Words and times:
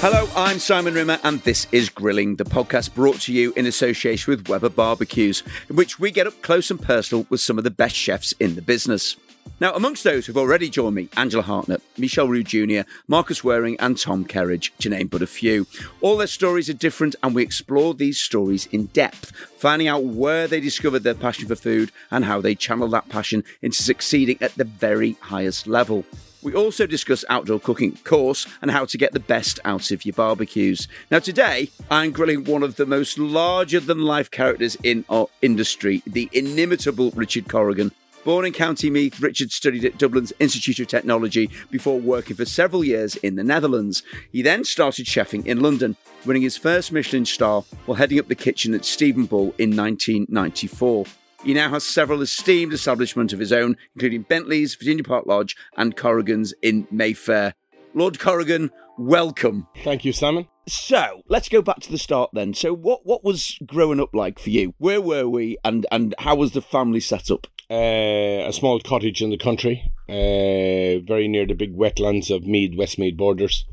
Hello, 0.00 0.28
I'm 0.36 0.58
Simon 0.58 0.92
Rimmer, 0.92 1.18
and 1.24 1.40
this 1.40 1.66
is 1.72 1.88
Grilling, 1.88 2.36
the 2.36 2.44
podcast 2.44 2.94
brought 2.94 3.18
to 3.22 3.32
you 3.32 3.54
in 3.56 3.64
association 3.64 4.30
with 4.30 4.46
Weber 4.46 4.68
Barbecues, 4.68 5.42
in 5.70 5.76
which 5.76 5.98
we 5.98 6.10
get 6.10 6.26
up 6.26 6.42
close 6.42 6.70
and 6.70 6.80
personal 6.80 7.26
with 7.30 7.40
some 7.40 7.56
of 7.56 7.64
the 7.64 7.70
best 7.70 7.96
chefs 7.96 8.32
in 8.32 8.56
the 8.56 8.62
business. 8.62 9.16
Now, 9.58 9.72
amongst 9.72 10.04
those 10.04 10.26
who've 10.26 10.36
already 10.36 10.68
joined 10.68 10.96
me, 10.96 11.08
Angela 11.16 11.42
Hartnett, 11.42 11.80
Michel 11.96 12.28
Roux 12.28 12.42
Jr., 12.42 12.86
Marcus 13.08 13.40
Wareing, 13.40 13.76
and 13.78 13.98
Tom 13.98 14.26
Kerridge, 14.26 14.70
to 14.80 14.90
name 14.90 15.06
but 15.06 15.22
a 15.22 15.26
few. 15.26 15.66
All 16.02 16.18
their 16.18 16.26
stories 16.26 16.68
are 16.68 16.74
different, 16.74 17.16
and 17.22 17.34
we 17.34 17.42
explore 17.42 17.94
these 17.94 18.20
stories 18.20 18.66
in 18.66 18.86
depth, 18.86 19.30
finding 19.56 19.88
out 19.88 20.04
where 20.04 20.46
they 20.46 20.60
discovered 20.60 21.04
their 21.04 21.14
passion 21.14 21.48
for 21.48 21.56
food 21.56 21.90
and 22.10 22.26
how 22.26 22.42
they 22.42 22.54
channel 22.54 22.88
that 22.88 23.08
passion 23.08 23.44
into 23.62 23.82
succeeding 23.82 24.36
at 24.42 24.54
the 24.56 24.64
very 24.64 25.12
highest 25.22 25.66
level. 25.66 26.04
We 26.42 26.54
also 26.54 26.86
discuss 26.86 27.24
outdoor 27.28 27.60
cooking, 27.60 27.92
of 27.92 28.04
course, 28.04 28.46
and 28.62 28.70
how 28.70 28.84
to 28.86 28.98
get 28.98 29.12
the 29.12 29.20
best 29.20 29.58
out 29.64 29.90
of 29.90 30.04
your 30.04 30.12
barbecues. 30.12 30.86
Now, 31.10 31.18
today, 31.18 31.70
I'm 31.90 32.12
grilling 32.12 32.44
one 32.44 32.62
of 32.62 32.76
the 32.76 32.86
most 32.86 33.18
larger 33.18 33.80
than 33.80 34.02
life 34.02 34.30
characters 34.30 34.76
in 34.82 35.04
our 35.08 35.28
industry, 35.42 36.02
the 36.06 36.28
inimitable 36.32 37.10
Richard 37.12 37.48
Corrigan. 37.48 37.92
Born 38.24 38.44
in 38.44 38.52
County 38.52 38.90
Meath, 38.90 39.20
Richard 39.20 39.52
studied 39.52 39.84
at 39.84 39.98
Dublin's 39.98 40.32
Institute 40.40 40.80
of 40.80 40.88
Technology 40.88 41.48
before 41.70 42.00
working 42.00 42.34
for 42.34 42.44
several 42.44 42.82
years 42.82 43.14
in 43.14 43.36
the 43.36 43.44
Netherlands. 43.44 44.02
He 44.32 44.42
then 44.42 44.64
started 44.64 45.06
chefing 45.06 45.46
in 45.46 45.60
London, 45.60 45.96
winning 46.24 46.42
his 46.42 46.56
first 46.56 46.90
Michelin 46.90 47.24
star 47.24 47.62
while 47.84 47.94
heading 47.94 48.18
up 48.18 48.26
the 48.26 48.34
kitchen 48.34 48.74
at 48.74 48.84
Stephen 48.84 49.26
Bull 49.26 49.54
in 49.58 49.76
1994. 49.76 51.06
He 51.46 51.54
now 51.54 51.70
has 51.70 51.84
several 51.84 52.22
esteemed 52.22 52.72
establishments 52.72 53.32
of 53.32 53.38
his 53.38 53.52
own, 53.52 53.76
including 53.94 54.22
Bentley's, 54.22 54.74
Virginia 54.74 55.04
Park 55.04 55.26
Lodge, 55.26 55.54
and 55.76 55.96
Corrigan's 55.96 56.52
in 56.60 56.88
Mayfair. 56.90 57.54
Lord 57.94 58.18
Corrigan, 58.18 58.72
welcome. 58.98 59.68
Thank 59.84 60.04
you, 60.04 60.12
Simon. 60.12 60.48
So 60.66 61.22
let's 61.28 61.48
go 61.48 61.62
back 61.62 61.78
to 61.82 61.92
the 61.92 61.98
start 61.98 62.30
then. 62.32 62.52
So 62.52 62.74
what 62.74 63.06
what 63.06 63.22
was 63.22 63.60
growing 63.64 64.00
up 64.00 64.12
like 64.12 64.40
for 64.40 64.50
you? 64.50 64.74
Where 64.78 65.00
were 65.00 65.28
we, 65.28 65.56
and 65.64 65.86
and 65.92 66.16
how 66.18 66.34
was 66.34 66.50
the 66.50 66.60
family 66.60 66.98
set 66.98 67.30
up? 67.30 67.46
Uh, 67.70 68.48
a 68.48 68.52
small 68.52 68.80
cottage 68.80 69.22
in 69.22 69.30
the 69.30 69.38
country, 69.38 69.92
uh, 70.08 71.06
very 71.06 71.28
near 71.28 71.46
the 71.46 71.54
big 71.54 71.76
wetlands 71.76 72.28
of 72.28 72.44
Meath, 72.44 72.76
Westmeath 72.76 73.16
borders. 73.16 73.66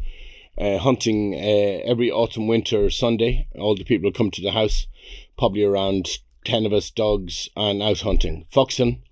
Uh, 0.60 0.78
hunting 0.78 1.34
uh, 1.34 1.82
every 1.90 2.12
autumn, 2.12 2.46
winter, 2.46 2.92
Sunday. 2.92 3.48
All 3.56 3.76
the 3.76 3.84
people 3.84 4.12
come 4.12 4.30
to 4.30 4.42
the 4.44 4.52
house, 4.52 4.86
probably 5.36 5.64
around 5.64 6.20
10 6.44 6.66
of 6.66 6.74
us 6.74 6.90
dogs 6.90 7.50
and 7.56 7.82
out 7.82 8.02
hunting. 8.02 8.46
Foxing, 8.52 9.04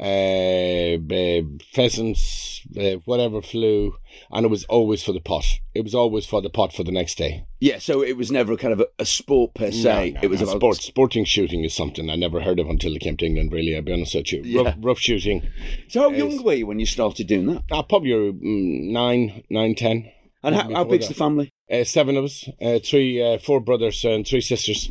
uh, 0.00 0.96
uh, 1.14 1.42
pheasants, 1.72 2.66
uh, 2.78 2.96
whatever 3.04 3.42
flew, 3.42 3.96
and 4.30 4.46
it 4.46 4.48
was 4.48 4.64
always 4.64 5.02
for 5.02 5.12
the 5.12 5.20
pot. 5.20 5.44
It 5.74 5.84
was 5.84 5.94
always 5.94 6.24
for 6.24 6.40
the 6.40 6.48
pot 6.48 6.72
for 6.72 6.84
the 6.84 6.92
next 6.92 7.16
day. 7.16 7.44
Yeah, 7.60 7.78
so 7.78 8.02
it 8.02 8.16
was 8.16 8.30
never 8.30 8.56
kind 8.56 8.72
of 8.72 8.80
a, 8.80 8.86
a 8.98 9.04
sport 9.04 9.54
per 9.54 9.70
se. 9.70 10.12
No, 10.12 10.14
no, 10.14 10.20
it 10.22 10.30
was 10.30 10.40
no. 10.40 10.46
about 10.46 10.58
sport. 10.58 10.76
Sporting 10.78 11.24
shooting 11.26 11.64
is 11.64 11.74
something 11.74 12.08
I 12.08 12.16
never 12.16 12.40
heard 12.40 12.58
of 12.58 12.68
until 12.68 12.94
I 12.94 12.98
came 12.98 13.18
to 13.18 13.26
England. 13.26 13.52
Really, 13.52 13.76
I'll 13.76 13.82
be 13.82 13.92
honest 13.92 14.14
with 14.14 14.32
you. 14.32 14.42
Yeah. 14.42 14.62
Rough, 14.62 14.74
rough 14.80 14.98
shooting. 14.98 15.46
So 15.88 16.00
how 16.00 16.10
young 16.10 16.42
were 16.42 16.54
you 16.54 16.66
when 16.66 16.80
you 16.80 16.86
started 16.86 17.26
doing 17.26 17.46
that? 17.46 17.64
Uh, 17.70 17.82
probably 17.82 18.10
mm, 18.10 18.90
nine, 18.90 19.44
nine, 19.50 19.74
ten. 19.74 20.10
And 20.42 20.54
how, 20.54 20.72
how 20.72 20.84
big's 20.84 21.08
that. 21.08 21.14
the 21.14 21.18
family? 21.18 21.50
Uh, 21.70 21.84
seven 21.84 22.16
of 22.16 22.24
us, 22.24 22.48
uh, 22.62 22.78
three, 22.78 23.22
uh, 23.22 23.38
four 23.38 23.60
brothers 23.60 24.02
and 24.04 24.26
three 24.26 24.40
sisters. 24.40 24.90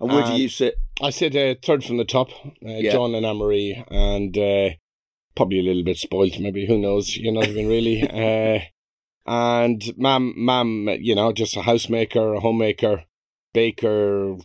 And 0.00 0.12
where 0.12 0.24
do 0.24 0.34
you 0.34 0.48
sit? 0.48 0.76
I 1.02 1.10
said 1.10 1.34
uh, 1.36 1.54
third 1.64 1.84
from 1.84 1.96
the 1.96 2.04
top, 2.04 2.30
uh, 2.44 2.50
Yeah. 2.62 2.92
John 2.92 3.14
and 3.14 3.26
Anne-Marie, 3.26 3.84
and 3.88 4.36
uh, 4.38 4.70
probably 5.34 5.58
a 5.58 5.62
little 5.62 5.82
bit 5.82 5.98
spoiled, 5.98 6.38
maybe, 6.40 6.66
who 6.66 6.78
knows, 6.78 7.16
you 7.16 7.32
know 7.32 7.40
what 7.40 7.48
I 7.50 7.52
mean, 7.52 7.68
really. 7.68 8.02
Uh, 9.26 9.30
and 9.30 9.82
mum, 9.96 10.34
mum, 10.36 10.86
you 11.00 11.14
know, 11.14 11.32
just 11.32 11.56
a 11.56 11.60
housemaker, 11.60 12.36
a 12.36 12.40
homemaker, 12.40 13.04
baker, 13.54 14.36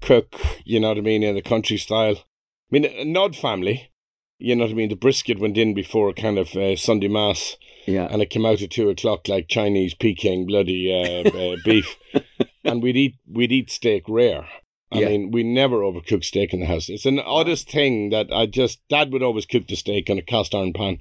cook, 0.00 0.36
you 0.64 0.78
know 0.78 0.88
what 0.90 0.98
I 0.98 1.00
mean, 1.00 1.24
in 1.24 1.34
the 1.34 1.42
country 1.42 1.76
style. 1.76 2.14
I 2.18 2.22
mean, 2.70 2.84
an 2.84 3.16
odd 3.16 3.34
family, 3.34 3.90
you 4.38 4.54
know 4.54 4.64
what 4.66 4.70
I 4.70 4.74
mean, 4.74 4.88
the 4.88 4.94
brisket 4.94 5.40
went 5.40 5.58
in 5.58 5.74
before 5.74 6.12
kind 6.12 6.38
of 6.38 6.54
uh, 6.54 6.76
Sunday 6.76 7.08
Mass, 7.08 7.56
Yeah. 7.86 8.06
and 8.08 8.22
it 8.22 8.30
came 8.30 8.46
out 8.46 8.62
at 8.62 8.70
two 8.70 8.88
o'clock 8.88 9.26
like 9.26 9.48
Chinese 9.48 9.94
Peking 9.94 10.46
bloody 10.46 10.92
uh, 10.92 11.28
uh, 11.36 11.56
beef, 11.64 11.96
and 12.64 12.84
we'd 12.84 12.96
eat 12.96 13.16
we'd 13.28 13.50
eat 13.52 13.68
steak 13.70 14.04
rare. 14.08 14.46
I 14.94 15.00
Yeah. 15.00 15.08
mean, 15.08 15.30
we 15.32 15.42
never 15.42 15.78
overcook 15.80 16.24
steak 16.24 16.54
in 16.54 16.60
the 16.60 16.66
house. 16.66 16.88
It's 16.88 17.04
an 17.06 17.18
oddest 17.18 17.68
thing 17.68 18.10
that 18.10 18.32
I 18.32 18.46
just 18.46 18.80
Dad 18.88 19.12
would 19.12 19.22
always 19.22 19.44
cook 19.46 19.66
the 19.66 19.76
steak 19.76 20.08
on 20.08 20.18
a 20.18 20.22
cast 20.22 20.54
iron 20.54 20.72
pan, 20.72 21.00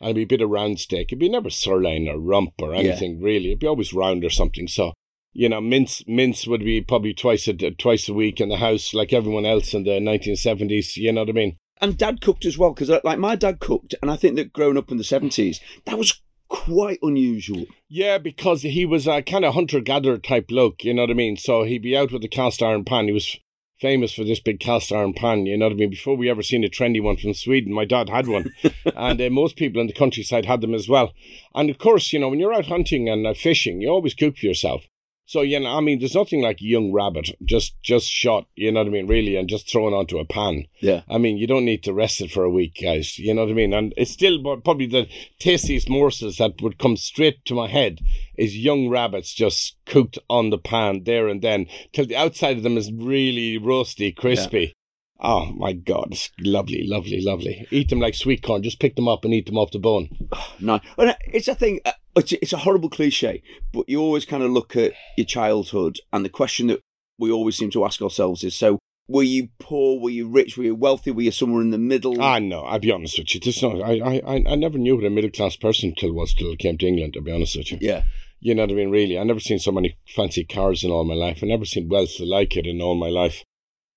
and 0.00 0.10
it'd 0.10 0.16
be 0.16 0.22
a 0.22 0.26
bit 0.38 0.42
of 0.42 0.50
round 0.50 0.80
steak. 0.80 1.08
It'd 1.08 1.18
be 1.18 1.28
never 1.28 1.48
sirloin 1.50 2.08
or 2.08 2.18
rump 2.18 2.54
or 2.60 2.74
anything 2.74 3.20
really. 3.22 3.46
It'd 3.48 3.60
be 3.60 3.66
always 3.66 3.92
round 3.92 4.24
or 4.24 4.30
something. 4.30 4.68
So. 4.68 4.92
You 5.32 5.48
know, 5.48 5.60
mince 5.60 6.02
mince 6.08 6.48
would 6.48 6.64
be 6.64 6.80
probably 6.80 7.14
twice 7.14 7.46
a 7.46 7.52
twice 7.54 8.08
a 8.08 8.12
week 8.12 8.40
in 8.40 8.48
the 8.48 8.56
house, 8.56 8.92
like 8.92 9.12
everyone 9.12 9.46
else 9.46 9.72
in 9.74 9.84
the 9.84 10.00
nineteen 10.00 10.34
seventies. 10.34 10.96
You 10.96 11.12
know 11.12 11.20
what 11.20 11.28
I 11.28 11.34
mean? 11.34 11.56
And 11.80 11.96
dad 11.96 12.20
cooked 12.20 12.44
as 12.44 12.58
well, 12.58 12.72
because 12.74 12.90
uh, 12.90 12.98
like 13.04 13.20
my 13.20 13.36
dad 13.36 13.60
cooked, 13.60 13.94
and 14.02 14.10
I 14.10 14.16
think 14.16 14.34
that 14.34 14.52
growing 14.52 14.76
up 14.76 14.90
in 14.90 14.96
the 14.96 15.04
70s, 15.04 15.60
that 15.84 15.96
was 15.96 16.20
quite 16.50 16.98
unusual. 17.00 17.64
Yeah, 17.88 18.18
because 18.18 18.62
he 18.62 18.84
was 18.84 19.06
a 19.06 19.22
kind 19.22 19.44
of 19.44 19.54
hunter 19.54 19.80
gatherer 19.80 20.18
type 20.18 20.48
bloke, 20.48 20.84
you 20.84 20.92
know 20.92 21.02
what 21.02 21.10
I 21.10 21.14
mean? 21.14 21.38
So 21.38 21.62
he'd 21.62 21.82
be 21.82 21.96
out 21.96 22.12
with 22.12 22.20
the 22.20 22.28
cast 22.28 22.62
iron 22.62 22.84
pan. 22.84 23.06
He 23.06 23.12
was 23.12 23.38
famous 23.80 24.12
for 24.12 24.24
this 24.24 24.40
big 24.40 24.60
cast 24.60 24.92
iron 24.92 25.14
pan, 25.14 25.46
you 25.46 25.56
know 25.56 25.66
what 25.66 25.72
I 25.72 25.76
mean? 25.76 25.90
Before 25.90 26.16
we 26.16 26.28
ever 26.28 26.42
seen 26.42 26.64
a 26.64 26.68
trendy 26.68 27.02
one 27.02 27.16
from 27.16 27.32
Sweden, 27.32 27.72
my 27.72 27.86
dad 27.86 28.10
had 28.10 28.28
one. 28.28 28.52
and 28.94 29.20
uh, 29.20 29.30
most 29.30 29.56
people 29.56 29.80
in 29.80 29.86
the 29.86 29.94
countryside 29.94 30.44
had 30.44 30.60
them 30.60 30.74
as 30.74 30.88
well. 30.88 31.14
And 31.54 31.70
of 31.70 31.78
course, 31.78 32.12
you 32.12 32.18
know, 32.18 32.28
when 32.28 32.40
you're 32.40 32.52
out 32.52 32.66
hunting 32.66 33.08
and 33.08 33.26
uh, 33.26 33.32
fishing, 33.32 33.80
you 33.80 33.88
always 33.88 34.14
cook 34.14 34.36
for 34.36 34.46
yourself. 34.46 34.86
So, 35.30 35.42
you 35.42 35.60
know, 35.60 35.70
I 35.70 35.80
mean, 35.80 36.00
there's 36.00 36.16
nothing 36.16 36.42
like 36.42 36.60
young 36.60 36.92
rabbit 36.92 37.30
just 37.44 37.80
just 37.84 38.08
shot, 38.08 38.48
you 38.56 38.72
know 38.72 38.80
what 38.80 38.88
I 38.88 38.90
mean, 38.90 39.06
really, 39.06 39.36
and 39.36 39.48
just 39.48 39.70
thrown 39.70 39.94
onto 39.94 40.18
a 40.18 40.24
pan. 40.24 40.64
Yeah. 40.80 41.02
I 41.08 41.18
mean, 41.18 41.36
you 41.36 41.46
don't 41.46 41.64
need 41.64 41.84
to 41.84 41.92
rest 41.92 42.20
it 42.20 42.32
for 42.32 42.42
a 42.42 42.50
week, 42.50 42.78
guys. 42.82 43.16
You 43.16 43.34
know 43.34 43.42
what 43.42 43.52
I 43.52 43.54
mean? 43.54 43.72
And 43.72 43.94
it's 43.96 44.10
still 44.10 44.42
probably 44.42 44.88
the 44.88 45.06
tastiest 45.38 45.88
morsels 45.88 46.38
that 46.38 46.60
would 46.60 46.80
come 46.80 46.96
straight 46.96 47.44
to 47.44 47.54
my 47.54 47.68
head 47.68 48.00
is 48.36 48.58
young 48.58 48.88
rabbits 48.88 49.32
just 49.32 49.76
cooked 49.86 50.18
on 50.28 50.50
the 50.50 50.58
pan 50.58 51.04
there 51.04 51.28
and 51.28 51.42
then 51.42 51.66
till 51.92 52.06
the 52.06 52.16
outside 52.16 52.56
of 52.56 52.64
them 52.64 52.76
is 52.76 52.90
really 52.90 53.56
roasty, 53.56 54.12
crispy. 54.12 54.74
Oh 55.22 55.52
my 55.52 55.74
God, 55.74 56.08
it's 56.10 56.30
lovely, 56.40 56.84
lovely, 56.88 57.20
lovely. 57.20 57.68
Eat 57.70 57.90
them 57.90 58.00
like 58.00 58.14
sweet 58.14 58.42
corn. 58.42 58.64
Just 58.64 58.80
pick 58.80 58.96
them 58.96 59.06
up 59.06 59.24
and 59.24 59.32
eat 59.32 59.46
them 59.46 59.58
off 59.58 59.70
the 59.70 59.78
bone. 59.78 60.08
No, 60.62 60.80
it's 60.98 61.48
a 61.48 61.54
thing. 61.54 61.80
Uh, 61.84 61.92
It's 62.16 62.32
it's 62.32 62.52
a 62.52 62.58
horrible 62.58 62.88
cliche, 62.90 63.42
but 63.72 63.88
you 63.88 64.00
always 64.00 64.24
kind 64.24 64.42
of 64.42 64.50
look 64.50 64.76
at 64.76 64.92
your 65.16 65.26
childhood, 65.26 65.98
and 66.12 66.24
the 66.24 66.28
question 66.28 66.66
that 66.68 66.80
we 67.18 67.30
always 67.30 67.56
seem 67.56 67.70
to 67.70 67.84
ask 67.84 68.02
ourselves 68.02 68.42
is: 68.44 68.54
so, 68.56 68.78
were 69.08 69.22
you 69.22 69.48
poor? 69.60 70.00
Were 70.00 70.10
you 70.10 70.26
rich? 70.28 70.56
Were 70.56 70.64
you 70.64 70.74
wealthy? 70.74 71.10
Were 71.12 71.22
you 71.22 71.30
somewhere 71.30 71.62
in 71.62 71.70
the 71.70 71.78
middle? 71.78 72.20
Ah, 72.20 72.38
no, 72.40 72.62
I'll 72.62 72.78
be 72.80 72.90
honest 72.90 73.18
with 73.18 73.32
you. 73.34 73.40
There's 73.40 73.62
no, 73.62 73.80
I, 73.82 73.92
I, 73.98 74.22
I- 74.26 74.44
I 74.52 74.54
never 74.56 74.76
knew 74.78 74.96
what 74.96 75.04
a 75.04 75.10
middle 75.10 75.30
class 75.30 75.54
person 75.56 75.94
till 75.96 76.12
was 76.12 76.34
till 76.34 76.50
I 76.52 76.56
came 76.56 76.78
to 76.78 76.86
England. 76.86 77.14
To 77.14 77.20
be 77.20 77.32
honest 77.32 77.56
with 77.56 77.70
you. 77.70 77.78
yeah, 77.80 78.02
You 78.40 78.54
know 78.56 78.62
what 78.62 78.70
I 78.72 78.74
mean? 78.74 78.90
Really, 78.90 79.16
I 79.18 79.22
never 79.22 79.40
seen 79.40 79.58
so 79.60 79.70
many 79.72 79.96
fancy 80.08 80.44
cars 80.44 80.82
in 80.82 80.90
all 80.90 81.04
my 81.04 81.14
life. 81.14 81.40
I 81.42 81.46
never 81.46 81.64
seen 81.64 81.88
wealth 81.88 82.18
like 82.20 82.56
it 82.56 82.66
in 82.66 82.80
all 82.80 82.94
my 82.96 83.08
life. 83.08 83.44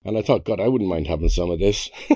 And 0.05 0.17
I 0.17 0.21
thought, 0.21 0.43
God, 0.45 0.59
I 0.59 0.67
wouldn't 0.67 0.89
mind 0.89 1.07
having 1.07 1.29
some 1.29 1.49
of 1.49 1.59
this. 1.59 1.89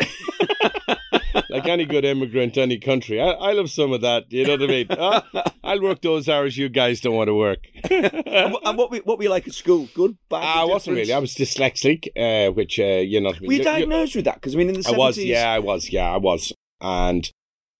like 1.59 1.67
any 1.67 1.85
good 1.85 2.05
immigrant, 2.05 2.57
any 2.57 2.77
country, 2.79 3.21
I, 3.21 3.29
I'll 3.31 3.57
have 3.57 3.69
some 3.69 3.91
of 3.93 4.01
that. 4.01 4.31
You 4.31 4.45
know 4.45 4.53
what 4.53 4.63
I 4.63 4.67
mean? 4.67 4.87
Ah, 4.99 5.23
I'll 5.63 5.81
work 5.81 6.01
those 6.01 6.29
hours 6.29 6.57
you 6.57 6.69
guys 6.69 7.01
don't 7.01 7.15
want 7.15 7.27
to 7.27 7.33
work. 7.35 7.59
and, 7.89 8.53
what- 8.53 8.61
and 8.67 8.77
what 8.77 8.91
we 8.91 8.99
what 8.99 9.17
were 9.17 9.23
you 9.25 9.29
like 9.29 9.47
at 9.47 9.53
school? 9.53 9.87
Good, 9.93 10.17
bad? 10.29 10.43
I 10.43 10.63
wasn't 10.65 10.95
really. 10.97 11.13
I 11.13 11.19
was 11.19 11.33
dyslexic, 11.35 12.07
uh, 12.15 12.51
which 12.53 12.79
uh, 12.79 12.83
you 12.83 13.19
know. 13.21 13.29
what 13.29 13.37
I 13.37 13.39
mean? 13.41 13.47
Were 13.47 13.53
you 13.53 13.59
You- 13.59 13.63
you- 13.63 13.63
diagnosed 13.63 14.15
with 14.15 14.25
that? 14.25 14.35
Because 14.35 14.55
I 14.55 14.57
mean, 14.57 14.69
in 14.69 14.75
the 14.81 14.89
I 14.93 14.97
was, 14.97 15.17
yeah, 15.17 15.51
I 15.51 15.59
was, 15.59 15.91
yeah, 15.91 16.11
I 16.11 16.17
was, 16.17 16.53
and 16.81 17.29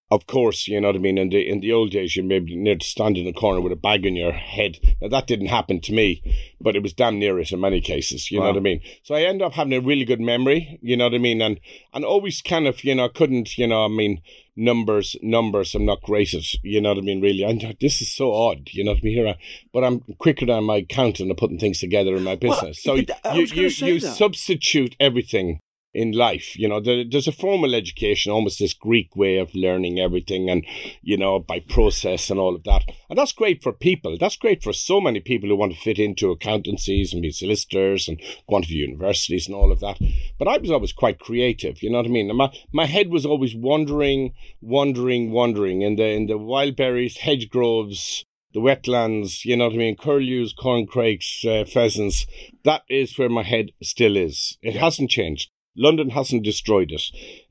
of 0.09 0.25
course, 0.25 0.67
you 0.69 0.79
know 0.79 0.87
what 0.87 0.95
I 0.95 0.99
mean. 0.99 1.17
In 1.17 1.29
the 1.29 1.47
in 1.47 1.59
the 1.59 1.73
old 1.73 1.91
days, 1.91 2.15
you 2.15 2.23
maybe 2.23 2.55
near 2.55 2.77
to 2.77 2.85
stand 2.85 3.17
in 3.17 3.25
the 3.25 3.33
corner 3.33 3.59
with 3.59 3.73
a 3.73 3.77
bag 3.77 4.05
on 4.05 4.15
your 4.15 4.31
head. 4.31 4.77
Now 5.01 5.09
that 5.09 5.27
didn't 5.27 5.47
happen 5.47 5.81
to 5.81 5.91
me, 5.91 6.23
but 6.61 6.77
it 6.77 6.83
was 6.83 6.93
damn 6.93 7.19
near 7.19 7.37
it 7.39 7.51
in 7.51 7.59
many 7.59 7.81
cases. 7.81 8.31
You 8.31 8.39
know 8.39 8.47
what 8.47 8.57
I 8.57 8.61
mean. 8.61 8.81
So 9.03 9.15
I 9.15 9.23
end 9.23 9.41
up 9.41 9.53
having 9.53 9.73
a 9.73 9.81
really 9.81 10.05
good 10.05 10.21
memory. 10.21 10.79
You 10.81 10.95
know 10.95 11.05
what 11.05 11.13
I 11.13 11.17
mean, 11.17 11.41
and 11.41 11.59
and 11.93 12.05
always 12.05 12.41
kind 12.41 12.67
of 12.67 12.85
you 12.85 12.95
know 12.95 13.09
couldn't 13.09 13.57
you 13.57 13.67
know 13.67 13.83
I 13.83 13.89
mean 13.89 14.21
numbers 14.55 15.17
numbers. 15.21 15.75
I'm 15.75 15.85
not 15.85 16.01
great 16.01 16.33
at 16.33 16.53
you 16.63 16.79
know 16.79 16.89
what 16.89 16.99
I 16.99 17.01
mean. 17.01 17.19
Really, 17.19 17.43
and 17.43 17.75
this 17.81 18.01
is 18.01 18.09
so 18.13 18.33
odd. 18.33 18.69
You 18.71 18.85
know 18.85 18.91
what 18.91 18.99
I 18.99 19.03
mean. 19.03 19.13
Here, 19.13 19.27
I, 19.27 19.37
but 19.73 19.83
I'm 19.83 19.99
quicker 20.19 20.45
than 20.45 20.63
my 20.63 20.77
accountant 20.77 21.31
at 21.31 21.37
putting 21.37 21.59
things 21.59 21.81
together 21.81 22.15
in 22.15 22.23
my 22.23 22.35
business. 22.35 22.81
so 22.81 22.93
yeah, 22.95 23.33
you 23.33 23.43
you 23.43 23.67
you, 23.67 23.93
you 23.95 23.99
substitute 23.99 24.95
everything 25.01 25.59
in 25.97 26.11
life. 26.11 26.55
You 26.55 26.67
know, 26.69 26.79
there, 26.79 27.03
there's 27.03 27.27
a 27.27 27.31
formal 27.31 27.73
education, 27.73 28.31
almost 28.31 28.59
this 28.59 28.75
Greek 28.75 29.15
way 29.15 29.39
of 29.39 29.55
learning 29.55 29.99
everything 29.99 30.47
and, 30.47 30.63
you 31.01 31.17
know, 31.17 31.39
by 31.39 31.59
process 31.59 32.29
and 32.29 32.39
all 32.39 32.55
of 32.55 32.63
that. 32.65 32.83
And 33.09 33.17
that's 33.17 33.31
great 33.31 33.63
for 33.63 33.73
people. 33.73 34.15
That's 34.15 34.37
great 34.37 34.61
for 34.61 34.73
so 34.73 35.01
many 35.01 35.19
people 35.19 35.49
who 35.49 35.55
want 35.55 35.73
to 35.73 35.79
fit 35.79 35.97
into 35.97 36.29
accountancies 36.29 37.13
and 37.13 37.23
be 37.23 37.31
solicitors 37.31 38.07
and 38.07 38.21
go 38.47 38.57
on 38.57 38.61
to 38.61 38.73
universities 38.75 39.47
and 39.47 39.55
all 39.55 39.71
of 39.71 39.79
that. 39.79 39.97
But 40.37 40.47
I 40.47 40.59
was 40.59 40.69
always 40.69 40.93
quite 40.93 41.17
creative, 41.17 41.81
you 41.81 41.89
know 41.89 41.97
what 41.97 42.05
I 42.05 42.09
mean? 42.09 42.29
And 42.29 42.37
my, 42.37 42.53
my 42.71 42.85
head 42.85 43.09
was 43.09 43.25
always 43.25 43.55
wandering, 43.55 44.33
wandering, 44.61 45.31
wandering 45.31 45.81
in 45.81 45.95
the, 45.95 46.05
in 46.05 46.27
the 46.27 46.37
wild 46.37 46.75
berries, 46.75 47.17
hedge 47.17 47.49
groves, 47.49 48.23
the 48.53 48.59
wetlands, 48.59 49.45
you 49.45 49.57
know 49.57 49.65
what 49.65 49.73
I 49.73 49.77
mean, 49.77 49.97
curlews, 49.97 50.53
corncrakes, 50.53 51.43
uh, 51.43 51.65
pheasants. 51.65 52.27
That 52.63 52.83
is 52.87 53.17
where 53.17 53.29
my 53.29 53.43
head 53.43 53.71
still 53.81 54.15
is. 54.15 54.59
It 54.61 54.75
hasn't 54.75 55.09
changed. 55.09 55.49
London 55.77 56.09
hasn't 56.09 56.43
destroyed 56.43 56.91
it. 56.91 57.03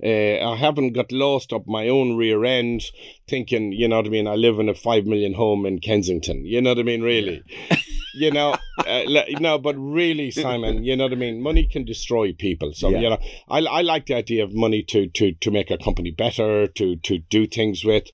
Uh, 0.03 0.51
I 0.53 0.57
haven't 0.57 0.93
got 0.93 1.13
lost 1.13 1.53
up 1.53 1.67
my 1.67 1.89
own 1.89 2.17
rear 2.17 2.45
end 2.45 2.83
thinking, 3.29 3.73
you 3.73 3.89
know 3.89 3.97
what 3.97 4.07
I 4.07 4.11
mean, 4.11 4.27
I 4.27 4.35
live 4.35 4.59
in 4.59 4.69
a 4.69 4.75
five 4.75 5.07
million 5.07 5.35
home 5.35 5.65
in 5.65 5.81
Kensington. 5.81 6.45
You 6.45 6.61
know 6.61 6.71
what 6.71 6.81
I 6.81 6.83
mean, 6.83 7.03
really? 7.03 7.43
you 8.15 8.31
know, 8.31 8.57
uh, 8.87 9.03
no, 9.41 9.59
but 9.59 9.77
really, 9.77 10.31
Simon, 10.31 10.85
you 10.85 10.97
know 10.97 11.05
what 11.05 11.13
I 11.13 11.17
mean? 11.17 11.41
Money 11.41 11.67
can 11.67 11.85
destroy 11.85 12.33
people. 12.33 12.73
So, 12.75 12.89
yeah. 12.91 13.01
you 13.01 13.11
know, 13.11 13.19
I, 13.49 13.59
I 13.59 13.83
like 13.83 14.07
the 14.07 14.15
idea 14.15 14.45
of 14.45 14.53
money 14.53 14.83
to, 14.85 15.07
to, 15.09 15.33
to 15.33 15.51
make 15.51 15.71
a 15.71 15.79
company 15.79 16.11
better, 16.11 16.67
to, 16.67 16.97
to 16.97 17.19
do 17.19 17.47
things 17.47 17.85
with. 17.85 18.11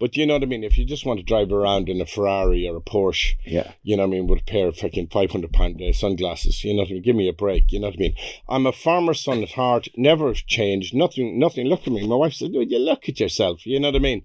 But 0.00 0.16
you 0.16 0.26
know 0.26 0.34
what 0.34 0.42
I 0.42 0.46
mean? 0.46 0.64
If 0.64 0.76
you 0.76 0.84
just 0.84 1.06
want 1.06 1.20
to 1.20 1.24
drive 1.24 1.52
around 1.52 1.88
in 1.88 2.00
a 2.00 2.06
Ferrari 2.06 2.68
or 2.68 2.76
a 2.76 2.80
Porsche, 2.80 3.34
yeah, 3.44 3.72
you 3.82 3.96
know 3.96 4.02
what 4.02 4.08
I 4.08 4.18
mean, 4.18 4.26
with 4.26 4.40
a 4.40 4.44
pair 4.44 4.66
of 4.66 4.76
fucking 4.76 5.08
five 5.08 5.30
hundred 5.30 5.52
pound 5.52 5.80
uh, 5.80 5.92
sunglasses, 5.92 6.64
you 6.64 6.74
know 6.74 6.82
what 6.82 6.90
I 6.90 6.94
mean? 6.94 7.02
Give 7.02 7.16
me 7.16 7.28
a 7.28 7.32
break. 7.32 7.70
You 7.70 7.80
know 7.80 7.88
what 7.88 7.96
I 7.96 7.98
mean? 7.98 8.14
I'm 8.48 8.66
a 8.66 8.72
farmer's 8.72 9.22
son 9.22 9.42
at 9.42 9.52
heart. 9.52 9.88
Never 9.96 10.34
changed. 10.34 10.94
Nothing. 10.94 11.38
Nothing. 11.38 11.66
Look 11.66 11.86
at 11.86 11.92
me. 11.92 12.06
My 12.06 12.16
wife 12.16 12.34
said, 12.34 12.50
"Would 12.54 12.70
you 12.70 12.80
look 12.80 13.08
at 13.08 13.20
yourself?" 13.20 13.64
You 13.66 13.78
know 13.78 13.88
what 13.88 13.96
I 13.96 14.00
mean? 14.00 14.22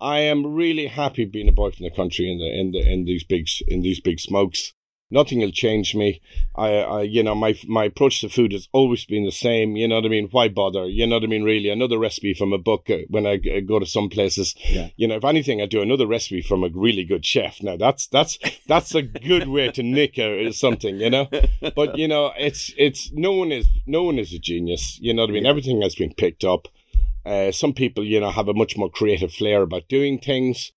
I 0.00 0.18
am 0.18 0.54
really 0.54 0.88
happy 0.88 1.24
being 1.24 1.48
a 1.48 1.52
boy 1.52 1.70
from 1.70 1.84
the 1.84 1.90
country 1.90 2.30
in 2.30 2.38
the 2.38 2.60
in 2.60 2.72
the 2.72 2.80
in 2.80 3.04
these 3.04 3.22
big 3.22 3.46
in 3.68 3.82
these 3.82 4.00
big 4.00 4.18
smokes 4.18 4.72
nothing 5.12 5.40
will 5.40 5.52
change 5.52 5.94
me. 5.94 6.20
I, 6.56 6.68
I, 6.76 7.02
you 7.02 7.22
know, 7.22 7.34
my 7.34 7.54
my 7.66 7.84
approach 7.84 8.20
to 8.20 8.28
food 8.28 8.52
has 8.52 8.68
always 8.72 9.04
been 9.04 9.24
the 9.24 9.32
same. 9.32 9.76
You 9.76 9.86
know 9.88 9.96
what 9.96 10.06
I 10.06 10.08
mean? 10.08 10.28
Why 10.30 10.48
bother? 10.48 10.88
You 10.88 11.06
know 11.06 11.16
what 11.16 11.24
I 11.24 11.28
mean? 11.28 11.44
Really, 11.44 11.68
another 11.68 11.98
recipe 11.98 12.34
from 12.34 12.52
a 12.52 12.58
book 12.58 12.90
uh, 12.90 12.98
when 13.08 13.26
I 13.26 13.36
go 13.36 13.78
to 13.78 13.86
some 13.86 14.08
places. 14.08 14.54
Yeah. 14.68 14.88
You 14.96 15.08
know, 15.08 15.16
if 15.16 15.24
anything, 15.24 15.60
I 15.60 15.66
do 15.66 15.82
another 15.82 16.06
recipe 16.06 16.42
from 16.42 16.64
a 16.64 16.70
really 16.74 17.04
good 17.04 17.24
chef. 17.24 17.62
Now 17.62 17.76
that's 17.76 18.06
that's 18.06 18.38
that's 18.66 18.94
a 18.94 19.02
good 19.02 19.48
way 19.48 19.70
to 19.70 19.82
nick 19.82 20.18
a, 20.18 20.50
something. 20.52 20.98
You 20.98 21.10
know, 21.10 21.28
but 21.76 21.96
you 21.98 22.08
know, 22.08 22.32
it's 22.38 22.72
it's 22.76 23.12
no 23.12 23.32
one 23.32 23.52
is 23.52 23.68
no 23.86 24.02
one 24.02 24.18
is 24.18 24.32
a 24.32 24.38
genius. 24.38 24.98
You 25.00 25.14
know 25.14 25.22
what 25.22 25.30
I 25.30 25.34
mean? 25.34 25.44
Yeah. 25.44 25.50
Everything 25.50 25.82
has 25.82 25.94
been 25.94 26.14
picked 26.14 26.44
up. 26.44 26.68
Uh, 27.24 27.52
some 27.52 27.72
people, 27.72 28.04
you 28.04 28.18
know, 28.18 28.30
have 28.30 28.48
a 28.48 28.54
much 28.54 28.76
more 28.76 28.90
creative 28.90 29.32
flair 29.32 29.62
about 29.62 29.88
doing 29.88 30.18
things. 30.18 30.72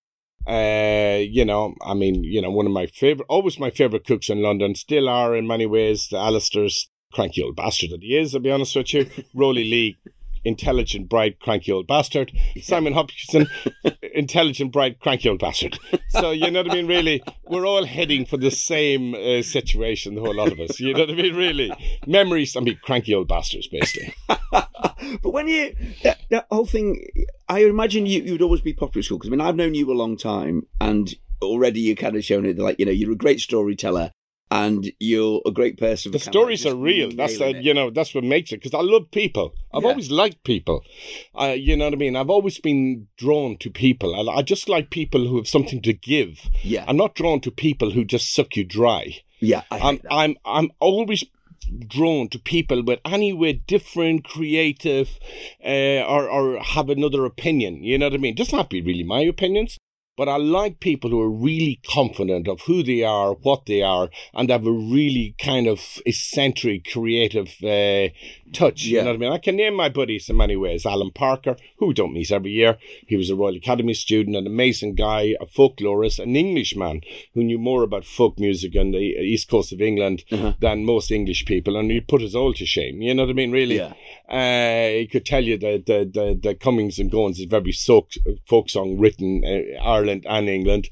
Uh, 0.47 1.19
you 1.21 1.43
know, 1.43 1.75
I 1.83 1.93
mean, 1.93 2.23
you 2.23 2.41
know, 2.41 2.51
one 2.51 2.65
of 2.65 2.71
my 2.71 2.85
favorite, 2.87 3.25
always 3.29 3.59
my 3.59 3.69
favorite 3.69 4.05
cooks 4.05 4.29
in 4.29 4.41
London, 4.41 4.75
still 4.75 5.09
are 5.09 5.35
in 5.35 5.47
many 5.47 5.65
ways. 5.65 6.07
The 6.09 6.17
Alistair's 6.17 6.89
cranky 7.13 7.41
old 7.41 7.55
bastard 7.55 7.91
that 7.91 8.03
he 8.03 8.15
is, 8.17 8.35
I'll 8.35 8.41
be 8.41 8.51
honest 8.51 8.75
with 8.75 8.93
you. 8.93 9.09
Rowley 9.33 9.63
Leigh, 9.63 9.97
intelligent, 10.45 11.09
bright, 11.09 11.39
cranky 11.39 11.71
old 11.71 11.87
bastard. 11.87 12.31
Simon 12.61 12.93
Hopkinson, 12.93 13.47
intelligent, 14.13 14.71
bright, 14.71 14.99
cranky 14.99 15.27
old 15.27 15.39
bastard. 15.39 15.77
So, 16.09 16.31
you 16.31 16.49
know 16.51 16.61
what 16.61 16.71
I 16.71 16.75
mean? 16.75 16.87
Really, 16.87 17.23
we're 17.45 17.65
all 17.65 17.85
heading 17.85 18.25
for 18.25 18.37
the 18.37 18.51
same 18.51 19.15
uh, 19.15 19.41
situation, 19.41 20.15
the 20.15 20.21
whole 20.21 20.35
lot 20.35 20.51
of 20.51 20.59
us. 20.59 20.79
You 20.79 20.93
know 20.93 21.01
what 21.01 21.09
I 21.09 21.13
mean? 21.13 21.35
Really. 21.35 21.71
Memories, 22.05 22.55
I 22.55 22.61
mean, 22.61 22.79
cranky 22.81 23.13
old 23.13 23.27
bastards, 23.27 23.67
basically. 23.67 24.13
but 24.27 25.31
when 25.31 25.47
you 25.47 25.75
that, 26.03 26.19
that 26.29 26.47
whole 26.51 26.65
thing, 26.65 27.05
I 27.49 27.59
imagine 27.59 28.05
you 28.05 28.21
you'd 28.21 28.41
always 28.41 28.61
be 28.61 28.73
popular 28.73 28.99
at 28.99 29.05
school 29.05 29.17
because 29.17 29.29
I 29.29 29.31
mean 29.31 29.41
I've 29.41 29.55
known 29.55 29.73
you 29.73 29.91
a 29.91 29.93
long 29.93 30.15
time, 30.17 30.67
and 30.79 31.13
already 31.41 31.81
you 31.81 31.95
kind 31.95 32.15
of 32.15 32.23
shown 32.23 32.45
it 32.45 32.57
like 32.57 32.79
you 32.79 32.85
know 32.85 32.91
you're 32.91 33.11
a 33.11 33.17
great 33.17 33.39
storyteller 33.39 34.11
and 34.51 34.91
you're 34.99 35.41
a 35.45 35.51
great 35.51 35.77
person. 35.77 36.11
The 36.11 36.19
stories 36.19 36.65
are 36.65 36.75
real. 36.75 37.09
That's 37.11 37.39
you 37.39 37.73
know 37.73 37.89
that's 37.89 38.13
what 38.13 38.23
makes 38.23 38.51
it 38.51 38.57
because 38.57 38.73
I 38.73 38.81
love 38.81 39.11
people. 39.11 39.53
I've 39.73 39.83
yeah. 39.83 39.89
always 39.89 40.11
liked 40.11 40.43
people. 40.43 40.83
Uh, 41.39 41.55
you 41.57 41.75
know 41.75 41.85
what 41.85 41.93
I 41.93 41.97
mean. 41.97 42.15
I've 42.15 42.29
always 42.29 42.59
been 42.59 43.07
drawn 43.17 43.57
to 43.57 43.69
people. 43.69 44.29
I, 44.29 44.35
I, 44.35 44.41
just 44.41 44.69
like 44.69 44.89
people 44.89 45.27
who 45.27 45.37
have 45.37 45.47
something 45.47 45.81
to 45.81 45.93
give. 45.93 46.49
Yeah, 46.61 46.85
I'm 46.87 46.97
not 46.97 47.15
drawn 47.15 47.41
to 47.41 47.51
people 47.51 47.91
who 47.91 48.05
just 48.05 48.33
suck 48.33 48.55
you 48.55 48.63
dry. 48.63 49.21
Yeah, 49.39 49.63
I 49.71 49.77
am 49.77 49.83
I'm, 49.83 49.99
I'm 50.11 50.37
I'm 50.45 50.71
always 50.79 51.23
drawn 51.87 52.29
to 52.29 52.39
people 52.39 52.83
with 52.83 52.99
anyway 53.03 53.53
different, 53.53 54.23
creative, 54.23 55.19
uh, 55.65 56.03
or 56.03 56.29
or 56.29 56.59
have 56.59 56.89
another 56.89 57.25
opinion. 57.25 57.83
You 57.83 57.97
know 57.97 58.07
what 58.07 58.13
I 58.13 58.17
mean? 58.17 58.37
Have 58.37 58.47
to 58.47 58.67
be 58.69 58.81
really 58.81 59.03
my 59.03 59.21
opinions. 59.21 59.79
But 60.17 60.29
I 60.29 60.37
like 60.37 60.79
people 60.79 61.09
who 61.09 61.21
are 61.21 61.29
really 61.29 61.81
confident 61.91 62.47
of 62.47 62.61
who 62.61 62.83
they 62.83 63.03
are, 63.03 63.33
what 63.33 63.65
they 63.65 63.81
are, 63.81 64.09
and 64.33 64.49
have 64.49 64.65
a 64.65 64.71
really 64.71 65.35
kind 65.37 65.67
of 65.67 65.81
eccentric, 66.05 66.85
creative 66.89 67.53
uh, 67.61 68.09
touch. 68.53 68.85
Yeah. 68.85 68.99
You 68.99 69.05
know 69.05 69.11
what 69.11 69.15
I 69.15 69.19
mean? 69.19 69.33
I 69.33 69.37
can 69.39 69.57
name 69.57 69.75
my 69.75 69.89
buddies 69.89 70.29
in 70.29 70.37
many 70.37 70.55
ways. 70.55 70.85
Alan 70.85 71.11
Parker, 71.11 71.57
who 71.79 71.87
we 71.87 71.93
don't 71.93 72.13
meet 72.13 72.31
every 72.31 72.51
year. 72.51 72.77
He 73.05 73.17
was 73.17 73.29
a 73.29 73.35
Royal 73.35 73.57
Academy 73.57 73.93
student, 73.93 74.37
an 74.37 74.47
amazing 74.47 74.95
guy, 74.95 75.35
a 75.41 75.45
folklorist, 75.45 76.19
an 76.19 76.35
Englishman 76.35 77.01
who 77.33 77.43
knew 77.43 77.59
more 77.59 77.83
about 77.83 78.05
folk 78.05 78.39
music 78.39 78.73
on 78.77 78.91
the 78.91 78.99
east 78.99 79.49
coast 79.49 79.73
of 79.73 79.81
England 79.81 80.23
uh-huh. 80.31 80.53
than 80.61 80.85
most 80.85 81.11
English 81.11 81.45
people, 81.45 81.75
and 81.75 81.91
he 81.91 81.99
put 81.99 82.21
us 82.21 82.35
all 82.35 82.53
to 82.53 82.65
shame. 82.65 83.01
You 83.01 83.13
know 83.13 83.23
what 83.23 83.31
I 83.31 83.33
mean? 83.33 83.51
Really, 83.51 83.77
yeah. 83.77 83.93
Uh, 84.29 84.87
he 84.89 85.07
could 85.11 85.25
tell 85.25 85.43
you 85.43 85.57
the 85.57 85.83
the 85.85 86.09
the, 86.11 86.39
the 86.41 86.55
comings 86.55 86.99
and 86.99 87.11
goings. 87.11 87.39
Of 87.39 87.53
every 87.53 87.71
folk, 87.71 88.11
folk 88.47 88.69
song 88.69 88.97
written 88.97 89.43
uh, 89.45 89.81
Ireland 89.83 90.25
and 90.27 90.49
England 90.49 90.89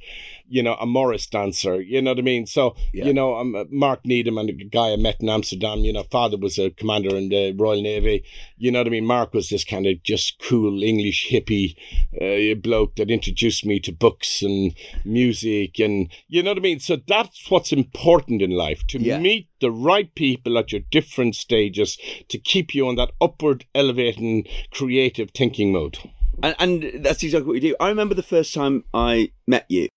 you 0.47 0.61
know, 0.61 0.75
a 0.75 0.85
Morris 0.85 1.25
dancer, 1.27 1.81
you 1.81 2.01
know 2.01 2.11
what 2.11 2.19
I 2.19 2.23
mean? 2.23 2.45
So, 2.45 2.75
yeah. 2.93 3.05
you 3.05 3.13
know, 3.13 3.37
um, 3.37 3.65
Mark 3.71 4.05
Needham 4.05 4.37
and 4.37 4.49
a 4.49 4.53
guy 4.53 4.91
I 4.91 4.95
met 4.97 5.17
in 5.19 5.29
Amsterdam, 5.29 5.79
you 5.79 5.93
know, 5.93 6.03
father 6.03 6.37
was 6.37 6.57
a 6.59 6.69
commander 6.69 7.15
in 7.15 7.29
the 7.29 7.53
Royal 7.53 7.81
Navy. 7.81 8.23
You 8.57 8.71
know 8.71 8.79
what 8.79 8.87
I 8.87 8.91
mean? 8.91 9.05
Mark 9.05 9.33
was 9.33 9.49
this 9.49 9.63
kind 9.63 9.87
of 9.87 10.03
just 10.03 10.39
cool 10.39 10.83
English 10.83 11.29
hippie 11.31 11.75
uh, 12.21 12.55
bloke 12.59 12.95
that 12.97 13.09
introduced 13.09 13.65
me 13.65 13.79
to 13.81 13.91
books 13.91 14.41
and 14.41 14.75
music 15.05 15.79
and, 15.79 16.11
you 16.27 16.43
know 16.43 16.51
what 16.51 16.57
I 16.57 16.61
mean? 16.61 16.79
So 16.79 16.97
that's 17.07 17.49
what's 17.49 17.71
important 17.71 18.41
in 18.41 18.51
life, 18.51 18.85
to 18.87 18.99
yeah. 18.99 19.19
meet 19.19 19.49
the 19.59 19.71
right 19.71 20.13
people 20.13 20.57
at 20.57 20.71
your 20.71 20.81
different 20.91 21.35
stages 21.35 21.97
to 22.27 22.37
keep 22.37 22.75
you 22.75 22.87
on 22.87 22.95
that 22.97 23.11
upward 23.21 23.65
elevating 23.73 24.45
creative 24.71 25.31
thinking 25.31 25.71
mode. 25.71 25.97
And, 26.41 26.55
and, 26.59 27.05
that's 27.05 27.23
exactly 27.23 27.47
what 27.47 27.55
you 27.55 27.61
do. 27.71 27.75
I 27.79 27.89
remember 27.89 28.15
the 28.15 28.23
first 28.23 28.53
time 28.53 28.83
I 28.93 29.31
met 29.47 29.65
you 29.69 29.87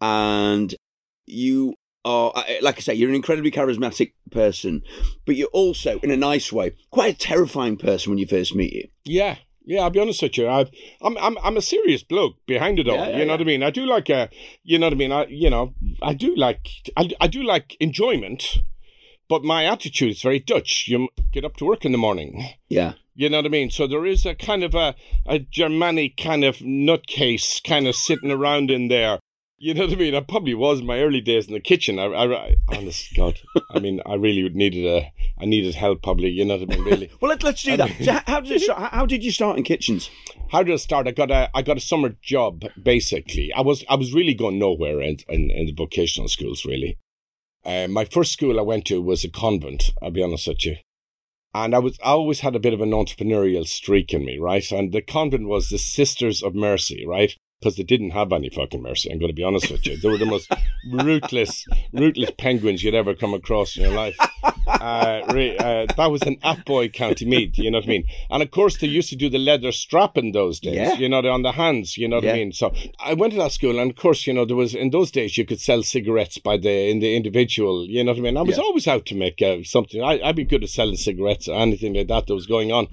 and 0.00 0.74
you 1.26 1.74
are, 2.04 2.32
like 2.62 2.76
I 2.76 2.80
say, 2.80 2.94
you're 2.94 3.08
an 3.08 3.14
incredibly 3.14 3.50
charismatic 3.50 4.12
person, 4.30 4.82
but 5.26 5.36
you're 5.36 5.48
also, 5.48 5.98
in 6.00 6.10
a 6.10 6.16
nice 6.16 6.52
way, 6.52 6.72
quite 6.90 7.14
a 7.14 7.18
terrifying 7.18 7.76
person 7.76 8.10
when 8.10 8.18
you 8.18 8.26
first 8.26 8.54
meet 8.54 8.72
you. 8.72 8.88
Yeah. 9.04 9.36
Yeah, 9.64 9.82
I'll 9.82 9.90
be 9.90 10.00
honest 10.00 10.22
with 10.22 10.38
you. 10.38 10.48
I, 10.48 10.64
I'm 11.02 11.18
I'm 11.18 11.36
I'm 11.42 11.58
a 11.58 11.60
serious 11.60 12.02
bloke 12.02 12.36
behind 12.46 12.78
it 12.78 12.88
all. 12.88 12.96
Yeah, 12.96 13.08
yeah, 13.08 13.18
you 13.18 13.24
know 13.26 13.32
yeah. 13.32 13.32
what 13.32 13.40
I 13.42 13.44
mean. 13.44 13.62
I 13.62 13.68
do 13.68 13.84
like 13.84 14.08
a, 14.08 14.30
you 14.62 14.78
know 14.78 14.86
what 14.86 14.94
I 14.94 14.96
mean. 14.96 15.12
I 15.12 15.26
you 15.26 15.50
know 15.50 15.74
I 16.00 16.14
do 16.14 16.34
like 16.34 16.70
I, 16.96 17.10
I 17.20 17.26
do 17.26 17.42
like 17.42 17.76
enjoyment, 17.78 18.60
but 19.28 19.44
my 19.44 19.66
attitude 19.66 20.12
is 20.12 20.22
very 20.22 20.38
Dutch. 20.38 20.86
You 20.88 21.08
get 21.32 21.44
up 21.44 21.58
to 21.58 21.66
work 21.66 21.84
in 21.84 21.92
the 21.92 21.98
morning. 21.98 22.48
Yeah. 22.70 22.94
You 23.14 23.28
know 23.28 23.38
what 23.38 23.46
I 23.46 23.50
mean? 23.50 23.68
So 23.68 23.86
there 23.86 24.06
is 24.06 24.24
a 24.24 24.34
kind 24.34 24.64
of 24.64 24.74
a, 24.74 24.94
a 25.26 25.40
Germanic 25.40 26.16
kind 26.16 26.44
of 26.44 26.58
nutcase 26.58 27.62
kind 27.62 27.86
of 27.86 27.94
sitting 27.94 28.30
around 28.30 28.70
in 28.70 28.88
there 28.88 29.18
you 29.58 29.74
know 29.74 29.84
what 29.84 29.92
I 29.92 29.96
mean? 29.96 30.14
I 30.14 30.20
probably 30.20 30.54
was 30.54 30.80
in 30.80 30.86
my 30.86 31.00
early 31.00 31.20
days 31.20 31.48
in 31.48 31.52
the 31.52 31.60
kitchen. 31.60 31.98
I, 31.98 32.06
I, 32.06 32.56
honest 32.68 33.14
God, 33.14 33.40
I 33.70 33.80
mean, 33.80 34.00
I 34.06 34.14
really 34.14 34.48
needed 34.48 34.86
a, 34.86 35.12
I 35.40 35.46
needed 35.46 35.74
help. 35.74 36.02
Probably, 36.02 36.30
you 36.30 36.44
know 36.44 36.56
what 36.56 36.70
I 36.70 36.76
mean? 36.76 36.84
Really. 36.84 37.10
well, 37.20 37.30
let, 37.30 37.44
us 37.44 37.62
do 37.62 37.76
that. 37.76 37.90
So 38.02 38.20
how 38.26 38.40
did 38.40 38.50
you 38.50 38.58
start? 38.60 38.92
How 38.92 39.06
did 39.06 39.24
you 39.24 39.32
start 39.32 39.58
in 39.58 39.64
kitchens? 39.64 40.10
How 40.50 40.62
did 40.62 40.72
I 40.72 40.76
start? 40.76 41.08
I 41.08 41.10
got 41.10 41.30
a, 41.30 41.50
I 41.54 41.62
got 41.62 41.76
a 41.76 41.80
summer 41.80 42.16
job. 42.22 42.64
Basically, 42.80 43.52
I 43.52 43.60
was, 43.60 43.84
I 43.88 43.96
was 43.96 44.14
really 44.14 44.34
going 44.34 44.58
nowhere 44.58 45.00
in, 45.00 45.18
in, 45.28 45.50
in 45.50 45.66
the 45.66 45.74
vocational 45.76 46.28
schools. 46.28 46.64
Really, 46.64 46.98
uh, 47.64 47.88
my 47.88 48.04
first 48.04 48.32
school 48.32 48.58
I 48.58 48.62
went 48.62 48.84
to 48.86 49.02
was 49.02 49.24
a 49.24 49.28
convent. 49.28 49.90
I'll 50.00 50.10
be 50.10 50.22
honest 50.22 50.46
with 50.46 50.64
you. 50.64 50.76
And 51.54 51.74
I 51.74 51.78
was, 51.78 51.98
I 52.04 52.10
always 52.10 52.40
had 52.40 52.54
a 52.54 52.60
bit 52.60 52.74
of 52.74 52.80
an 52.80 52.90
entrepreneurial 52.90 53.66
streak 53.66 54.12
in 54.12 54.24
me, 54.24 54.38
right? 54.38 54.70
And 54.70 54.92
the 54.92 55.00
convent 55.00 55.48
was 55.48 55.68
the 55.70 55.78
Sisters 55.78 56.42
of 56.42 56.54
Mercy, 56.54 57.04
right? 57.06 57.34
Because 57.60 57.76
they 57.76 57.82
didn't 57.82 58.10
have 58.10 58.32
any 58.32 58.48
fucking 58.48 58.82
mercy. 58.82 59.10
I'm 59.10 59.18
going 59.18 59.30
to 59.30 59.34
be 59.34 59.42
honest 59.42 59.70
with 59.70 59.84
you. 59.84 59.96
They 59.96 60.08
were 60.08 60.18
the 60.18 60.26
most 60.26 60.52
ruthless, 60.92 61.66
ruthless 61.92 62.30
penguins 62.38 62.84
you'd 62.84 62.94
ever 62.94 63.14
come 63.14 63.34
across 63.34 63.76
in 63.76 63.82
your 63.82 63.94
life. 63.94 64.16
Uh, 64.66 65.22
uh, 65.24 65.86
that 65.96 66.10
was 66.10 66.22
an 66.22 66.36
Athboy 66.36 66.92
County 66.92 67.24
Meath, 67.24 67.58
you 67.58 67.70
know 67.70 67.78
what 67.78 67.86
I 67.86 67.88
mean? 67.88 68.04
And 68.30 68.42
of 68.42 68.50
course, 68.50 68.76
they 68.76 68.86
used 68.86 69.08
to 69.10 69.16
do 69.16 69.28
the 69.28 69.38
leather 69.38 69.72
strap 69.72 70.16
in 70.16 70.32
those 70.32 70.60
days, 70.60 70.76
yeah. 70.76 70.94
you 70.94 71.08
know, 71.08 71.18
on 71.28 71.42
the 71.42 71.52
hands, 71.52 71.96
you 71.96 72.06
know 72.06 72.16
what 72.16 72.24
yeah. 72.24 72.32
I 72.32 72.36
mean? 72.36 72.52
So 72.52 72.72
I 73.00 73.14
went 73.14 73.32
to 73.32 73.38
that 73.40 73.52
school, 73.52 73.78
and 73.78 73.90
of 73.90 73.96
course, 73.96 74.26
you 74.26 74.34
know, 74.34 74.44
there 74.44 74.56
was 74.56 74.74
in 74.74 74.90
those 74.90 75.10
days 75.10 75.36
you 75.36 75.44
could 75.44 75.60
sell 75.60 75.82
cigarettes 75.82 76.38
by 76.38 76.58
the 76.58 76.90
in 76.90 77.00
the 77.00 77.16
individual, 77.16 77.86
you 77.86 78.04
know 78.04 78.12
what 78.12 78.18
I 78.18 78.22
mean? 78.22 78.36
I 78.36 78.42
was 78.42 78.58
yeah. 78.58 78.62
always 78.62 78.86
out 78.86 79.06
to 79.06 79.14
make 79.16 79.42
uh, 79.42 79.64
something. 79.64 80.02
I, 80.02 80.20
I'd 80.22 80.36
be 80.36 80.44
good 80.44 80.62
at 80.62 80.70
selling 80.70 80.96
cigarettes 80.96 81.48
or 81.48 81.58
anything 81.58 81.94
like 81.94 82.08
that 82.08 82.26
that 82.26 82.34
was 82.34 82.46
going 82.46 82.70
on. 82.70 82.88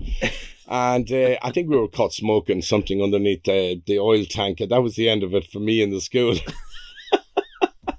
And 0.67 1.11
uh, 1.11 1.37
I 1.41 1.51
think 1.51 1.69
we 1.69 1.77
were 1.77 1.87
caught 1.87 2.13
smoking 2.13 2.61
something 2.61 3.01
underneath 3.01 3.43
the, 3.43 3.81
the 3.85 3.99
oil 3.99 4.25
tank, 4.25 4.59
and 4.59 4.71
that 4.71 4.81
was 4.81 4.95
the 4.95 5.09
end 5.09 5.23
of 5.23 5.33
it 5.33 5.47
for 5.47 5.59
me 5.59 5.81
in 5.81 5.91
the 5.91 6.01
school. 6.01 6.35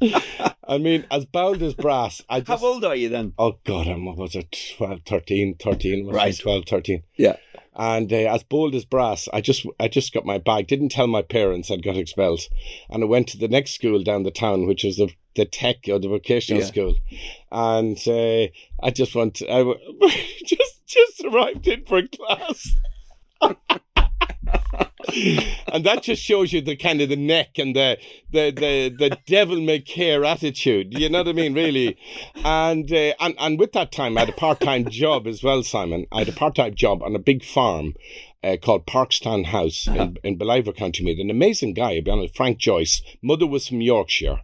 I 0.68 0.78
mean, 0.78 1.06
as 1.10 1.24
bold 1.24 1.62
as 1.62 1.74
brass. 1.74 2.22
I 2.28 2.40
just, 2.40 2.60
How 2.60 2.66
old 2.68 2.84
are 2.84 2.96
you 2.96 3.08
then? 3.08 3.32
Oh, 3.38 3.58
God, 3.64 3.86
I'm, 3.86 4.04
what 4.04 4.16
was 4.16 4.34
it 4.34 4.56
12, 4.76 5.00
13, 5.06 5.56
13, 5.62 6.08
Right. 6.08 6.36
12, 6.36 6.64
13. 6.68 7.02
Yeah. 7.16 7.36
And 7.78 8.10
uh, 8.12 8.16
as 8.16 8.42
bold 8.42 8.74
as 8.74 8.84
brass, 8.86 9.28
I 9.34 9.42
just 9.42 9.66
I 9.78 9.86
just 9.88 10.14
got 10.14 10.24
my 10.24 10.38
bag. 10.38 10.66
Didn't 10.66 10.88
tell 10.88 11.06
my 11.06 11.20
parents 11.20 11.70
I'd 11.70 11.82
got 11.82 11.98
expelled, 11.98 12.40
and 12.88 13.02
I 13.02 13.06
went 13.06 13.28
to 13.28 13.36
the 13.36 13.48
next 13.48 13.72
school 13.72 14.02
down 14.02 14.22
the 14.22 14.30
town, 14.30 14.66
which 14.66 14.82
is 14.82 14.96
the 14.96 15.10
the 15.34 15.44
tech 15.44 15.76
or 15.86 15.98
the 15.98 16.08
vocational 16.08 16.62
Yeah. 16.62 16.68
school, 16.68 16.94
and 17.52 17.98
uh, 18.08 18.46
I 18.82 18.90
just 18.90 19.14
went. 19.14 19.42
I 19.42 19.62
just 20.46 20.86
just 20.86 21.22
arrived 21.26 21.68
in 21.68 21.84
for 21.84 22.00
class. 22.08 22.76
and 25.72 25.84
that 25.84 26.02
just 26.02 26.22
shows 26.22 26.52
you 26.52 26.60
the 26.60 26.76
kind 26.76 27.00
of 27.00 27.08
the 27.08 27.16
neck 27.16 27.58
and 27.58 27.76
the 27.76 27.98
the 28.30 28.50
the, 28.50 28.94
the 28.96 29.18
devil 29.26 29.60
may 29.60 29.80
care 29.80 30.24
attitude. 30.24 30.98
You 30.98 31.08
know 31.08 31.18
what 31.18 31.28
I 31.28 31.32
mean, 31.32 31.54
really. 31.54 31.96
And 32.44 32.90
uh, 32.92 33.14
and 33.20 33.34
and 33.38 33.58
with 33.58 33.72
that 33.72 33.92
time, 33.92 34.16
I 34.16 34.20
had 34.20 34.28
a 34.30 34.32
part 34.32 34.60
time 34.60 34.88
job 34.88 35.26
as 35.26 35.42
well, 35.42 35.62
Simon. 35.62 36.06
I 36.12 36.20
had 36.20 36.28
a 36.28 36.32
part 36.32 36.56
time 36.56 36.74
job 36.74 37.02
on 37.02 37.14
a 37.14 37.20
big 37.20 37.44
farm. 37.44 37.94
Uh, 38.44 38.56
called 38.56 38.86
Parkstown 38.86 39.46
House 39.46 39.88
in, 39.88 40.18
in 40.22 40.38
Ballivor 40.38 40.76
County 40.76 41.02
Meath. 41.02 41.18
An 41.18 41.30
amazing 41.30 41.74
guy, 41.74 42.00
honest, 42.08 42.36
Frank 42.36 42.58
Joyce. 42.58 43.02
Mother 43.20 43.46
was 43.46 43.66
from 43.66 43.80
Yorkshire. 43.80 44.40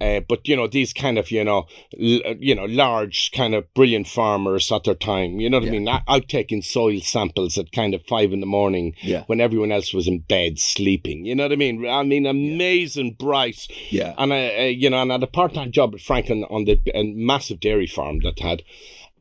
Uh, 0.00 0.20
but 0.28 0.46
you 0.46 0.54
know 0.54 0.68
these 0.68 0.92
kind 0.92 1.18
of 1.18 1.30
you 1.32 1.42
know 1.42 1.66
l- 2.00 2.36
you 2.38 2.54
know 2.54 2.66
large 2.66 3.32
kind 3.32 3.52
of 3.52 3.72
brilliant 3.74 4.06
farmers 4.06 4.70
at 4.70 4.84
their 4.84 4.94
time. 4.94 5.40
You 5.40 5.50
know 5.50 5.58
what 5.58 5.66
I 5.68 5.72
mean? 5.72 5.88
Out- 5.88 6.02
Out 6.06 6.28
taking 6.28 6.62
soil 6.62 7.00
samples 7.00 7.58
at 7.58 7.72
kind 7.72 7.94
of 7.94 8.02
five 8.06 8.32
in 8.32 8.38
the 8.38 8.46
morning 8.46 8.94
Yeah. 9.02 9.24
when 9.26 9.40
everyone 9.40 9.72
else 9.72 9.92
was 9.92 10.06
in 10.06 10.20
bed 10.20 10.60
sleeping. 10.60 11.24
You 11.24 11.34
know 11.34 11.44
what 11.44 11.52
I 11.52 11.56
mean? 11.56 11.84
I 11.86 12.04
mean, 12.04 12.26
amazing, 12.26 13.16
bright. 13.18 13.66
Yeah. 13.90 14.14
And 14.18 14.32
I, 14.32 14.56
uh, 14.56 14.62
you 14.66 14.88
know, 14.88 15.02
and 15.02 15.10
I 15.10 15.14
had 15.14 15.22
a 15.24 15.26
part-time 15.26 15.72
job 15.72 15.94
at 15.94 16.00
Franklin 16.00 16.44
on 16.44 16.64
the 16.64 16.78
a 16.94 17.02
massive 17.02 17.58
dairy 17.58 17.88
farm 17.88 18.20
that 18.20 18.38
had. 18.38 18.62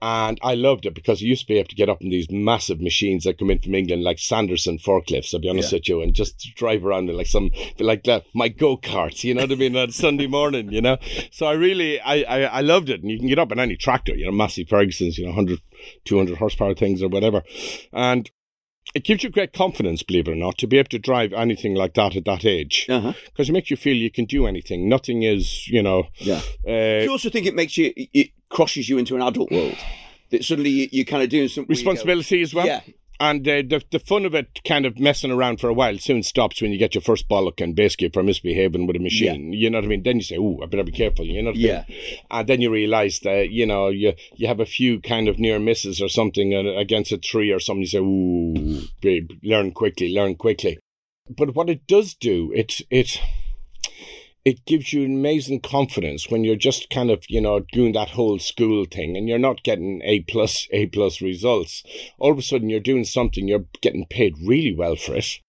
And 0.01 0.39
I 0.43 0.55
loved 0.55 0.85
it 0.85 0.93
because 0.93 1.21
you 1.21 1.29
used 1.29 1.41
to 1.41 1.47
be 1.47 1.57
able 1.59 1.69
to 1.69 1.75
get 1.75 1.89
up 1.89 2.01
in 2.01 2.09
these 2.09 2.29
massive 2.29 2.79
machines 2.79 3.23
that 3.23 3.37
come 3.39 3.49
in 3.49 3.59
from 3.59 3.75
England, 3.75 4.03
like 4.03 4.19
Sanderson 4.19 4.77
forklifts, 4.77 5.33
I'll 5.33 5.39
be 5.39 5.49
honest 5.49 5.71
Yeah. 5.71 5.77
with 5.77 5.89
you, 5.89 6.01
and 6.01 6.13
just 6.13 6.37
drive 6.55 6.85
around 6.85 7.09
in 7.09 7.17
like 7.17 7.27
some, 7.27 7.51
like 7.79 8.03
that, 8.03 8.25
my 8.33 8.47
go-karts, 8.49 9.23
you 9.23 9.33
know 9.33 9.41
what 9.41 9.51
I 9.51 9.55
mean, 9.55 9.75
on 9.75 9.91
Sunday 9.91 10.27
morning, 10.27 10.71
you 10.71 10.81
know? 10.81 10.97
So 11.31 11.45
I 11.47 11.53
really, 11.53 11.99
I, 11.99 12.21
I, 12.21 12.41
I 12.43 12.61
loved 12.61 12.89
it. 12.89 13.01
And 13.01 13.09
you 13.11 13.17
can 13.19 13.27
get 13.27 13.39
up 13.39 13.51
in 13.51 13.59
any 13.59 13.75
tractor, 13.75 14.15
you 14.15 14.25
know, 14.25 14.31
Massey 14.31 14.63
Ferguson's, 14.65 15.17
you 15.17 15.25
know, 15.25 15.31
100, 15.31 15.59
200 16.05 16.37
horsepower 16.37 16.73
things 16.75 17.01
or 17.01 17.07
whatever. 17.09 17.43
And 17.91 18.29
it 18.95 19.03
gives 19.03 19.21
you 19.23 19.29
great 19.29 19.51
confidence, 19.51 20.01
believe 20.01 20.27
it 20.27 20.31
or 20.31 20.35
not, 20.35 20.57
to 20.59 20.67
be 20.67 20.77
able 20.77 20.89
to 20.89 20.99
drive 20.99 21.33
anything 21.33 21.75
like 21.75 21.93
that 21.95 22.15
at 22.15 22.23
that 22.25 22.45
age. 22.45 22.85
Uh. 22.87 23.13
Because 23.25 23.49
it 23.49 23.53
makes 23.53 23.69
you 23.69 23.75
feel 23.77 23.97
you 23.97 24.09
can 24.09 24.25
do 24.25 24.47
anything. 24.47 24.87
Nothing 24.87 25.23
is, 25.23 25.67
you 25.67 25.83
know, 25.83 26.07
Yeah. 26.19 26.41
Do 26.65 26.71
uh, 26.71 27.03
you 27.03 27.11
also 27.11 27.29
think 27.29 27.45
it 27.45 27.55
makes 27.55 27.77
you, 27.77 27.91
it 27.95 28.31
crosses 28.49 28.89
you 28.89 28.97
into 28.97 29.15
an 29.15 29.21
adult 29.21 29.51
world? 29.51 29.77
That 30.31 30.43
suddenly 30.43 30.69
you, 30.69 30.89
you're 30.91 31.05
kind 31.05 31.23
of 31.23 31.29
doing 31.29 31.47
some 31.47 31.65
responsibility 31.69 32.41
as 32.41 32.53
well. 32.53 32.65
Yeah. 32.65 32.81
And 33.19 33.47
uh, 33.47 33.63
the 33.67 33.83
the 33.89 33.97
fun 33.97 34.25
of 34.25 34.35
it, 34.35 34.59
kind 34.63 34.85
of 34.85 34.99
messing 34.99 35.31
around 35.31 35.59
for 35.59 35.69
a 35.69 35.73
while, 35.73 35.97
soon 35.97 36.21
stops 36.21 36.61
when 36.61 36.71
you 36.71 36.77
get 36.77 36.93
your 36.93 37.01
first 37.01 37.27
bollock 37.27 37.59
and 37.63 37.75
basically 37.75 38.09
for 38.09 38.21
misbehaving 38.21 38.85
with 38.85 38.95
a 38.95 38.99
machine. 38.99 39.53
Yeah. 39.53 39.57
You 39.59 39.69
know 39.71 39.79
what 39.79 39.85
I 39.85 39.87
mean? 39.87 40.03
Then 40.03 40.17
you 40.17 40.21
say, 40.21 40.37
"Oh, 40.37 40.59
I 40.61 40.67
better 40.67 40.83
be 40.83 40.91
careful." 40.91 41.25
You 41.25 41.41
know 41.41 41.49
what 41.49 41.57
I 41.57 41.61
Yeah. 41.61 41.83
mean? 41.89 41.97
And 42.29 42.47
then 42.47 42.61
you 42.61 42.69
realise 42.69 43.19
that 43.21 43.49
you 43.49 43.65
know 43.65 43.87
you 43.87 44.13
you 44.35 44.45
have 44.47 44.59
a 44.59 44.67
few 44.67 44.99
kind 45.01 45.27
of 45.27 45.39
near 45.39 45.57
misses 45.57 45.99
or 45.99 46.09
something 46.09 46.53
uh, 46.53 46.59
against 46.79 47.11
a 47.11 47.17
tree 47.17 47.51
or 47.51 47.59
something. 47.59 47.81
You 47.81 47.87
say, 47.87 47.97
"Ooh, 47.97 48.83
babe, 49.01 49.31
learn 49.41 49.71
quickly, 49.71 50.13
learn 50.13 50.35
quickly." 50.35 50.77
But 51.27 51.55
what 51.55 51.71
it 51.71 51.87
does 51.87 52.13
do, 52.13 52.51
it 52.53 52.81
it 52.91 53.19
it 54.45 54.65
gives 54.65 54.93
you 54.93 55.05
amazing 55.05 55.61
confidence 55.61 56.29
when 56.29 56.43
you're 56.43 56.55
just 56.55 56.89
kind 56.89 57.11
of 57.11 57.23
you 57.27 57.41
know 57.41 57.59
doing 57.71 57.93
that 57.93 58.11
whole 58.11 58.39
school 58.39 58.85
thing 58.85 59.17
and 59.17 59.27
you're 59.27 59.37
not 59.37 59.63
getting 59.63 60.01
a 60.03 60.21
plus 60.21 60.67
a 60.71 60.87
plus 60.87 61.21
results. 61.21 61.83
All 62.19 62.31
of 62.31 62.37
a 62.37 62.41
sudden 62.41 62.69
you're 62.69 62.79
doing 62.79 63.03
something 63.03 63.47
you're 63.47 63.65
getting 63.81 64.05
paid 64.09 64.35
really 64.43 64.75
well 64.75 64.95
for 64.95 65.15
it. 65.15 65.39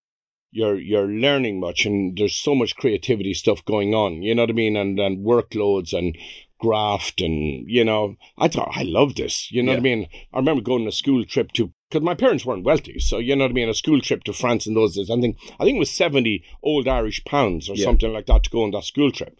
You're 0.50 0.78
you're 0.78 1.06
learning 1.08 1.60
much 1.60 1.86
and 1.86 2.16
there's 2.16 2.36
so 2.36 2.54
much 2.54 2.76
creativity 2.76 3.34
stuff 3.34 3.64
going 3.64 3.94
on 3.94 4.22
you 4.22 4.34
know 4.34 4.42
what 4.42 4.50
i 4.50 4.54
mean? 4.54 4.76
And 4.76 4.98
and 4.98 5.24
workloads 5.24 5.92
and 5.92 6.16
graft 6.60 7.20
and 7.20 7.70
you 7.70 7.84
know 7.84 8.16
i 8.36 8.48
thought 8.48 8.72
i 8.74 8.82
love 8.82 9.14
this 9.14 9.52
you 9.52 9.62
know 9.62 9.70
what 9.72 9.78
i 9.78 9.82
mean? 9.82 10.08
I 10.32 10.38
remember 10.38 10.62
going 10.62 10.82
on 10.82 10.88
a 10.88 10.92
school 10.92 11.24
trip 11.24 11.52
to 11.52 11.72
because 11.88 12.04
my 12.04 12.14
parents 12.14 12.44
weren't 12.44 12.64
wealthy 12.64 12.98
so 12.98 13.18
you 13.18 13.34
know 13.34 13.44
what 13.44 13.50
i 13.50 13.54
mean 13.54 13.68
a 13.68 13.74
school 13.74 14.00
trip 14.00 14.22
to 14.24 14.32
france 14.32 14.66
in 14.66 14.74
those 14.74 14.94
days 14.96 15.10
i 15.10 15.20
think 15.20 15.36
i 15.58 15.64
think 15.64 15.76
it 15.76 15.78
was 15.78 15.90
70 15.90 16.42
old 16.62 16.86
irish 16.88 17.24
pounds 17.24 17.68
or 17.68 17.74
Yeah. 17.76 17.84
something 17.84 18.12
like 18.12 18.26
that 18.26 18.44
to 18.44 18.50
go 18.50 18.62
on 18.64 18.70
that 18.72 18.84
school 18.84 19.10
trip 19.10 19.38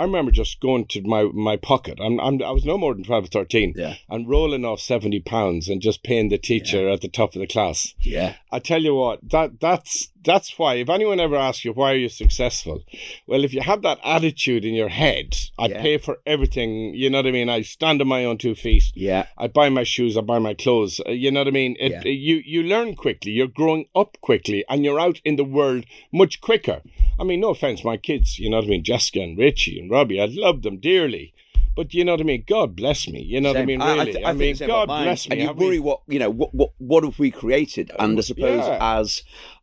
i 0.00 0.04
remember 0.04 0.30
just 0.30 0.60
going 0.60 0.84
to 0.86 1.00
my 1.02 1.22
my 1.48 1.56
pocket 1.56 1.98
i'm, 2.04 2.18
I'm 2.20 2.42
i 2.42 2.50
was 2.50 2.64
no 2.64 2.76
more 2.78 2.94
than 2.94 3.04
12 3.04 3.24
or 3.24 3.28
13 3.28 3.74
Yeah. 3.76 3.94
and 4.08 4.28
rolling 4.28 4.64
off 4.64 4.80
70 4.80 5.20
pounds 5.20 5.68
and 5.68 5.80
just 5.80 6.02
paying 6.02 6.28
the 6.30 6.38
teacher 6.38 6.88
at 6.88 7.00
the 7.00 7.08
top 7.08 7.34
of 7.34 7.40
the 7.40 7.46
class 7.46 7.94
Yeah. 8.00 8.34
I 8.52 8.58
tell 8.58 8.82
you 8.82 8.96
what, 8.96 9.20
that 9.30 9.60
that's 9.60 10.08
that's 10.22 10.58
why. 10.58 10.74
If 10.74 10.88
anyone 10.90 11.20
ever 11.20 11.36
asks 11.36 11.64
you 11.64 11.72
why 11.72 11.92
are 11.92 11.96
you 12.04 12.08
successful, 12.08 12.82
well, 13.28 13.42
if 13.44 13.54
you 13.54 13.60
have 13.62 13.80
that 13.82 13.98
attitude 14.04 14.64
in 14.64 14.74
your 14.74 14.88
head, 14.88 15.36
I 15.56 15.68
Yeah. 15.68 15.80
pay 15.80 15.96
for 15.98 16.18
everything. 16.26 16.92
You 16.94 17.08
know 17.10 17.18
what 17.18 17.28
I 17.28 17.30
mean? 17.30 17.48
I 17.48 17.62
stand 17.62 18.02
on 18.02 18.08
my 18.08 18.24
own 18.24 18.38
two 18.38 18.54
feet. 18.56 18.82
Yeah. 18.94 19.26
I 19.38 19.46
buy 19.46 19.68
my 19.68 19.84
shoes. 19.84 20.16
I 20.16 20.22
buy 20.22 20.40
my 20.40 20.54
clothes. 20.54 21.00
uh, 21.06 21.12
You 21.12 21.30
know 21.30 21.40
what 21.40 21.46
I 21.48 21.52
mean? 21.52 21.76
It, 21.78 21.92
Yeah. 21.92 22.02
You 22.04 22.42
you 22.44 22.62
learn 22.64 22.96
quickly. 22.96 23.30
You're 23.32 23.46
growing 23.62 23.84
up 23.94 24.18
quickly, 24.20 24.64
and 24.68 24.84
you're 24.84 25.00
out 25.06 25.20
in 25.24 25.36
the 25.36 25.44
world 25.58 25.84
much 26.12 26.40
quicker. 26.40 26.82
I 27.20 27.24
mean, 27.24 27.40
no 27.40 27.50
offense, 27.50 27.84
my 27.84 27.96
kids. 27.96 28.38
You 28.40 28.50
know 28.50 28.56
what 28.58 28.66
I 28.66 28.68
mean? 28.74 28.82
Jessica 28.84 29.20
and 29.20 29.38
Richie 29.38 29.78
and 29.78 29.89
Robbie. 29.90 30.20
I 30.20 30.26
love 30.30 30.62
them 30.62 30.78
dearly. 30.78 31.34
But 31.76 31.94
you 31.94 32.04
know 32.04 32.12
what 32.12 32.20
I 32.20 32.24
mean? 32.24 32.44
God 32.46 32.74
bless 32.76 33.06
me. 33.08 33.22
You 33.22 33.40
know 33.40 33.50
what 33.50 33.58
I 33.58 33.64
mean? 33.64 33.80
Really? 33.80 34.12
th- 34.12 34.16
I, 34.24 34.28
think 34.30 34.38
mean, 34.38 34.54
same 34.56 34.68
God 34.68 34.86
bless 34.86 35.28
me. 35.28 35.40
And 35.40 35.42
you 35.60 35.66
worry 35.66 35.78
what 35.78 36.00
you 36.08 36.18
know. 36.18 36.30
What 36.30 36.54
what 36.54 36.70
what 36.78 37.04
have 37.04 37.18
we 37.18 37.30
created? 37.30 37.90
And 37.98 38.18
I 38.18 38.22
suppose 38.22 38.66
Yeah. 38.66 38.98
as 38.98 39.22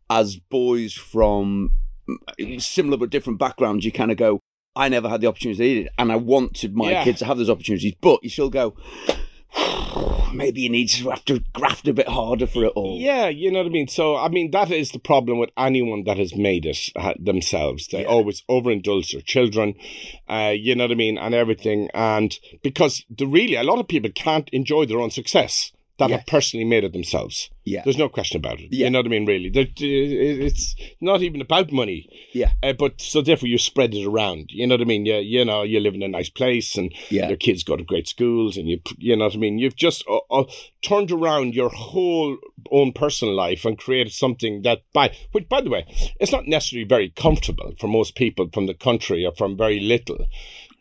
as 0.09 0.37
boys 0.37 0.93
from 0.93 1.71
mm, 2.39 2.61
similar 2.61 2.97
but 2.97 3.09
different 3.09 3.39
backgrounds, 3.39 3.85
you 3.85 3.91
kind 3.91 4.11
of 4.11 4.17
go. 4.17 4.39
I 4.75 4.89
never 4.89 5.09
had 5.09 5.21
the 5.21 5.27
opportunities 5.27 5.57
they 5.57 5.77
it, 5.77 5.89
and 5.97 6.11
I 6.11 6.15
wanted 6.15 6.75
my 6.75 6.91
Yeah. 6.91 7.03
kids 7.03 7.19
to 7.19 7.25
have 7.25 7.37
those 7.37 7.49
opportunities. 7.49 7.93
But 7.99 8.23
you 8.23 8.29
still 8.29 8.49
go. 8.49 8.75
Maybe 10.33 10.61
you 10.61 10.69
need 10.69 10.89
to 10.89 11.09
have 11.09 11.25
to 11.25 11.39
graft 11.53 11.87
a 11.87 11.93
bit 11.93 12.09
harder 12.09 12.47
for 12.47 12.63
it 12.65 12.73
all. 12.75 12.97
Yeah, 12.99 13.27
you 13.29 13.51
know 13.51 13.59
what 13.59 13.67
I 13.67 13.71
mean. 13.71 13.87
So, 13.87 14.15
I 14.15 14.27
mean, 14.29 14.51
that 14.51 14.71
is 14.71 14.91
the 14.91 14.99
problem 14.99 15.39
with 15.39 15.49
anyone 15.57 16.03
that 16.03 16.17
has 16.17 16.35
made 16.35 16.65
it 16.65 16.77
uh, 16.95 17.13
themselves. 17.17 17.87
They 17.87 18.01
Yeah. 18.01 18.07
always 18.07 18.43
overindulge 18.49 19.11
their 19.11 19.21
children, 19.21 19.75
uh, 20.27 20.53
you 20.55 20.75
know 20.75 20.83
what 20.85 20.91
I 20.91 20.95
mean, 20.95 21.17
and 21.17 21.33
everything. 21.33 21.89
And 21.93 22.37
because 22.61 23.05
the 23.09 23.25
really, 23.27 23.55
a 23.55 23.63
lot 23.63 23.79
of 23.79 23.87
people 23.87 24.11
can't 24.13 24.49
enjoy 24.49 24.85
their 24.85 24.99
own 24.99 25.11
success 25.11 25.71
that 25.99 26.09
Yes. 26.09 26.19
have 26.19 26.27
personally 26.27 26.63
made 26.65 26.83
it 26.83 26.93
themselves. 26.93 27.49
Yeah. 27.65 27.81
There's 27.83 27.97
no 27.97 28.07
question 28.07 28.37
about 28.37 28.59
it. 28.59 28.69
Yeah. 28.71 28.85
You 28.85 28.91
know 28.91 28.99
what 28.99 29.07
I 29.07 29.09
mean, 29.09 29.25
really. 29.25 29.51
It's 29.53 30.75
not 31.01 31.21
even 31.21 31.41
about 31.41 31.71
money. 31.71 32.07
Yeah. 32.33 32.51
Uh, 32.63 32.73
but 32.73 33.01
so 33.01 33.21
therefore 33.21 33.49
you 33.49 33.57
spread 33.57 33.93
it 33.93 34.05
around. 34.05 34.51
You 34.51 34.67
know 34.67 34.75
what 34.75 34.81
I 34.81 34.85
mean? 34.85 35.05
You, 35.05 35.15
you 35.17 35.43
know, 35.43 35.63
you 35.63 35.79
live 35.79 35.95
in 35.95 36.03
a 36.03 36.07
nice 36.07 36.29
place 36.29 36.77
and 36.77 36.93
Yeah. 37.09 37.27
your 37.27 37.37
kids 37.37 37.63
go 37.63 37.75
to 37.75 37.83
great 37.83 38.07
schools 38.07 38.57
and 38.57 38.69
you, 38.69 38.79
you 38.97 39.15
know 39.15 39.25
what 39.25 39.33
I 39.35 39.37
mean? 39.37 39.57
You've 39.59 39.75
just 39.75 40.03
uh, 40.07 40.19
uh, 40.31 40.45
turned 40.81 41.11
around 41.11 41.55
your 41.55 41.69
whole 41.69 42.37
own 42.71 42.93
personal 42.93 43.33
life 43.35 43.65
and 43.65 43.77
created 43.77 44.13
something 44.13 44.61
that 44.61 44.83
by, 44.93 45.15
which 45.31 45.49
by 45.49 45.61
the 45.61 45.69
way, 45.69 45.85
it's 46.19 46.31
not 46.31 46.47
necessarily 46.47 46.87
very 46.87 47.09
comfortable 47.09 47.73
for 47.79 47.87
most 47.87 48.15
people 48.15 48.49
from 48.53 48.67
the 48.67 48.73
country 48.73 49.25
or 49.25 49.33
from 49.35 49.57
very 49.57 49.79
little. 49.79 50.27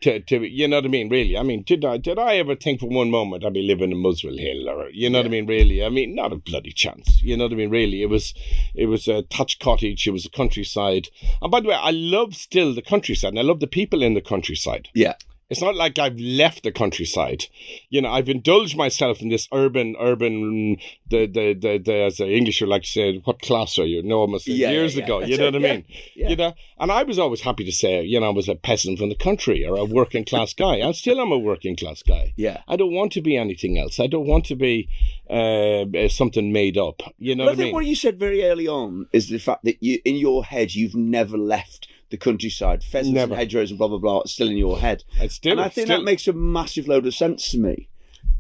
To, 0.03 0.21
to 0.21 0.45
you 0.45 0.69
know 0.69 0.77
what 0.77 0.85
I 0.85 0.89
mean? 0.89 1.09
Really, 1.09 1.39
I 1.39 1.43
mean, 1.43 1.63
did 1.63 1.85
I 1.85 1.97
did 1.97 2.19
I 2.19 2.37
ever 2.37 2.55
think 2.55 2.81
for 2.81 2.89
one 2.89 3.11
moment 3.11 3.45
I'd 3.45 3.55
be 3.55 3.63
living 3.63 3.93
in 3.93 3.99
Muswell 3.99 4.37
Hill 4.37 4.69
or 4.69 4.91
you 4.91 5.09
know 5.09 5.21
what 5.21 5.27
I 5.27 5.31
mean? 5.31 5.47
Really, 5.47 5.83
I 5.83 5.89
mean, 5.89 6.15
not 6.15 6.33
a 6.33 6.37
bloody 6.37 6.73
chance. 6.73 7.23
You 7.23 7.37
know 7.37 7.45
what 7.45 7.53
I 7.53 7.57
mean? 7.57 7.71
Really, 7.71 8.03
it 8.03 8.11
was 8.11 8.35
it 8.75 8.87
was 8.87 9.09
a 9.09 9.23
touch 9.23 9.59
cottage. 9.59 10.07
It 10.07 10.11
was 10.11 10.27
a 10.27 10.31
countryside. 10.31 11.09
And 11.41 11.51
by 11.51 11.61
the 11.61 11.69
way, 11.69 11.75
I 11.75 11.93
love 11.93 12.35
still 12.35 12.75
the 12.75 12.83
countryside, 12.83 13.31
and 13.31 13.39
I 13.39 13.43
love 13.43 13.61
the 13.61 13.67
people 13.67 14.03
in 14.03 14.15
the 14.15 14.21
countryside. 14.21 14.89
Yeah. 14.95 15.15
It's 15.49 15.61
not 15.63 15.77
like 15.77 15.97
I've 15.99 16.19
left 16.19 16.65
the 16.65 16.73
countryside. 16.73 17.45
You 17.89 18.03
know, 18.03 18.11
I've 18.11 18.29
indulged 18.29 18.77
myself 18.77 19.21
in 19.23 19.29
this 19.29 19.47
urban, 19.53 19.95
urban, 20.01 20.77
the, 21.09 21.27
the, 21.27 21.55
the, 21.55 21.79
the 21.79 21.95
as 22.07 22.17
the 22.17 22.29
English 22.29 22.61
would 22.61 22.69
like 22.71 22.83
to 22.83 22.89
say, 22.89 23.19
what 23.25 23.41
class 23.43 23.79
are 23.79 23.85
you? 23.87 24.03
No, 24.03 24.19
almost 24.19 24.49
Yeah, 24.49 24.71
years 24.73 24.97
yeah, 24.97 25.05
ago. 25.05 25.21
yeah. 25.21 25.27
You 25.27 25.39
know 25.39 25.45
what 25.47 25.55
I 25.57 25.59
mean? 25.59 25.85
You 26.17 26.35
know, 26.35 26.55
and 26.81 26.91
I 26.91 27.05
was 27.05 27.19
always 27.21 27.43
happy 27.43 27.65
to 27.65 27.71
say, 27.73 28.03
you 28.03 28.19
know, 28.19 28.27
I 28.27 28.33
was 28.33 28.49
a 28.49 28.57
peasant 28.57 28.99
from 28.99 29.09
the 29.09 29.15
country 29.15 29.65
or 29.65 29.77
a 29.77 29.85
working 29.85 30.25
class 30.25 30.53
guy. 30.53 30.81
I 30.87 30.91
still 30.93 31.21
am 31.21 31.31
a 31.31 31.39
working 31.39 31.77
class 31.77 32.03
guy. 32.03 32.35
Yeah. 32.37 32.63
I 32.67 32.75
don't 32.75 32.93
want 32.93 33.13
to 33.13 33.21
be 33.21 33.37
anything 33.37 33.79
else. 33.79 34.01
I 34.01 34.09
don't 34.09 34.27
want 34.27 34.47
to 34.47 34.57
be 34.57 34.89
uh, 35.31 36.09
something 36.09 36.53
made 36.53 36.77
up. 36.77 37.03
You 37.19 37.35
know 37.37 37.45
But 37.45 37.51
I 37.51 37.53
what 37.53 37.53
I 37.53 37.57
think 37.57 37.67
mean? 37.67 37.75
what 37.75 37.87
you 37.87 37.95
said 37.95 38.19
very 38.19 38.45
early 38.45 38.67
on 38.67 39.07
is 39.13 39.29
the 39.29 39.39
fact 39.39 39.65
that 39.65 39.83
you, 39.83 40.01
in 40.05 40.17
your 40.17 40.45
head, 40.45 40.75
you've 40.75 40.95
never 40.95 41.39
left 41.39 41.89
the 42.11 42.17
countryside. 42.17 42.83
Pheasants 42.83 43.15
Never. 43.15 43.35
and 43.35 43.41
hedgerows 43.41 43.71
and 43.71 43.79
blah 43.79 43.89
blah 43.89 43.99
blah 43.99 44.23
still 44.27 44.49
in 44.49 44.57
your 44.57 44.79
head. 44.79 45.05
It's 45.21 45.35
still, 45.35 45.53
and 45.53 45.61
I 45.61 45.69
think 45.69 45.87
still, 45.87 45.99
that 45.99 46.05
makes 46.05 46.29
a 46.29 46.33
massive 46.33 46.89
load 46.89 47.07
of 47.07 47.15
sense 47.15 47.51
to 47.51 47.59
me. 47.59 47.89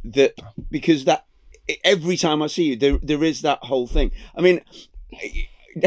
That 0.05 0.35
because 0.71 1.05
that 1.05 1.27
every 1.85 2.17
time 2.17 2.43
I 2.43 2.47
see 2.47 2.65
you, 2.65 2.77
there 2.77 2.99
there 3.03 3.25
is 3.25 3.43
that 3.43 3.65
whole 3.65 3.87
thing. 3.87 4.13
I 4.37 4.41
mean, 4.41 4.61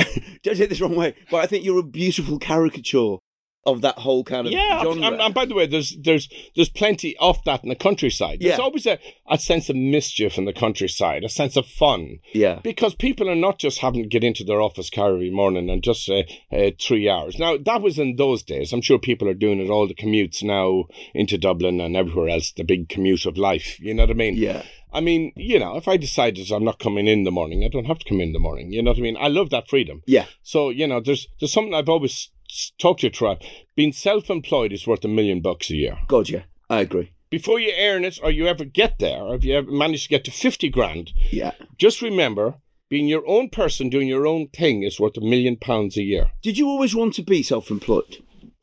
don't 0.44 0.58
take 0.58 0.70
this 0.70 0.82
wrong 0.82 0.96
way, 0.96 1.16
but 1.32 1.38
I 1.38 1.48
think 1.48 1.64
you're 1.64 1.80
a 1.80 1.84
beautiful 1.84 2.40
caricature 2.40 3.18
of 3.66 3.82
that 3.82 4.00
whole 4.00 4.24
kind 4.24 4.48
of 4.48 4.54
yeah, 4.54 4.82
genre. 4.82 5.08
and, 5.08 5.22
and 5.22 5.34
by 5.34 5.46
the 5.46 5.54
way, 5.54 5.68
there's 5.68 5.96
there's 6.01 6.30
there's 6.56 6.70
plenty 6.70 7.16
of 7.20 7.38
that 7.44 7.62
in 7.62 7.70
the 7.70 7.75
countryside. 7.75 8.39
There's 8.39 8.58
Yeah. 8.58 8.63
always 8.63 8.86
a, 8.86 8.98
a 9.30 9.38
sense 9.38 9.70
of 9.70 9.75
mischief 9.75 10.38
in 10.38 10.46
the 10.46 10.54
countryside, 10.54 11.24
a 11.25 11.30
sense 11.30 11.58
of 11.58 11.66
fun. 11.68 12.20
yeah, 12.34 12.62
Because 12.63 12.96
people 12.96 13.30
are 13.30 13.36
not 13.36 13.60
just 13.60 13.80
having 13.80 14.01
to 14.04 14.08
get 14.10 14.24
into 14.24 14.44
their 14.46 14.62
office 14.62 14.89
car 14.89 15.12
every 15.13 15.30
morning 15.30 15.70
and 15.70 15.84
just 15.84 16.10
uh, 16.10 16.24
uh, 16.51 16.72
three 16.80 17.10
hours. 17.10 17.38
Now, 17.38 17.58
that 17.58 17.82
was 17.82 18.00
in 18.00 18.16
those 18.16 18.44
days. 18.44 18.72
I'm 18.72 18.82
sure 18.82 18.98
people 18.98 19.28
are 19.28 19.34
doing 19.34 19.60
it, 19.60 19.70
all 19.70 19.88
the 19.88 19.94
commutes 19.94 20.42
now 20.42 20.86
into 21.13 21.38
Dublin 21.38 21.82
and 21.82 21.98
everywhere 21.98 22.30
else, 22.30 22.51
the 22.54 22.63
big 22.63 22.88
commute 22.88 23.25
of 23.25 23.38
life. 23.38 23.78
You 23.80 23.94
know 23.94 24.04
what 24.04 24.12
I 24.12 24.13
mean? 24.13 24.36
yeah, 24.36 24.63
I 24.92 25.01
mean, 25.01 25.34
you 25.36 25.60
know, 25.60 25.75
if 25.75 25.88
I 25.88 25.98
decided 25.98 26.50
I'm 26.50 26.63
not 26.63 26.80
coming 26.80 27.08
in 27.08 27.24
the 27.25 27.30
morning, 27.32 27.63
I 27.63 27.68
don't 27.68 27.86
have 27.86 28.00
to 28.00 28.10
come 28.10 28.22
in 28.22 28.32
the 28.34 28.39
morning. 28.39 28.72
You 28.72 28.82
know 28.82 28.92
what 28.92 28.98
I 28.98 29.01
mean? 29.01 29.18
I 29.20 29.28
love 29.28 29.50
that 29.51 29.68
freedom. 29.68 30.01
yeah. 30.08 30.25
So, 30.42 30.70
you 30.70 30.88
know, 30.88 31.00
there's 31.01 31.28
there's 31.39 31.54
something 31.54 31.74
I've 31.75 31.89
always 31.89 32.30
s- 32.50 32.72
talked 32.79 33.01
to 33.01 33.08
you 33.08 33.12
throughout. 33.12 33.44
Being 33.75 33.91
self-employed 33.94 34.74
is 34.74 34.88
worth 34.88 35.06
a 35.06 35.08
million 35.08 35.41
bucks 35.41 35.70
a 35.70 35.75
year. 35.75 36.00
God, 36.08 36.29
yeah, 36.29 36.44
I 36.70 36.82
agree. 36.82 37.12
Before 37.29 37.60
you 37.60 37.72
earn 37.77 38.03
it 38.06 38.20
or 38.24 38.32
you 38.32 38.48
ever 38.48 38.65
get 38.65 38.98
there, 39.00 39.22
or 39.22 39.36
if 39.36 39.44
you 39.46 39.56
ever 39.56 39.70
manage 39.72 40.03
to 40.03 40.10
get 40.10 40.24
to 40.25 40.32
50 40.32 40.70
grand, 40.70 41.12
Yeah. 41.32 41.51
just 41.77 42.01
remember, 42.01 42.56
being 42.89 43.08
your 43.08 43.24
own 43.27 43.50
person 43.50 43.88
doing 43.89 44.08
your 44.08 44.25
own 44.25 44.48
thing 44.48 44.82
is 44.82 45.00
worth 45.00 45.15
a 45.18 45.22
million 45.22 45.56
pounds 45.56 45.96
a 45.96 46.01
year. 46.01 46.32
Did 46.41 46.58
you 46.58 46.68
always 46.68 46.96
want 46.96 47.13
to 47.15 47.22
be 47.22 47.44
self-employed? 47.44 48.18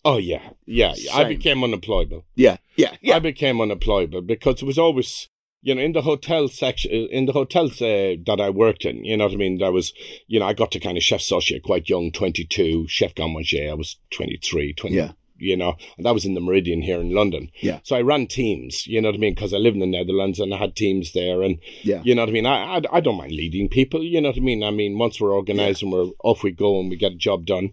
Oh, 0.05 0.19
yeah. 0.19 0.51
Yeah. 0.67 0.95
I 1.15 1.25
became 1.25 1.63
unemployable. 1.63 2.25
Yeah, 2.35 2.57
yeah, 2.77 2.97
yeah. 3.01 3.17
I 3.17 3.19
became 3.21 3.61
unemployable 3.61 4.23
because 4.23 4.63
it 4.63 4.65
was 4.67 4.79
always, 4.79 5.29
you 5.67 5.75
know, 5.75 5.83
in 5.83 5.93
the 5.93 6.03
hotel 6.03 6.47
section, 6.49 6.93
in 6.93 7.27
the 7.27 7.33
hotels 7.33 7.83
uh, 7.83 8.15
that 8.25 8.39
I 8.41 8.51
worked 8.51 8.85
in, 8.85 9.05
you 9.05 9.17
know 9.17 9.25
what 9.25 9.33
I 9.35 9.37
mean? 9.37 9.59
That 9.59 9.73
was, 9.73 9.93
you 10.29 10.39
know, 10.39 10.47
I 10.47 10.53
got 10.53 10.71
to 10.73 10.79
kind 10.81 10.97
of 10.97 11.03
chef 11.03 11.21
associate 11.21 11.65
quite 11.65 11.89
young, 11.89 12.13
22, 12.13 12.87
chef 12.89 13.15
garde-manger, 13.17 13.71
I 13.71 13.75
was 13.75 13.97
23, 14.11 14.73
20, 14.75 14.95
Yeah. 14.95 15.13
you 15.39 15.57
know, 15.57 15.75
and 15.97 16.07
that 16.07 16.15
was 16.15 16.25
in 16.25 16.35
the 16.35 16.41
Meridien 16.41 16.85
here 16.85 17.01
in 17.01 17.11
London. 17.11 17.51
Yeah. 17.61 17.81
So 17.83 17.97
I 17.97 18.03
ran 18.03 18.29
teams, 18.29 18.87
you 18.87 19.01
know 19.01 19.09
what 19.09 19.17
I 19.17 19.19
mean? 19.19 19.35
Because 19.35 19.53
I 19.53 19.57
live 19.59 19.75
in 19.75 19.81
the 19.81 19.87
Netherlands 19.99 20.39
and 20.39 20.55
I 20.55 20.59
had 20.59 20.77
teams 20.77 21.13
there 21.13 21.43
and, 21.43 21.59
Yeah. 21.83 22.01
you 22.05 22.15
know 22.15 22.23
what 22.23 22.29
I 22.29 22.33
mean? 22.33 22.47
I, 22.47 22.77
I, 22.77 22.81
I 22.93 23.01
don't 23.01 23.19
mind 23.19 23.33
leading 23.33 23.69
people, 23.69 24.05
you 24.05 24.21
know 24.21 24.29
what 24.29 24.39
I 24.39 24.41
mean? 24.51 24.63
I 24.63 24.71
mean, 24.71 24.97
once 24.99 25.21
we're 25.21 25.35
organized 25.35 25.83
and 25.83 25.91
we're 25.91 26.11
off 26.23 26.45
we 26.45 26.53
go 26.53 26.79
and 26.79 26.89
we 26.91 26.97
get 26.97 27.13
a 27.13 27.17
job 27.17 27.45
done. 27.45 27.73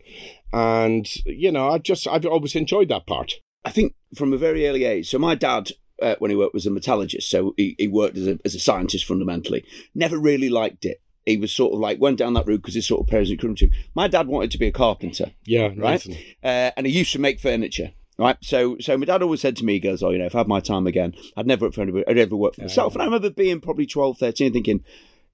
And, 0.51 1.07
you 1.25 1.51
know, 1.51 1.69
I 1.69 1.77
just, 1.77 2.07
I've 2.07 2.25
always 2.25 2.55
enjoyed 2.55 2.89
that 2.89 3.05
part. 3.07 3.33
I 3.65 3.69
think 3.69 3.93
from 4.15 4.33
a 4.33 4.37
very 4.37 4.67
early 4.67 4.83
age. 4.83 5.09
So 5.09 5.19
my 5.19 5.35
dad, 5.35 5.71
uh, 6.03 6.15
when 6.19 6.29
he 6.31 6.37
worked, 6.37 6.53
was 6.53 6.65
a 6.67 6.71
metallurgist. 6.71 7.29
So 7.29 7.53
he, 7.57 7.75
he 7.77 7.87
worked 7.87 8.17
as 8.17 8.27
a, 8.27 8.39
as 8.45 8.53
a 8.55 8.59
scientist 8.59 9.05
fundamentally. 9.05 9.63
Never 9.95 10.17
really 10.17 10.49
liked 10.49 10.85
it. 10.85 11.01
He 11.25 11.37
was 11.37 11.51
sort 11.53 11.73
of 11.73 11.79
like 11.79 12.01
went 12.01 12.17
down 12.17 12.33
that 12.33 12.45
route 12.45 12.61
because 12.61 12.75
his 12.75 12.85
sort 12.87 13.01
of 13.01 13.07
parents 13.07 13.31
encouraged 13.31 13.61
him 13.61 13.69
to. 13.69 13.75
My 13.95 14.07
dad 14.09 14.27
wanted 14.27 14.51
to 14.51 14.57
be 14.57 14.67
a 14.67 14.71
carpenter, 14.71 15.31
Yeah. 15.45 15.71
right? 15.77 16.05
Uh, 16.43 16.71
and 16.75 16.85
he 16.85 16.91
used 16.91 17.13
to 17.13 17.19
make 17.19 17.39
furniture. 17.39 17.91
Right, 18.19 18.37
so 18.41 18.77
so 18.79 18.95
my 18.95 19.05
dad 19.05 19.23
always 19.23 19.41
said 19.41 19.55
to 19.57 19.65
me, 19.65 19.73
he 19.73 19.79
goes, 19.79 20.03
"Oh, 20.03 20.11
you 20.11 20.19
know, 20.19 20.27
if 20.27 20.35
I 20.35 20.39
had 20.39 20.47
my 20.47 20.59
time 20.59 20.85
again, 20.85 21.15
I'd 21.35 21.47
never 21.47 21.65
work 21.65 21.73
for 21.73 21.81
anybody. 21.81 22.05
I'd 22.07 22.19
ever 22.19 22.35
work 22.35 22.53
for 22.55 22.61
myself." 22.61 22.93
And 22.93 23.01
I 23.01 23.05
remember 23.05 23.31
being 23.31 23.59
probably 23.59 23.87
12, 23.87 24.19
13, 24.19 24.53
thinking, 24.53 24.83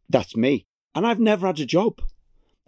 "That's 0.07 0.37
me." 0.37 0.65
And 0.95 1.05
I've 1.05 1.19
never 1.19 1.45
had 1.47 1.59
a 1.59 1.65
job. 1.65 1.99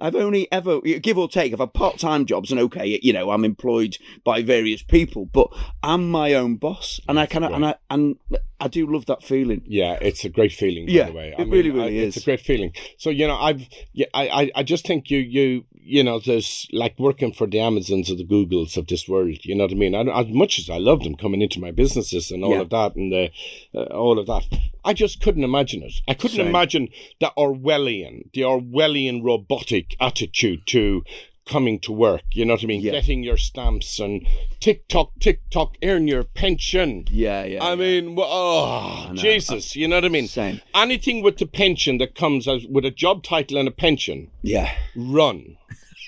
I've 0.02 0.16
only 0.16 0.52
ever, 0.52 0.82
give 0.82 1.18
or 1.18 1.30
take, 1.30 1.54
I've 1.54 1.60
had 1.60 1.74
part 1.74 2.00
time 2.00 2.26
jobs, 2.26 2.52
and 2.52 2.60
okay, 2.60 3.00
you 3.02 3.14
know, 3.14 3.30
I'm 3.30 3.46
employed 3.46 3.98
by 4.24 4.42
various 4.42 4.82
people, 4.82 5.26
but 5.26 5.48
I'm 5.84 6.10
my 6.10 6.34
own 6.34 6.56
boss, 6.56 7.00
and 7.08 7.20
I 7.20 7.28
kind 7.28 7.46
of, 7.46 7.52
and 7.54 7.66
I, 7.66 7.76
and 7.90 8.18
I 8.62 8.68
do 8.68 8.86
love 8.86 9.06
that 9.08 9.24
feeling. 9.24 9.62
Yeah, 9.66 9.98
it's 10.02 10.24
a 10.24 10.30
great 10.30 10.52
feeling. 10.54 10.86
By 10.86 10.92
Yeah, 10.94 11.06
the 11.08 11.14
way, 11.14 11.36
it 11.38 11.48
really, 11.48 11.72
really 11.72 11.98
It's 12.00 12.16
is. 12.18 12.24
a 12.24 12.26
great 12.26 12.42
feeling. 12.42 12.74
So 12.98 13.10
you 13.10 13.28
know, 13.28 13.36
I've, 13.38 13.68
yeah, 13.94 14.06
I, 14.14 14.28
I, 14.30 14.52
I 14.58 14.64
just 14.64 14.86
think 14.86 15.10
you, 15.10 15.18
you, 15.18 15.66
you 15.84 16.04
know, 16.04 16.20
there's 16.20 16.68
like 16.72 16.98
working 17.00 17.34
for 17.34 17.48
the 17.48 17.60
Amazons 17.60 18.12
or 18.12 18.16
the 18.16 18.24
Googles 18.26 18.78
of 18.78 18.86
this 18.88 19.08
world. 19.10 19.40
You 19.44 19.56
know 19.56 19.64
what 19.64 19.72
I 19.72 19.76
mean? 19.76 19.96
I, 19.96 20.02
as 20.22 20.28
much 20.30 20.60
as 20.60 20.70
I 20.70 20.78
love 20.78 21.04
them 21.04 21.16
coming 21.16 21.42
into 21.42 21.60
my 21.60 21.72
businesses 21.72 22.30
and 22.32 22.44
all 22.44 22.52
Yeah. 22.54 22.62
of 22.62 22.70
that 22.70 22.96
and 22.96 23.12
the, 23.12 23.32
uh, 23.74 23.84
all 23.86 24.20
of 24.20 24.28
that, 24.28 24.46
I 24.86 24.94
just 24.94 25.22
couldn't 25.22 25.44
imagine 25.44 25.82
it. 25.84 25.94
I 26.08 26.14
couldn't 26.14 26.38
Same. 26.38 26.48
imagine 26.48 26.90
the 27.20 27.32
Orwellian, 27.38 28.32
the 28.34 28.42
Orwellian 28.42 29.24
robotic 29.24 29.96
attitude 30.00 30.66
to 30.68 31.04
coming 31.48 31.80
to 31.82 31.92
work. 31.92 32.24
You 32.32 32.46
know 32.46 32.54
what 32.54 32.64
I 32.64 32.68
mean? 32.68 32.82
Yeah. 32.82 32.92
Getting 32.92 33.24
your 33.24 33.38
stamps 33.38 34.00
and 34.00 34.26
tick 34.60 34.88
tock, 34.88 35.12
tick 35.20 35.42
tock, 35.50 35.76
earn 35.84 36.08
your 36.08 36.24
pension. 36.24 37.06
Yeah, 37.10 37.44
yeah. 37.44 37.64
I 37.64 37.70
yeah. 37.70 37.76
mean, 37.76 38.16
oh, 38.18 39.08
know. 39.10 39.16
Jesus, 39.16 39.76
you 39.76 39.88
know 39.88 39.98
what 39.98 40.06
I 40.06 40.10
mean? 40.10 40.28
Same. 40.28 40.62
Anything 40.74 41.22
with 41.24 41.38
the 41.38 41.46
pension 41.46 41.98
that 42.00 42.16
comes 42.16 42.48
as, 42.48 42.66
with 42.68 42.86
a 42.86 42.92
job 42.92 43.24
title 43.24 43.58
and 43.58 43.68
a 43.68 43.72
pension, 43.72 44.32
yeah, 44.42 44.72
run. 44.96 45.58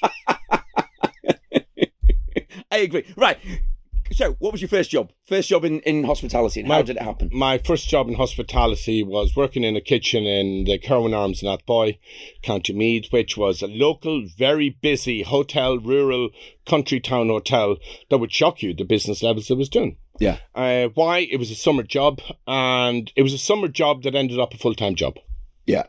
I 2.71 2.77
agree. 2.77 3.05
Right. 3.15 3.37
So, 4.13 4.33
what 4.33 4.51
was 4.51 4.61
your 4.61 4.69
first 4.69 4.91
job? 4.91 5.11
First 5.25 5.49
job 5.49 5.65
in, 5.65 5.79
in 5.81 6.03
hospitality, 6.03 6.59
and 6.59 6.71
how 6.71 6.83
did 6.83 6.97
it 6.97 7.01
happen? 7.01 7.29
My 7.33 7.57
first 7.57 7.89
job 7.89 8.07
in 8.07 8.15
hospitality 8.15 9.01
was 9.01 9.35
working 9.35 9.63
in 9.63 9.75
a 9.75 9.81
kitchen 9.81 10.25
in 10.25 10.65
the 10.65 10.77
Kerwin 10.77 11.15
Arms 11.15 11.41
in 11.41 11.49
Athboy, 11.49 11.97
County 12.43 12.73
Meath, 12.73 13.11
which 13.11 13.35
was 13.37 13.63
a 13.63 13.67
local, 13.67 14.27
very 14.37 14.69
busy 14.69 15.23
hotel, 15.23 15.79
rural 15.79 16.29
country 16.67 16.99
town 16.99 17.29
hotel 17.29 17.77
that 18.09 18.19
would 18.19 18.31
shock 18.31 18.61
you 18.61 18.73
the 18.73 18.83
business 18.83 19.23
levels 19.23 19.49
it 19.49 19.57
was 19.57 19.69
doing. 19.69 19.97
Yeah. 20.19 20.37
Uh, 20.53 20.89
why? 20.93 21.19
It 21.19 21.37
was 21.37 21.49
a 21.49 21.55
summer 21.55 21.83
job, 21.83 22.21
and 22.45 23.11
it 23.15 23.23
was 23.23 23.33
a 23.33 23.39
summer 23.39 23.67
job 23.67 24.03
that 24.03 24.13
ended 24.13 24.39
up 24.39 24.53
a 24.53 24.57
full 24.57 24.75
time 24.75 24.93
job. 24.93 25.15
Yeah. 25.65 25.85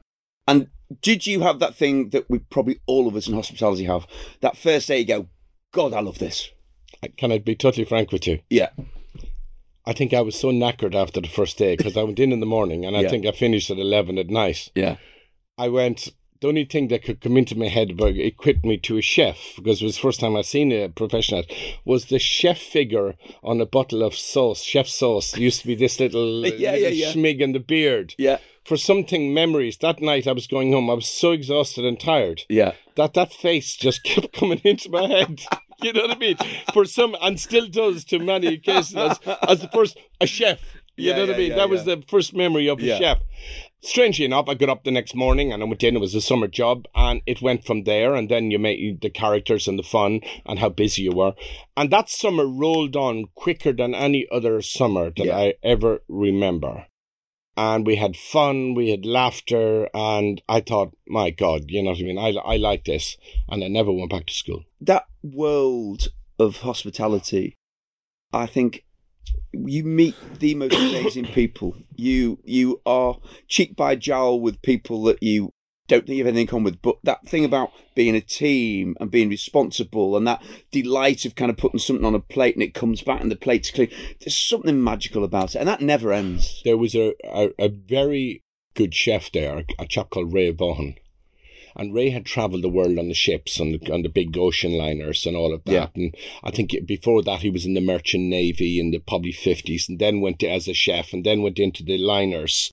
And 0.48 0.68
did 1.02 1.26
you 1.26 1.40
have 1.40 1.58
that 1.58 1.74
thing 1.74 2.08
that 2.10 2.30
we 2.30 2.38
probably 2.38 2.80
all 2.86 3.06
of 3.06 3.16
us 3.16 3.28
in 3.28 3.34
hospitality 3.34 3.84
have? 3.84 4.06
That 4.40 4.56
first 4.56 4.88
day 4.88 5.00
you 5.00 5.06
go, 5.06 5.28
God, 5.72 5.92
I 5.92 6.00
love 6.00 6.18
this. 6.18 6.50
Can 7.16 7.32
I 7.32 7.38
be 7.38 7.54
totally 7.54 7.84
frank 7.84 8.12
with 8.12 8.26
you? 8.26 8.40
Yeah. 8.50 8.70
I 9.86 9.92
think 9.92 10.14
I 10.14 10.22
was 10.22 10.38
so 10.38 10.50
knackered 10.50 10.94
after 10.94 11.20
the 11.20 11.28
first 11.28 11.58
day 11.58 11.76
because 11.76 11.96
I 11.96 12.02
went 12.02 12.18
in 12.18 12.32
in 12.32 12.40
the 12.40 12.46
morning 12.46 12.84
and 12.86 12.96
I 12.96 13.02
Yeah. 13.02 13.08
think 13.10 13.26
I 13.26 13.32
finished 13.32 13.70
at 13.70 13.78
11 13.78 14.18
at 14.18 14.30
night. 14.30 14.70
Yeah. 14.74 14.96
I 15.58 15.68
went, 15.68 16.08
the 16.40 16.48
only 16.48 16.64
thing 16.64 16.88
that 16.88 17.04
could 17.04 17.20
come 17.20 17.36
into 17.36 17.56
my 17.56 17.68
head 17.68 17.90
about 17.90 18.16
equip 18.16 18.64
me 18.64 18.78
to 18.78 18.96
a 18.96 19.02
chef, 19.02 19.52
because 19.56 19.82
it 19.82 19.84
was 19.84 19.96
the 19.96 20.00
first 20.00 20.20
time 20.20 20.36
I'd 20.36 20.46
seen 20.46 20.72
a 20.72 20.88
professional, 20.88 21.44
was 21.84 22.06
the 22.06 22.18
chef 22.18 22.58
figure 22.58 23.14
on 23.42 23.60
a 23.60 23.66
bottle 23.66 24.02
of 24.02 24.14
sauce, 24.14 24.62
chef 24.62 24.88
sauce. 24.88 25.34
It 25.34 25.40
used 25.40 25.60
to 25.60 25.66
be 25.66 25.74
this 25.74 26.00
little, 26.00 26.46
Yeah, 26.58 26.72
little 26.72 26.90
yeah, 26.92 27.12
schmig 27.12 27.40
in 27.40 27.52
the 27.52 27.60
beard. 27.60 28.14
Yeah. 28.18 28.38
For 28.64 28.78
something 28.78 29.34
memories, 29.34 29.76
that 29.78 30.00
night 30.00 30.26
I 30.26 30.32
was 30.32 30.46
going 30.46 30.72
home, 30.72 30.88
I 30.88 30.94
was 30.94 31.06
so 31.06 31.32
exhausted 31.32 31.84
and 31.84 32.00
tired 32.00 32.42
Yeah. 32.48 32.72
that 32.96 33.12
that 33.14 33.34
face 33.34 33.76
just 33.76 34.02
kept 34.04 34.32
coming 34.32 34.62
into 34.64 34.88
my 34.88 35.06
head. 35.06 35.42
You 35.84 35.92
know 35.92 36.02
what 36.02 36.16
I 36.16 36.18
mean? 36.18 36.36
For 36.72 36.84
some, 36.84 37.14
and 37.20 37.38
still 37.38 37.66
does 37.68 38.04
to 38.06 38.18
many 38.18 38.56
cases 38.58 38.96
as, 38.96 39.20
as 39.48 39.60
the 39.60 39.68
first, 39.68 39.98
a 40.20 40.26
chef. 40.26 40.60
You 40.96 41.10
Yeah, 41.10 41.16
know 41.16 41.20
what 41.22 41.28
yeah, 41.30 41.34
I 41.34 41.38
mean? 41.38 41.50
yeah, 41.50 41.56
that 41.56 41.68
was 41.68 41.84
the 41.84 42.02
first 42.08 42.34
memory 42.34 42.68
of 42.68 42.78
a 42.80 42.86
chef. 42.98 43.18
Strangely 43.82 44.24
enough, 44.24 44.48
I 44.48 44.54
got 44.54 44.68
up 44.70 44.84
the 44.84 44.90
next 44.90 45.14
morning 45.14 45.52
and 45.52 45.62
I 45.62 45.66
went 45.66 45.82
in. 45.82 45.96
It 45.96 46.00
was 46.00 46.14
a 46.14 46.20
summer 46.20 46.46
job, 46.46 46.86
and 46.94 47.20
it 47.26 47.42
went 47.42 47.64
from 47.66 47.82
there. 47.84 48.14
And 48.14 48.30
then 48.30 48.50
you 48.50 48.58
met 48.58 48.78
the 49.02 49.10
characters 49.10 49.68
and 49.68 49.78
the 49.78 49.82
fun 49.82 50.20
and 50.46 50.58
how 50.60 50.70
busy 50.70 51.02
you 51.02 51.12
were. 51.12 51.34
And 51.76 51.90
that 51.90 52.08
summer 52.08 52.46
rolled 52.46 52.96
on 52.96 53.26
quicker 53.34 53.72
than 53.72 53.94
any 53.94 54.26
other 54.32 54.62
summer 54.62 55.10
that. 55.16 55.30
I 55.30 55.54
ever 55.62 56.02
remember. 56.08 56.86
And 57.56 57.86
we 57.86 57.96
had 57.96 58.16
fun, 58.16 58.74
we 58.74 58.90
had 58.90 59.06
laughter, 59.06 59.88
and 59.94 60.42
I 60.48 60.60
thought, 60.60 60.96
my 61.06 61.30
God, 61.30 61.64
you 61.68 61.82
know 61.82 61.90
what 61.90 62.00
I 62.00 62.02
mean? 62.02 62.18
I, 62.18 62.30
I 62.30 62.56
like 62.56 62.84
this. 62.84 63.16
And 63.48 63.62
I 63.62 63.68
never 63.68 63.92
went 63.92 64.10
back 64.10 64.26
to 64.26 64.34
school. 64.34 64.64
That 64.80 65.04
world 65.22 66.08
of 66.38 66.58
hospitality, 66.58 67.54
I 68.32 68.46
think 68.46 68.84
you 69.52 69.84
meet 69.84 70.16
the 70.40 70.54
most 70.54 70.74
amazing 70.74 71.26
people. 71.26 71.76
You 71.94 72.38
you 72.44 72.80
are 72.84 73.18
cheek 73.48 73.76
by 73.76 73.96
jowl 73.96 74.40
with 74.40 74.62
people 74.62 75.04
that 75.04 75.22
you 75.22 75.50
don't 75.86 76.06
think 76.06 76.16
you 76.16 76.24
have 76.24 76.28
anything 76.28 76.42
in 76.42 76.46
common 76.46 76.64
with. 76.64 76.82
But 76.82 76.96
that 77.04 77.26
thing 77.26 77.44
about 77.44 77.70
being 77.94 78.14
a 78.14 78.20
team 78.20 78.96
and 79.00 79.10
being 79.10 79.28
responsible 79.28 80.16
and 80.16 80.26
that 80.26 80.42
delight 80.70 81.24
of 81.24 81.34
kind 81.34 81.50
of 81.50 81.56
putting 81.56 81.80
something 81.80 82.06
on 82.06 82.14
a 82.14 82.20
plate 82.20 82.54
and 82.54 82.62
it 82.62 82.74
comes 82.74 83.02
back 83.02 83.20
and 83.20 83.30
the 83.30 83.36
plate's 83.36 83.70
clean. 83.70 83.90
There's 84.20 84.38
something 84.38 84.82
magical 84.82 85.24
about 85.24 85.54
it, 85.54 85.58
and 85.58 85.68
that 85.68 85.80
never 85.80 86.12
ends. 86.12 86.62
There 86.64 86.78
was 86.78 86.94
a, 86.94 87.14
a, 87.24 87.50
a 87.58 87.68
very 87.68 88.42
good 88.74 88.94
chef 88.94 89.30
there, 89.32 89.64
a 89.78 89.86
chap 89.86 90.10
called 90.10 90.32
Ray 90.32 90.50
Vaughan. 90.50 90.96
And 91.76 91.92
Ray 91.92 92.10
had 92.10 92.24
travelled 92.24 92.62
the 92.62 92.68
world 92.68 93.00
on 93.00 93.08
the 93.08 93.14
ships 93.14 93.58
and 93.58 93.74
the, 93.74 93.92
on 93.92 94.02
the 94.02 94.08
big 94.08 94.38
ocean 94.38 94.78
liners 94.78 95.26
and 95.26 95.36
all 95.36 95.52
of 95.52 95.64
that. 95.64 95.72
Yeah. 95.72 95.88
And 95.96 96.14
I 96.44 96.52
think 96.52 96.72
before 96.86 97.20
that 97.24 97.40
he 97.40 97.50
was 97.50 97.66
in 97.66 97.74
the 97.74 97.80
merchant 97.80 98.24
navy 98.24 98.78
in 98.78 98.92
the 98.92 99.00
probably 99.00 99.32
fifties, 99.32 99.88
and 99.88 99.98
then 99.98 100.20
went 100.20 100.38
to, 100.38 100.46
as 100.46 100.68
a 100.68 100.72
chef, 100.72 101.12
and 101.12 101.26
then 101.26 101.42
went 101.42 101.58
into 101.58 101.82
the 101.82 101.98
liners, 101.98 102.70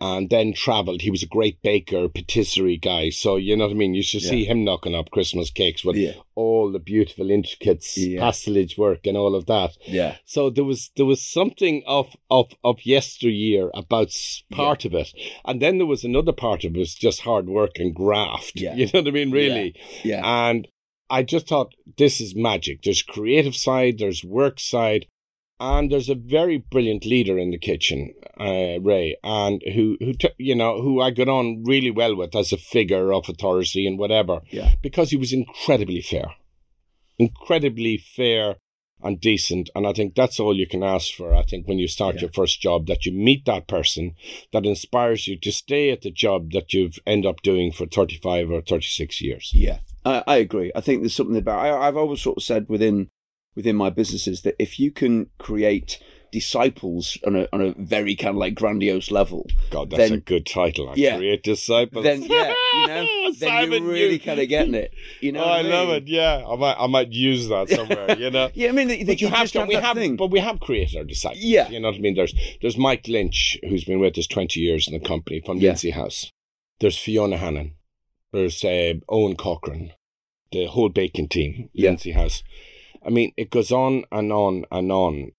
and 0.00 0.30
then 0.30 0.52
travelled. 0.54 1.02
He 1.02 1.10
was 1.10 1.22
a 1.22 1.26
great 1.26 1.60
baker, 1.62 2.08
patisserie 2.08 2.76
guy. 2.78 3.10
So 3.10 3.36
you 3.36 3.56
know 3.56 3.66
what 3.66 3.72
I 3.74 3.76
mean. 3.76 3.94
You 3.94 4.02
should 4.02 4.22
see 4.22 4.44
him 4.44 4.64
knocking 4.64 4.94
up 4.94 5.10
Christmas 5.10 5.50
cakes 5.50 5.84
with 5.84 5.96
Yeah. 5.96 6.12
all 6.34 6.72
the 6.72 6.78
beautiful 6.78 7.30
intricates, 7.30 7.96
Yeah. 7.98 8.20
pastillage 8.20 8.78
work, 8.78 9.06
and 9.06 9.16
all 9.16 9.34
of 9.34 9.46
that. 9.46 9.76
Yeah, 9.86 10.16
So 10.24 10.48
there 10.50 10.64
was 10.64 10.90
there 10.96 11.06
was 11.06 11.20
something 11.20 11.82
of 11.86 12.16
of 12.30 12.52
of 12.64 12.84
yesteryear 12.86 13.70
about 13.74 14.12
part 14.50 14.84
of 14.84 14.94
it, 14.94 15.12
and 15.44 15.60
then 15.60 15.78
there 15.78 15.86
was 15.86 16.04
another 16.04 16.32
part 16.32 16.64
of 16.64 16.74
it 16.74 16.78
was 16.78 16.94
just 16.94 17.20
hard 17.22 17.48
work 17.48 17.78
and 17.78 17.94
graft. 17.94 18.52
Yeah. 18.60 18.74
You 18.80 18.86
know 18.86 19.00
what 19.00 19.08
I 19.08 19.10
mean? 19.10 19.30
Really, 19.30 19.74
yeah, 20.04 20.22
and 20.24 20.66
I 21.10 21.22
just 21.24 21.48
thought 21.48 21.74
this 21.98 22.20
is 22.20 22.34
magic. 22.34 22.82
There's 22.82 23.02
creative 23.02 23.56
side, 23.56 23.98
there's 23.98 24.22
work 24.24 24.58
side, 24.60 25.06
and 25.60 25.92
there's 25.92 26.08
a 26.08 26.14
very 26.14 26.58
brilliant 26.58 27.04
leader 27.04 27.38
in 27.38 27.50
the 27.50 27.58
kitchen, 27.58 28.14
uh, 28.40 28.80
Ray, 28.80 29.16
and 29.22 29.62
who 29.74 29.96
who 30.00 30.14
t- 30.14 30.30
you 30.38 30.54
know 30.54 30.80
who 30.80 31.00
I 31.00 31.10
got 31.10 31.28
on 31.28 31.62
really 31.64 31.90
well 31.90 32.16
with 32.16 32.34
as 32.34 32.52
a 32.52 32.56
figure 32.56 33.12
of 33.12 33.28
authority 33.28 33.86
and 33.86 33.98
whatever. 33.98 34.40
Yeah. 34.50 34.72
because 34.82 35.10
he 35.10 35.16
was 35.16 35.32
incredibly 35.32 36.00
fair, 36.00 36.34
incredibly 37.18 37.96
fair 37.98 38.56
and 39.02 39.18
decent, 39.20 39.70
and 39.74 39.86
I 39.86 39.92
think 39.94 40.14
that's 40.14 40.38
all 40.38 40.54
you 40.56 40.66
can 40.66 40.82
ask 40.82 41.14
for. 41.14 41.34
I 41.34 41.42
think 41.42 41.66
when 41.66 41.78
you 41.78 41.88
start 41.88 42.16
Yeah. 42.16 42.22
your 42.22 42.30
first 42.32 42.60
job, 42.60 42.86
that 42.86 43.06
you 43.06 43.12
meet 43.12 43.46
that 43.46 43.66
person 43.66 44.14
that 44.52 44.66
inspires 44.66 45.26
you 45.26 45.38
to 45.38 45.52
stay 45.52 45.90
at 45.90 46.02
the 46.02 46.10
job 46.10 46.52
that 46.52 46.74
you've 46.74 46.98
end 47.06 47.24
up 47.24 47.40
doing 47.42 47.72
for 47.72 47.86
thirty 47.86 48.16
five 48.16 48.50
or 48.50 48.60
thirty 48.60 48.86
six 48.88 49.20
years. 49.22 49.52
Yeah, 49.54 49.78
I, 50.04 50.22
I 50.26 50.36
agree. 50.36 50.70
I 50.74 50.80
think 50.82 51.00
there's 51.00 51.14
something 51.14 51.36
about. 51.38 51.64
I, 51.64 51.86
I've 51.88 51.96
always 51.96 52.20
sort 52.20 52.36
of 52.38 52.42
said 52.42 52.66
within 52.68 53.08
within 53.54 53.76
my 53.76 53.90
businesses 53.90 54.42
that 54.42 54.54
if 54.58 54.78
you 54.78 54.90
can 54.90 55.28
create 55.38 55.98
disciples 56.32 57.18
on 57.26 57.34
a 57.34 57.48
on 57.52 57.60
a 57.60 57.74
very 57.76 58.14
kind 58.14 58.30
of 58.30 58.36
like 58.36 58.54
grandiose 58.54 59.10
level, 59.10 59.46
God, 59.70 59.90
that's 59.90 60.10
Then- 60.10 60.18
a 60.18 60.20
good 60.20 60.46
title. 60.46 60.88
I 60.88 60.94
Yeah. 60.96 61.16
create 61.16 61.42
disciples. 61.42 62.04
then 62.04 62.22
yeah, 62.22 62.54
you 62.74 62.86
know, 62.86 63.06
then 63.32 63.34
Simon 63.34 63.82
you're 63.84 63.92
really 63.92 64.18
kind 64.20 64.38
of 64.40 64.48
getting 64.48 64.74
it. 64.74 64.94
You 65.20 65.32
know, 65.32 65.42
oh, 65.44 65.50
I 65.50 65.62
mean? 65.62 65.72
love 65.72 65.88
it. 65.90 66.06
Yeah, 66.06 66.44
I 66.48 66.54
might, 66.56 66.76
I 66.78 66.86
might 66.86 67.10
use 67.12 67.48
that 67.48 67.68
somewhere. 67.76 68.16
You 68.16 68.30
know. 68.30 68.50
Yeah, 68.54 68.68
I 68.68 68.72
mean, 68.72 68.88
you, 68.90 69.04
But 69.04 69.20
you, 69.20 69.28
have 69.28 69.50
to. 69.52 69.58
have 69.60 69.68
we 69.68 69.74
have, 69.74 69.96
thing. 69.96 70.14
but 70.16 70.28
we 70.30 70.38
have 70.38 70.60
created 70.60 70.96
our 70.98 71.04
disciples. 71.04 71.42
Yeah. 71.42 71.68
you 71.68 71.80
know 71.80 71.88
what 71.88 71.96
I 71.96 72.00
mean. 72.00 72.14
There's 72.14 72.34
there's 72.62 72.78
Mike 72.78 73.08
Lynch, 73.08 73.58
who's 73.68 73.84
been 73.84 73.98
with 73.98 74.16
us 74.16 74.26
twenty 74.28 74.60
years 74.60 74.86
in 74.86 74.94
the 74.94 75.00
company 75.04 75.42
from 75.44 75.58
Yeah. 75.58 75.70
Lindsay 75.70 75.90
House. 75.90 76.30
There's 76.78 76.96
Fiona 76.96 77.36
Hannon. 77.38 77.72
There's 78.32 78.62
uh, 78.64 78.94
Owen 79.08 79.34
Cochran, 79.34 79.90
the 80.52 80.66
whole 80.66 80.88
baking 80.90 81.28
team, 81.28 81.68
Yeah. 81.72 81.88
Lindsay 81.88 82.12
House. 82.12 82.44
I 83.04 83.10
mean, 83.10 83.32
it 83.36 83.50
goes 83.50 83.72
on 83.72 84.04
and 84.12 84.32
on 84.32 84.64
and 84.70 84.92
on. 84.92 85.32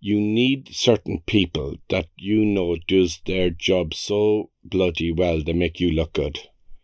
You 0.00 0.20
need 0.20 0.74
certain 0.74 1.22
people 1.26 1.76
that 1.88 2.08
you 2.16 2.44
know 2.44 2.76
does 2.86 3.20
their 3.26 3.50
job 3.50 3.94
so 3.94 4.50
bloody 4.62 5.10
well 5.10 5.42
they 5.42 5.52
make 5.52 5.80
you 5.80 5.90
look 5.90 6.12
good 6.12 6.38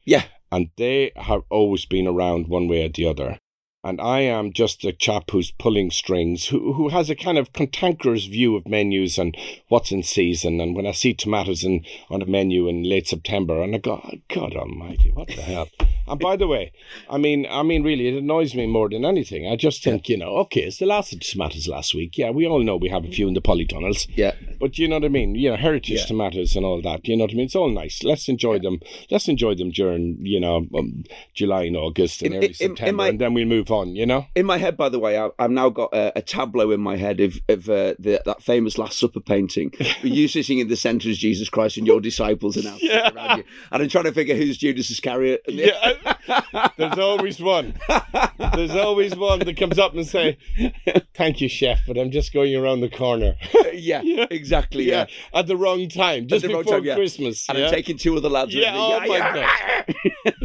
yeah, 0.05 0.25
and 0.51 0.71
they 0.77 1.13
have 1.17 1.43
always 1.49 1.85
been 1.85 2.07
around 2.07 2.49
one 2.49 2.69
way 2.69 2.85
or 2.85 2.89
the 2.89 3.07
other. 3.07 3.39
And 3.85 4.01
I 4.01 4.21
am 4.21 4.53
just 4.53 4.85
a 4.85 4.93
chap 4.93 5.31
who's 5.33 5.51
pulling 5.51 5.91
strings, 5.91 6.47
who 6.47 6.75
who 6.75 6.91
has 6.91 7.11
a 7.11 7.17
kind 7.17 7.37
of 7.37 7.53
cantankerous 7.53 8.27
view 8.27 8.55
of 8.55 8.69
menus 8.69 9.19
and 9.19 9.37
what's 9.69 9.91
in 9.91 10.05
season. 10.05 10.61
And 10.61 10.77
when 10.77 10.87
I 10.87 10.93
see 10.93 11.15
tomatoes 11.15 11.65
in 11.65 11.85
on 12.09 12.23
a 12.23 12.27
menu 12.27 12.69
in 12.69 12.85
late 12.85 13.09
September, 13.09 13.61
and 13.61 13.75
I 13.75 13.79
go, 13.79 14.01
"Oh, 14.05 14.19
God 14.29 14.55
Almighty, 14.55 15.11
what 15.11 15.27
the 15.27 15.43
hell? 15.43 15.69
And 16.07 16.21
by 16.21 16.37
the 16.37 16.47
way, 16.47 16.71
I 17.11 17.19
mean, 17.19 17.47
I 17.51 17.63
mean, 17.65 17.83
really, 17.83 18.07
it 18.09 18.15
annoys 18.15 18.55
me 18.55 18.67
more 18.67 18.89
than 18.89 19.05
anything. 19.05 19.49
I 19.49 19.57
just 19.57 19.83
think, 19.83 20.09
you 20.09 20.17
know, 20.17 20.37
okay, 20.45 20.63
it's 20.63 20.79
the 20.79 20.87
last 20.87 21.13
of 21.13 21.21
the 21.21 21.25
tomatoes 21.25 21.67
last 21.69 21.95
week. 21.95 22.19
Yeah, 22.19 22.31
we 22.31 22.47
all 22.47 22.61
know 22.63 22.77
we 22.77 22.89
have 22.89 23.05
a 23.05 23.09
few 23.09 23.27
in 23.29 23.35
the 23.35 23.41
polytunnels. 23.41 24.07
yeah, 24.17 24.33
But 24.61 24.79
you 24.79 24.89
know 24.89 24.97
what 24.97 25.05
I 25.05 25.09
mean? 25.09 25.35
You 25.37 25.51
know, 25.51 25.57
heritage 25.57 26.01
Yeah. 26.01 26.07
tomatoes 26.07 26.55
and 26.57 26.65
all 26.67 26.81
that. 26.83 27.07
You 27.09 27.17
know 27.17 27.25
what 27.25 27.31
I 27.33 27.35
mean? 27.35 27.47
It's 27.47 27.57
all 27.57 27.69
nice. 27.71 28.03
Let's 28.03 28.29
enjoy 28.29 28.59
them. 28.59 28.81
Let's 29.11 29.29
enjoy 29.29 29.55
them 29.55 29.71
during, 29.71 30.19
you 30.23 30.41
know, 30.41 30.67
um, 30.75 31.05
July 31.35 31.65
and 31.65 31.77
August 31.77 32.23
and 32.23 32.33
In- 32.35 32.39
early 32.39 32.47
in- 32.47 32.51
in 32.51 32.55
September, 32.77 32.93
my- 33.03 33.09
and 33.09 33.21
then 33.21 33.33
we'll 33.35 33.47
move 33.47 33.71
on, 33.73 33.97
you 33.97 34.07
know? 34.07 34.27
In 34.35 34.47
my 34.47 34.59
head, 34.59 34.77
by 34.77 34.89
the 34.89 34.99
way, 34.99 35.19
I, 35.19 35.31
I've 35.39 35.51
now 35.51 35.69
got 35.71 35.93
a, 35.93 36.19
a 36.19 36.23
tableau 36.23 36.71
in 36.71 36.81
my 36.81 36.97
head 36.97 37.21
of, 37.21 37.37
of 37.49 37.69
uh, 37.69 37.95
the, 37.99 38.21
that 38.25 38.43
famous 38.43 38.79
Last 38.79 38.99
Supper 38.99 39.21
painting. 39.21 39.73
with 39.79 40.05
you 40.05 40.29
sitting 40.29 40.59
in 40.59 40.69
the 40.69 40.77
centre 40.77 41.09
as 41.11 41.19
Jesus 41.19 41.49
Christ 41.49 41.77
and 41.79 41.87
your 41.87 42.01
disciples 42.01 42.57
are 42.57 42.63
now 42.63 42.77
Yeah. 42.81 43.11
around 43.13 43.39
you. 43.39 43.45
And 43.71 43.83
I'm 43.83 43.89
trying 43.89 44.05
to 44.05 44.13
figure 44.13 44.37
who's 44.37 44.57
Judas 44.59 44.91
Iscariot. 44.91 45.43
Yeah. 45.49 45.95
There's 46.77 46.99
always 46.99 47.41
one. 47.41 47.75
There's 48.55 48.77
always 48.77 49.17
one 49.17 49.41
that 49.41 49.57
comes 49.57 49.79
up 49.79 49.95
and 49.95 50.07
say, 50.07 50.39
Thank 51.15 51.41
you, 51.41 51.49
chef, 51.49 51.81
but 51.87 51.99
I'm 51.99 52.11
just 52.11 52.33
going 52.33 52.55
around 52.55 52.81
the 52.81 52.89
corner. 52.91 53.35
yeah, 53.73 54.03
exactly. 54.31 54.85
Yeah. 54.85 55.07
At 55.35 55.47
the 55.47 55.57
wrong 55.57 55.89
time, 55.89 56.27
just 56.29 56.47
before 56.47 56.65
time, 56.65 56.85
yeah. 56.85 56.95
Christmas. 56.95 57.49
And 57.49 57.59
yeah? 57.59 57.67
I'm 57.67 57.71
taking 57.73 57.97
two 57.99 58.17
of 58.17 58.23
the 58.23 58.31
lads 58.31 58.55
with 58.55 58.63
Yeah, 58.65 58.73
me. 58.73 58.79
oh 58.79 58.99
my 59.09 59.19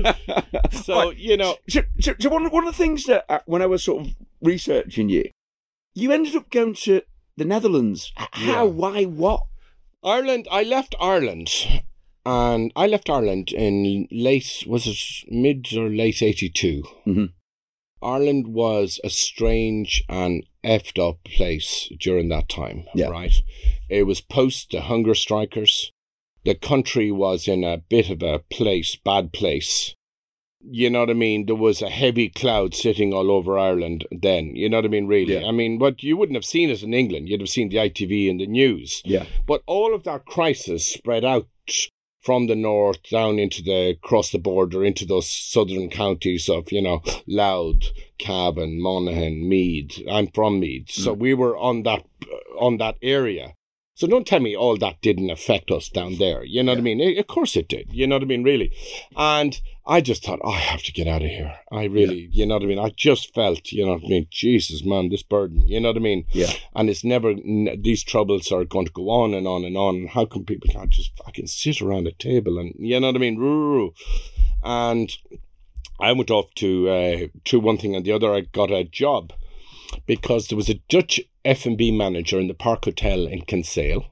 God. 0.04 0.16
So, 0.72 1.12
you 1.12 1.38
know, 1.38 1.56
So, 1.70 1.82
so, 2.00 2.14
so 2.20 2.30
one, 2.30 2.50
one 2.50 2.68
of 2.68 2.74
the 2.74 2.78
things 2.78 3.06
that 3.06 3.17
uh, 3.30 3.40
when 3.46 3.62
I 3.62 3.66
was 3.66 3.84
sort 3.84 4.06
of 4.06 4.16
researching 4.42 5.10
you, 5.10 5.30
you 5.94 6.12
ended 6.12 6.36
up 6.36 6.50
going 6.50 6.74
to 6.76 7.02
the 7.36 7.46
Netherlands. 7.46 8.12
How? 8.16 8.28
Yeah. 8.44 8.62
Why? 8.64 9.04
What? 9.04 9.44
Ireland, 10.04 10.48
I 10.52 10.64
left 10.64 10.96
Ireland 11.00 11.50
and 12.26 12.72
I 12.76 12.88
left 12.88 13.10
Ireland 13.10 13.52
in 13.52 14.08
late, 14.12 14.64
was 14.68 14.86
it 14.88 14.98
mid 15.32 15.68
or 15.76 15.90
late 15.90 16.22
82? 16.22 16.84
Mhm. 17.06 17.34
Ireland 18.02 18.48
was 18.50 19.00
a 19.04 19.10
strange 19.10 20.04
and 20.08 20.46
effed 20.64 21.00
up 21.00 21.24
place 21.24 21.90
during 22.00 22.30
that 22.30 22.48
time, 22.48 22.86
Yeah. 22.94 23.08
right? 23.08 23.34
It 23.90 24.04
was 24.04 24.22
post 24.22 24.72
the 24.72 24.82
hunger 24.82 25.16
strikers. 25.16 25.92
The 26.46 26.54
country 26.56 27.12
was 27.12 27.48
in 27.48 27.64
a 27.64 27.78
bit 27.78 28.10
of 28.10 28.22
a 28.22 28.40
place, 28.40 28.96
bad 28.96 29.34
place. 29.34 29.96
You 30.70 30.90
know 30.90 31.02
what 31.02 31.10
I 31.10 31.14
mean? 31.14 31.46
There 31.46 31.56
was 31.56 31.82
a 31.82 31.90
heavy 31.90 32.30
cloud 32.30 32.76
sitting 32.76 33.14
all 33.14 33.32
over 33.32 33.58
Ireland 33.58 34.06
then. 34.12 34.56
You 34.56 34.70
know 34.70 34.78
what 34.78 34.86
I 34.86 34.90
mean? 34.90 35.08
Really? 35.08 35.40
Yeah. 35.40 35.48
I 35.48 35.52
mean, 35.52 35.78
but 35.78 36.04
you 36.04 36.18
wouldn't 36.18 36.36
have 36.36 36.46
seen 36.46 36.70
it 36.70 36.84
in 36.84 36.94
England. 36.94 37.30
You'd 37.30 37.42
have 37.42 37.50
seen 37.50 37.70
the 37.70 37.78
ITV 37.78 38.30
and 38.30 38.40
the 38.40 38.48
news. 38.48 39.02
Yeah. 39.06 39.26
But 39.46 39.64
all 39.66 39.96
of 39.96 40.04
that 40.04 40.26
crisis 40.26 40.86
spread 40.86 41.24
out 41.24 41.48
from 42.28 42.48
the 42.48 42.56
north 42.56 43.02
down 43.10 43.40
into 43.40 43.62
the 43.62 43.92
across 43.92 44.32
the 44.32 44.38
border 44.38 44.84
into 44.84 45.06
those 45.06 45.32
southern 45.32 45.90
counties 45.90 46.50
of 46.50 46.70
you 46.74 46.82
know 46.82 47.02
Louth, 47.26 47.84
Cavan, 48.20 48.82
Monaghan, 48.82 49.48
Meath. 49.48 50.02
I'm 50.12 50.28
from 50.28 50.60
Meath, 50.60 50.92
so 50.92 51.16
mm. 51.16 51.20
we 51.20 51.34
were 51.34 51.58
on 51.58 51.84
that 51.84 52.04
on 52.60 52.78
that 52.80 52.98
area. 53.02 53.54
So 53.98 54.06
don't 54.06 54.28
tell 54.28 54.40
me 54.40 54.56
all 54.56 54.78
that 54.78 55.02
didn't 55.02 55.32
affect 55.32 55.72
us 55.72 55.90
down 55.90 56.18
there. 56.18 56.44
You 56.44 56.62
know 56.62 56.74
what 56.74 56.78
I 56.78 56.82
mean? 56.82 57.02
Eh, 57.02 57.20
Of 57.20 57.26
course 57.26 57.56
it 57.56 57.68
did. 57.68 57.88
You 57.92 58.06
know 58.06 58.18
what 58.18 58.22
I 58.22 58.26
mean? 58.28 58.44
Really. 58.44 58.72
And 59.16 59.60
I 59.88 60.02
just 60.02 60.24
thought, 60.24 60.38
oh, 60.44 60.52
I 60.52 60.60
have 60.60 60.84
to 60.84 60.92
get 60.92 61.08
out 61.08 61.24
of 61.24 61.30
here. 61.30 61.56
I 61.72 61.86
really, 61.86 62.30
you 62.32 62.46
know 62.46 62.56
what 62.58 62.64
I 62.64 62.68
mean? 62.68 62.78
I 62.78 62.90
just 62.96 63.34
felt, 63.34 63.72
you 63.72 63.84
know 63.84 63.94
what 63.94 64.04
I 64.06 64.08
mean? 64.10 64.28
Jesus, 64.30 64.86
man, 64.86 65.10
this 65.10 65.24
burden. 65.24 65.68
You 65.68 65.80
know 65.80 65.90
what 65.90 65.98
I 65.98 66.02
mean? 66.02 66.26
Yeah. 66.32 66.52
and 66.76 66.92
it's 66.92 67.04
never 67.04 67.32
n- 67.32 67.76
these 67.82 68.04
troubles 68.04 68.52
are 68.52 68.66
going 68.66 68.86
to 68.86 68.92
go 68.92 69.10
on 69.10 69.34
and 69.34 69.48
on 69.48 69.66
and 69.66 69.76
on. 69.76 70.06
How 70.08 70.26
come 70.26 70.46
people 70.46 70.70
can't 70.72 70.92
just 70.92 71.18
fucking 71.18 71.48
sit 71.48 71.82
around 71.82 72.06
a 72.08 72.12
table 72.12 72.60
and 72.60 72.76
you 72.78 73.00
know 73.00 73.08
what 73.08 73.16
I 73.16 73.20
mean? 73.20 73.92
And 74.64 75.12
I 76.00 76.12
went 76.12 76.30
off 76.30 76.54
to 76.56 76.90
uh, 76.90 77.28
to 77.46 77.60
one 77.60 77.80
thing 77.80 77.96
and 77.96 78.06
the 78.06 78.12
other. 78.12 78.32
I 78.32 78.42
got 78.42 78.70
a 78.70 78.84
job 78.84 79.34
because 80.06 80.48
there 80.50 80.58
was 80.58 80.70
a 80.70 80.76
Dutch 80.90 81.20
F 81.48 81.66
and 81.66 81.78
B 81.78 81.92
manager 81.92 82.40
in 82.40 82.48
the 82.50 82.54
Park 82.54 82.84
Hotel 82.86 83.26
in 83.26 83.42
Kinsale. 83.42 84.06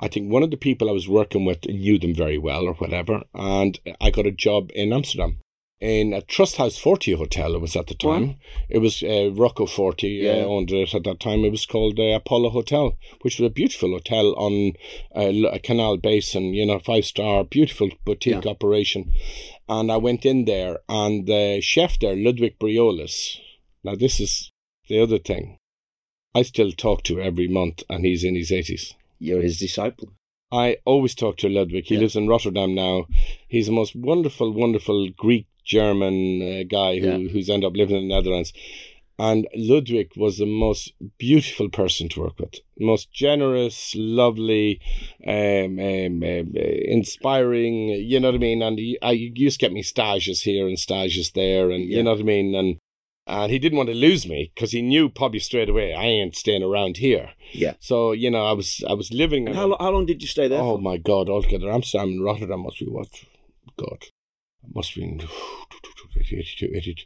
I 0.00 0.08
think 0.08 0.30
one 0.32 0.42
of 0.42 0.50
the 0.50 0.56
people 0.56 0.88
I 0.88 0.92
was 0.92 1.08
working 1.08 1.44
with 1.44 1.64
knew 1.66 1.96
them 1.98 2.14
very 2.14 2.38
well 2.38 2.64
or 2.64 2.74
whatever, 2.74 3.22
and 3.34 3.78
I 4.00 4.10
got 4.10 4.26
a 4.26 4.32
job 4.32 4.70
in 4.74 4.92
Amsterdam 4.92 5.38
in 5.80 6.12
a 6.12 6.20
Trust 6.22 6.56
House 6.56 6.76
Forte 6.76 7.14
hotel. 7.14 7.54
It 7.54 7.60
was 7.60 7.76
at 7.76 7.86
the 7.86 7.94
time. 7.94 8.36
It 8.68 8.78
was 8.78 9.02
uh, 9.02 9.30
Rocco 9.32 9.64
Forte 9.66 10.08
Yeah. 10.08 10.32
uh, 10.42 10.46
owned 10.46 10.70
it 10.72 10.92
at 10.94 11.04
that 11.04 11.20
time. 11.20 11.44
It 11.44 11.52
was 11.52 11.64
called 11.66 11.98
uh, 12.00 12.16
Apollo 12.16 12.50
Hotel, 12.50 12.98
which 13.22 13.38
was 13.38 13.46
a 13.46 13.50
beautiful 13.50 13.90
hotel 13.92 14.34
on 14.36 14.72
uh, 15.16 15.48
a 15.52 15.58
canal 15.60 15.96
basin. 15.98 16.52
You 16.52 16.66
know, 16.66 16.80
five 16.80 17.04
star, 17.04 17.44
beautiful 17.44 17.90
boutique 18.04 18.44
operation. 18.46 19.12
And 19.68 19.90
I 19.92 19.98
went 19.98 20.26
in 20.26 20.46
there, 20.46 20.80
and 20.88 21.26
the 21.26 21.60
chef 21.62 21.98
there, 22.00 22.16
Ludwig 22.16 22.58
Briolis. 22.58 23.38
Now 23.84 23.94
this 23.94 24.18
is 24.20 24.50
the 24.88 25.00
other 25.00 25.18
thing. 25.18 25.59
I 26.34 26.42
still 26.42 26.72
talk 26.72 27.02
to 27.04 27.20
every 27.20 27.48
month, 27.48 27.82
and 27.88 28.04
he's 28.04 28.22
in 28.24 28.36
his 28.36 28.52
eighties. 28.52 28.94
You're 29.18 29.42
his 29.42 29.58
disciple. 29.58 30.12
I 30.52 30.78
always 30.84 31.14
talk 31.14 31.36
to 31.38 31.48
Ludwig. 31.48 31.86
He 31.86 31.94
Yeah. 31.94 32.00
lives 32.00 32.16
in 32.16 32.28
Rotterdam 32.28 32.74
now. 32.74 33.06
He's 33.48 33.66
the 33.66 33.72
most 33.72 33.94
wonderful, 33.96 34.52
wonderful 34.52 35.08
Greek 35.10 35.46
German 35.64 36.40
uh, 36.42 36.62
guy 36.64 36.98
who, 36.98 37.06
Yeah. 37.22 37.28
who's 37.28 37.50
ended 37.50 37.68
up 37.68 37.76
living 37.76 37.96
in 37.96 38.08
the 38.08 38.14
Netherlands. 38.14 38.52
And 39.18 39.46
Ludwig 39.54 40.12
was 40.16 40.38
the 40.38 40.46
most 40.46 40.92
beautiful 41.18 41.68
person 41.68 42.08
to 42.10 42.20
work 42.20 42.40
with, 42.40 42.54
most 42.78 43.12
generous, 43.12 43.94
lovely, 43.94 44.80
um, 45.26 45.78
um, 45.78 46.22
um, 46.22 46.52
inspiring. 46.56 47.88
You 47.90 48.18
know 48.20 48.28
what 48.28 48.36
I 48.36 48.38
mean? 48.38 48.62
And 48.62 48.78
he, 48.78 48.98
I 49.02 49.12
used 49.12 49.60
to 49.60 49.66
get 49.66 49.72
me 49.74 49.82
stages 49.82 50.42
here 50.42 50.66
and 50.66 50.78
stages 50.78 51.32
there, 51.32 51.70
and 51.70 51.84
Yeah. 51.84 51.98
you 51.98 52.02
know 52.04 52.12
what 52.12 52.20
I 52.20 52.24
mean. 52.24 52.54
And 52.54 52.78
and 53.30 53.52
he 53.52 53.58
didn't 53.58 53.78
want 53.78 53.88
to 53.88 53.94
lose 53.94 54.26
me 54.26 54.50
because 54.54 54.72
he 54.72 54.82
knew 54.82 55.08
probably 55.08 55.38
straight 55.38 55.68
away 55.68 55.94
I 55.94 56.04
ain't 56.04 56.36
staying 56.36 56.62
around 56.62 56.96
here. 56.96 57.30
Yeah. 57.52 57.74
So 57.78 58.12
you 58.12 58.30
know, 58.30 58.44
I 58.44 58.52
was 58.52 58.82
I 58.88 58.94
was 58.94 59.12
living. 59.12 59.46
And 59.46 59.56
how, 59.56 59.66
lo- 59.66 59.76
how 59.78 59.90
long 59.90 60.06
did 60.06 60.20
you 60.20 60.28
stay 60.28 60.48
there? 60.48 60.60
Oh 60.60 60.76
for? 60.76 60.82
my 60.82 60.96
God! 60.96 61.28
Altogether, 61.28 61.70
Amsterdam 61.70 62.08
and 62.08 62.24
Rotterdam 62.24 62.60
must 62.60 62.80
be 62.80 62.86
what? 62.86 63.08
God, 63.78 64.04
must 64.74 64.94
be 64.94 65.20
82, 66.16 66.70
82, 66.74 67.04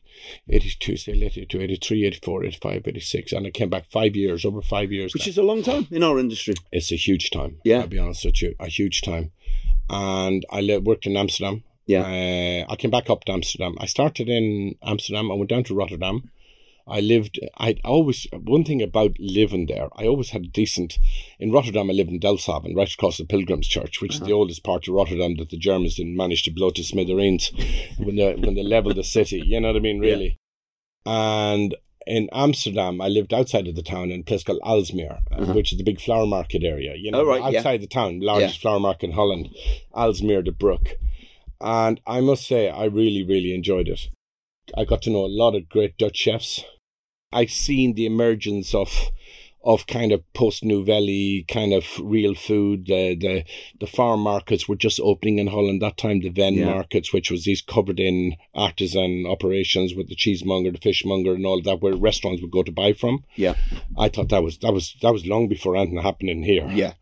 82, 0.49 0.97
say 0.97 1.13
82, 1.13 1.61
83, 1.61 2.07
84, 2.07 2.45
85, 2.45 2.83
86, 2.87 3.33
and 3.33 3.47
I 3.47 3.51
came 3.51 3.71
back 3.71 3.87
five 3.91 4.17
years, 4.17 4.45
over 4.45 4.61
five 4.61 4.91
years. 4.91 5.15
Which 5.15 5.27
now. 5.27 5.31
is 5.31 5.39
a 5.39 5.43
long 5.43 5.63
time 5.63 5.87
in 5.91 6.03
our 6.03 6.19
industry. 6.19 6.55
it's 6.73 6.91
a 6.91 6.97
huge 6.97 7.31
time. 7.31 7.59
Yeah. 7.65 7.81
I'll 7.81 7.87
be 7.87 7.99
honest 7.99 8.25
with 8.25 8.43
you, 8.43 8.55
a 8.59 8.67
huge 8.67 9.03
time. 9.03 9.33
And 9.89 10.45
I 10.51 10.79
worked 10.79 11.07
in 11.07 11.17
Amsterdam. 11.17 11.65
Yeah. 11.87 12.03
Uh, 12.03 12.73
I 12.73 12.77
came 12.77 12.91
back 12.91 13.11
up 13.11 13.25
to 13.25 13.33
Amsterdam. 13.33 13.77
I 13.79 13.87
started 13.87 14.29
in 14.29 14.77
Amsterdam. 14.83 15.31
I 15.31 15.35
went 15.35 15.51
down 15.51 15.65
to 15.65 15.75
Rotterdam. 15.75 16.31
I 16.87 17.01
lived. 17.01 17.41
I 17.59 17.77
always 17.85 18.27
one 18.33 18.63
thing 18.65 18.83
about 18.83 19.13
living 19.19 19.67
there. 19.67 19.89
I 19.97 20.07
always 20.07 20.31
had 20.31 20.45
a 20.45 20.49
decent. 20.49 20.99
In 21.39 21.51
Rotterdam, 21.51 21.89
I 21.89 21.95
lived 21.95 22.11
in 22.11 22.21
Delfshaven, 22.21 22.75
right 22.77 22.93
across 22.93 23.17
the 23.17 23.25
Pilgrims 23.25 23.67
Church, 23.67 24.03
which 24.03 24.17
Uh-huh. 24.17 24.25
is 24.25 24.29
the 24.29 24.35
oldest 24.35 24.65
part 24.65 24.87
of 24.87 24.95
Rotterdam 24.95 25.37
that 25.37 25.49
the 25.51 25.57
Germans 25.57 25.95
didn't 25.97 26.17
manage 26.17 26.43
to 26.45 26.51
blow 26.51 26.71
to 26.71 26.85
smithereens 26.85 27.51
when 27.99 28.17
they 28.17 28.35
when 28.35 28.55
they 28.55 28.63
leveled 28.63 28.97
the 28.97 29.05
city. 29.05 29.43
You 29.47 29.61
know 29.61 29.69
what 29.69 29.77
I 29.77 29.81
mean? 29.81 29.99
Really. 30.01 30.37
And 31.07 31.75
in 32.07 32.29
Amsterdam, 32.33 33.01
I 33.01 33.09
lived 33.09 33.33
outside 33.33 33.67
of 33.67 33.77
the 33.77 33.83
town 33.83 34.11
in 34.11 34.21
a 34.21 34.25
place 34.25 34.45
called 34.45 34.61
Aalsmeer, 34.63 35.21
uh, 35.33 35.53
which 35.55 35.73
is 35.73 35.79
the 35.79 35.85
big 35.85 36.01
flower 36.01 36.27
market 36.27 36.63
area. 36.65 36.95
You 36.97 37.11
know, 37.11 37.21
Uh-huh. 37.23 37.31
Oh, 37.31 37.41
right, 37.41 37.53
yeah. 37.53 37.59
outside 37.61 37.81
the 37.81 37.87
town, 37.87 38.21
largest 38.21 38.61
flower 38.61 38.81
market 38.81 39.07
in 39.07 39.13
Holland, 39.13 39.49
Aalsmeer, 39.95 40.45
the 40.45 40.53
Brook. 40.53 40.97
And 41.65 41.99
I 42.07 42.21
must 42.21 42.47
say, 42.47 42.69
I 42.69 42.85
really, 42.85 43.25
really 43.25 43.55
enjoyed 43.55 43.89
it. 43.89 44.09
I 44.77 44.85
got 44.85 45.01
to 45.03 45.11
know 45.11 45.25
a 45.25 45.39
lot 45.43 45.55
of 45.55 45.69
great 45.71 45.97
Dutch 45.97 46.19
chefs. 46.19 46.63
I've 47.33 47.51
seen 47.51 47.95
the 47.95 48.07
emergence 48.07 48.75
of 48.75 48.91
of 49.67 49.87
kind 49.87 50.13
of 50.13 50.21
post 50.35 50.63
nouvelle 50.63 51.41
kind 51.49 51.73
of 51.73 51.85
real 51.99 52.35
food. 52.35 52.85
The 52.87 53.15
the 53.17 53.45
the 53.81 53.87
farm 53.87 54.21
markets 54.21 54.69
were 54.69 54.77
just 54.77 55.01
opening 55.01 55.39
in 55.39 55.47
Holland 55.47 55.81
that 55.81 55.97
time. 55.97 56.21
The 56.21 56.29
Ven 56.29 56.55
Yeah. 56.55 56.67
markets, 56.67 57.15
which 57.15 57.31
was 57.31 57.45
these 57.45 57.63
covered 57.63 57.99
in 57.99 58.37
artisan 58.55 59.25
operations 59.27 59.95
with 59.95 60.09
the 60.11 60.15
cheesemonger, 60.17 60.71
the 60.71 60.79
fishmonger, 60.79 61.33
and 61.35 61.47
all 61.47 61.63
that, 61.63 61.81
where 61.81 61.97
restaurants 61.97 62.43
would 62.43 62.51
go 62.51 62.63
to 62.63 62.71
buy 62.73 62.93
from. 62.93 63.25
Yeah. 63.37 63.55
I 63.97 64.11
thought 64.11 64.29
that 64.29 64.43
was 64.43 64.59
that 64.59 64.75
was 64.75 64.97
that 65.01 65.15
was 65.15 65.27
long 65.27 65.49
before 65.49 65.77
anything 65.77 66.03
happening 66.03 66.43
here. 66.43 66.71
Yeah. 66.71 66.93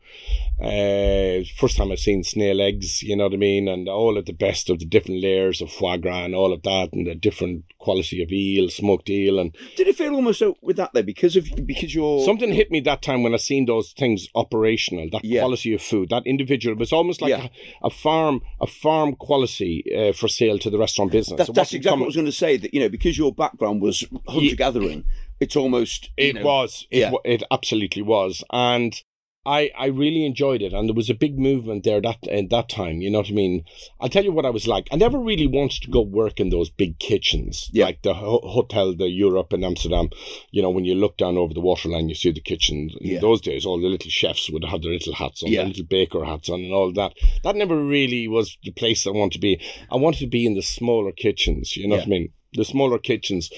Uh, 0.60 1.42
first 1.56 1.76
time 1.76 1.90
I've 1.90 1.98
seen 1.98 2.22
snail 2.22 2.60
eggs, 2.60 3.02
you 3.02 3.16
know 3.16 3.24
what 3.24 3.32
I 3.34 3.36
mean, 3.38 3.66
and 3.66 3.88
all 3.88 4.16
of 4.16 4.26
the 4.26 4.32
best 4.32 4.70
of 4.70 4.78
the 4.78 4.84
different 4.84 5.20
layers 5.20 5.60
of 5.60 5.72
foie 5.72 5.96
gras 5.96 6.24
and 6.24 6.34
all 6.34 6.52
of 6.52 6.62
that, 6.62 6.90
and 6.92 7.06
the 7.06 7.14
different 7.16 7.64
quality 7.78 8.22
of 8.22 8.30
eel, 8.30 8.68
smoked 8.70 9.10
eel, 9.10 9.40
and 9.40 9.56
Did 9.76 9.88
it 9.88 9.96
feel 9.96 10.14
almost 10.14 10.38
so 10.38 10.56
with 10.62 10.76
that 10.76 10.92
there 10.92 11.02
because 11.02 11.34
of 11.34 11.48
because 11.66 11.94
you're 11.94 12.24
something 12.24 12.52
hit 12.52 12.70
me 12.70 12.78
that 12.80 13.02
time 13.02 13.22
when 13.24 13.34
I 13.34 13.38
seen 13.38 13.66
those 13.66 13.92
things 13.92 14.28
operational. 14.36 15.08
That 15.10 15.24
Yeah. 15.24 15.40
quality 15.40 15.74
of 15.74 15.82
food, 15.82 16.10
that 16.10 16.26
individual, 16.26 16.74
it 16.76 16.78
was 16.78 16.92
almost 16.92 17.20
like 17.20 17.30
Yeah. 17.30 17.48
a, 17.82 17.86
a 17.88 17.90
farm, 17.90 18.42
a 18.60 18.66
farm 18.68 19.16
quality 19.16 19.84
uh, 19.96 20.12
for 20.12 20.28
sale 20.28 20.58
to 20.60 20.70
the 20.70 20.78
restaurant 20.78 21.10
business. 21.10 21.38
That's, 21.38 21.48
It 21.50 21.54
that's 21.54 21.72
exactly 21.72 21.90
coming- 21.90 22.00
what 22.00 22.06
I 22.06 22.08
was 22.08 22.16
going 22.16 22.26
to 22.26 22.32
say. 22.32 22.56
That 22.56 22.72
you 22.72 22.80
know, 22.80 22.88
because 22.88 23.18
your 23.18 23.34
background 23.34 23.82
was 23.82 24.04
hunter 24.28 24.54
gathering, 24.54 25.04
it's 25.40 25.56
almost 25.56 26.10
It 26.16 26.36
know, 26.36 26.44
was. 26.44 26.86
It, 26.90 26.98
yeah. 27.00 27.12
it 27.24 27.42
absolutely 27.50 28.02
was. 28.02 28.44
And 28.52 29.02
I, 29.44 29.70
I 29.76 29.86
really 29.86 30.24
enjoyed 30.24 30.62
it. 30.62 30.72
And 30.72 30.88
there 30.88 30.94
was 30.94 31.10
a 31.10 31.14
big 31.14 31.36
movement 31.36 31.82
there 31.82 32.00
that 32.00 32.28
at 32.28 32.50
that 32.50 32.68
time. 32.68 33.00
You 33.00 33.10
know 33.10 33.18
what 33.18 33.28
I 33.30 33.32
mean? 33.32 33.64
I'll 34.00 34.08
tell 34.08 34.22
you 34.22 34.30
what 34.30 34.46
I 34.46 34.50
was 34.50 34.68
like. 34.68 34.86
I 34.92 34.96
never 34.96 35.18
really 35.18 35.48
wanted 35.48 35.82
to 35.82 35.90
go 35.90 36.00
work 36.00 36.38
in 36.38 36.50
those 36.50 36.70
big 36.70 37.00
kitchens, 37.00 37.68
Yeah. 37.72 37.86
like 37.86 38.02
the 38.02 38.14
ho- 38.14 38.40
hotel, 38.44 38.94
the 38.94 39.08
Europe 39.08 39.52
in 39.52 39.64
Amsterdam. 39.64 40.10
You 40.52 40.62
know, 40.62 40.70
when 40.70 40.84
you 40.84 40.94
look 40.94 41.16
down 41.16 41.36
over 41.36 41.52
the 41.52 41.60
waterline, 41.60 42.08
you 42.08 42.14
see 42.14 42.30
the 42.30 42.40
kitchen. 42.40 42.90
In 43.00 43.12
Yeah. 43.14 43.18
those 43.20 43.40
days, 43.40 43.66
all 43.66 43.80
the 43.80 43.88
little 43.88 44.10
chefs 44.10 44.48
would 44.48 44.64
have 44.64 44.82
their 44.82 44.92
little 44.92 45.14
hats 45.14 45.42
on, 45.42 45.50
Yeah. 45.50 45.62
their 45.62 45.68
little 45.68 45.86
baker 45.86 46.24
hats 46.24 46.48
on, 46.48 46.60
and 46.62 46.72
all 46.72 46.92
that. 46.92 47.14
That 47.42 47.56
never 47.56 47.84
really 47.84 48.28
was 48.28 48.56
the 48.62 48.70
place 48.70 49.06
I 49.06 49.10
wanted 49.10 49.32
to 49.32 49.38
be. 49.40 49.58
I 49.90 49.96
wanted 49.96 50.20
to 50.20 50.26
be 50.28 50.46
in 50.46 50.54
the 50.54 50.62
smaller 50.62 51.10
kitchens. 51.10 51.76
You 51.76 51.88
know 51.88 51.96
what 51.96 52.06
I 52.06 52.10
mean? 52.10 52.28
The 52.52 52.64
smaller 52.64 52.98
kitchens, 52.98 53.50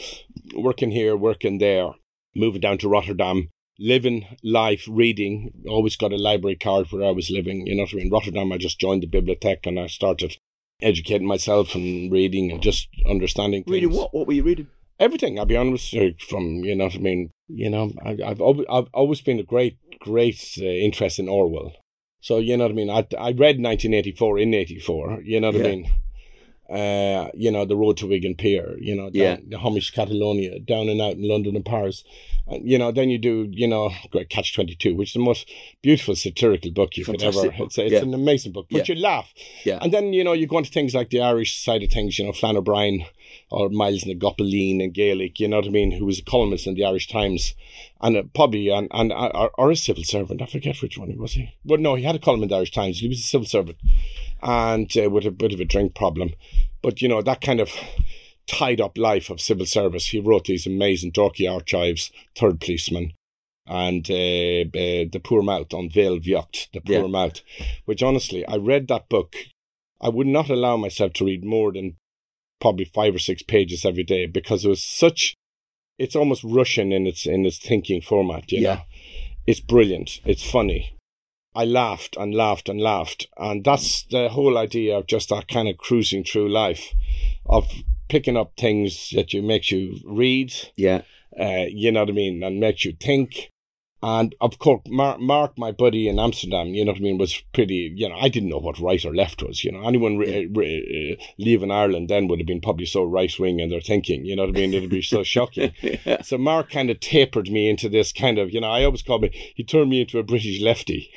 working 0.55 0.93
here, 0.93 1.15
working 1.17 1.59
there, 1.59 1.91
moving 2.35 2.61
down 2.61 2.79
to 2.79 2.89
Rotterdam, 2.89 3.51
living 3.79 4.37
life, 4.43 4.85
reading. 4.89 5.53
Always 5.69 5.97
got 5.97 6.13
a 6.13 6.17
library 6.17 6.57
card 6.57 6.87
where 6.91 7.05
I 7.05 7.11
was 7.11 7.31
living. 7.31 7.67
You 7.67 7.77
know 7.77 7.83
what 7.83 7.93
I 7.93 7.97
mean? 7.97 8.11
Rotterdam, 8.11 8.53
I 8.53 8.59
just 8.59 8.79
joined 8.81 9.03
the 9.03 9.07
bibliothèque 9.07 9.67
and 9.67 9.79
I 9.79 9.87
started 9.87 10.37
educating 10.83 11.27
myself 11.27 11.75
and 11.75 12.11
reading 12.13 12.51
and 12.51 12.63
just 12.63 12.89
understanding 13.09 13.65
things. 13.65 13.73
reading 13.73 13.93
what? 13.93 14.15
What 14.15 14.27
were 14.27 14.33
you 14.33 14.43
reading? 14.43 14.69
Everything, 15.01 15.39
I'll 15.39 15.47
be 15.47 15.57
honest, 15.57 15.95
from, 16.29 16.65
you 16.65 16.77
know 16.77 16.85
what 16.85 16.95
I 16.95 16.99
mean? 16.99 17.31
You 17.49 17.69
know, 17.69 17.93
I, 18.05 18.17
I've, 18.25 18.41
always, 18.41 18.67
I've 18.71 18.87
always 18.95 19.21
been 19.21 19.41
a 19.41 19.43
great, 19.43 19.77
great 19.99 20.41
uh, 20.59 20.65
interest 20.65 21.19
in 21.19 21.29
Orwell. 21.29 21.73
So, 22.21 22.39
you 22.39 22.57
know 22.57 22.65
what 22.65 22.71
I 22.71 22.75
mean? 22.75 22.91
I, 22.91 23.07
I 23.19 23.33
read 23.33 23.59
1984 23.61 24.39
in 24.39 24.55
84, 24.55 25.23
you 25.25 25.41
know 25.41 25.49
what 25.49 25.57
Yeah. 25.57 25.67
I 25.67 25.71
mean? 25.71 25.91
Uh, 26.71 27.29
you 27.35 27.51
know, 27.51 27.67
the 27.67 27.77
road 27.77 27.97
to 27.99 28.07
Wigan 28.07 28.35
Pier, 28.35 28.77
you 28.81 28.95
know, 28.95 29.11
down, 29.11 29.13
Yeah. 29.13 29.37
the 29.47 29.59
Homish 29.59 29.93
Catalonia, 29.93 30.59
down 30.59 30.89
and 30.89 30.99
out 31.01 31.13
in 31.13 31.29
London 31.29 31.57
and 31.57 31.65
Paris. 31.65 32.05
And, 32.47 32.67
you 32.67 32.79
know, 32.79 32.91
then 32.91 33.11
you 33.11 33.19
do, 33.19 33.49
you 33.53 33.67
know, 33.69 33.91
Catch 34.31 34.55
22, 34.55 34.95
which 34.95 35.11
is 35.11 35.13
the 35.15 35.19
most 35.21 35.47
beautiful 35.83 36.15
satirical 36.17 36.71
book 36.71 36.97
you 36.97 37.05
Fantastic 37.05 37.43
could 37.43 37.49
ever. 37.49 37.59
book, 37.59 37.67
It's, 37.67 37.79
it's 37.79 37.93
yeah. 37.93 37.99
an 38.01 38.15
amazing 38.15 38.53
book, 38.53 38.67
but 38.71 38.89
Yeah. 38.89 38.95
you 38.95 39.01
laugh. 39.01 39.35
Yeah. 39.65 39.79
And 39.83 39.93
then, 39.93 40.15
you 40.15 40.25
know, 40.25 40.33
you 40.33 40.47
go 40.47 40.57
into 40.59 40.71
things 40.71 40.95
like 40.95 41.11
the 41.11 41.21
Irish 41.21 41.59
side 41.63 41.83
of 41.83 41.91
things, 41.91 42.19
you 42.19 42.25
know, 42.25 42.33
Flann 42.33 42.57
O'Brien 42.57 43.05
or 43.51 43.69
Myles 43.69 44.07
na 44.07 44.15
gCopaleen 44.15 44.83
and 44.83 44.95
Gaelic, 44.95 45.41
you 45.41 45.49
know 45.49 45.57
what 45.59 45.67
I 45.67 45.71
mean, 45.71 45.93
who 45.93 46.07
was 46.07 46.19
a 46.19 46.25
columnist 46.25 46.67
in 46.67 46.75
the 46.75 46.85
Irish 46.85 47.09
Times 47.09 47.55
and 48.01 48.17
a 48.17 48.25
probably, 48.25 48.69
and, 48.69 48.89
and 48.93 49.13
or, 49.13 49.51
or 49.59 49.71
a 49.71 49.77
civil 49.77 50.05
servant. 50.05 50.43
I 50.43 50.47
forget 50.47 50.83
which 50.83 50.99
one 50.99 51.11
he 51.11 51.17
was. 51.17 51.33
He? 51.33 51.55
Well, 51.65 51.81
no, 51.81 51.95
he 51.95 52.05
had 52.05 52.17
a 52.17 52.19
column 52.19 52.43
in 52.43 52.49
the 52.49 52.57
Irish 52.57 52.73
Times. 52.73 52.99
He 52.99 53.09
was 53.09 53.19
a 53.19 53.23
civil 53.23 53.47
servant 53.47 53.79
and 54.43 54.93
uh, 54.97 55.09
with 55.11 55.25
a 55.25 55.31
bit 55.31 55.53
of 55.53 55.61
a 55.61 55.65
drink 55.65 55.95
problem. 55.95 56.35
But, 56.83 57.01
you 57.01 57.09
know, 57.09 57.23
that 57.23 57.41
kind 57.41 57.61
of 57.61 57.71
tied 58.47 58.81
up 58.81 58.99
life 58.99 59.31
of 59.31 59.41
civil 59.41 59.67
service. 59.67 60.09
He 60.09 60.21
wrote 60.21 60.45
these 60.45 60.67
amazing 60.67 61.13
Dalkey 61.13 61.51
Archives, 61.51 62.11
Third 62.37 62.61
Policeman, 62.61 63.13
and 63.67 64.09
uh, 64.11 64.15
uh, 64.15 65.09
The 65.11 65.21
Poor 65.25 65.43
Mouth 65.43 65.73
An 65.73 65.89
Béal 65.89 66.23
Bocht, 66.23 66.71
The 66.73 66.81
Poor 66.81 67.03
Yeah. 67.03 67.07
Mouth, 67.07 67.41
which 67.87 68.03
honestly, 68.03 68.47
I 68.47 68.57
read 68.57 68.89
that 68.89 69.09
book. 69.09 69.35
I 70.01 70.11
would 70.11 70.27
not 70.27 70.51
allow 70.51 70.77
myself 70.77 71.15
to 71.15 71.25
read 71.25 71.45
more 71.45 71.73
than 71.73 71.97
probably 72.61 72.85
five 72.85 73.15
or 73.15 73.19
six 73.19 73.43
pages 73.43 73.85
every 73.85 74.05
day 74.05 74.27
because 74.27 74.65
it 74.65 74.69
was 74.69 74.83
such. 74.83 75.35
It's 75.99 76.17
almost 76.17 76.43
Russian 76.45 76.93
in 76.93 77.07
its 77.07 77.27
in 77.27 77.45
its 77.47 77.59
thinking 77.59 78.01
format. 78.01 78.51
You 78.51 78.61
Yeah. 78.63 78.75
know, 78.75 78.81
it's 79.47 79.61
brilliant. 79.61 80.21
It's 80.25 80.49
funny. 80.49 80.91
I 81.55 81.65
laughed 81.65 82.17
and 82.17 82.35
laughed 82.35 82.69
and 82.69 82.81
laughed, 82.81 83.29
and 83.37 83.63
that's 83.63 84.03
the 84.03 84.29
whole 84.31 84.59
idea 84.59 84.99
of 84.99 85.07
just 85.07 85.29
that 85.29 85.47
kind 85.47 85.69
of 85.69 85.77
cruising 85.77 86.25
through 86.25 86.49
life, 86.49 86.93
of 87.47 87.71
picking 88.09 88.37
up 88.37 88.55
things 88.57 89.11
that 89.11 89.33
you 89.33 89.41
makes 89.41 89.71
you 89.71 90.01
read, 90.05 90.53
Yeah. 90.77 91.03
uh, 91.39 91.67
you 91.69 91.93
know 91.93 92.01
what 92.01 92.09
I 92.09 92.13
mean, 92.13 92.43
and 92.43 92.59
makes 92.59 92.85
you 92.85 92.97
think. 93.01 93.51
And 94.07 94.35
of 94.39 94.59
course, 94.59 94.83
Mark, 94.87 95.19
Mark, 95.19 95.57
my 95.57 95.73
buddy 95.73 96.09
in 96.09 96.19
Amsterdam, 96.19 96.75
you 96.75 96.85
know 96.85 96.93
what 96.93 96.99
I 96.99 97.05
mean, 97.05 97.17
was 97.17 97.43
pretty, 97.55 97.91
you 97.97 98.07
know, 98.07 98.17
I 98.21 98.29
didn't 98.29 98.51
know 98.51 98.59
what 98.59 98.79
right 98.79 99.03
or 99.03 99.15
left 99.15 99.43
was. 99.43 99.65
You 99.65 99.73
know, 99.73 99.89
anyone 99.89 100.19
re- 100.19 100.47
re- 100.53 101.17
uh, 101.19 101.25
leaving 101.39 101.71
Ireland 101.71 102.11
then 102.11 102.29
would 102.29 102.39
have 102.39 102.47
been 102.47 102.61
probably 102.61 102.85
so 102.85 103.03
right 103.03 103.33
wing 103.39 103.61
in 103.61 103.71
their 103.71 103.81
thinking, 103.81 104.27
you 104.27 104.37
know 104.37 104.43
what 104.43 104.51
I 104.57 104.61
mean? 104.61 104.75
It'd 104.75 104.91
be 104.91 105.01
so 105.01 105.23
shocking. 105.35 105.73
yeah. 105.81 106.21
So 106.21 106.37
Mark 106.37 106.69
kind 106.71 106.91
of 106.91 107.01
tapered 107.01 107.51
me 107.51 107.71
into 107.71 107.89
this 107.89 108.13
kind 108.13 108.39
of, 108.39 108.53
you 108.53 108.61
know, 108.61 108.71
I 108.71 108.85
always 108.85 109.01
call 109.01 109.21
me, 109.21 109.31
he 109.57 109.65
turned 109.65 109.89
me 109.89 110.03
into 110.03 110.19
a 110.19 110.23
British 110.23 110.61
lefty, 110.61 111.11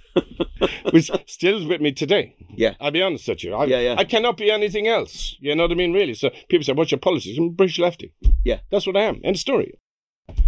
which 0.92 1.10
still 1.26 1.58
is 1.58 1.66
with 1.66 1.82
me 1.82 1.92
today. 1.92 2.36
Yeah. 2.56 2.72
I'll 2.80 2.90
be 2.90 3.02
honest 3.02 3.28
with 3.28 3.44
you. 3.44 3.52
I, 3.54 3.66
Yeah, 3.66 3.80
yeah. 3.80 3.96
I 3.98 4.04
cannot 4.04 4.38
be 4.38 4.50
anything 4.50 4.88
else. 4.88 5.36
You 5.40 5.54
know 5.54 5.64
what 5.64 5.72
I 5.72 5.74
mean, 5.74 5.92
really? 5.92 6.14
So 6.14 6.30
people 6.48 6.64
say, 6.64 6.72
what's 6.72 6.90
your 6.90 7.00
politics? 7.00 7.36
I'm 7.36 7.50
British 7.50 7.78
lefty. 7.78 8.14
Yeah. 8.46 8.60
That's 8.70 8.86
what 8.86 8.96
I 8.96 9.02
am. 9.02 9.20
End 9.22 9.36
of 9.36 9.40
story. 9.40 9.78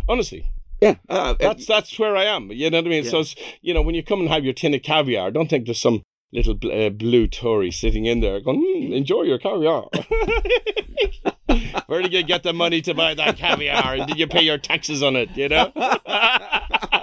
Honestly, 0.09 0.47
Yeah. 0.81 0.97
Uh, 1.09 1.35
that's 1.39 1.67
that's 1.67 1.99
where 1.99 2.17
I 2.17 2.25
am. 2.25 2.51
You 2.51 2.71
know 2.71 2.79
what 2.79 2.87
I 2.87 2.91
mean? 2.91 3.05
So, 3.05 3.17
Yeah. 3.17 3.21
it's, 3.23 3.35
you 3.63 3.75
know, 3.75 3.83
when 3.83 3.95
you 3.95 4.03
come 4.03 4.21
and 4.21 4.29
have 4.29 4.45
your 4.45 4.53
tin 4.53 4.75
of 4.75 4.83
caviar, 4.83 5.31
don't 5.31 5.49
think 5.49 5.67
there's 5.67 5.81
some 5.81 6.03
little 6.33 6.59
uh, 6.71 6.91
blue 6.91 7.27
Tory 7.29 7.71
sitting 7.71 8.05
in 8.05 8.21
there 8.21 8.41
going, 8.41 8.61
mm, 8.61 8.93
enjoy 8.95 9.23
your 9.23 9.39
caviar. 9.39 9.85
Where 11.87 12.03
did 12.03 12.13
you 12.13 12.23
get 12.23 12.43
the 12.43 12.53
money 12.53 12.83
to 12.83 12.95
buy 12.95 13.15
that 13.15 13.37
caviar? 13.37 13.95
And 13.95 14.07
did 14.07 14.19
you 14.19 14.27
pay 14.27 14.43
your 14.43 14.59
taxes 14.59 15.03
on 15.03 15.17
it? 15.17 15.31
You 15.37 15.49
know? 15.49 15.73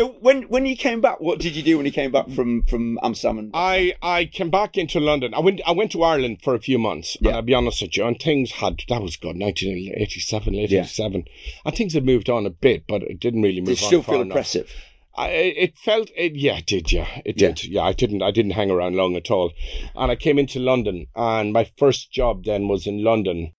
so 0.00 0.16
when 0.20 0.42
when 0.44 0.66
you 0.66 0.76
came 0.76 1.00
back, 1.00 1.20
what 1.20 1.38
did 1.38 1.54
you 1.54 1.62
do 1.62 1.76
when 1.76 1.86
you 1.86 1.92
came 1.92 2.10
back 2.10 2.28
from 2.28 2.62
from 2.64 2.98
Amsterdam? 3.02 3.38
And, 3.38 3.50
I 3.54 3.94
I 4.02 4.24
came 4.24 4.50
back 4.50 4.76
into 4.78 4.98
London. 5.00 5.34
I 5.34 5.40
went 5.40 5.60
I 5.66 5.72
went 5.72 5.92
to 5.92 6.02
Ireland 6.02 6.38
for 6.42 6.54
a 6.54 6.60
few 6.60 6.78
months. 6.78 7.16
Yeah. 7.20 7.28
And 7.28 7.36
I'll 7.36 7.42
be 7.42 7.54
honest 7.54 7.82
with 7.82 7.96
you, 7.96 8.04
and 8.06 8.18
things 8.18 8.52
had 8.52 8.82
that 8.88 9.02
was 9.02 9.16
good, 9.16 9.36
nineteen 9.36 9.92
eighty 9.96 10.20
seven, 10.20 10.54
late 10.54 10.70
Yeah. 10.70 10.86
And 10.98 11.28
things 11.74 11.94
had 11.94 12.04
moved 12.04 12.30
on 12.30 12.46
a 12.46 12.50
bit, 12.50 12.86
but 12.86 13.02
it 13.02 13.20
didn't 13.20 13.42
really 13.42 13.60
move 13.60 13.76
did 13.76 13.82
it 13.82 13.84
still 13.84 14.02
feel 14.02 14.22
enough. 14.22 14.30
oppressive? 14.36 14.74
I, 15.16 15.28
it 15.28 15.76
felt 15.76 16.08
it 16.16 16.36
yeah 16.36 16.58
it 16.58 16.66
did 16.66 16.92
yeah 16.92 17.08
it 17.24 17.40
Yeah. 17.40 17.48
did 17.48 17.64
yeah 17.64 17.82
I 17.82 17.92
didn't 17.92 18.22
I 18.22 18.30
didn't 18.30 18.52
hang 18.52 18.70
around 18.70 18.94
long 18.94 19.16
at 19.16 19.28
all 19.28 19.52
and 19.96 20.10
I 20.10 20.14
came 20.14 20.38
into 20.38 20.60
London 20.60 21.08
and 21.16 21.52
my 21.52 21.64
first 21.76 22.12
job 22.12 22.44
then 22.44 22.68
was 22.68 22.86
in 22.86 23.02
London 23.02 23.52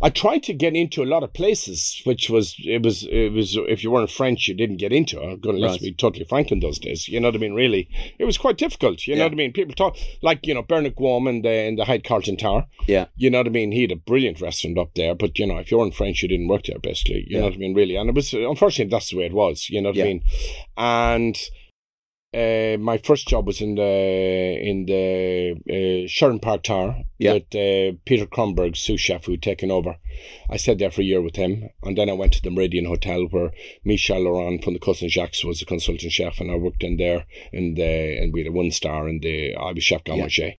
I 0.00 0.10
tried 0.10 0.44
to 0.44 0.52
get 0.54 0.76
into 0.76 1.02
a 1.02 1.06
lot 1.14 1.24
of 1.24 1.32
places 1.32 2.00
which 2.04 2.30
was 2.30 2.54
it 2.64 2.82
was 2.84 3.04
it 3.10 3.32
was 3.32 3.56
if 3.68 3.82
you 3.82 3.90
weren't 3.90 4.10
French 4.10 4.46
you 4.46 4.54
didn't 4.54 4.76
get 4.76 4.92
into 4.92 5.20
uh, 5.20 5.32
I'm 5.32 5.40
going 5.40 5.56
let's 5.58 5.72
Right. 5.74 5.82
be 5.82 5.92
totally 5.92 6.24
frank 6.24 6.52
in 6.52 6.60
those 6.60 6.78
days 6.78 7.08
you 7.08 7.18
know 7.20 7.28
what 7.28 7.34
I 7.34 7.38
mean 7.38 7.54
really 7.54 7.88
it 8.18 8.24
was 8.24 8.38
quite 8.38 8.56
difficult 8.58 9.06
you 9.08 9.16
know 9.16 9.24
what 9.24 9.32
I 9.32 9.34
mean 9.34 9.52
people 9.52 9.74
talk 9.74 9.96
like 10.22 10.46
you 10.46 10.54
know 10.54 10.62
Bernard 10.62 10.94
Gaume 10.94 11.26
and 11.26 11.44
the 11.44 11.52
in 11.68 11.74
the 11.76 11.84
Hyatt 11.86 12.04
Carlton 12.04 12.36
Tower 12.36 12.66
Yeah. 12.86 13.06
you 13.16 13.28
know 13.30 13.38
what 13.38 13.48
I 13.48 13.50
mean? 13.50 13.72
He 13.72 13.82
had 13.82 13.92
a 13.92 13.96
brilliant 13.96 14.40
restaurant 14.40 14.78
up 14.78 14.94
there, 14.94 15.14
but 15.14 15.38
you 15.38 15.46
know, 15.46 15.58
if 15.58 15.70
you 15.70 15.78
weren't 15.78 15.94
French, 15.94 16.22
you 16.22 16.28
didn't 16.28 16.48
work 16.48 16.64
there, 16.64 16.78
basically. 16.78 17.24
You 17.28 17.34
Yeah. 17.36 17.38
know 17.40 17.44
what 17.46 17.54
I 17.54 17.58
mean? 17.58 17.74
Really, 17.74 17.96
and 17.96 18.08
it 18.08 18.14
was 18.14 18.32
unfortunately 18.32 18.90
that's 18.90 19.10
the 19.10 19.16
way 19.18 19.26
it 19.26 19.32
was. 19.34 19.68
You 19.68 19.82
know 19.82 19.88
what 19.90 19.96
Yeah. 19.96 20.04
I 20.04 20.08
mean? 20.08 20.22
And 20.76 21.36
uh, 22.34 22.76
my 22.78 22.98
first 22.98 23.26
job 23.26 23.46
was 23.46 23.60
in 23.60 23.74
the 23.74 24.58
in 24.60 24.84
the 24.84 26.04
uh, 26.04 26.06
Sheraton 26.08 26.40
Park 26.40 26.62
Tower 26.62 27.04
Yeah. 27.18 27.34
with 27.34 27.54
uh, 27.54 27.96
Peter 28.04 28.26
Kronberg, 28.26 28.76
sous 28.76 29.00
chef, 29.00 29.24
who'd 29.24 29.42
taken 29.42 29.70
over. 29.70 29.96
I 30.50 30.58
stayed 30.58 30.78
there 30.78 30.90
for 30.90 31.00
a 31.00 31.04
year 31.04 31.22
with 31.22 31.36
him, 31.36 31.70
and 31.82 31.96
then 31.96 32.10
I 32.10 32.12
went 32.12 32.34
to 32.34 32.42
the 32.42 32.50
Meridien 32.50 32.86
Hotel 32.86 33.22
where 33.30 33.52
Michel 33.82 34.20
Lorain 34.24 34.60
from 34.60 34.74
the 34.74 34.80
Côte 34.80 34.96
Saint-Jacques 34.96 35.42
was 35.44 35.62
a 35.62 35.66
consultant 35.66 36.12
chef, 36.12 36.40
and 36.40 36.50
I 36.50 36.56
worked 36.56 36.82
in 36.82 36.98
there, 36.98 37.24
in 37.52 37.74
the 37.74 38.18
and 38.20 38.32
we 38.32 38.40
had 38.40 38.48
a 38.48 38.52
one 38.52 38.72
star, 38.72 39.08
and 39.08 39.22
the 39.22 39.54
I 39.54 39.72
was 39.72 39.84
chef 39.84 40.04
garde 40.04 40.56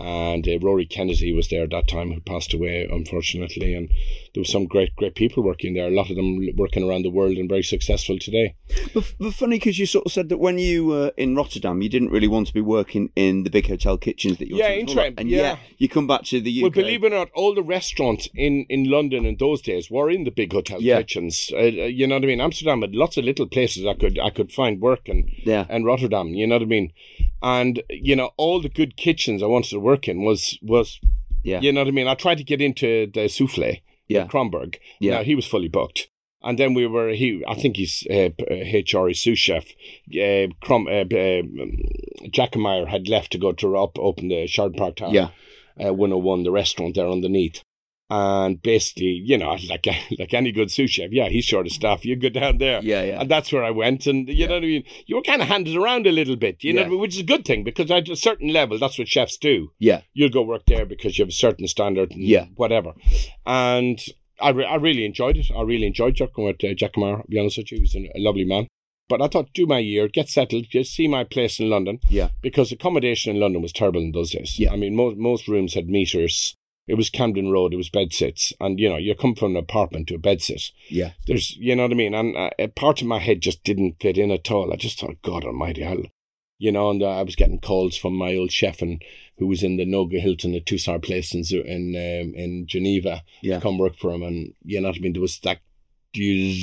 and 0.00 0.48
uh, 0.48 0.58
Rory 0.60 0.86
Kennedy 0.86 1.32
was 1.32 1.48
there 1.48 1.64
at 1.64 1.70
that 1.70 1.88
time, 1.88 2.12
who 2.12 2.20
passed 2.20 2.54
away 2.54 2.88
unfortunately. 2.90 3.74
And 3.74 3.90
there 4.34 4.40
was 4.42 4.50
some 4.52 4.66
great, 4.66 4.94
great 4.96 5.14
people 5.14 5.42
working 5.42 5.74
there. 5.74 5.88
A 5.88 5.90
lot 5.90 6.08
of 6.10 6.16
them 6.16 6.38
working 6.56 6.82
around 6.88 7.02
the 7.02 7.10
world 7.10 7.36
and 7.36 7.48
very 7.48 7.62
successful 7.64 8.18
today. 8.18 8.54
But, 8.94 9.12
but 9.18 9.34
funny 9.34 9.56
because 9.58 9.78
you 9.78 9.86
sort 9.86 10.06
of 10.06 10.12
said 10.12 10.28
that 10.28 10.38
when 10.38 10.58
you 10.58 10.86
were 10.86 11.12
in 11.16 11.34
Rotterdam, 11.34 11.82
you 11.82 11.88
didn't 11.88 12.10
really 12.10 12.28
want 12.28 12.46
to 12.46 12.54
be 12.54 12.60
working 12.60 13.10
in 13.16 13.42
the 13.42 13.50
big 13.50 13.66
hotel 13.68 13.96
kitchens 13.98 14.38
that 14.38 14.48
you 14.48 14.56
Yeah, 14.56 14.70
wanted 14.76 14.88
to 15.16 15.20
and 15.20 15.28
yeah. 15.30 15.56
you 15.78 15.88
come 15.88 16.06
back 16.06 16.22
to 16.24 16.40
the 16.40 16.50
UK. 16.58 16.62
Well, 16.62 16.70
believe 16.70 17.02
it 17.04 17.12
or 17.12 17.16
not, 17.16 17.30
all 17.34 17.54
the 17.54 17.62
restaurants 17.62 18.28
in, 18.34 18.66
in 18.68 18.84
London 18.90 19.26
in 19.26 19.36
those 19.38 19.60
days 19.62 19.90
were 19.90 20.08
in 20.10 20.24
the 20.24 20.30
big 20.30 20.52
hotel 20.52 20.80
Yeah. 20.80 20.98
kitchens. 20.98 21.50
Uh, 21.52 21.56
uh, 21.56 21.60
you 21.98 22.06
know 22.06 22.16
what 22.16 22.24
I 22.24 22.26
mean? 22.26 22.40
Amsterdam 22.40 22.82
had 22.82 22.94
lots 22.94 23.16
of 23.16 23.24
little 23.24 23.46
places 23.48 23.84
I 23.86 23.94
could 23.94 24.18
I 24.18 24.30
could 24.30 24.52
find 24.52 24.80
work 24.80 25.08
and 25.08 25.28
Yeah. 25.44 25.66
and 25.68 25.84
Rotterdam. 25.84 26.28
You 26.34 26.46
know 26.46 26.56
what 26.56 26.62
I 26.62 26.66
mean? 26.66 26.92
And 27.42 27.82
you 27.90 28.14
know 28.16 28.30
all 28.36 28.60
the 28.60 28.68
good 28.68 28.96
kitchens 28.96 29.42
I 29.42 29.46
wanted 29.46 29.70
to 29.70 29.80
work 29.80 30.06
in 30.08 30.22
was 30.22 30.58
was 30.62 31.00
Yeah. 31.42 31.60
you 31.60 31.72
know 31.72 31.80
what 31.80 31.88
I 31.88 31.92
mean. 31.92 32.06
I 32.08 32.14
tried 32.14 32.38
to 32.38 32.44
get 32.44 32.60
into 32.60 33.06
the 33.12 33.28
souffle. 33.28 33.76
Yeah. 34.14 34.26
Kromberg. 34.26 34.76
Yeah. 34.98 35.16
Now, 35.16 35.22
he 35.24 35.34
was 35.34 35.46
fully 35.46 35.68
booked. 35.68 36.08
And 36.42 36.58
then 36.58 36.72
we 36.72 36.86
were 36.86 37.10
he. 37.10 37.44
I 37.46 37.54
think 37.54 37.76
he's 37.76 38.06
uh, 38.10 38.30
HR 38.50 39.12
sous 39.12 39.38
chef. 39.38 39.66
Uh, 40.08 40.48
Crum, 40.62 40.86
uh, 40.86 41.02
uh, 41.02 41.42
Jackemeyer 42.28 42.88
had 42.88 43.08
left 43.08 43.32
to 43.32 43.38
go 43.38 43.52
to 43.52 43.76
up 43.76 43.98
open 43.98 44.28
the 44.28 44.46
Sheraton 44.46 44.78
Park 44.78 44.96
Tower 44.96 45.12
Yeah. 45.12 45.28
uh, 45.78 45.92
101, 45.92 46.44
the 46.44 46.50
restaurant 46.50 46.94
there 46.94 47.08
underneath. 47.08 47.62
And 48.12 48.60
basically, 48.60 49.22
you 49.24 49.38
know, 49.38 49.56
like 49.68 49.86
like 50.18 50.34
any 50.34 50.50
good 50.50 50.70
sous 50.70 50.90
chef, 50.90 51.10
yeah, 51.12 51.28
he's 51.28 51.44
short 51.44 51.66
of 51.66 51.72
staff. 51.72 52.04
You 52.04 52.16
go 52.16 52.28
down 52.28 52.58
there. 52.58 52.80
Yeah, 52.82 53.02
yeah. 53.02 53.20
And 53.20 53.30
that's 53.30 53.52
where 53.52 53.62
I 53.62 53.70
went. 53.70 54.06
And 54.06 54.28
you 54.28 54.48
know 54.48 54.54
what 54.54 54.64
I 54.64 54.66
mean? 54.66 54.84
You 55.06 55.16
were 55.16 55.22
kind 55.22 55.40
of 55.40 55.48
handed 55.48 55.76
around 55.76 56.06
a 56.08 56.12
little 56.12 56.36
bit, 56.36 56.64
you 56.64 56.72
know, 56.72 56.80
Yeah. 56.80 56.86
I 56.86 56.90
mean? 56.90 56.98
which 57.00 57.14
is 57.14 57.20
a 57.20 57.24
good 57.24 57.44
thing 57.44 57.62
because 57.62 57.90
at 57.90 58.08
a 58.08 58.16
certain 58.16 58.52
level, 58.52 58.78
that's 58.78 58.98
what 58.98 59.06
chefs 59.08 59.36
do. 59.36 59.72
Yeah. 59.78 60.00
You'll 60.12 60.28
go 60.30 60.42
work 60.42 60.62
there 60.66 60.84
because 60.86 61.18
you 61.18 61.22
have 61.22 61.28
a 61.30 61.32
certain 61.32 61.68
standard 61.68 62.10
and 62.10 62.22
Yeah. 62.22 62.46
whatever. 62.56 62.94
And 63.46 64.00
I, 64.40 64.50
re- 64.50 64.64
I 64.64 64.76
really 64.76 65.04
enjoyed 65.04 65.36
it. 65.36 65.46
I 65.56 65.62
really 65.62 65.86
enjoyed 65.86 66.18
working 66.18 66.44
with 66.44 66.64
uh, 66.64 66.74
Jack 66.74 66.94
Kamara, 66.94 67.22
to 67.22 67.28
be 67.28 67.38
honest 67.38 67.58
with 67.58 67.70
you. 67.70 67.78
He 67.78 67.82
was 67.82 67.94
a, 67.94 68.10
a 68.16 68.20
lovely 68.20 68.44
man. 68.44 68.66
But 69.08 69.20
I 69.20 69.26
thought, 69.28 69.52
do 69.54 69.66
my 69.66 69.78
year, 69.78 70.06
get 70.08 70.28
settled, 70.28 70.66
just 70.70 70.94
see 70.94 71.08
my 71.08 71.24
place 71.24 71.58
in 71.58 71.68
London 71.68 71.98
Yeah. 72.08 72.28
because 72.42 72.70
accommodation 72.70 73.34
in 73.34 73.40
London 73.40 73.60
was 73.60 73.72
terrible 73.72 74.00
in 74.00 74.12
those 74.12 74.30
days. 74.30 74.58
Yeah. 74.58 74.72
I 74.72 74.76
mean, 74.76 74.94
most 74.94 75.16
most 75.16 75.48
rooms 75.48 75.74
had 75.74 75.88
meters. 75.88 76.56
It 76.86 76.94
was 76.94 77.10
Camden 77.10 77.50
Road. 77.50 77.72
It 77.72 77.76
was 77.76 77.88
bedsits. 77.90 78.52
and 78.60 78.80
you 78.80 78.88
know, 78.88 78.96
you 78.96 79.14
come 79.14 79.34
from 79.34 79.52
an 79.52 79.56
apartment 79.62 80.08
to 80.08 80.14
a 80.16 80.18
bedsit. 80.18 80.72
Yeah. 80.88 81.12
There's, 81.26 81.56
you 81.56 81.76
know 81.76 81.82
what 81.84 81.92
I 81.92 81.94
mean, 81.94 82.14
and 82.14 82.36
uh, 82.36 82.50
a 82.58 82.66
part 82.68 83.00
of 83.00 83.06
my 83.06 83.18
head 83.20 83.40
just 83.40 83.62
didn't 83.64 83.96
fit 84.00 84.18
in 84.18 84.30
at 84.30 84.50
all. 84.50 84.72
I 84.72 84.76
just 84.76 84.98
thought, 84.98 85.22
God 85.22 85.44
Almighty, 85.44 85.82
hell, 85.82 86.02
you 86.58 86.72
know, 86.72 86.90
and 86.90 87.02
uh, 87.02 87.08
I 87.18 87.22
was 87.22 87.36
getting 87.36 87.60
calls 87.60 87.96
from 87.96 88.14
my 88.14 88.34
old 88.34 88.50
chef 88.50 88.82
and 88.82 89.00
who 89.38 89.46
was 89.46 89.62
in 89.62 89.76
the 89.76 89.86
Noga 89.86 90.20
Hilton, 90.20 90.54
a 90.54 90.60
two 90.60 90.78
star 90.78 90.98
place 90.98 91.32
in 91.34 91.44
in 91.66 91.94
um, 91.94 92.34
in 92.34 92.66
Geneva, 92.66 93.22
Yeah. 93.42 93.56
to 93.56 93.60
come 93.62 93.78
work 93.78 93.96
for 93.96 94.12
him, 94.12 94.22
and 94.22 94.54
you 94.64 94.80
know 94.80 94.88
what 94.88 94.96
I 94.96 95.00
mean. 95.00 95.12
There 95.12 95.22
was 95.22 95.38
that. 95.40 95.60
You 96.12 96.54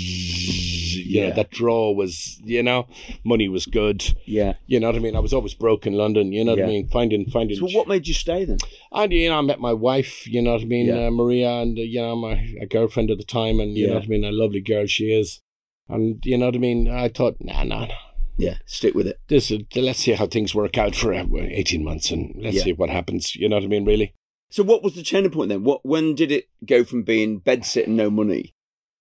Yeah. 1.06 1.30
know 1.30 1.36
that 1.36 1.52
draw 1.52 1.92
was 1.92 2.40
you 2.44 2.62
know 2.64 2.88
money 3.24 3.48
was 3.48 3.66
good 3.66 4.04
Yeah. 4.26 4.54
you 4.68 4.80
know 4.80 4.88
what 4.88 4.96
I 4.96 5.00
mean? 5.00 5.16
I 5.16 5.20
was 5.20 5.34
always 5.34 5.54
broke 5.54 5.86
in 5.88 5.94
London. 5.94 6.32
You 6.34 6.44
know 6.44 6.56
what 6.56 6.64
I 6.64 6.68
mean? 6.68 6.88
Finding, 6.90 7.26
finding. 7.30 7.58
So 7.58 7.68
what 7.78 7.88
made 7.88 8.08
you 8.08 8.14
stay 8.14 8.44
then? 8.46 8.58
And 8.92 9.12
you 9.14 9.30
know, 9.30 9.38
I 9.38 9.42
met 9.42 9.60
my 9.60 9.74
wife. 9.74 10.28
You 10.28 10.42
know 10.42 10.54
what 10.54 10.62
I 10.62 10.66
mean? 10.66 10.88
Yeah. 10.88 11.08
Uh, 11.08 11.12
Maria, 11.12 11.50
and 11.62 11.78
uh, 11.78 11.82
you 11.82 12.02
know, 12.02 12.16
my 12.16 12.56
a 12.62 12.66
girlfriend 12.66 13.10
at 13.12 13.18
the 13.18 13.24
time, 13.24 13.60
and 13.60 13.78
you 13.78 13.84
Yeah. 13.86 13.90
know 13.94 13.96
what 14.00 14.04
I 14.06 14.08
mean? 14.08 14.24
A 14.26 14.32
lovely 14.32 14.62
girl 14.62 14.86
she 14.86 15.06
is. 15.14 15.40
And 15.88 16.20
you 16.26 16.38
know 16.38 16.48
what 16.48 16.56
I 16.56 16.60
mean? 16.60 16.90
I 16.90 17.08
thought, 17.08 17.38
nah, 17.40 17.64
nah, 17.64 17.86
nah. 17.86 17.94
Yeah. 18.38 18.58
Stick 18.66 18.94
with 18.94 19.08
it. 19.08 19.20
This, 19.30 19.50
is, 19.50 19.62
let's 19.76 20.00
see 20.00 20.12
how 20.14 20.28
things 20.28 20.54
work 20.54 20.78
out 20.78 20.94
for 20.96 21.14
uh, 21.14 21.26
eighteen 21.34 21.84
months, 21.86 22.12
and 22.12 22.36
let's 22.38 22.58
Yeah. 22.58 22.64
see 22.64 22.74
what 22.74 22.90
happens. 22.90 23.36
You 23.36 23.48
know 23.50 23.56
what 23.56 23.64
I 23.64 23.68
mean? 23.68 23.86
Really? 23.86 24.14
So 24.50 24.64
what 24.64 24.84
was 24.84 24.96
the 24.96 25.04
turning 25.04 25.32
point 25.32 25.50
then? 25.50 25.64
What 25.64 25.86
when 25.86 26.16
did 26.16 26.32
it 26.32 26.50
go 26.66 26.84
from 26.84 27.04
being 27.04 27.40
bed 27.40 27.66
sit 27.66 27.88
and 27.88 27.98
no 27.98 28.10
money? 28.10 28.54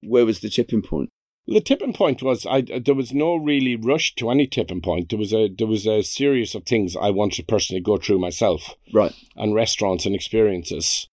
Where 0.03 0.27
was 0.27 0.41
the 0.41 0.51
tipping 0.51 0.83
point? 0.83 1.11
The 1.49 1.61
tipping 1.61 1.93
point 1.93 2.23
was 2.23 2.45
I 2.45 2.63
there 2.63 2.95
was 2.95 3.13
no 3.13 3.37
really 3.37 3.77
rush 3.77 4.15
to 4.17 4.31
any 4.31 4.47
tipping 4.47 4.81
point. 4.83 5.11
There 5.11 5.19
was 5.19 5.33
a 5.33 5.49
there 5.49 5.67
was 5.67 5.87
a 5.87 6.03
series 6.03 6.55
of 6.55 6.65
things 6.65 6.97
I 6.97 7.11
wanted 7.11 7.37
to 7.37 7.45
personally 7.45 7.81
go 7.81 7.99
through 7.99 8.19
myself. 8.19 8.75
Right. 8.93 9.15
and 9.37 9.55
restaurants 9.55 10.07
and 10.07 10.15
experiences. 10.15 11.09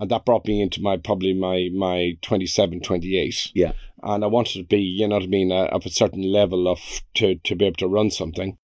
And 0.00 0.10
that 0.10 0.24
brought 0.24 0.46
me 0.46 0.60
into 0.60 0.82
my 0.82 0.96
probably 0.96 1.32
my 1.32 1.70
my 1.72 2.18
27, 2.22 2.80
28. 2.80 3.52
Yeah. 3.54 3.72
And 4.02 4.24
I 4.24 4.28
wanted 4.28 4.58
to 4.58 4.64
be, 4.64 4.80
you 4.80 5.08
know 5.08 5.16
what 5.16 5.24
I 5.24 5.28
mean, 5.28 5.50
of 5.50 5.86
a 5.86 5.90
certain 5.90 6.22
level 6.22 6.68
of 6.68 6.78
to, 7.14 7.36
to 7.36 7.56
be 7.56 7.64
able 7.64 7.76
to 7.76 7.88
run 7.88 8.10
something. 8.10 8.56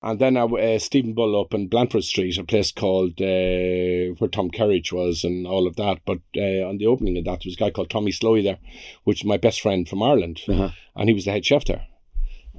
And 0.00 0.20
then 0.20 0.36
I, 0.36 0.42
uh, 0.42 0.78
Stephen 0.78 1.12
Bull 1.12 1.40
up 1.40 1.52
in 1.52 1.66
Blandford 1.66 2.04
Street, 2.04 2.38
a 2.38 2.44
place 2.44 2.70
called 2.70 3.20
uh, 3.20 4.14
where 4.18 4.30
Tom 4.30 4.48
Kerridge 4.50 4.92
was 4.92 5.24
and 5.24 5.44
all 5.44 5.66
of 5.66 5.74
that. 5.74 5.98
But 6.06 6.20
uh, 6.36 6.68
on 6.68 6.78
the 6.78 6.86
opening 6.86 7.18
of 7.18 7.24
that, 7.24 7.40
there 7.40 7.48
was 7.48 7.56
a 7.56 7.58
guy 7.58 7.70
called 7.70 7.90
Tommy 7.90 8.12
Sloy 8.12 8.42
there, 8.42 8.58
which 9.02 9.22
is 9.22 9.26
my 9.26 9.38
best 9.38 9.60
friend 9.60 9.88
from 9.88 10.02
Ireland. 10.02 10.40
Uh-huh. 10.48 10.70
And 10.94 11.08
he 11.08 11.14
was 11.14 11.24
the 11.24 11.32
head 11.32 11.44
chef 11.44 11.64
there. 11.64 11.87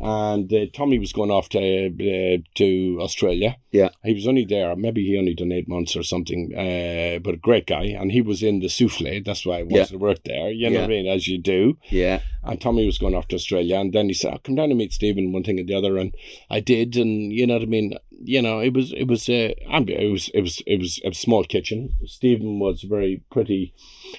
And 0.01 0.51
uh, 0.53 0.65
Tommy 0.73 0.97
was 0.97 1.11
going 1.11 1.29
off 1.31 1.49
to 1.49 1.59
uh, 1.59 2.37
to 2.55 2.99
Australia. 3.01 3.57
Yeah. 3.71 3.89
He 4.03 4.13
was 4.13 4.27
only 4.27 4.45
there, 4.45 4.75
maybe 4.75 5.05
he 5.05 5.17
only 5.17 5.35
done 5.35 5.51
eight 5.51 5.67
months 5.67 5.95
or 5.95 6.03
something, 6.03 6.51
uh, 6.55 7.19
but 7.19 7.33
a 7.35 7.37
great 7.37 7.67
guy. 7.67 7.83
And 7.85 8.11
he 8.11 8.21
was 8.21 8.41
in 8.41 8.59
the 8.61 8.69
souffle. 8.69 9.21
That's 9.23 9.45
why 9.45 9.59
I 9.59 9.63
wanted 9.63 9.75
Yeah. 9.77 9.85
to 9.85 9.97
work 9.97 10.23
there, 10.23 10.49
you 10.51 10.69
know 10.69 10.75
Yeah. 10.75 10.81
what 10.81 10.91
I 10.91 10.93
mean, 10.93 11.07
as 11.07 11.27
you 11.27 11.37
do. 11.37 11.77
Yeah. 11.89 12.21
And 12.43 12.59
Tommy 12.59 12.85
was 12.85 12.97
going 12.97 13.13
off 13.13 13.27
to 13.27 13.35
Australia. 13.35 13.75
And 13.77 13.91
then 13.93 14.07
he 14.07 14.13
said, 14.13 14.31
I'll 14.33 14.39
come 14.39 14.55
down 14.55 14.69
and 14.71 14.77
meet 14.77 14.93
Stephen, 14.93 15.33
one 15.33 15.43
thing 15.43 15.59
and 15.59 15.67
the 15.67 15.75
other. 15.75 15.97
And 15.97 16.15
I 16.49 16.61
did. 16.61 16.95
And 16.95 17.31
you 17.33 17.45
know 17.45 17.55
what 17.55 17.63
I 17.63 17.65
mean? 17.67 17.93
You 18.23 18.41
know, 18.41 18.59
it 18.59 18.73
was, 18.73 18.91
it 18.93 19.05
was, 19.05 19.27
uh, 19.29 19.53
it 19.57 20.11
was, 20.11 20.29
it 20.33 20.41
was, 20.41 20.61
it 20.65 20.79
was 20.79 20.99
a 21.05 21.13
small 21.13 21.43
kitchen. 21.43 21.95
Stephen 22.05 22.59
was 22.59 22.81
very 22.83 23.21
pretty. 23.31 23.73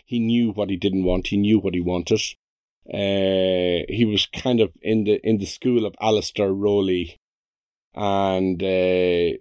He 0.06 0.18
knew 0.20 0.52
what 0.52 0.70
he 0.70 0.76
didn't 0.76 1.04
want. 1.04 1.28
He 1.28 1.36
knew 1.36 1.58
what 1.58 1.74
he 1.74 1.80
wanted. 1.80 2.20
Uh, 2.92 3.86
he 3.88 4.04
was 4.04 4.26
kind 4.26 4.60
of 4.60 4.70
in 4.82 5.04
the, 5.04 5.20
in 5.22 5.38
the 5.38 5.46
school 5.46 5.86
of 5.86 5.94
Alistair 6.00 6.52
Rowley 6.52 7.16
and, 7.94 8.62
uh, 8.62 9.36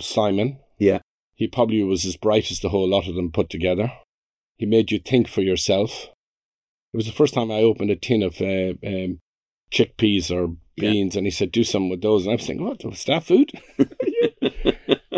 Simon. 0.00 0.58
Yeah. 0.78 1.00
He 1.34 1.46
probably 1.48 1.82
was 1.82 2.04
as 2.04 2.16
bright 2.16 2.50
as 2.50 2.60
the 2.60 2.70
whole 2.70 2.88
lot 2.88 3.06
of 3.08 3.14
them 3.14 3.30
put 3.30 3.50
together. 3.50 3.92
He 4.56 4.66
made 4.66 4.90
you 4.90 4.98
think 4.98 5.28
for 5.28 5.42
yourself. 5.42 6.08
It 6.92 6.96
was 6.96 7.06
the 7.06 7.12
first 7.12 7.34
time 7.34 7.50
I 7.50 7.56
opened 7.62 7.90
a 7.90 7.96
tin 7.96 8.22
of 8.22 8.40
uh, 8.40 8.74
um, 8.86 9.20
chickpeas 9.70 10.30
or 10.34 10.56
Yeah. 10.76 10.90
beans, 10.90 11.14
and 11.16 11.26
he 11.26 11.30
said, 11.30 11.52
"Do 11.52 11.62
something 11.62 11.90
with 11.90 12.00
those." 12.02 12.22
And 12.24 12.32
I 12.32 12.36
was 12.36 12.46
thinking, 12.46 12.66
"What? 12.66 12.84
Was 12.84 13.04
that 13.04 13.24
food?" 13.24 13.52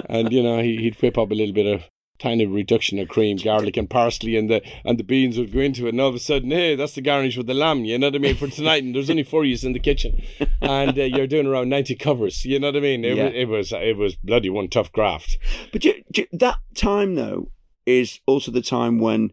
and 0.08 0.32
you 0.32 0.42
know, 0.42 0.60
he, 0.62 0.76
he'd 0.78 1.00
whip 1.00 1.16
up 1.16 1.30
a 1.30 1.34
little 1.34 1.54
bit 1.54 1.66
of 1.66 1.82
tiny 2.20 2.46
reduction 2.46 2.98
of 2.98 3.08
cream, 3.08 3.36
garlic, 3.38 3.76
and 3.76 3.88
parsley, 3.88 4.36
and 4.36 4.48
the 4.50 4.62
and 4.84 4.98
the 4.98 5.04
beans 5.04 5.38
would 5.38 5.52
go 5.52 5.60
into 5.60 5.86
it. 5.86 5.90
And 5.90 6.00
all 6.00 6.08
of 6.08 6.14
a 6.14 6.18
sudden, 6.18 6.50
hey, 6.50 6.76
that's 6.76 6.94
the 6.94 7.00
garnish 7.02 7.36
with 7.36 7.46
the 7.46 7.54
lamb. 7.54 7.84
You 7.84 7.98
know 7.98 8.08
what 8.08 8.14
I 8.16 8.18
mean 8.18 8.36
for 8.36 8.48
tonight? 8.48 8.84
And 8.84 8.94
there's 8.94 9.10
only 9.10 9.22
four 9.22 9.42
of 9.42 9.48
you 9.48 9.56
in 9.62 9.72
the 9.72 9.78
kitchen, 9.80 10.22
and 10.60 10.98
uh, 10.98 11.02
you're 11.02 11.26
doing 11.26 11.46
around 11.46 11.68
ninety 11.68 11.94
covers. 11.94 12.44
You 12.44 12.58
know 12.60 12.68
what 12.68 12.76
I 12.76 12.80
mean? 12.80 13.04
It, 13.04 13.16
Yeah. 13.16 13.24
was, 13.24 13.34
it 13.34 13.48
was 13.48 13.72
it 13.72 13.96
was 13.96 14.14
bloody 14.16 14.50
one 14.50 14.68
tough 14.68 14.92
graft. 14.92 15.38
But 15.72 15.84
that 16.32 16.58
time 16.74 17.14
though 17.14 17.50
is 17.86 18.20
also 18.26 18.50
the 18.50 18.62
time 18.62 18.98
when 18.98 19.32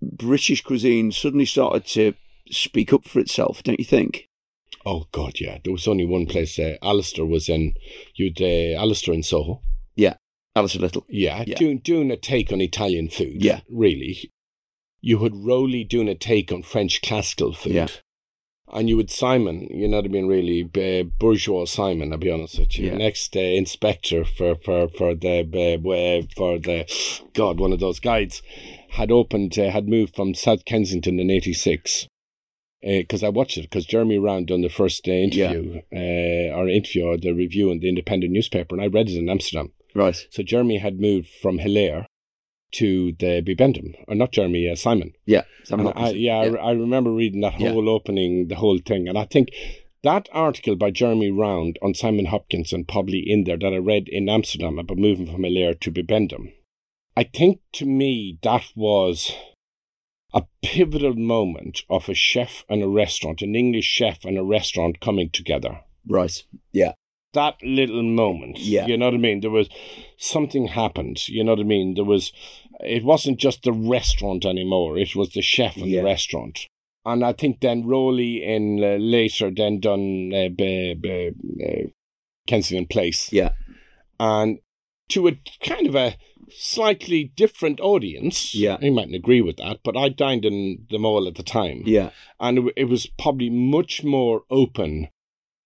British 0.00 0.62
cuisine 0.62 1.10
suddenly 1.10 1.46
started 1.46 1.84
to 1.86 2.14
speak 2.50 2.92
up 2.92 3.04
for 3.04 3.18
itself, 3.18 3.62
don't 3.62 3.78
you 3.80 3.84
think? 3.84 4.28
Oh 4.86 5.06
God, 5.12 5.40
yeah. 5.40 5.58
There 5.64 5.72
was 5.72 5.88
only 5.88 6.06
one 6.06 6.26
place. 6.26 6.58
Uh, 6.58 6.76
Alistair 6.82 7.26
was 7.26 7.48
in. 7.48 7.74
You'd 8.14 8.40
uh, 8.40 8.78
Alistair 8.80 9.12
in 9.14 9.22
Soho. 9.22 9.60
Alistair 10.58 10.82
Little. 10.82 11.04
Yeah, 11.08 11.44
Yeah. 11.46 11.56
Doing 11.56 11.78
doing 11.78 12.10
a 12.10 12.16
take 12.16 12.52
on 12.52 12.60
Italian 12.60 13.08
food. 13.08 13.42
Yeah. 13.42 13.60
really. 13.68 14.30
You 15.00 15.18
had 15.22 15.32
Rowley 15.34 15.84
doing 15.84 16.08
a 16.08 16.14
take 16.14 16.50
on 16.52 16.62
French 16.62 17.00
classical 17.02 17.52
food. 17.52 17.72
Yeah. 17.72 17.88
And 18.70 18.88
you 18.88 18.96
would 18.96 19.10
Simon, 19.10 19.66
you 19.70 19.88
know 19.88 19.98
what 19.98 20.04
I 20.04 20.08
mean, 20.08 20.26
really 20.26 20.62
uh, 20.64 21.04
bourgeois 21.18 21.64
Simon. 21.64 22.12
I'll 22.12 22.18
be 22.18 22.30
honest 22.30 22.58
with 22.58 22.78
you. 22.78 22.88
Yeah. 22.88 22.96
Next 22.96 23.34
uh, 23.34 23.40
inspector 23.40 24.24
for 24.24 24.56
for 24.56 24.88
for 24.88 25.14
the 25.14 25.40
uh, 25.40 26.26
for 26.36 26.58
the 26.58 26.84
God, 27.32 27.58
one 27.60 27.72
of 27.72 27.80
those 27.80 28.00
guides 28.00 28.42
had 28.90 29.10
opened 29.10 29.58
uh, 29.58 29.70
had 29.70 29.88
moved 29.88 30.14
from 30.14 30.34
South 30.34 30.64
Kensington 30.66 31.18
in 31.18 31.30
'86 31.30 32.08
because 32.82 33.22
I 33.24 33.28
watched 33.28 33.56
it 33.58 33.62
because 33.62 33.86
Jeremy 33.86 34.18
Round 34.18 34.46
done 34.46 34.62
the 34.62 34.68
first 34.68 35.06
uh, 35.08 35.10
interview 35.12 35.80
uh, 35.92 36.54
or 36.56 36.68
interview 36.68 37.04
or 37.06 37.16
the 37.18 37.32
review 37.32 37.70
in 37.70 37.80
the 37.80 37.88
Independent 37.88 38.32
newspaper, 38.32 38.74
and 38.74 38.82
I 38.82 38.86
read 38.86 39.08
it 39.08 39.16
in 39.18 39.28
Amsterdam. 39.28 39.72
Right. 39.94 40.16
So 40.30 40.42
Jeremy 40.42 40.78
had 40.78 41.00
moved 41.00 41.28
from 41.42 41.58
Hilaire 41.58 42.06
to 42.72 43.12
the 43.18 43.42
Bibendum, 43.42 43.94
or 44.06 44.14
not 44.14 44.30
Jeremy, 44.32 44.68
uh, 44.70 44.76
Simon. 44.76 45.12
Yeah. 45.26 45.42
Sam 45.64 45.80
And 45.80 45.88
I, 45.88 45.92
Hopkinson. 45.92 46.18
yeah, 46.20 46.36
I, 46.36 46.46
I 46.68 46.70
remember 46.72 47.10
reading 47.12 47.40
that 47.40 47.58
Yeah. 47.58 47.70
whole 47.72 47.88
opening, 47.88 48.48
the 48.48 48.56
whole 48.56 48.78
thing, 48.78 49.08
and 49.08 49.16
I 49.18 49.24
think 49.24 49.48
That 50.04 50.28
article 50.32 50.76
by 50.76 50.92
Jeremy 50.92 51.28
Round 51.30 51.76
on 51.82 51.92
Simon 51.92 52.26
Hopkinson, 52.26 52.84
probably 52.84 53.18
in 53.26 53.42
there, 53.44 53.56
that 53.58 53.72
I 53.74 53.78
read 53.78 54.08
in 54.08 54.28
Amsterdam 54.28 54.78
about 54.78 54.96
moving 54.96 55.26
from 55.26 55.42
Hilaire 55.42 55.74
to 55.74 55.90
Bibendum. 55.90 56.52
I 57.16 57.24
think 57.24 57.58
to 57.72 57.84
me 57.84 58.38
that 58.42 58.62
was 58.76 59.32
a 60.34 60.42
pivotal 60.62 61.14
moment 61.14 61.82
of 61.88 62.08
a 62.08 62.14
chef 62.14 62.64
and 62.68 62.82
a 62.82 62.88
restaurant, 62.88 63.42
an 63.42 63.54
English 63.54 63.86
chef 63.86 64.24
and 64.24 64.36
a 64.38 64.44
restaurant 64.44 65.00
coming 65.00 65.30
together. 65.30 65.80
Right. 66.06 66.42
Yeah. 66.72 66.92
That 67.34 67.56
little 67.62 68.02
moment. 68.02 68.58
Yeah. 68.58 68.86
You 68.86 68.96
know 68.96 69.06
what 69.06 69.14
I 69.14 69.18
mean? 69.18 69.40
There 69.40 69.50
was 69.50 69.68
something 70.16 70.68
happened. 70.68 71.28
You 71.28 71.44
know 71.44 71.52
what 71.52 71.60
I 71.60 71.64
mean? 71.64 71.94
There 71.94 72.04
was, 72.04 72.32
it 72.80 73.04
wasn't 73.04 73.38
just 73.38 73.62
the 73.62 73.72
restaurant 73.72 74.44
anymore. 74.44 74.98
It 74.98 75.14
was 75.14 75.30
the 75.30 75.42
chef 75.42 75.76
and 75.76 75.86
Yeah. 75.86 76.00
the 76.00 76.06
restaurant. 76.06 76.66
And 77.04 77.24
I 77.24 77.32
think 77.32 77.60
then 77.60 77.86
Rowley 77.86 78.42
in 78.44 78.82
uh, 78.82 78.96
later 78.98 79.50
then 79.50 79.80
done 79.80 80.32
uh, 80.34 80.48
b- 80.48 80.94
b- 80.94 81.32
uh, 81.64 81.88
Kensington 82.46 82.86
Place 82.86 83.32
Yeah. 83.32 83.50
and 84.20 84.58
to 85.10 85.28
a 85.28 85.38
kind 85.62 85.86
of 85.86 85.94
a 85.94 86.16
slightly 86.54 87.32
different 87.36 87.80
audience. 87.80 88.54
Yeah. 88.54 88.78
You 88.80 88.92
mightn't 88.92 89.14
agree 89.14 89.40
with 89.40 89.56
that, 89.58 89.80
but 89.82 89.96
I 89.96 90.08
dined 90.08 90.44
in 90.44 90.86
the 90.90 90.98
mall 90.98 91.26
at 91.28 91.34
the 91.34 91.42
time. 91.42 91.82
Yeah. 91.86 92.10
And 92.40 92.70
it, 92.76 92.84
was 92.84 93.06
probably 93.06 93.50
much 93.50 94.04
more 94.04 94.42
open. 94.50 95.08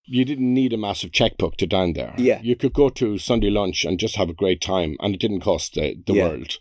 You 0.05 0.25
didn't 0.25 0.53
need 0.53 0.73
a 0.73 0.77
massive 0.77 1.11
checkbook 1.11 1.57
to 1.57 1.67
dine 1.67 1.93
there. 1.93 2.13
Yeah. 2.17 2.41
You 2.41 2.55
could 2.55 2.73
go 2.73 2.89
to 2.89 3.17
Sunday 3.17 3.49
lunch 3.49 3.85
and 3.85 3.99
just 3.99 4.17
have 4.17 4.29
a 4.29 4.33
great 4.33 4.59
time, 4.61 4.97
and 4.99 5.15
it 5.15 5.19
didn't 5.21 5.41
cost 5.41 5.75
the, 5.75 5.95
the 6.05 6.13
Yeah. 6.13 6.27
world. 6.27 6.57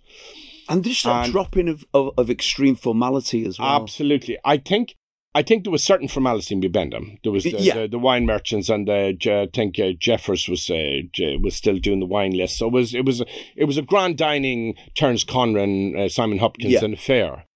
And 0.68 0.84
just 0.84 1.02
that 1.04 1.24
And- 1.24 1.32
drop 1.32 1.56
in 1.56 1.68
of, 1.68 1.84
of, 1.92 2.12
of 2.16 2.30
extreme 2.30 2.76
formality 2.76 3.44
as 3.44 3.58
well. 3.58 3.82
Absolutely. 3.82 4.38
I 4.44 4.58
think 4.58 4.96
I 5.34 5.40
think 5.42 5.64
there 5.64 5.72
was 5.72 5.82
certain 5.82 6.08
formality 6.08 6.54
in 6.54 6.60
Bibendum. 6.60 7.18
There 7.22 7.32
was 7.32 7.44
the, 7.44 7.52
Yeah. 7.58 7.74
the, 7.82 7.88
the 7.88 7.98
wine 7.98 8.26
merchants, 8.26 8.68
and 8.68 8.86
the, 8.86 9.16
I 9.26 9.48
think 9.54 9.78
uh, 9.78 9.92
Jeffers 9.98 10.46
was 10.46 10.68
uh, 10.68 11.02
was 11.40 11.56
still 11.56 11.78
doing 11.78 12.00
the 12.00 12.06
wine 12.06 12.32
list. 12.32 12.58
So 12.58 12.66
it 12.66 12.72
was 12.72 12.94
it 12.94 13.06
was 13.06 13.22
it 13.56 13.64
was 13.64 13.78
a 13.78 13.82
grand 13.82 14.18
dining 14.18 14.74
Terence 14.94 15.24
Conran, 15.24 15.98
uh, 15.98 16.08
Simon 16.10 16.38
Hopkins, 16.38 16.72
Yeah. 16.74 16.84
and 16.84 16.94
affair. 16.94 17.46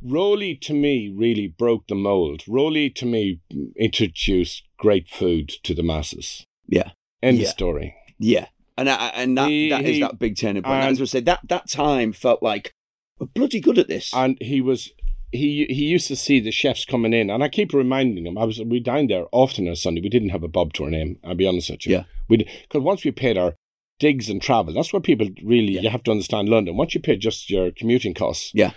Rowley 0.00 0.54
to 0.62 0.72
me 0.74 1.08
really 1.12 1.48
broke 1.48 1.88
the 1.88 1.96
mold. 1.96 2.44
Rowley 2.46 2.88
to 2.90 3.04
me 3.04 3.40
introduced 3.76 4.62
great 4.78 5.08
food 5.08 5.48
to 5.64 5.74
the 5.74 5.82
masses. 5.82 6.46
Yeah. 6.68 6.90
End 7.22 7.38
Yeah. 7.38 7.44
of 7.44 7.50
story. 7.50 7.94
Yeah. 8.18 8.46
And 8.76 8.88
I- 8.88 9.08
and 9.08 9.36
that, 9.36 9.48
He- 9.50 9.70
that 9.70 9.84
is 9.84 9.98
that 9.98 10.20
big 10.20 10.36
turning 10.36 10.62
point. 10.62 10.76
and- 10.84 10.92
As 10.92 11.00
I 11.02 11.04
say, 11.06 11.20
that, 11.20 11.40
that 11.48 11.68
time 11.68 12.12
felt 12.12 12.44
like 12.44 12.70
we're 13.18 13.26
bloody 13.26 13.58
good 13.58 13.76
at 13.78 13.88
this. 13.88 14.14
and 14.14 14.38
he 14.40 14.60
was 14.60 14.92
he 15.32 15.66
he 15.68 15.84
used 15.84 16.08
to 16.08 16.16
see 16.16 16.40
the 16.40 16.50
chefs 16.50 16.84
coming 16.84 17.12
in, 17.12 17.30
and 17.30 17.42
I 17.44 17.48
keep 17.48 17.72
reminding 17.72 18.26
him. 18.26 18.38
I 18.38 18.44
was 18.44 18.60
we 18.62 18.80
dined 18.80 19.10
there 19.10 19.26
often 19.32 19.68
on 19.68 19.76
Sunday. 19.76 20.00
We 20.00 20.08
didn't 20.08 20.30
have 20.30 20.42
a 20.42 20.48
bob 20.48 20.72
to 20.74 20.84
our 20.84 20.90
name. 20.90 21.18
I'll 21.24 21.34
be 21.34 21.46
honest 21.46 21.70
with 21.70 21.86
you. 21.86 21.92
Yeah. 21.96 22.04
we 22.28 22.38
because 22.38 22.82
once 22.82 23.04
we 23.04 23.10
paid 23.10 23.36
our 23.38 23.54
digs 23.98 24.30
and 24.30 24.40
travel, 24.40 24.72
that's 24.74 24.92
what 24.92 25.02
people 25.02 25.28
really 25.42 25.72
Yeah. 25.74 25.80
you 25.82 25.90
have 25.90 26.02
to 26.04 26.10
understand. 26.10 26.48
London. 26.48 26.76
Once 26.76 26.94
you 26.94 27.00
pay 27.00 27.16
just 27.16 27.50
your 27.50 27.70
commuting 27.72 28.14
costs, 28.14 28.52
Yeah. 28.54 28.70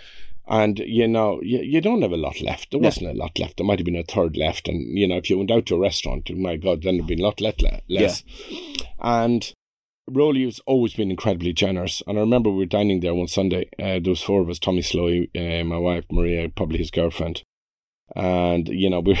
and 0.48 0.78
you 0.80 1.06
know 1.08 1.40
you, 1.42 1.60
you 1.62 1.80
don't 1.80 2.02
have 2.02 2.12
a 2.12 2.16
lot 2.16 2.40
left. 2.40 2.70
There 2.70 2.80
No. 2.80 2.86
wasn't 2.88 3.10
a 3.10 3.14
lot 3.14 3.38
left. 3.38 3.56
There 3.56 3.64
might 3.66 3.78
have 3.78 3.86
been 3.86 3.96
a 3.96 4.02
third 4.02 4.36
left, 4.36 4.68
and 4.68 4.98
you 4.98 5.06
know 5.06 5.16
if 5.16 5.30
you 5.30 5.38
went 5.38 5.50
out 5.50 5.66
to 5.66 5.76
a 5.76 5.78
restaurant, 5.78 6.28
my 6.36 6.56
God, 6.56 6.82
then 6.82 6.96
there'd 6.96 7.06
been 7.06 7.20
a 7.20 7.24
lot 7.24 7.40
le- 7.40 7.54
le- 7.60 7.80
less. 7.88 8.24
And 9.00 9.52
Rowley 10.08 10.44
has 10.44 10.60
always 10.66 10.94
been 10.94 11.10
incredibly 11.10 11.52
generous. 11.52 12.02
And 12.06 12.18
I 12.18 12.22
remember 12.22 12.50
we 12.50 12.58
were 12.58 12.66
dining 12.66 13.00
there 13.00 13.14
one 13.14 13.28
Sunday. 13.28 13.70
Uh, 13.78 14.00
there 14.00 14.10
was 14.10 14.22
four 14.22 14.40
of 14.40 14.50
us, 14.50 14.58
Tommy 14.58 14.82
Sloy, 14.82 15.28
uh, 15.36 15.64
my 15.64 15.78
wife, 15.78 16.04
Maria, 16.10 16.48
probably 16.48 16.78
his 16.78 16.90
girlfriend. 16.90 17.42
And, 18.14 18.68
you 18.68 18.90
know, 18.90 19.00
we 19.00 19.18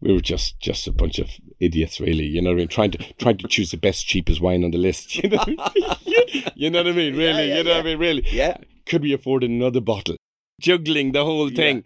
we 0.00 0.12
were 0.12 0.20
just, 0.20 0.60
just 0.60 0.86
a 0.86 0.92
bunch 0.92 1.18
of 1.18 1.30
idiots, 1.58 2.00
really. 2.00 2.24
You 2.26 2.42
know 2.42 2.50
what 2.50 2.56
I 2.56 2.58
mean? 2.58 2.68
Trying 2.68 2.90
to 2.92 3.12
trying 3.14 3.38
to 3.38 3.48
choose 3.48 3.70
the 3.70 3.76
best, 3.76 4.06
cheapest 4.06 4.40
wine 4.40 4.64
on 4.64 4.70
the 4.70 4.78
list. 4.78 5.16
You 5.22 5.30
know, 5.30 5.44
you 6.54 6.70
know 6.70 6.80
what 6.80 6.88
I 6.88 6.92
mean? 6.92 7.16
Really? 7.16 7.48
yeah, 7.48 7.58
you 7.58 7.64
know 7.64 7.70
yeah. 7.70 7.76
what 7.76 7.86
I 7.86 7.90
mean? 7.90 7.98
Really? 7.98 8.26
yeah. 8.30 8.58
Could 8.86 9.02
we 9.02 9.12
afford 9.12 9.44
another 9.44 9.80
bottle? 9.80 10.16
Juggling 10.60 11.12
the 11.12 11.24
whole 11.24 11.50
thing. 11.50 11.84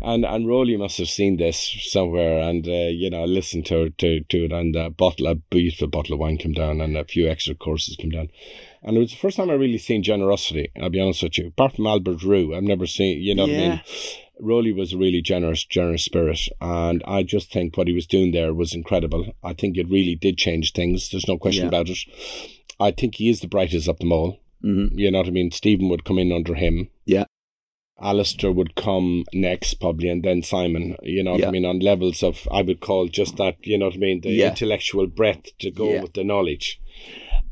And 0.00 0.24
and 0.24 0.46
Rowley 0.46 0.76
must 0.76 0.98
have 0.98 1.08
seen 1.08 1.36
this 1.36 1.76
somewhere 1.90 2.38
and, 2.38 2.66
uh, 2.68 2.70
you 2.90 3.10
know, 3.10 3.24
listened 3.24 3.66
to, 3.66 3.90
to, 3.90 4.20
to 4.20 4.44
it. 4.44 4.52
And 4.52 4.74
a 4.76 4.90
bottle, 4.90 5.26
a 5.26 5.34
beautiful 5.34 5.88
bottle 5.88 6.14
of 6.14 6.20
wine 6.20 6.36
came 6.38 6.52
down 6.52 6.80
and 6.80 6.96
a 6.96 7.04
few 7.04 7.28
extra 7.28 7.54
courses 7.54 7.96
came 7.96 8.10
down. 8.10 8.28
And 8.82 8.96
it 8.96 9.00
was 9.00 9.10
the 9.10 9.16
first 9.16 9.36
time 9.36 9.50
I 9.50 9.54
really 9.54 9.78
seen 9.78 10.02
generosity, 10.04 10.70
I'll 10.80 10.88
be 10.90 11.00
honest 11.00 11.22
with 11.24 11.36
you. 11.38 11.48
Apart 11.48 11.74
from 11.76 11.86
Albert 11.88 12.22
Roux, 12.22 12.54
I've 12.54 12.62
never 12.62 12.86
seen, 12.86 13.20
you 13.20 13.34
know 13.34 13.42
what 13.42 13.50
I 13.50 13.56
mean? 13.56 13.80
Rowley 14.40 14.72
was 14.72 14.92
a 14.92 14.96
really 14.96 15.20
generous, 15.20 15.64
generous 15.64 16.04
spirit. 16.04 16.40
And 16.60 17.02
I 17.04 17.24
just 17.24 17.50
think 17.52 17.76
what 17.76 17.88
he 17.88 17.92
was 17.92 18.06
doing 18.06 18.30
there 18.30 18.54
was 18.54 18.72
incredible. 18.72 19.32
I 19.42 19.52
think 19.52 19.76
it 19.76 19.90
really 19.90 20.14
did 20.14 20.38
change 20.38 20.72
things. 20.72 21.10
There's 21.10 21.26
no 21.26 21.38
question 21.38 21.64
Yeah. 21.64 21.68
about 21.68 21.88
it. 21.88 21.98
I 22.78 22.92
think 22.92 23.16
he 23.16 23.28
is 23.28 23.40
the 23.40 23.48
brightest 23.48 23.88
of 23.88 23.98
them 23.98 24.12
all. 24.12 24.38
hmm 24.62 24.86
You 24.92 25.10
know 25.10 25.18
what 25.18 25.26
I 25.26 25.30
mean? 25.32 25.50
Stephen 25.50 25.88
would 25.88 26.04
come 26.04 26.18
in 26.20 26.30
under 26.30 26.54
him. 26.54 26.88
Yeah. 27.04 27.24
Alistair 28.00 28.52
would 28.52 28.74
come 28.76 29.24
next, 29.32 29.74
probably, 29.74 30.08
and 30.08 30.22
then 30.22 30.42
Simon. 30.42 30.96
You 31.02 31.22
know 31.24 31.32
what 31.32 31.40
Yeah. 31.40 31.48
I 31.48 31.50
mean? 31.50 31.64
On 31.64 31.80
levels 31.80 32.22
of, 32.22 32.46
I 32.50 32.62
would 32.62 32.80
call 32.80 33.08
just 33.08 33.36
that, 33.38 33.56
you 33.62 33.76
know 33.78 33.86
what 33.86 33.94
I 33.94 33.98
mean? 33.98 34.20
The 34.20 34.30
Yeah. 34.30 34.48
intellectual 34.50 35.06
breadth 35.06 35.56
to 35.58 35.70
go 35.70 35.92
Yeah. 35.92 36.02
with 36.02 36.12
the 36.14 36.24
knowledge. 36.24 36.80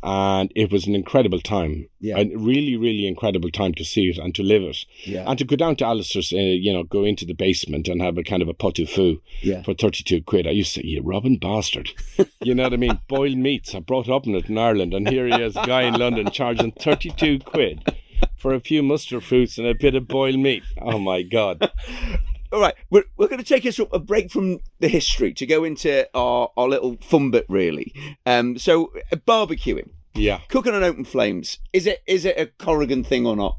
And 0.02 0.52
it 0.54 0.70
was 0.70 0.86
an 0.86 0.94
incredible 0.94 1.40
time. 1.40 1.88
Yeah. 2.00 2.18
A 2.18 2.26
really, 2.36 2.76
really 2.76 3.06
incredible 3.08 3.50
time 3.50 3.74
to 3.74 3.84
see 3.84 4.08
it 4.08 4.18
and 4.18 4.34
to 4.36 4.42
live 4.44 4.62
it. 4.62 4.84
Yeah. 5.04 5.24
And 5.26 5.36
to 5.38 5.44
go 5.44 5.56
down 5.56 5.74
to 5.76 5.86
Alistair's, 5.86 6.32
uh, 6.32 6.36
you 6.36 6.72
know, 6.72 6.84
go 6.84 7.02
into 7.04 7.24
the 7.24 7.32
basement 7.34 7.88
and 7.88 8.00
have 8.00 8.16
a 8.16 8.22
kind 8.22 8.40
of 8.42 8.48
a 8.48 8.54
pot 8.54 8.78
au 8.78 8.84
feu 8.86 9.20
Yeah. 9.42 9.62
for 9.62 9.74
32 9.74 10.20
quid. 10.22 10.46
I 10.46 10.50
used 10.50 10.74
to 10.74 10.80
say, 10.82 10.86
you 10.86 11.02
robbing 11.02 11.38
bastard. 11.38 11.90
you 12.44 12.54
know 12.54 12.64
what 12.64 12.74
I 12.74 12.76
mean? 12.76 13.00
Boiled 13.08 13.36
meats. 13.38 13.74
I 13.74 13.80
brought 13.80 14.08
up 14.08 14.26
in 14.28 14.34
it 14.36 14.48
in 14.48 14.58
Ireland, 14.58 14.94
and 14.94 15.08
here 15.08 15.26
he 15.26 15.42
is, 15.42 15.56
a 15.56 15.66
guy 15.66 15.82
in 15.84 15.94
London, 15.94 16.30
charging 16.30 16.70
32 16.72 17.40
quid 17.40 17.80
for 18.36 18.54
a 18.54 18.60
few 18.60 18.82
mustard 18.82 19.24
fruits 19.24 19.58
and 19.58 19.66
a 19.66 19.74
bit 19.74 19.94
of 19.94 20.08
boiled 20.08 20.38
meat. 20.38 20.62
Oh 20.80 20.98
my 20.98 21.22
God. 21.22 21.70
All 22.52 22.60
right, 22.60 22.74
we're, 22.90 23.04
we're 23.16 23.26
going 23.28 23.42
to 23.42 23.44
take 23.44 23.66
us 23.66 23.80
up 23.80 23.92
a 23.92 23.98
break 23.98 24.30
from 24.30 24.60
the 24.78 24.86
history 24.88 25.32
to 25.34 25.46
go 25.46 25.64
into 25.64 26.08
our, 26.14 26.50
our 26.56 26.68
little 26.68 26.96
fun 27.00 27.30
bit, 27.32 27.44
really. 27.48 27.92
Um, 28.24 28.56
so, 28.56 28.92
uh, 29.12 29.16
barbecuing, 29.16 29.90
Yeah. 30.14 30.38
cooking 30.48 30.72
on 30.72 30.84
open 30.84 31.04
flames, 31.04 31.58
is 31.72 31.86
it 31.88 32.02
is 32.06 32.24
it 32.24 32.38
a 32.38 32.46
Corrigan 32.46 33.02
thing 33.02 33.26
or 33.26 33.34
not? 33.34 33.58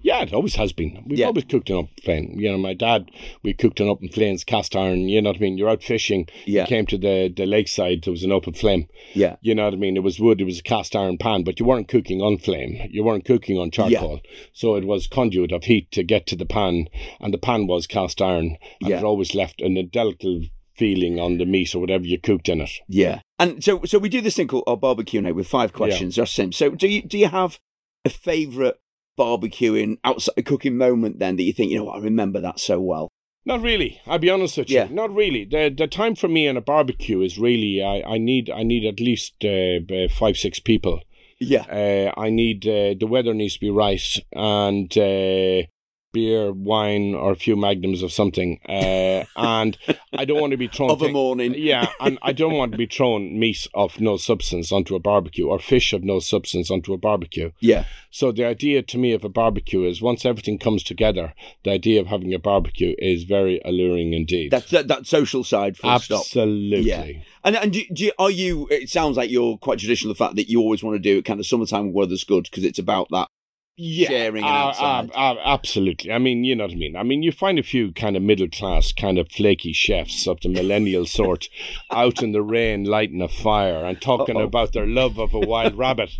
Yeah, 0.00 0.22
it 0.22 0.32
always 0.32 0.56
has 0.56 0.72
been. 0.72 1.02
We've 1.06 1.18
Yeah. 1.20 1.26
always 1.26 1.44
cooked 1.44 1.70
on 1.70 1.76
open 1.76 1.94
flame. 2.02 2.34
You 2.38 2.50
know, 2.50 2.58
my 2.58 2.74
dad, 2.74 3.10
we 3.44 3.52
cooked 3.52 3.80
on 3.80 3.88
open 3.88 4.08
flames, 4.08 4.42
cast 4.44 4.74
iron. 4.74 5.08
You 5.08 5.22
know 5.22 5.30
what 5.30 5.36
I 5.36 5.40
mean? 5.40 5.56
You're 5.58 5.68
out 5.70 5.82
fishing. 5.82 6.28
Yeah. 6.44 6.62
You 6.62 6.66
came 6.66 6.86
to 6.86 6.98
the, 6.98 7.32
the 7.34 7.46
lakeside, 7.46 8.02
there 8.02 8.10
was 8.12 8.24
an 8.24 8.32
open 8.32 8.52
flame. 8.52 8.88
Yeah, 9.14 9.36
You 9.42 9.54
know 9.54 9.64
what 9.66 9.74
I 9.74 9.76
mean? 9.76 9.96
It 9.96 10.02
was 10.02 10.18
wood, 10.18 10.40
it 10.40 10.44
was 10.44 10.58
a 10.58 10.62
cast 10.62 10.96
iron 10.96 11.18
pan, 11.18 11.44
but 11.44 11.60
you 11.60 11.66
weren't 11.66 11.88
cooking 11.88 12.20
on 12.20 12.38
flame. 12.38 12.88
You 12.90 13.04
weren't 13.04 13.24
cooking 13.24 13.58
on 13.58 13.70
charcoal. 13.70 14.20
Yeah. 14.24 14.30
So 14.52 14.74
it 14.74 14.84
was 14.84 15.06
conduit 15.06 15.52
of 15.52 15.64
heat 15.64 15.90
to 15.92 16.02
get 16.02 16.26
to 16.28 16.36
the 16.36 16.46
pan, 16.46 16.88
and 17.20 17.32
the 17.32 17.38
pan 17.38 17.66
was 17.68 17.86
cast 17.86 18.20
iron, 18.20 18.56
and 18.80 18.90
Yeah. 18.90 18.98
it 18.98 19.04
always 19.04 19.34
left 19.34 19.60
an 19.60 19.74
delicate 19.92 20.50
feeling 20.74 21.20
on 21.20 21.38
the 21.38 21.44
meat 21.46 21.74
or 21.74 21.78
whatever 21.80 22.04
you 22.04 22.18
cooked 22.18 22.48
in 22.48 22.60
it. 22.60 22.70
yeah. 22.88 23.20
And 23.38 23.62
so 23.62 23.80
so 23.84 23.98
we 23.98 24.08
do 24.08 24.20
this 24.20 24.36
thing 24.36 24.48
called 24.48 24.64
our 24.66 24.76
barbecue 24.76 25.20
now 25.20 25.32
with 25.32 25.46
five 25.48 25.72
questions. 25.72 26.16
Yeah. 26.16 26.22
Just 26.22 26.34
sim. 26.34 26.50
So 26.52 26.70
do 26.70 26.86
you 26.88 27.02
do 27.02 27.18
you 27.18 27.28
have 27.28 27.58
a 28.04 28.08
favourite 28.08 28.74
barbecuing 29.18 29.98
outside 30.04 30.44
cooking 30.44 30.76
moment 30.76 31.18
then 31.18 31.36
that 31.36 31.42
you 31.42 31.52
think 31.52 31.70
you 31.70 31.78
know 31.78 31.84
what 31.84 31.98
I 31.98 32.02
remember 32.02 32.40
that 32.40 32.58
so 32.58 32.80
well? 32.80 33.08
Not 33.44 33.60
really. 33.60 34.00
I'll 34.06 34.18
be 34.18 34.30
honest 34.30 34.56
with 34.56 34.70
you. 34.70 34.76
Yeah. 34.76 34.88
Not 34.90 35.14
really. 35.14 35.44
The 35.44 35.74
the 35.76 35.86
time 35.88 36.14
for 36.14 36.28
me 36.28 36.48
on 36.48 36.56
a 36.56 36.60
barbecue 36.60 37.20
is 37.20 37.38
really 37.38 37.82
I, 37.82 38.02
I 38.14 38.18
need 38.18 38.50
I 38.50 38.62
need 38.62 38.84
at 38.84 39.00
least 39.00 39.44
uh, 39.44 39.80
five 40.10 40.36
six 40.36 40.60
people. 40.60 41.00
Yeah, 41.40 41.64
Uh, 41.68 42.20
I 42.20 42.30
need 42.30 42.64
uh, 42.68 42.94
the 42.98 43.08
weather 43.08 43.34
needs 43.34 43.54
to 43.54 43.60
be 43.60 43.70
right 43.70 44.00
and 44.32 44.96
uh, 44.96 45.66
beer, 46.12 46.52
wine, 46.52 47.14
or 47.14 47.32
a 47.32 47.36
few 47.36 47.56
magnums 47.56 48.02
of 48.02 48.12
something. 48.12 48.60
Uh, 48.68 49.24
and 49.36 49.78
I 50.12 50.24
don't 50.24 50.40
want 50.40 50.50
to 50.52 50.56
be 50.56 50.68
thrown 50.68 50.90
of 50.90 51.02
a 51.02 51.06
thi- 51.06 51.12
morning. 51.12 51.54
Yeah, 51.56 51.88
and 52.00 52.18
I 52.22 52.32
don't 52.32 52.54
want 52.54 52.72
to 52.72 52.78
be 52.78 52.86
thrown 52.86 53.38
meat 53.38 53.66
of 53.74 54.00
no 54.00 54.16
substance 54.16 54.70
onto 54.70 54.94
a 54.94 54.98
barbecue 55.00 55.48
or 55.48 55.58
fish 55.58 55.92
of 55.92 56.04
no 56.04 56.20
substance 56.20 56.70
onto 56.70 56.92
a 56.92 56.98
barbecue. 56.98 57.52
Yeah, 57.60 57.84
So 58.10 58.32
the 58.32 58.44
idea 58.44 58.82
to 58.82 58.98
me 58.98 59.12
of 59.12 59.24
a 59.24 59.28
barbecue 59.28 59.84
is 59.84 60.02
once 60.02 60.24
everything 60.24 60.58
comes 60.58 60.82
together, 60.82 61.34
the 61.64 61.70
idea 61.72 62.00
of 62.00 62.06
having 62.08 62.34
a 62.34 62.38
barbecue 62.38 62.94
is 62.98 63.24
very 63.24 63.60
alluring 63.64 64.12
indeed. 64.12 64.50
that's 64.50 64.70
that, 64.70 64.88
that 64.88 65.06
social 65.06 65.44
side. 65.44 65.76
Full 65.76 65.98
stop. 66.00 66.20
Absolutely. 66.20 66.80
Yeah. 66.82 67.06
And 67.44 67.56
and 67.56 67.72
do, 67.72 67.82
do 67.92 68.04
you, 68.04 68.12
are 68.18 68.30
you? 68.30 68.68
It 68.70 68.88
sounds 68.90 69.16
like 69.16 69.30
you're 69.30 69.56
quite 69.58 69.78
traditional. 69.78 70.12
The 70.14 70.18
fact 70.18 70.36
that 70.36 70.48
you 70.48 70.60
always 70.60 70.82
want 70.82 70.94
to 70.94 70.98
do 71.00 71.18
it 71.18 71.24
kind 71.24 71.40
of 71.40 71.46
summertime 71.46 71.92
weather's 71.92 72.24
good 72.24 72.44
because 72.44 72.64
it's 72.64 72.78
about 72.78 73.08
that. 73.10 73.28
Yeah, 73.76 74.08
Sharing 74.08 74.44
uh, 74.44 74.46
uh, 74.46 75.06
uh, 75.14 75.36
absolutely. 75.44 76.12
I 76.12 76.18
mean, 76.18 76.44
you 76.44 76.54
know 76.54 76.64
what 76.64 76.72
I 76.74 76.76
mean. 76.76 76.94
I 76.94 77.02
mean, 77.02 77.22
you 77.22 77.32
find 77.32 77.58
a 77.58 77.62
few 77.62 77.90
kind 77.92 78.16
of 78.18 78.22
middle 78.22 78.48
class, 78.48 78.92
kind 78.92 79.18
of 79.18 79.30
flaky 79.30 79.72
chefs 79.72 80.26
of 80.28 80.40
the 80.40 80.50
millennial 80.50 81.06
sort 81.18 81.48
out 81.90 82.22
in 82.22 82.32
the 82.32 82.42
rain, 82.42 82.84
lighting 82.84 83.22
a 83.22 83.28
fire 83.28 83.84
and 83.84 84.00
talking 84.00 84.36
Uh-oh. 84.36 84.44
about 84.44 84.72
their 84.74 84.86
love 84.86 85.18
of 85.18 85.32
a 85.32 85.40
wild 85.40 85.74
rabbit. 85.78 86.10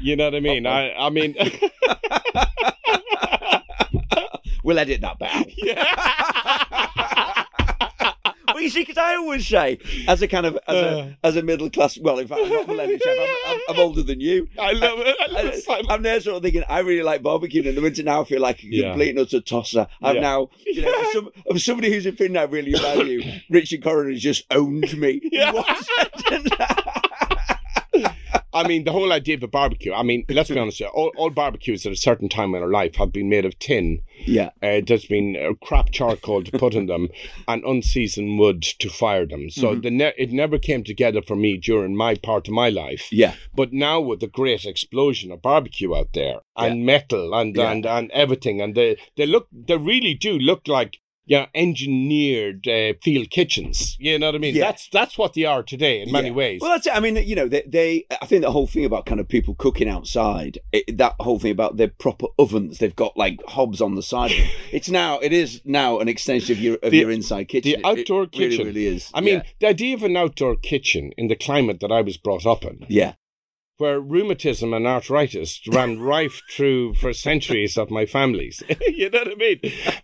You 0.00 0.16
know 0.16 0.24
what 0.24 0.34
I 0.34 0.40
mean? 0.40 0.66
I, 0.66 0.92
I 0.94 1.10
mean, 1.10 1.36
We'll 4.64 4.78
edit 4.78 5.02
that 5.02 5.20
out. 5.20 5.46
yeah. 5.58 6.86
Well, 8.64 8.68
you 8.68 8.70
see, 8.70 8.80
because 8.82 8.96
I 8.96 9.16
always 9.16 9.46
say, 9.46 9.78
as 10.08 10.22
a 10.22 10.28
kind 10.28 10.46
of 10.46 10.58
as 10.66 10.74
Uh. 10.74 11.12
a 11.22 11.26
as 11.26 11.36
a 11.36 11.42
middle 11.42 11.68
class, 11.68 11.98
well, 11.98 12.18
in 12.18 12.26
fact, 12.26 12.40
I'm 12.44 12.48
not 12.50 12.66
millennial 12.66 12.98
chef. 12.98 13.18
I'm, 13.18 13.28
I'm, 13.54 13.60
I'm 13.68 13.78
older 13.78 14.02
than 14.02 14.20
you. 14.20 14.48
I 14.58 14.72
love 14.72 14.98
it. 15.00 15.16
I 15.20 15.26
love 15.32 15.44
it. 15.52 15.86
I'm 15.90 16.02
there 16.02 16.18
sort 16.20 16.36
of 16.38 16.42
thinking, 16.42 16.64
I 16.68 16.78
really 16.78 17.02
like 17.02 17.22
barbecuing 17.22 17.66
in 17.66 17.74
the 17.74 17.82
winter 17.82 18.02
now. 18.02 18.22
I 18.22 18.24
feel 18.24 18.40
like 18.40 18.62
a 18.62 18.66
Yeah. 18.66 18.88
complete 18.90 19.10
and 19.10 19.18
utter 19.18 19.40
tosser. 19.40 19.86
I'm 20.02 20.16
Yeah. 20.16 20.20
now, 20.22 20.48
you 20.64 20.80
know, 20.82 20.88
Yeah. 20.96 21.12
some, 21.12 21.30
of 21.50 21.60
somebody 21.60 21.92
whose 21.92 22.06
opinion 22.06 22.38
I 22.38 22.44
really 22.44 22.72
value. 22.72 23.22
Richard 23.50 23.82
Corrigan 23.82 24.14
has 24.14 24.22
just 24.22 24.44
owned 24.50 24.96
me. 24.98 25.20
Yeah. 25.30 25.52
I 28.52 28.66
mean, 28.68 28.84
the 28.84 28.92
whole 28.92 29.12
idea 29.12 29.36
of 29.36 29.42
a 29.42 29.48
barbecue. 29.48 29.92
I 29.92 30.02
mean, 30.02 30.24
let's 30.28 30.48
be 30.50 30.58
honest. 30.58 30.80
All, 30.82 31.12
all 31.16 31.30
barbecues 31.30 31.84
at 31.86 31.92
a 31.92 31.96
certain 31.96 32.28
time 32.28 32.54
in 32.54 32.62
our 32.62 32.68
life 32.70 32.96
have 32.96 33.12
been 33.12 33.28
made 33.28 33.44
of 33.44 33.58
tin. 33.58 34.00
yeah, 34.26 34.50
Uh, 34.62 34.80
there's 34.86 35.06
been 35.06 35.36
uh, 35.36 35.54
crap 35.66 35.90
charcoal 35.90 36.42
to 36.44 36.52
put 36.58 36.74
in 36.74 36.86
them 36.86 37.08
and 37.48 37.64
unseasoned 37.64 38.38
wood 38.38 38.62
to 38.62 38.88
fire 38.88 39.26
them. 39.26 39.50
So 39.50 39.70
Mm-hmm. 39.72 39.80
the 39.80 39.90
ne- 39.90 40.12
it 40.16 40.32
never 40.32 40.58
came 40.58 40.84
together 40.84 41.20
for 41.22 41.36
me 41.36 41.56
during 41.56 41.96
my 41.96 42.14
part 42.14 42.46
of 42.48 42.54
my 42.54 42.68
life. 42.68 43.08
yeah, 43.10 43.34
But 43.54 43.72
now 43.72 44.00
with 44.00 44.20
the 44.20 44.28
great 44.28 44.64
explosion 44.64 45.32
of 45.32 45.42
barbecue 45.42 45.94
out 45.96 46.12
there 46.12 46.38
and 46.56 46.84
metal 46.86 47.34
and, 47.34 47.56
Yeah. 47.56 47.70
and 47.72 47.84
and 47.86 48.10
everything, 48.12 48.60
and 48.60 48.74
they 48.74 48.96
they 49.16 49.26
look 49.26 49.48
they 49.52 49.76
really 49.76 50.14
do 50.14 50.38
look 50.38 50.68
like 50.68 50.98
yeah 51.26 51.46
engineered 51.54 52.66
uh, 52.68 52.94
field 53.02 53.30
kitchens. 53.30 53.96
You 53.98 54.18
know 54.18 54.26
what 54.26 54.34
I 54.34 54.38
mean? 54.38 54.54
Yeah. 54.54 54.66
That's 54.66 54.88
that's 54.90 55.16
what 55.18 55.34
they 55.34 55.44
are 55.44 55.62
today 55.62 56.00
in 56.02 56.12
many 56.12 56.28
Yeah. 56.28 56.34
ways. 56.34 56.60
Well, 56.60 56.70
that's 56.70 56.86
it. 56.86 56.94
I 56.96 57.00
mean, 57.00 57.16
you 57.16 57.34
know, 57.36 57.48
they, 57.48 57.62
they 57.66 58.06
I 58.22 58.26
think 58.26 58.42
the 58.42 58.50
whole 58.52 58.66
thing 58.66 58.84
about 58.84 59.06
kind 59.06 59.20
of 59.20 59.28
people 59.28 59.54
cooking 59.54 59.88
outside, 59.88 60.58
it, 60.72 60.98
that 60.98 61.14
whole 61.20 61.38
thing 61.38 61.52
about 61.52 61.76
their 61.76 61.88
proper 61.88 62.26
ovens, 62.38 62.78
they've 62.78 62.94
got 62.96 63.16
like 63.16 63.40
hobs 63.48 63.80
on 63.80 63.94
the 63.94 64.02
side. 64.02 64.30
of 64.32 64.36
them. 64.38 64.48
It's 64.72 64.90
now, 64.90 65.18
it 65.20 65.32
is 65.32 65.60
now 65.64 66.00
an 66.00 66.08
extension 66.08 66.52
of 66.56 66.60
your 66.60 66.78
of 66.82 66.90
The- 66.90 66.98
your 66.98 67.10
inside 67.10 67.48
kitchen. 67.48 67.72
the 67.72 67.78
It- 67.78 67.84
outdoor 67.84 68.24
it 68.24 68.32
kitchen. 68.32 68.66
really, 68.66 68.86
really 68.86 68.86
is. 68.96 69.10
I 69.14 69.20
mean, 69.20 69.34
yeah. 69.36 69.42
the 69.60 69.66
idea 69.68 69.94
of 69.94 70.02
an 70.02 70.16
outdoor 70.16 70.56
kitchen 70.56 71.12
in 71.16 71.28
the 71.28 71.36
climate 71.36 71.78
that 71.80 71.92
I 71.92 72.00
was 72.00 72.16
brought 72.16 72.44
up 72.46 72.64
in, 72.64 72.84
yeah, 72.88 73.12
where 73.78 74.00
rheumatism 74.00 74.72
and 74.72 74.86
arthritis 74.86 75.60
ran 75.68 75.98
rife 76.14 76.42
through 76.50 76.94
for 76.94 77.12
centuries 77.12 77.76
of 77.76 77.90
my 77.90 78.06
families. 78.06 78.62
you 78.80 79.10
know 79.10 79.20
what 79.20 79.32
I 79.32 79.34
mean? 79.34 79.60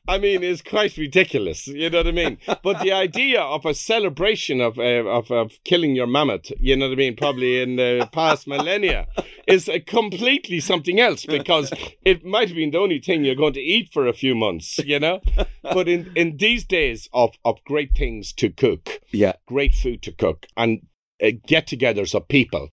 I 0.08 0.18
mean, 0.18 0.42
it's 0.42 0.62
quite 0.62 0.96
ridiculous. 0.96 1.66
You 1.66 1.90
know 1.90 1.98
what 1.98 2.08
I 2.08 2.12
mean? 2.12 2.38
But 2.62 2.80
the 2.80 2.92
idea 2.92 3.40
of 3.40 3.66
a 3.66 3.74
celebration 3.74 4.60
of 4.60 4.78
uh, 4.78 5.04
of, 5.10 5.30
of 5.30 5.52
killing 5.64 5.94
your 5.94 6.06
mammoth, 6.06 6.50
you 6.58 6.76
know 6.76 6.88
what 6.88 6.94
I 6.94 6.96
mean, 6.96 7.16
probably 7.16 7.60
in 7.60 7.76
the 7.76 8.08
past 8.12 8.46
millennia, 8.46 9.06
is 9.46 9.68
a 9.68 9.80
completely 9.80 10.60
something 10.60 11.00
else 11.00 11.26
because 11.26 11.72
it 12.02 12.24
might 12.24 12.48
have 12.48 12.56
been 12.56 12.70
the 12.70 12.78
only 12.78 13.00
thing 13.00 13.24
you're 13.24 13.34
going 13.34 13.54
to 13.54 13.60
eat 13.60 13.92
for 13.92 14.06
a 14.06 14.12
few 14.12 14.34
months. 14.34 14.78
You 14.78 14.98
know, 14.98 15.20
but 15.62 15.88
in 15.88 16.12
in 16.14 16.36
these 16.36 16.64
days 16.64 17.08
of 17.12 17.34
of 17.44 17.62
great 17.64 17.96
things 17.96 18.32
to 18.34 18.50
cook 18.50 19.00
yeah, 19.12 19.32
great 19.46 19.74
food 19.74 20.02
to 20.02 20.12
cook 20.12 20.46
and 20.56 20.86
uh, 21.22 21.30
get-togethers 21.46 22.14
of 22.14 22.28
people. 22.28 22.70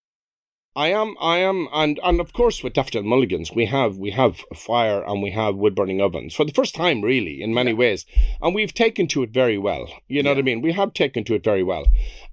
I 0.77 0.89
am, 0.89 1.15
I 1.19 1.39
am, 1.39 1.67
and 1.73 1.99
and 2.03 2.19
of 2.19 2.33
course 2.33 2.63
with 2.63 2.73
Daffodil 2.73 3.01
Mulligans, 3.01 3.51
we 3.51 3.65
have 3.65 3.97
we 3.97 4.11
have 4.11 4.43
fire 4.53 5.03
and 5.03 5.23
we 5.23 5.31
have 5.31 5.55
wood 5.55 5.73
burning 5.73 5.99
ovens 5.99 6.35
for 6.35 6.45
the 6.45 6.53
first 6.53 6.75
time, 6.75 7.01
really, 7.01 7.41
in 7.41 7.51
many 7.51 7.73
ways, 7.73 8.05
and 8.43 8.53
we've 8.53 8.75
taken 8.75 9.07
to 9.07 9.23
it 9.23 9.31
very 9.31 9.57
well. 9.57 9.89
You 10.07 10.21
know 10.21 10.29
what 10.29 10.37
I 10.37 10.43
mean? 10.43 10.61
We 10.61 10.73
have 10.73 10.93
taken 10.93 11.23
to 11.23 11.33
it 11.33 11.43
very 11.43 11.63
well, 11.63 11.87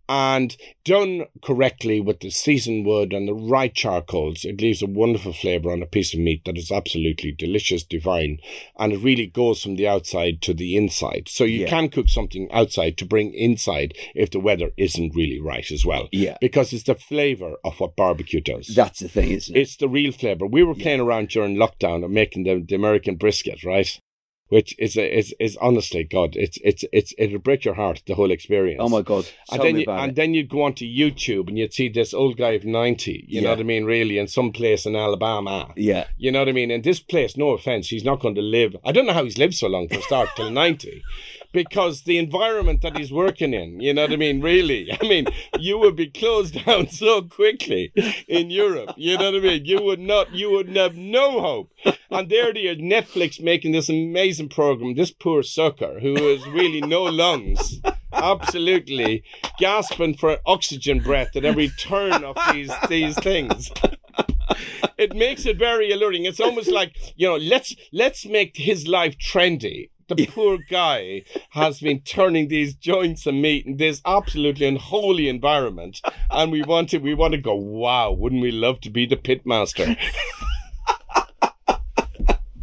and 0.08 0.56
done 0.84 1.24
correctly 1.42 2.00
with 2.00 2.20
the 2.20 2.30
seasoned 2.30 2.84
wood 2.86 3.12
and 3.12 3.26
the 3.26 3.34
right 3.34 3.74
charcoals, 3.74 4.44
it 4.44 4.60
leaves 4.60 4.82
a 4.82 4.86
wonderful 4.86 5.32
flavour 5.32 5.72
on 5.72 5.82
a 5.82 5.86
piece 5.86 6.12
of 6.14 6.20
meat 6.20 6.44
that 6.44 6.58
is 6.58 6.70
absolutely 6.70 7.32
delicious, 7.32 7.82
divine, 7.82 8.38
and 8.78 8.92
it 8.92 8.98
really 8.98 9.26
goes 9.26 9.62
from 9.62 9.76
the 9.76 9.88
outside 9.88 10.42
to 10.42 10.52
the 10.54 10.76
inside. 10.76 11.28
So 11.28 11.44
you 11.44 11.60
Yeah. 11.60 11.68
can 11.68 11.88
cook 11.88 12.08
something 12.08 12.48
outside 12.52 12.98
to 12.98 13.06
bring 13.06 13.32
inside 13.34 13.94
if 14.14 14.30
the 14.30 14.40
weather 14.40 14.72
isn't 14.76 15.14
really 15.14 15.40
right 15.40 15.70
as 15.70 15.84
well. 15.86 16.08
yeah. 16.12 16.36
Because 16.40 16.72
it's 16.72 16.84
the 16.84 16.94
flavour 16.94 17.54
of 17.64 17.80
what 17.80 17.96
barbecue 17.96 18.40
does. 18.40 18.68
That's 18.74 19.00
the 19.00 19.08
thing, 19.08 19.30
isn't 19.30 19.56
it? 19.56 19.60
it's 19.60 19.76
the 19.76 19.88
real 19.88 20.12
flavour. 20.12 20.46
We 20.46 20.62
were 20.62 20.74
playing 20.74 21.00
around 21.00 21.28
during 21.30 21.56
lockdown 21.56 22.04
and 22.04 22.12
making 22.12 22.44
the, 22.44 22.64
the 22.66 22.74
American 22.74 23.16
brisket, 23.16 23.64
right? 23.64 23.98
Which 24.48 24.74
is 24.78 24.96
is 24.96 25.34
is 25.40 25.56
honestly, 25.60 26.04
God, 26.04 26.36
it's 26.36 26.58
it's 26.62 26.84
it's 26.92 27.14
it'll 27.16 27.38
break 27.38 27.64
your 27.64 27.74
heart 27.74 28.02
the 28.06 28.14
whole 28.14 28.30
experience. 28.30 28.78
oh 28.80 28.88
my 28.88 29.00
god! 29.02 29.26
And 29.50 29.62
then, 29.62 29.78
you, 29.78 29.86
and 29.88 30.12
it. 30.12 30.16
then 30.16 30.34
you'd 30.34 30.50
go 30.50 30.62
onto 30.62 30.84
YouTube 30.84 31.48
and 31.48 31.58
you'd 31.58 31.72
see 31.72 31.88
this 31.88 32.12
old 32.12 32.36
guy 32.36 32.50
of 32.50 32.64
90, 32.64 33.24
you 33.26 33.40
know 33.40 33.50
what 33.50 33.58
I 33.58 33.62
mean, 33.62 33.84
really, 33.84 34.18
in 34.18 34.28
some 34.28 34.52
place 34.52 34.84
in 34.86 34.94
Alabama. 34.94 35.72
yeah, 35.76 36.06
You 36.18 36.30
know 36.30 36.40
what 36.40 36.48
I 36.48 36.52
mean? 36.52 36.70
In 36.70 36.82
this 36.82 37.00
place, 37.00 37.36
no 37.36 37.50
offense, 37.50 37.88
he's 37.88 38.04
not 38.04 38.20
going 38.20 38.34
to 38.34 38.42
live. 38.42 38.76
I 38.84 38.92
don't 38.92 39.06
know 39.06 39.12
how 39.14 39.24
he's 39.24 39.38
lived 39.38 39.54
so 39.54 39.66
long 39.66 39.88
for 39.88 39.98
a 39.98 40.02
start 40.02 40.28
till 40.36 40.50
90 40.50 41.02
because 41.54 42.02
the 42.02 42.18
environment 42.18 42.82
that 42.82 42.98
he's 42.98 43.12
working 43.12 43.54
in, 43.54 43.80
you 43.80 43.94
know 43.94 44.02
what 44.02 44.12
I 44.12 44.16
mean? 44.16 44.42
Really, 44.42 44.92
I 45.00 45.06
mean, 45.06 45.26
you 45.58 45.78
would 45.78 45.96
be 45.96 46.08
closed 46.08 46.62
down 46.66 46.88
so 46.88 47.22
quickly 47.22 47.92
in 48.28 48.50
Europe. 48.50 48.90
You 48.98 49.16
know 49.16 49.32
what 49.32 49.40
I 49.40 49.44
mean? 49.44 49.64
You 49.64 49.82
would 49.82 50.00
not, 50.00 50.34
you 50.34 50.50
would 50.50 50.76
have 50.76 50.96
no 50.96 51.40
hope. 51.40 51.72
And 52.10 52.28
there 52.28 52.52
they 52.52 52.74
Netflix 52.74 53.40
making 53.40 53.72
this 53.72 53.88
amazing 53.88 54.48
program. 54.50 54.94
This 54.94 55.12
poor 55.12 55.42
sucker 55.42 56.00
who 56.00 56.14
has 56.14 56.46
really 56.48 56.80
no 56.80 57.04
lungs. 57.04 57.80
Absolutely 58.12 59.22
gasping 59.58 60.14
for 60.14 60.38
oxygen 60.44 61.00
breath 61.00 61.36
at 61.36 61.44
every 61.44 61.68
turn 61.68 62.24
of 62.24 62.36
these 62.52 62.72
these 62.88 63.16
things 63.18 63.70
it 64.96 65.14
makes 65.14 65.46
it 65.46 65.56
very 65.56 65.90
alluring. 65.90 66.24
It's 66.24 66.40
almost 66.40 66.70
like 66.70 67.14
you 67.16 67.28
know, 67.28 67.36
let's 67.36 67.74
let's 67.92 68.26
make 68.26 68.56
his 68.56 68.86
life 68.86 69.16
trendy. 69.18 69.90
The 70.08 70.26
poor 70.26 70.58
guy 70.68 71.22
has 71.50 71.80
been 71.80 72.00
turning 72.00 72.48
these 72.48 72.74
joints 72.74 73.26
of 73.26 73.34
meat 73.34 73.64
in 73.66 73.78
this 73.78 74.02
absolutely 74.04 74.66
unholy 74.66 75.28
environment, 75.28 76.00
and 76.30 76.52
we 76.52 76.62
want 76.62 76.90
to 76.90 76.98
we 76.98 77.14
want 77.14 77.32
to 77.32 77.40
go. 77.40 77.54
Wow, 77.54 78.12
wouldn't 78.12 78.42
we 78.42 78.50
love 78.50 78.80
to 78.82 78.90
be 78.90 79.06
the 79.06 79.16
pitmaster? 79.16 79.96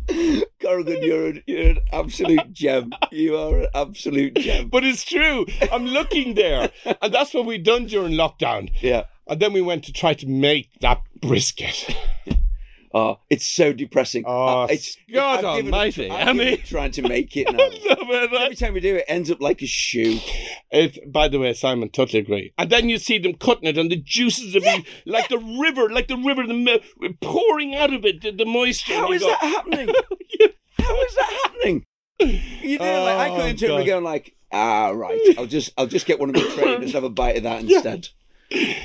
Corrigan, 0.62 1.02
you're 1.02 1.28
an, 1.28 1.44
you're 1.48 1.70
an 1.72 1.80
absolute 1.92 2.54
gem. 2.54 2.92
You 3.12 3.38
are 3.38 3.60
an 3.62 3.68
absolute 3.74 4.36
gem. 4.36 4.70
But 4.70 4.84
it's 4.84 5.04
true. 5.04 5.46
I'm 5.72 5.86
looking 5.86 6.36
there, 6.36 6.70
and 7.02 7.14
that's 7.14 7.34
what 7.34 7.46
we 7.46 7.58
done 7.58 7.88
during 7.88 8.14
lockdown. 8.14 8.72
Yeah. 8.82 9.06
And 9.28 9.40
then 9.40 9.54
we 9.54 9.62
went 9.62 9.84
to 9.86 9.94
try 9.94 10.14
to 10.14 10.28
make 10.28 10.70
that 10.82 11.02
brisket. 11.20 11.96
Oh, 12.94 13.20
it's 13.30 13.46
so 13.48 13.72
depressing. 13.72 14.24
Oh, 14.28 14.64
Uh, 14.64 14.68
it's 14.70 14.98
God 15.14 15.40
I've 15.40 15.46
almighty. 15.66 16.12
I 16.12 16.34
mean- 16.34 16.58
trying 16.66 16.92
to 16.92 17.02
make 17.02 17.36
it 17.38 17.48
now. 17.52 18.38
Every 18.44 18.56
time 18.56 18.74
we 18.74 18.80
do 18.82 18.96
it, 18.96 19.00
it 19.00 19.06
ends 19.08 19.32
up 19.32 19.40
like 19.42 19.62
a 19.62 19.66
shoe. 19.68 20.20
It, 20.72 21.12
by 21.12 21.28
the 21.30 21.40
way, 21.40 21.54
Simon, 21.54 21.90
totally 21.90 22.20
agree. 22.20 22.54
And 22.58 22.70
then 22.70 22.90
you 22.90 22.98
see 22.98 23.18
them 23.18 23.36
cutting 23.36 23.68
it, 23.70 23.78
and 23.78 23.90
the 23.90 23.96
juices 23.96 24.56
of 24.56 24.64
it, 24.66 24.86
like 25.06 25.30
the 25.30 25.38
river, 25.38 25.90
like 25.90 26.08
the 26.10 26.18
river, 26.18 26.46
the 26.46 26.82
pouring 27.22 27.76
out 27.76 27.94
of 27.94 28.04
it, 28.06 28.22
the, 28.22 28.32
the 28.32 28.46
moisture. 28.46 28.94
How 28.94 29.12
is 29.14 29.22
go, 29.22 29.28
that 29.30 29.40
happening? 29.42 29.88
How 30.78 31.02
is 31.02 31.16
that 31.16 31.40
happening? 31.44 31.86
You 32.20 32.78
know, 32.80 33.04
like 33.06 33.16
I 33.18 33.30
Oh, 33.30 33.36
cut 33.38 33.50
into 33.50 33.66
it 33.66 33.78
and 33.78 33.86
going 33.86 34.04
like, 34.04 34.36
ah, 34.52 34.90
right. 34.90 35.20
I'll 35.38 35.46
just, 35.48 35.72
I'll 35.78 35.88
just 35.88 36.06
get 36.06 36.20
one 36.20 36.30
of 36.30 36.36
the 36.36 36.42
trainers, 36.56 36.92
have 36.94 37.04
a 37.04 37.10
bite 37.10 37.38
of 37.38 37.44
that 37.44 37.62
instead. 37.64 38.04
Yeah. 38.06 38.21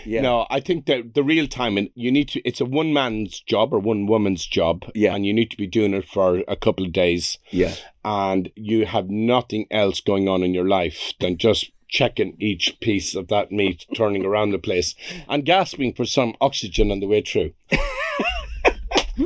No, 0.06 0.46
I 0.50 0.60
think 0.60 0.86
that 0.86 1.14
the 1.14 1.22
real 1.24 1.46
time, 1.48 1.76
and 1.76 1.90
you 1.94 2.10
need 2.12 2.28
to. 2.30 2.40
It's 2.48 2.60
a 2.60 2.64
one 2.64 2.92
man's 2.92 3.40
job 3.40 3.72
or 3.72 3.78
one 3.78 4.06
woman's 4.06 4.46
job, 4.46 4.84
Yeah. 4.94 5.14
and 5.14 5.26
you 5.26 5.32
need 5.34 5.50
to 5.50 5.56
be 5.56 5.66
doing 5.66 5.94
it 5.94 6.06
for 6.08 6.42
a 6.46 6.56
couple 6.56 6.84
of 6.86 6.92
days, 6.92 7.38
Yeah. 7.50 7.74
and 8.04 8.50
you 8.54 8.86
have 8.86 9.10
nothing 9.10 9.66
else 9.70 10.00
going 10.00 10.28
on 10.28 10.42
in 10.42 10.54
your 10.54 10.66
life 10.68 11.12
than 11.20 11.36
just 11.38 11.70
checking 11.88 12.36
each 12.40 12.78
piece 12.80 13.14
of 13.14 13.28
that 13.28 13.50
meat, 13.52 13.86
turning 13.94 14.24
around 14.24 14.50
the 14.50 14.58
place, 14.58 14.94
and 15.28 15.44
gasping 15.44 15.92
for 15.94 16.04
some 16.04 16.34
oxygen 16.40 16.90
on 16.90 17.00
the 17.00 17.06
way 17.08 17.20
through. 17.22 17.52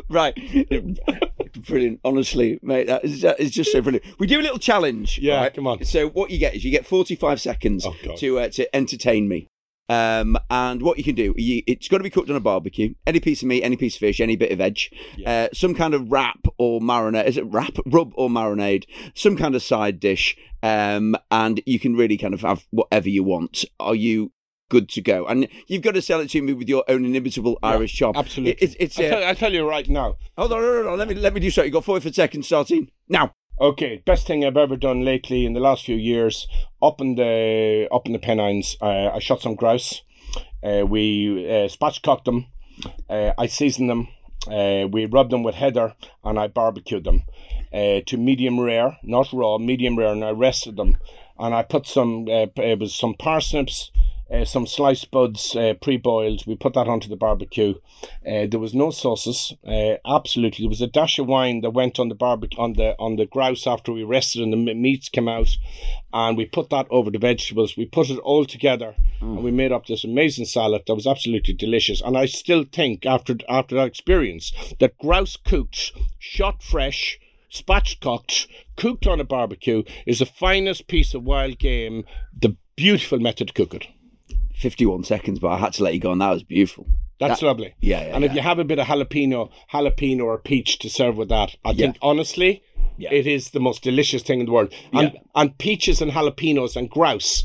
Right. 0.08 0.36
brilliant. 1.66 2.00
Honestly, 2.04 2.60
mate, 2.62 2.86
that 2.86 3.04
is, 3.04 3.22
that 3.22 3.40
is 3.40 3.50
just 3.50 3.72
so 3.72 3.80
brilliant. 3.82 4.04
We 4.20 4.28
do 4.28 4.38
a 4.40 4.42
little 4.42 4.58
challenge. 4.58 5.18
Yeah, 5.18 5.40
right? 5.40 5.52
come 5.54 5.66
on. 5.66 5.84
So 5.84 6.08
what 6.08 6.30
you 6.30 6.38
get 6.38 6.54
is 6.54 6.64
you 6.64 6.70
get 6.70 6.86
45 6.86 7.40
seconds 7.40 7.84
Oh, 7.84 7.94
to 8.16 8.38
uh, 8.38 8.48
to 8.50 8.74
entertain 8.76 9.26
me. 9.28 9.48
Um, 9.90 10.38
and 10.50 10.82
what 10.82 10.98
you 10.98 11.04
can 11.04 11.16
do, 11.16 11.34
you, 11.36 11.62
it's 11.66 11.88
got 11.88 11.98
to 11.98 12.04
be 12.04 12.10
cooked 12.10 12.30
on 12.30 12.36
a 12.36 12.40
barbecue. 12.40 12.94
Any 13.06 13.18
piece 13.18 13.42
of 13.42 13.48
meat, 13.48 13.64
any 13.64 13.76
piece 13.76 13.96
of 13.96 14.00
fish, 14.00 14.20
any 14.20 14.36
bit 14.36 14.52
of 14.52 14.58
veg, 14.58 14.78
uh, 15.26 15.48
some 15.52 15.74
kind 15.74 15.94
of 15.94 16.12
wrap 16.12 16.46
or 16.58 16.80
marinade. 16.80 17.26
Is 17.26 17.36
it 17.36 17.44
wrap, 17.46 17.74
rub 17.84 18.12
or 18.14 18.28
marinade? 18.28 18.84
Some 19.14 19.36
kind 19.36 19.54
of 19.56 19.62
side 19.62 19.98
dish. 19.98 20.36
Um, 20.62 21.16
and 21.30 21.60
you 21.66 21.80
can 21.80 21.96
really 21.96 22.16
kind 22.16 22.34
of 22.34 22.42
have 22.42 22.66
whatever 22.70 23.08
you 23.08 23.24
want. 23.24 23.64
Are 23.80 23.94
you 23.96 24.30
good 24.68 24.88
to 24.90 25.00
go? 25.00 25.26
And 25.26 25.48
you've 25.66 25.82
got 25.82 25.94
to 25.94 26.02
sell 26.02 26.20
it 26.20 26.30
to 26.30 26.42
me 26.42 26.52
with 26.52 26.68
your 26.68 26.84
own 26.86 27.04
inimitable 27.04 27.58
Irish 27.62 27.92
chop. 27.94 28.16
Absolutely. 28.16 28.52
It- 28.52 28.62
it's 28.62 28.76
it's 28.78 28.98
I'll, 29.00 29.06
uh, 29.06 29.08
tell, 29.10 29.24
I'll 29.24 29.34
tell 29.34 29.52
you 29.52 29.68
right 29.68 29.88
now. 29.88 30.16
Hold 30.38 30.52
on, 30.52 30.62
hold 30.62 30.86
on, 30.86 30.98
let 30.98 31.08
me 31.08 31.14
let 31.16 31.34
me 31.34 31.40
do 31.40 31.50
so. 31.50 31.62
You 31.64 31.70
got 31.72 31.84
forty 31.84 32.12
seconds 32.12 32.46
starting 32.46 32.90
now. 33.08 33.32
Okay, 33.60 34.02
best 34.06 34.26
thing 34.26 34.42
I've 34.42 34.56
ever 34.56 34.74
done 34.76 35.04
lately 35.04 35.44
in 35.44 35.52
the 35.52 35.60
last 35.60 35.84
few 35.84 35.96
years. 35.96 36.48
Up 36.80 36.98
in 36.98 37.16
the 37.16 37.86
up 37.92 38.06
in 38.06 38.14
the 38.14 38.18
Pennines, 38.18 38.76
uh, 38.80 39.10
I 39.12 39.18
shot 39.18 39.42
some 39.42 39.54
grouse. 39.54 40.00
Uh, 40.62 40.86
we 40.86 41.46
uh, 41.46 41.68
spatchcocked 41.68 42.24
them. 42.24 42.46
Uh, 43.08 43.32
I 43.36 43.46
seasoned 43.46 43.90
them. 43.90 44.08
Uh, 44.46 44.88
we 44.90 45.04
rubbed 45.04 45.30
them 45.30 45.42
with 45.42 45.56
heather 45.56 45.94
and 46.24 46.38
I 46.38 46.48
barbecued 46.48 47.04
them. 47.04 47.24
uh, 47.72 48.00
to 48.06 48.16
medium 48.16 48.60
rare, 48.60 48.98
not 49.02 49.32
raw, 49.32 49.58
medium 49.58 49.96
rare, 49.98 50.12
and 50.12 50.24
I 50.24 50.30
rested 50.30 50.76
them. 50.76 50.96
And 51.38 51.54
I 51.54 51.62
put 51.62 51.86
some, 51.86 52.26
uh, 52.28 52.46
it 52.56 52.78
was 52.78 52.94
some 52.94 53.14
parsnips, 53.14 53.90
uh, 54.32 54.44
some 54.44 54.66
sliced 54.66 55.10
buds 55.10 55.56
uh, 55.56 55.74
pre-boiled. 55.80 56.46
We 56.46 56.54
put 56.54 56.74
that 56.74 56.88
onto 56.88 57.08
the 57.08 57.16
barbecue. 57.16 57.74
Uh, 58.26 58.46
there 58.46 58.60
was 58.60 58.74
no 58.74 58.90
sauces. 58.90 59.54
Uh, 59.66 59.96
absolutely, 60.06 60.64
there 60.64 60.70
was 60.70 60.80
a 60.80 60.86
dash 60.86 61.18
of 61.18 61.26
wine 61.26 61.60
that 61.62 61.70
went 61.70 61.98
on 61.98 62.08
the 62.08 62.14
barbecue 62.14 62.58
on 62.58 62.74
the 62.74 62.94
on 62.98 63.16
the 63.16 63.26
grouse 63.26 63.66
after 63.66 63.92
we 63.92 64.04
rested 64.04 64.42
and 64.42 64.52
the 64.52 64.74
meats 64.74 65.08
came 65.08 65.28
out, 65.28 65.56
and 66.12 66.36
we 66.36 66.46
put 66.46 66.70
that 66.70 66.86
over 66.90 67.10
the 67.10 67.18
vegetables. 67.18 67.76
We 67.76 67.86
put 67.86 68.10
it 68.10 68.18
all 68.18 68.44
together, 68.44 68.94
mm. 69.20 69.36
and 69.36 69.44
we 69.44 69.50
made 69.50 69.72
up 69.72 69.86
this 69.86 70.04
amazing 70.04 70.46
salad 70.46 70.82
that 70.86 70.94
was 70.94 71.06
absolutely 71.06 71.54
delicious. 71.54 72.00
And 72.00 72.16
I 72.16 72.26
still 72.26 72.64
think 72.64 73.06
after 73.06 73.36
after 73.48 73.74
that 73.76 73.88
experience 73.88 74.52
that 74.78 74.98
grouse 74.98 75.36
cooked, 75.36 75.92
shot 76.18 76.62
fresh 76.62 77.18
spatchcocked, 77.50 78.46
cooked 78.76 79.08
on 79.08 79.18
a 79.18 79.24
barbecue, 79.24 79.82
is 80.06 80.20
the 80.20 80.26
finest 80.26 80.86
piece 80.86 81.14
of 81.14 81.24
wild 81.24 81.58
game, 81.58 82.04
the 82.32 82.56
beautiful 82.76 83.18
method 83.18 83.48
to 83.48 83.54
cook 83.54 83.74
it. 83.74 83.88
51 84.60 85.04
seconds, 85.04 85.38
but 85.38 85.48
I 85.48 85.56
had 85.56 85.72
to 85.74 85.84
let 85.84 85.94
you 85.94 86.00
go, 86.00 86.12
and 86.12 86.20
that 86.20 86.30
was 86.30 86.42
beautiful. 86.42 86.86
That's 87.18 87.40
that, 87.40 87.46
lovely. 87.46 87.74
Yeah, 87.80 88.00
yeah 88.00 88.14
And 88.14 88.24
yeah. 88.24 88.30
if 88.30 88.36
you 88.36 88.42
have 88.42 88.58
a 88.58 88.64
bit 88.64 88.78
of 88.78 88.86
jalapeno, 88.86 89.50
jalapeno 89.72 90.24
or 90.24 90.38
peach 90.38 90.78
to 90.80 90.90
serve 90.90 91.16
with 91.16 91.28
that, 91.28 91.56
I 91.64 91.74
think 91.74 91.96
honestly, 92.02 92.62
it 92.98 93.26
is 93.26 93.50
the 93.50 93.60
most 93.60 93.82
delicious 93.82 94.22
thing 94.22 94.40
in 94.40 94.46
the 94.46 94.52
world. 94.52 94.72
And 94.92 95.18
and 95.34 95.56
peaches 95.58 96.00
and 96.00 96.12
jalapenos 96.12 96.76
and 96.76 96.90
grouse, 96.90 97.44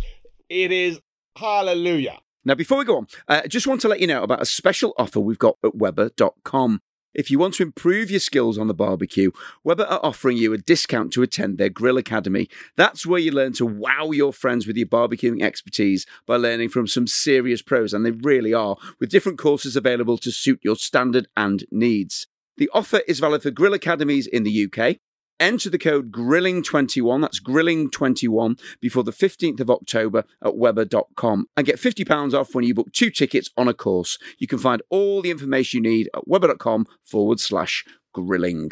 it 0.50 0.72
is 0.72 1.00
hallelujah. 1.38 2.20
Now, 2.44 2.54
before 2.54 2.78
we 2.78 2.86
go 2.86 2.98
on, 2.98 3.08
I 3.28 3.40
uh, 3.40 3.48
just 3.48 3.66
want 3.66 3.82
to 3.82 3.88
let 3.88 4.00
you 4.00 4.08
know 4.08 4.22
about 4.22 4.42
a 4.42 4.46
special 4.46 4.94
offer 4.98 5.20
we've 5.20 5.40
got 5.40 5.58
at 5.64 5.76
Weber.com. 5.76 6.82
If 7.16 7.32
you 7.32 7.40
want 7.40 7.54
to 7.56 7.64
improve 7.64 8.12
your 8.12 8.20
skills 8.20 8.58
on 8.58 8.68
the 8.68 8.74
barbecue, 8.74 9.32
Weber 9.64 9.86
are 9.86 10.02
offering 10.04 10.36
you 10.36 10.52
a 10.52 10.58
discount 10.58 11.14
to 11.14 11.24
attend 11.24 11.58
their 11.58 11.70
Grill 11.70 11.98
Academy. 11.98 12.50
That's 12.76 13.06
where 13.06 13.22
you 13.22 13.32
learn 13.32 13.54
to 13.54 13.66
wow 13.66 14.12
your 14.12 14.34
friends 14.34 14.68
with 14.68 14.76
your 14.76 14.88
barbecuing 14.88 15.42
expertise 15.42 16.06
by 16.26 16.36
learning 16.36 16.70
from 16.70 16.88
some 16.88 17.08
serious 17.08 17.62
pros, 17.62 17.94
and 17.94 18.06
they 18.06 18.12
really 18.12 18.54
are, 18.54 18.76
with 19.00 19.10
different 19.10 19.40
courses 19.40 19.78
available 19.78 20.18
to 20.18 20.30
suit 20.30 20.60
your 20.62 20.76
standard 20.76 21.30
and 21.38 21.64
needs. 21.72 22.28
The 22.58 22.70
offer 22.74 23.02
is 23.08 23.22
valid 23.22 23.44
for 23.44 23.52
Grill 23.52 23.74
Academies 23.74 24.28
in 24.28 24.44
the 24.44 24.66
UK, 24.66 24.98
Enter 25.40 25.70
the 25.70 25.78
code 25.78 26.14
GRILLING21, 26.14 27.22
that's 27.22 27.42
GRILLING21, 27.42 28.58
before 28.80 29.04
the 29.04 29.12
15th 29.12 29.60
of 29.60 29.70
October 29.70 30.24
at 30.42 30.56
Weber.com 30.56 31.50
and 31.58 31.66
get 31.66 31.76
£50 31.76 32.34
off 32.34 32.56
when 32.56 32.64
you 32.64 32.74
book 32.74 32.94
two 32.94 33.10
tickets 33.10 33.50
on 33.58 33.68
a 33.68 33.74
course. 33.74 34.18
You 34.38 34.48
can 34.48 34.60
find 34.60 34.82
all 34.90 35.22
the 35.22 35.32
information 35.32 35.84
you 35.84 35.92
need 35.92 36.10
at 36.16 36.26
Weber.com 36.26 36.88
forward 37.04 37.42
slash 37.42 37.84
grilling. 38.14 38.72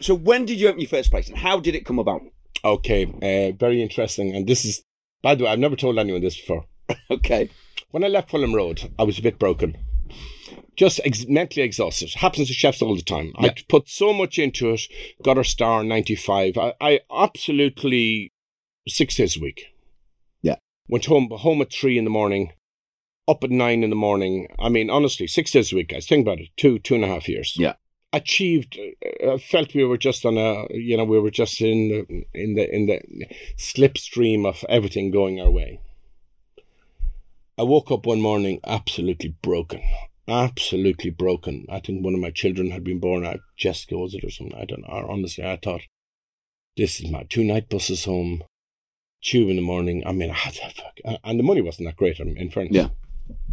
So, 0.00 0.14
when 0.14 0.44
did 0.44 0.60
you 0.60 0.68
open 0.68 0.80
your 0.80 0.88
first 0.88 1.10
place 1.10 1.28
and 1.28 1.38
how 1.38 1.58
did 1.58 1.74
it 1.74 1.84
come 1.84 1.98
about? 1.98 2.20
Okay, 2.64 3.06
uh, 3.06 3.56
very 3.58 3.82
interesting. 3.82 4.36
And 4.36 4.46
this 4.46 4.64
is, 4.64 4.84
by 5.22 5.34
the 5.34 5.44
way, 5.44 5.50
I've 5.50 5.58
never 5.58 5.76
told 5.76 5.98
anyone 5.98 6.20
this 6.20 6.36
before. 6.36 6.66
okay. 7.10 7.50
When 7.94 8.02
I 8.02 8.08
left 8.08 8.30
Fulham 8.30 8.56
Road, 8.56 8.90
I 8.98 9.04
was 9.04 9.20
a 9.20 9.22
bit 9.22 9.38
broken. 9.38 9.76
Just 10.74 11.00
ex- 11.04 11.28
mentally 11.28 11.62
exhausted. 11.62 12.12
Happens 12.14 12.48
to 12.48 12.52
chefs 12.52 12.82
all 12.82 12.96
the 12.96 13.02
time. 13.02 13.32
Yeah. 13.38 13.50
I 13.50 13.54
put 13.68 13.88
so 13.88 14.12
much 14.12 14.36
into 14.36 14.70
it, 14.70 14.80
got 15.22 15.38
a 15.38 15.44
star 15.44 15.82
in 15.82 15.86
95. 15.86 16.58
I, 16.58 16.74
I 16.80 17.00
absolutely, 17.08 18.32
six 18.88 19.14
days 19.14 19.36
a 19.36 19.40
week. 19.40 19.66
Yeah. 20.42 20.56
Went 20.88 21.04
home, 21.04 21.28
home 21.30 21.62
at 21.62 21.72
three 21.72 21.96
in 21.96 22.02
the 22.02 22.10
morning, 22.10 22.54
up 23.28 23.44
at 23.44 23.52
nine 23.52 23.84
in 23.84 23.90
the 23.90 23.94
morning. 23.96 24.48
I 24.58 24.70
mean, 24.70 24.90
honestly, 24.90 25.28
six 25.28 25.52
days 25.52 25.72
a 25.72 25.76
week, 25.76 25.90
guys. 25.90 26.08
Think 26.08 26.26
about 26.26 26.40
it. 26.40 26.48
Two, 26.56 26.80
two 26.80 26.96
and 26.96 27.04
a 27.04 27.06
half 27.06 27.28
years. 27.28 27.54
Yeah. 27.56 27.74
Achieved, 28.12 28.76
uh, 29.24 29.38
felt 29.38 29.72
we 29.72 29.84
were 29.84 29.98
just 29.98 30.26
on 30.26 30.36
a, 30.36 30.66
you 30.70 30.96
know, 30.96 31.04
we 31.04 31.20
were 31.20 31.30
just 31.30 31.60
in 31.60 31.90
the, 31.90 32.24
in 32.34 32.54
the, 32.54 32.74
in 32.74 32.86
the 32.86 33.00
slipstream 33.56 34.44
of 34.44 34.64
everything 34.68 35.12
going 35.12 35.40
our 35.40 35.48
way. 35.50 35.78
I 37.56 37.62
woke 37.62 37.90
up 37.90 38.06
one 38.06 38.20
morning 38.20 38.60
absolutely 38.66 39.36
broken. 39.40 39.80
Absolutely 40.26 41.10
broken. 41.10 41.66
I 41.68 41.78
think 41.80 42.04
one 42.04 42.14
of 42.14 42.20
my 42.20 42.30
children 42.30 42.70
had 42.70 42.82
been 42.82 42.98
born 42.98 43.24
out. 43.24 43.40
Jessica, 43.56 43.96
was 43.96 44.14
it, 44.14 44.24
or 44.24 44.30
something? 44.30 44.58
I 44.58 44.64
don't 44.64 44.82
know. 44.82 45.06
Honestly, 45.08 45.44
I 45.44 45.56
thought, 45.62 45.82
this 46.76 47.00
is 47.00 47.10
my 47.10 47.24
two 47.28 47.44
night 47.44 47.68
buses 47.68 48.06
home, 48.06 48.42
tube 49.22 49.50
in 49.50 49.56
the 49.56 49.62
morning. 49.62 50.02
I 50.04 50.12
mean, 50.12 50.30
I 50.32 50.34
had 50.34 50.54
to, 50.54 50.70
fuck, 50.70 51.18
and 51.22 51.38
the 51.38 51.44
money 51.44 51.60
wasn't 51.60 51.88
that 51.88 51.96
great, 51.96 52.18
in 52.18 52.50
fairness. 52.50 52.74
Yeah. 52.74 52.88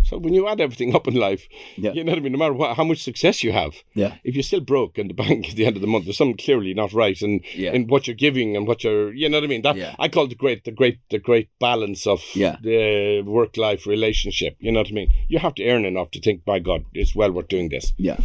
So 0.03 0.17
when 0.17 0.33
you 0.33 0.47
add 0.47 0.61
everything 0.61 0.95
up 0.95 1.07
in 1.07 1.15
life, 1.15 1.47
yeah. 1.75 1.91
you 1.91 2.03
know 2.03 2.11
what 2.11 2.19
I 2.19 2.21
mean. 2.21 2.31
No 2.33 2.37
matter 2.39 2.53
what, 2.53 2.77
how 2.77 2.83
much 2.83 3.03
success 3.03 3.43
you 3.43 3.51
have, 3.51 3.75
yeah. 3.93 4.15
If 4.23 4.35
you're 4.35 4.43
still 4.43 4.61
broke 4.61 4.97
in 4.97 5.07
the 5.07 5.13
bank 5.25 5.49
at 5.49 5.55
the 5.55 5.65
end 5.65 5.75
of 5.75 5.81
the 5.81 5.87
month, 5.87 6.05
there's 6.05 6.17
something 6.17 6.37
clearly 6.37 6.73
not 6.73 6.93
right 6.93 7.19
in 7.21 7.41
yeah. 7.53 7.71
in 7.71 7.87
what 7.87 8.07
you're 8.07 8.15
giving 8.15 8.55
and 8.55 8.67
what 8.67 8.83
you're, 8.83 9.13
you 9.13 9.29
know 9.29 9.37
what 9.37 9.43
I 9.43 9.47
mean. 9.47 9.61
That 9.61 9.75
yeah. 9.75 9.95
I 9.99 10.07
call 10.07 10.27
the 10.27 10.35
great, 10.35 10.63
the 10.63 10.71
great, 10.71 10.99
the 11.09 11.19
great 11.19 11.49
balance 11.59 12.07
of 12.07 12.21
yeah. 12.33 12.57
the 12.61 13.19
uh, 13.19 13.23
work 13.23 13.57
life 13.57 13.85
relationship. 13.85 14.55
You 14.59 14.71
know 14.71 14.81
what 14.81 14.89
I 14.89 14.93
mean. 14.93 15.11
You 15.27 15.39
have 15.39 15.55
to 15.55 15.67
earn 15.69 15.85
enough 15.85 16.11
to 16.11 16.21
think, 16.21 16.45
by 16.45 16.59
God, 16.59 16.85
it's 16.93 17.15
well 17.15 17.31
worth 17.31 17.47
doing 17.47 17.69
this. 17.69 17.93
Yeah. 17.97 18.17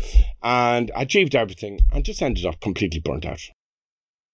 And 0.42 0.90
I 0.96 1.02
achieved 1.02 1.34
everything, 1.34 1.80
and 1.92 2.04
just 2.04 2.22
ended 2.22 2.44
up 2.44 2.60
completely 2.60 3.00
burnt 3.00 3.26
out. 3.26 3.40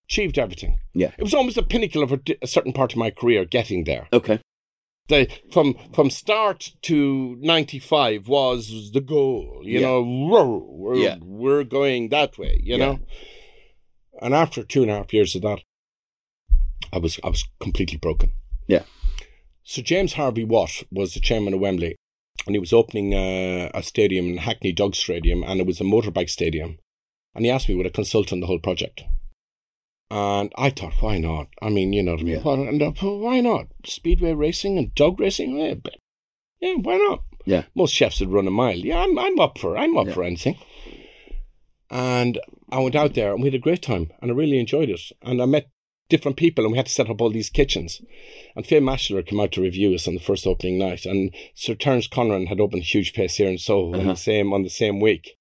Achieved 0.08 0.38
everything. 0.38 0.78
Yeah. 0.94 1.12
It 1.16 1.22
was 1.22 1.34
almost 1.34 1.56
a 1.56 1.62
pinnacle 1.62 2.02
of 2.02 2.12
a, 2.12 2.20
a 2.42 2.46
certain 2.46 2.72
part 2.72 2.92
of 2.92 2.98
my 2.98 3.10
career 3.10 3.44
getting 3.44 3.84
there. 3.84 4.08
Okay 4.12 4.40
the 5.08 5.28
from 5.52 5.74
from 5.92 6.10
start 6.10 6.72
to 6.82 7.36
95 7.40 8.28
was 8.28 8.90
the 8.92 9.00
goal 9.00 9.60
you 9.62 9.80
yeah. 9.80 9.86
know 9.86 10.02
we're, 10.02 10.44
we're, 10.46 10.94
yeah. 10.94 11.16
we're 11.20 11.64
going 11.64 12.08
that 12.08 12.38
way 12.38 12.60
you 12.62 12.76
yeah. 12.76 12.84
know 12.84 13.00
and 14.20 14.34
after 14.34 14.62
two 14.62 14.82
and 14.82 14.90
a 14.90 14.94
half 14.94 15.12
years 15.12 15.34
of 15.34 15.42
that 15.42 15.60
i 16.92 16.98
was 16.98 17.18
i 17.24 17.28
was 17.28 17.44
completely 17.60 17.98
broken 17.98 18.32
yeah 18.66 18.82
so 19.62 19.82
james 19.82 20.14
harvey 20.14 20.44
watt 20.44 20.82
was 20.90 21.14
the 21.14 21.20
chairman 21.20 21.54
of 21.54 21.60
wembley 21.60 21.96
and 22.46 22.54
he 22.54 22.60
was 22.60 22.72
opening 22.72 23.14
uh, 23.14 23.70
a 23.74 23.82
stadium 23.82 24.26
in 24.26 24.36
hackney 24.38 24.72
dog 24.72 24.94
stadium 24.94 25.42
and 25.42 25.60
it 25.60 25.66
was 25.66 25.80
a 25.80 25.84
motorbike 25.84 26.30
stadium 26.30 26.78
and 27.34 27.44
he 27.44 27.50
asked 27.50 27.68
me 27.68 27.74
would 27.74 27.86
i 27.86 27.90
consult 27.90 28.32
on 28.32 28.40
the 28.40 28.46
whole 28.46 28.60
project 28.60 29.02
and 30.14 30.52
I 30.58 30.68
thought, 30.70 30.92
why 31.00 31.16
not? 31.18 31.46
I 31.62 31.70
mean, 31.70 31.92
you 31.94 32.02
know 32.02 32.12
what 32.12 32.20
I 32.20 32.24
mean? 32.24 32.42
Yeah. 32.44 32.52
And, 32.68 32.82
uh, 32.82 32.92
why 33.26 33.40
not? 33.40 33.68
Speedway 33.86 34.32
racing 34.34 34.76
and 34.78 34.94
dog 34.94 35.18
racing? 35.18 35.56
Yeah, 35.58 35.74
yeah 36.60 36.74
why 36.74 36.96
not? 36.98 37.22
Yeah. 37.46 37.64
Most 37.74 37.94
chefs 37.94 38.20
would 38.20 38.30
run 38.32 38.46
a 38.46 38.50
mile. 38.50 38.76
Yeah, 38.76 38.98
I'm, 38.98 39.18
I'm 39.18 39.40
up 39.40 39.58
for 39.58 39.76
I'm 39.76 39.96
up 39.96 40.08
Yeah. 40.08 40.12
for 40.14 40.22
anything. 40.22 40.56
And 41.90 42.38
I 42.70 42.78
went 42.80 42.94
out 42.94 43.14
there 43.14 43.32
and 43.32 43.42
we 43.42 43.48
had 43.48 43.54
a 43.54 43.58
great 43.66 43.82
time 43.82 44.10
and 44.20 44.30
I 44.30 44.34
really 44.34 44.58
enjoyed 44.58 44.88
it. 44.88 45.00
And 45.22 45.42
I 45.42 45.46
met 45.46 45.68
different 46.08 46.36
people 46.36 46.64
and 46.64 46.72
we 46.72 46.78
had 46.78 46.86
to 46.86 46.92
set 46.92 47.10
up 47.10 47.20
all 47.20 47.30
these 47.30 47.50
kitchens. 47.50 48.00
And 48.56 48.66
Fay 48.66 48.80
Maschler 48.80 49.24
came 49.26 49.40
out 49.40 49.52
to 49.52 49.62
review 49.62 49.94
us 49.94 50.06
on 50.08 50.14
the 50.14 50.20
first 50.20 50.46
opening 50.46 50.78
night. 50.78 51.04
And 51.06 51.34
Sir 51.54 51.74
Terence 51.74 52.08
Conran 52.08 52.46
had 52.48 52.60
opened 52.60 52.82
a 52.82 52.84
huge 52.86 53.12
place 53.14 53.36
here 53.36 53.48
in 53.48 53.58
Soho 53.58 53.94
Uh-huh. 53.94 54.12
the 54.12 54.16
same 54.16 54.52
on 54.52 54.62
the 54.62 54.70
same 54.70 55.00
week. 55.00 55.36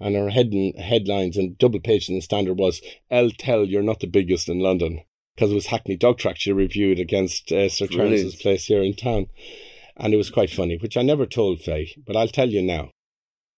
And 0.00 0.16
our 0.16 0.30
head 0.30 0.52
headlines 0.78 1.36
and 1.36 1.56
double 1.56 1.80
page 1.80 2.08
in 2.08 2.14
the 2.16 2.20
standard 2.20 2.58
was 2.58 2.80
El 3.10 3.30
Tell 3.30 3.64
You're 3.64 3.82
Not 3.82 4.00
the 4.00 4.06
Biggest 4.06 4.48
in 4.48 4.58
London. 4.58 5.02
Because 5.34 5.50
it 5.50 5.56
was 5.56 5.66
Hackney 5.66 5.96
Dog 5.96 6.18
Track 6.18 6.36
she 6.38 6.52
reviewed 6.52 7.00
against 7.00 7.50
uh, 7.50 7.68
Sir. 7.68 7.86
Terence's 7.86 8.36
place 8.36 8.66
here 8.66 8.82
in 8.82 8.94
town. 8.94 9.26
And 9.96 10.12
it 10.12 10.16
was 10.16 10.30
quite 10.30 10.50
funny, 10.50 10.76
which 10.76 10.96
I 10.96 11.02
never 11.02 11.26
told 11.26 11.60
Fay, 11.60 11.94
but 12.06 12.16
I'll 12.16 12.28
tell 12.28 12.48
you 12.48 12.62
now. 12.62 12.90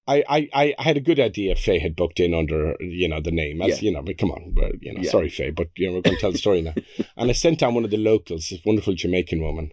I, 0.08 0.22
I, 0.28 0.74
I 0.78 0.82
had 0.82 0.96
a 0.96 1.00
good 1.00 1.18
idea 1.18 1.56
Fay 1.56 1.80
had 1.80 1.96
booked 1.96 2.20
in 2.20 2.32
under, 2.32 2.76
you 2.80 3.08
know, 3.08 3.20
the 3.20 3.32
name. 3.32 3.60
As, 3.60 3.82
Yeah. 3.82 3.88
You 3.88 3.96
know, 3.96 4.02
but 4.02 4.18
come 4.18 4.30
on, 4.30 4.52
well, 4.54 4.70
you 4.80 4.94
know, 4.94 5.00
Yeah. 5.02 5.10
sorry, 5.10 5.30
Fay, 5.30 5.50
but, 5.50 5.68
you 5.76 5.88
know, 5.88 5.94
we're 5.94 6.02
going 6.02 6.16
to 6.16 6.20
tell 6.20 6.32
the 6.32 6.38
story 6.38 6.62
now. 6.62 6.74
and 7.16 7.30
I 7.30 7.32
sent 7.32 7.58
down 7.58 7.74
one 7.74 7.84
of 7.84 7.90
the 7.90 7.96
locals, 7.96 8.48
this 8.50 8.60
wonderful 8.64 8.94
Jamaican 8.94 9.40
woman. 9.42 9.72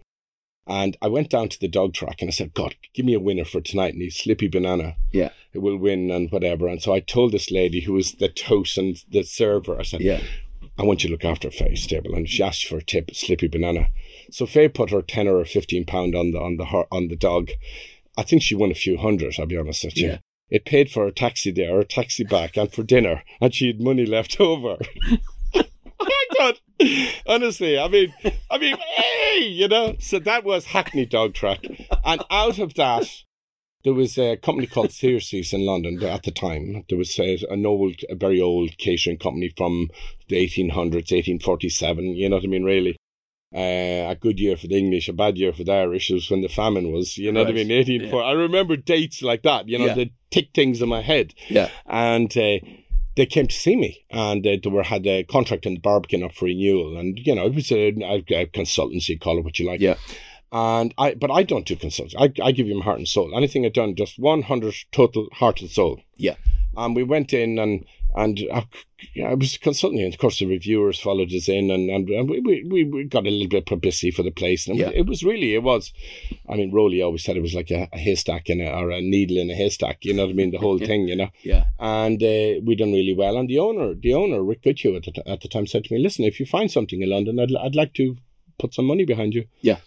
And 0.66 0.96
I 1.02 1.08
went 1.08 1.28
down 1.30 1.48
to 1.50 1.60
the 1.60 1.68
dog 1.68 1.92
track 1.92 2.20
and 2.20 2.28
I 2.28 2.32
said, 2.32 2.54
God, 2.54 2.74
give 2.94 3.04
me 3.04 3.14
a 3.14 3.20
winner 3.20 3.44
for 3.44 3.60
tonight. 3.60 3.92
And 3.92 4.02
he's 4.02 4.16
Slippy 4.16 4.48
Banana 4.48 4.96
Yeah. 5.12 5.30
It 5.52 5.58
will 5.58 5.76
win 5.76 6.10
and 6.10 6.30
whatever. 6.30 6.66
And 6.68 6.80
so 6.82 6.92
I 6.94 7.00
told 7.00 7.32
this 7.32 7.50
lady 7.50 7.82
who 7.82 7.92
was 7.92 8.12
the 8.12 8.28
toast 8.28 8.78
and 8.78 8.96
the 9.10 9.22
server, 9.22 9.78
I 9.78 9.82
said, 9.82 10.00
Yeah. 10.00 10.20
I 10.78 10.82
want 10.82 11.04
you 11.04 11.08
to 11.08 11.12
look 11.12 11.24
after 11.24 11.50
Fay's 11.50 11.86
table. 11.86 12.14
And 12.14 12.28
she 12.28 12.42
asked 12.42 12.66
for 12.66 12.78
a 12.78 12.82
tip, 12.82 13.14
Slippy 13.14 13.46
Banana. 13.46 13.88
So 14.30 14.46
Fay 14.46 14.68
put 14.68 14.90
her 14.90 15.02
10 15.02 15.28
or 15.28 15.44
15 15.44 15.84
pound 15.84 16.16
on 16.16 16.32
the, 16.32 16.40
on 16.40 16.56
the, 16.56 16.64
her- 16.66 16.86
on 16.90 17.08
the 17.08 17.16
dog. 17.16 17.50
I 18.16 18.22
think 18.22 18.42
she 18.42 18.54
won 18.54 18.70
a 18.70 18.74
few 18.74 18.96
hundred, 18.96 19.34
I'll 19.38 19.46
be 19.46 19.56
honest 19.58 19.84
with 19.84 19.96
you. 19.98 20.08
Yeah. 20.08 20.18
It 20.50 20.64
paid 20.64 20.90
for 20.90 21.04
her 21.04 21.10
taxi 21.10 21.50
there, 21.50 21.76
her 21.76 21.84
taxi 21.84 22.22
back, 22.24 22.56
and 22.56 22.72
for 22.72 22.82
dinner, 22.82 23.22
and 23.40 23.54
she 23.54 23.66
had 23.68 23.80
money 23.80 24.06
left 24.06 24.40
over. 24.40 24.76
Honestly, 27.26 27.78
I 27.78 27.88
mean, 27.88 28.12
I 28.50 28.58
mean, 28.58 28.76
hey, 28.96 29.46
you 29.46 29.68
know. 29.68 29.96
So 30.00 30.18
that 30.20 30.44
was 30.44 30.66
Hackney 30.66 31.06
Dog 31.06 31.34
Track, 31.34 31.64
and 32.04 32.22
out 32.30 32.58
of 32.58 32.74
that, 32.74 33.08
there 33.84 33.94
was 33.94 34.18
a 34.18 34.36
company 34.36 34.66
called 34.66 34.90
Searcy's 34.92 35.52
in 35.52 35.64
London 35.64 36.02
at 36.02 36.22
the 36.24 36.30
time. 36.30 36.84
There 36.88 36.98
was 36.98 37.18
a, 37.18 37.38
an 37.50 37.64
old, 37.66 37.96
a 38.08 38.14
very 38.14 38.40
old 38.40 38.76
catering 38.78 39.18
company 39.18 39.52
from 39.56 39.90
the 40.28 40.36
1800s, 40.36 41.12
1847. 41.12 42.04
You 42.16 42.28
know 42.28 42.36
what 42.36 42.44
I 42.44 42.48
mean, 42.48 42.64
really. 42.64 42.96
Uh, 43.54 44.10
a 44.10 44.16
good 44.20 44.40
year 44.40 44.56
for 44.56 44.66
the 44.66 44.76
English, 44.76 45.08
a 45.08 45.12
bad 45.12 45.38
year 45.38 45.52
for 45.52 45.62
the 45.62 45.72
Irish 45.72 46.10
It 46.10 46.14
was 46.14 46.28
when 46.28 46.40
the 46.40 46.48
famine 46.48 46.90
was, 46.90 47.16
you 47.16 47.30
know 47.30 47.38
what 47.40 47.50
I 47.50 47.50
Right. 47.50 47.66
mean? 47.68 47.76
1840. 47.76 48.26
I 48.26 48.32
remember 48.32 48.76
dates 48.76 49.22
like 49.22 49.42
that, 49.44 49.68
you 49.68 49.78
know, 49.78 49.86
Yeah. 49.86 49.94
the 49.94 50.10
tick 50.32 50.48
things 50.52 50.82
in 50.82 50.88
my 50.88 51.02
head. 51.02 51.34
Yeah. 51.48 51.70
And 51.86 52.36
uh, 52.36 52.58
they 53.16 53.26
came 53.26 53.46
to 53.46 53.54
see 53.54 53.76
me 53.76 54.04
and 54.10 54.46
uh, 54.46 54.56
they 54.62 54.68
were 54.68 54.82
had 54.82 55.06
a 55.06 55.24
contract 55.24 55.66
in 55.66 55.74
the 55.74 55.80
Barbican 55.80 56.22
up 56.22 56.34
for 56.34 56.46
renewal. 56.46 56.96
And, 56.96 57.18
you 57.18 57.34
know, 57.34 57.46
it 57.46 57.54
was 57.54 57.70
a, 57.70 57.88
a, 57.88 58.24
a 58.34 58.46
consultancy, 58.46 59.20
call 59.20 59.38
it 59.38 59.44
what 59.44 59.58
you 59.58 59.66
like. 59.66 59.80
Yeah. 59.80 59.96
And 60.52 60.94
I, 60.98 61.14
but 61.14 61.30
I 61.30 61.42
don't 61.42 61.66
do 61.66 61.76
consultancy. 61.76 62.14
I, 62.18 62.32
I 62.44 62.52
give 62.52 62.66
you 62.66 62.78
my 62.78 62.84
heart 62.84 62.98
and 62.98 63.08
soul. 63.08 63.36
Anything 63.36 63.64
I've 63.64 63.72
done, 63.72 63.94
just 63.94 64.18
100 64.18 64.74
total 64.92 65.28
heart 65.34 65.60
and 65.60 65.70
soul. 65.70 66.00
Yeah. 66.16 66.36
And 66.76 66.96
we 66.96 67.02
went 67.02 67.32
in 67.32 67.58
and, 67.58 67.84
and 68.14 68.40
I, 68.52 68.66
I 69.22 69.34
was 69.34 69.56
consulting, 69.58 70.00
and 70.00 70.14
of 70.14 70.20
course 70.20 70.38
the 70.38 70.46
reviewers 70.46 71.00
followed 71.00 71.32
us 71.32 71.48
in, 71.48 71.70
and, 71.70 71.90
and, 71.90 72.08
and 72.08 72.30
we, 72.30 72.40
we, 72.40 72.84
we 72.84 73.04
got 73.04 73.26
a 73.26 73.30
little 73.30 73.48
bit 73.48 73.58
of 73.64 73.66
publicity 73.66 74.10
for 74.12 74.22
the 74.22 74.30
place. 74.30 74.68
And 74.68 74.78
Yeah. 74.78 74.90
it 74.94 75.06
was 75.06 75.24
really, 75.24 75.54
it 75.54 75.62
was, 75.62 75.92
I 76.48 76.54
mean, 76.56 76.72
Rowley 76.72 77.02
always 77.02 77.24
said 77.24 77.36
it 77.36 77.42
was 77.42 77.54
like 77.54 77.70
a, 77.70 77.88
a 77.92 77.98
haystack 77.98 78.48
in 78.48 78.60
a, 78.60 78.70
or 78.70 78.90
a 78.90 79.00
needle 79.00 79.38
in 79.38 79.50
a 79.50 79.54
haystack, 79.54 80.04
you 80.04 80.14
know 80.14 80.24
what 80.24 80.30
I 80.30 80.34
mean? 80.34 80.52
The 80.52 80.58
whole 80.58 80.78
thing, 80.90 81.08
you 81.08 81.16
know? 81.16 81.30
Yeah. 81.42 81.64
And 81.78 82.22
uh, 82.22 82.60
we 82.64 82.76
done 82.76 82.92
really 82.92 83.14
well. 83.14 83.36
And 83.36 83.48
the 83.48 83.58
owner, 83.58 83.94
the 83.94 84.14
owner, 84.14 84.42
Rick 84.42 84.62
Goodhue 84.62 84.96
at 84.96 85.04
the, 85.04 85.28
at 85.28 85.40
the 85.40 85.48
time 85.48 85.66
said 85.66 85.84
to 85.84 85.94
me, 85.94 86.00
listen, 86.00 86.24
if 86.24 86.38
you 86.38 86.46
find 86.46 86.70
something 86.70 87.02
in 87.02 87.10
London, 87.10 87.38
I'd, 87.40 87.54
I'd 87.56 87.74
like 87.74 87.94
to 87.94 88.16
put 88.58 88.74
some 88.74 88.84
money 88.86 89.04
behind 89.04 89.34
you. 89.34 89.46
Yeah. 89.60 89.78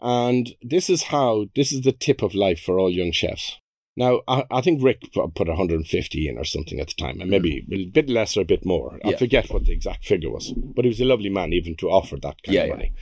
And 0.00 0.54
this 0.62 0.88
is 0.90 1.04
how, 1.04 1.46
this 1.54 1.72
is 1.72 1.82
the 1.82 1.92
tip 1.92 2.22
of 2.22 2.34
life 2.34 2.60
for 2.60 2.78
all 2.78 2.90
young 2.90 3.12
chefs. 3.12 3.58
Now, 3.96 4.22
I, 4.26 4.44
I 4.50 4.60
think 4.62 4.82
Rick 4.82 5.12
pu- 5.12 5.28
put 5.34 5.48
150 5.48 6.28
in 6.28 6.38
or 6.38 6.44
something 6.44 6.80
at 6.80 6.88
the 6.88 6.94
time, 6.94 7.20
and 7.20 7.30
maybe 7.30 7.66
a 7.70 7.84
bit 7.86 8.08
less 8.08 8.36
or 8.36 8.40
a 8.40 8.44
bit 8.46 8.64
more. 8.64 8.98
I 9.04 9.10
Yeah. 9.10 9.16
forget 9.16 9.50
what 9.50 9.66
the 9.66 9.72
exact 9.72 10.04
figure 10.06 10.30
was, 10.30 10.52
but 10.52 10.84
he 10.84 10.88
was 10.88 11.00
a 11.00 11.04
lovely 11.04 11.28
man 11.28 11.52
even 11.52 11.76
to 11.76 11.90
offer 11.90 12.16
that 12.16 12.42
kind 12.42 12.54
Yeah, 12.54 12.62
of 12.62 12.68
yeah. 12.68 12.74
money. 12.74 12.92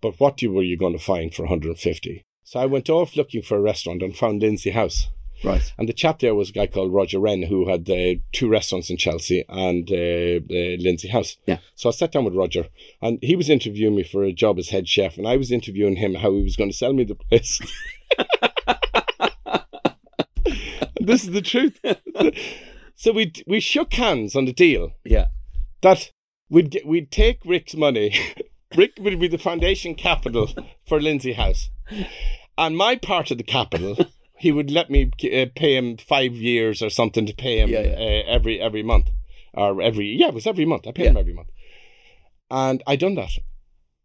But 0.00 0.18
what 0.18 0.42
you, 0.42 0.52
were 0.52 0.62
you 0.62 0.76
going 0.76 0.92
to 0.92 1.04
find 1.04 1.32
for 1.32 1.42
150? 1.44 2.22
So 2.42 2.60
I 2.60 2.66
went 2.66 2.90
off 2.90 3.16
looking 3.16 3.42
for 3.42 3.56
a 3.56 3.60
restaurant 3.62 4.02
and 4.02 4.16
found 4.16 4.42
Lindsay 4.42 4.70
House. 4.70 5.08
Right. 5.42 5.72
And 5.78 5.88
the 5.88 5.92
chap 5.92 6.18
there 6.20 6.34
was 6.34 6.50
a 6.50 6.52
guy 6.52 6.66
called 6.66 6.92
Roger 6.92 7.18
Wren 7.18 7.42
who 7.42 7.68
had 7.68 7.88
uh, 7.90 8.14
two 8.32 8.48
restaurants 8.48 8.88
in 8.90 8.96
Chelsea 8.96 9.44
and 9.48 9.88
uh, 9.90 9.94
uh, 9.94 10.76
Lindsay 10.80 11.08
House. 11.08 11.36
Yeah. 11.46 11.58
So 11.74 11.88
I 11.88 11.92
sat 11.92 12.12
down 12.12 12.24
with 12.24 12.34
Roger 12.34 12.66
and 13.02 13.18
he 13.22 13.36
was 13.36 13.50
interviewing 13.50 13.94
me 13.96 14.02
for 14.04 14.24
a 14.24 14.32
job 14.32 14.58
as 14.58 14.70
head 14.70 14.88
chef 14.88 15.16
and 15.18 15.26
I 15.28 15.36
was 15.36 15.50
interviewing 15.52 15.96
him 15.96 16.14
how 16.16 16.32
he 16.32 16.42
was 16.42 16.56
going 16.56 16.70
to 16.70 16.76
sell 16.76 16.92
me 16.92 17.04
the 17.04 17.14
place. 17.14 17.60
this 21.04 21.24
is 21.24 21.30
the 21.30 21.42
truth. 21.42 21.78
so 22.96 23.12
we 23.12 23.32
we 23.46 23.60
shook 23.60 23.92
hands 23.94 24.34
on 24.36 24.44
the 24.44 24.52
deal 24.52 24.92
Yeah. 25.04 25.26
that 25.82 26.10
we'd 26.48 26.70
get, 26.70 26.86
we'd 26.86 27.10
take 27.10 27.40
Rick's 27.44 27.74
money. 27.74 28.14
Rick 28.76 28.92
would 28.98 29.20
be 29.20 29.28
the 29.28 29.38
foundation 29.38 29.94
capital 29.94 30.48
for 30.88 31.00
Lindsay 31.00 31.34
House, 31.34 31.70
and 32.58 32.76
my 32.76 32.96
part 32.96 33.30
of 33.30 33.38
the 33.38 33.44
capital, 33.44 33.96
he 34.38 34.50
would 34.50 34.68
let 34.70 34.90
me 34.90 35.10
uh, 35.24 35.46
pay 35.54 35.76
him 35.76 35.96
five 35.96 36.32
years 36.32 36.82
or 36.82 36.90
something 36.90 37.24
to 37.26 37.32
pay 37.34 37.60
him 37.60 37.70
Yeah, 37.70 37.82
yeah. 37.82 37.92
Uh, 37.94 38.22
every 38.26 38.60
every 38.60 38.82
month, 38.82 39.10
or 39.52 39.80
every 39.80 40.06
yeah, 40.06 40.28
it 40.28 40.34
was 40.34 40.46
every 40.46 40.64
month. 40.64 40.88
I 40.88 40.92
paid 40.92 41.06
him 41.06 41.16
every 41.16 41.32
month, 41.34 41.50
and 42.50 42.82
I 42.86 42.96
done 42.96 43.14
that. 43.14 43.30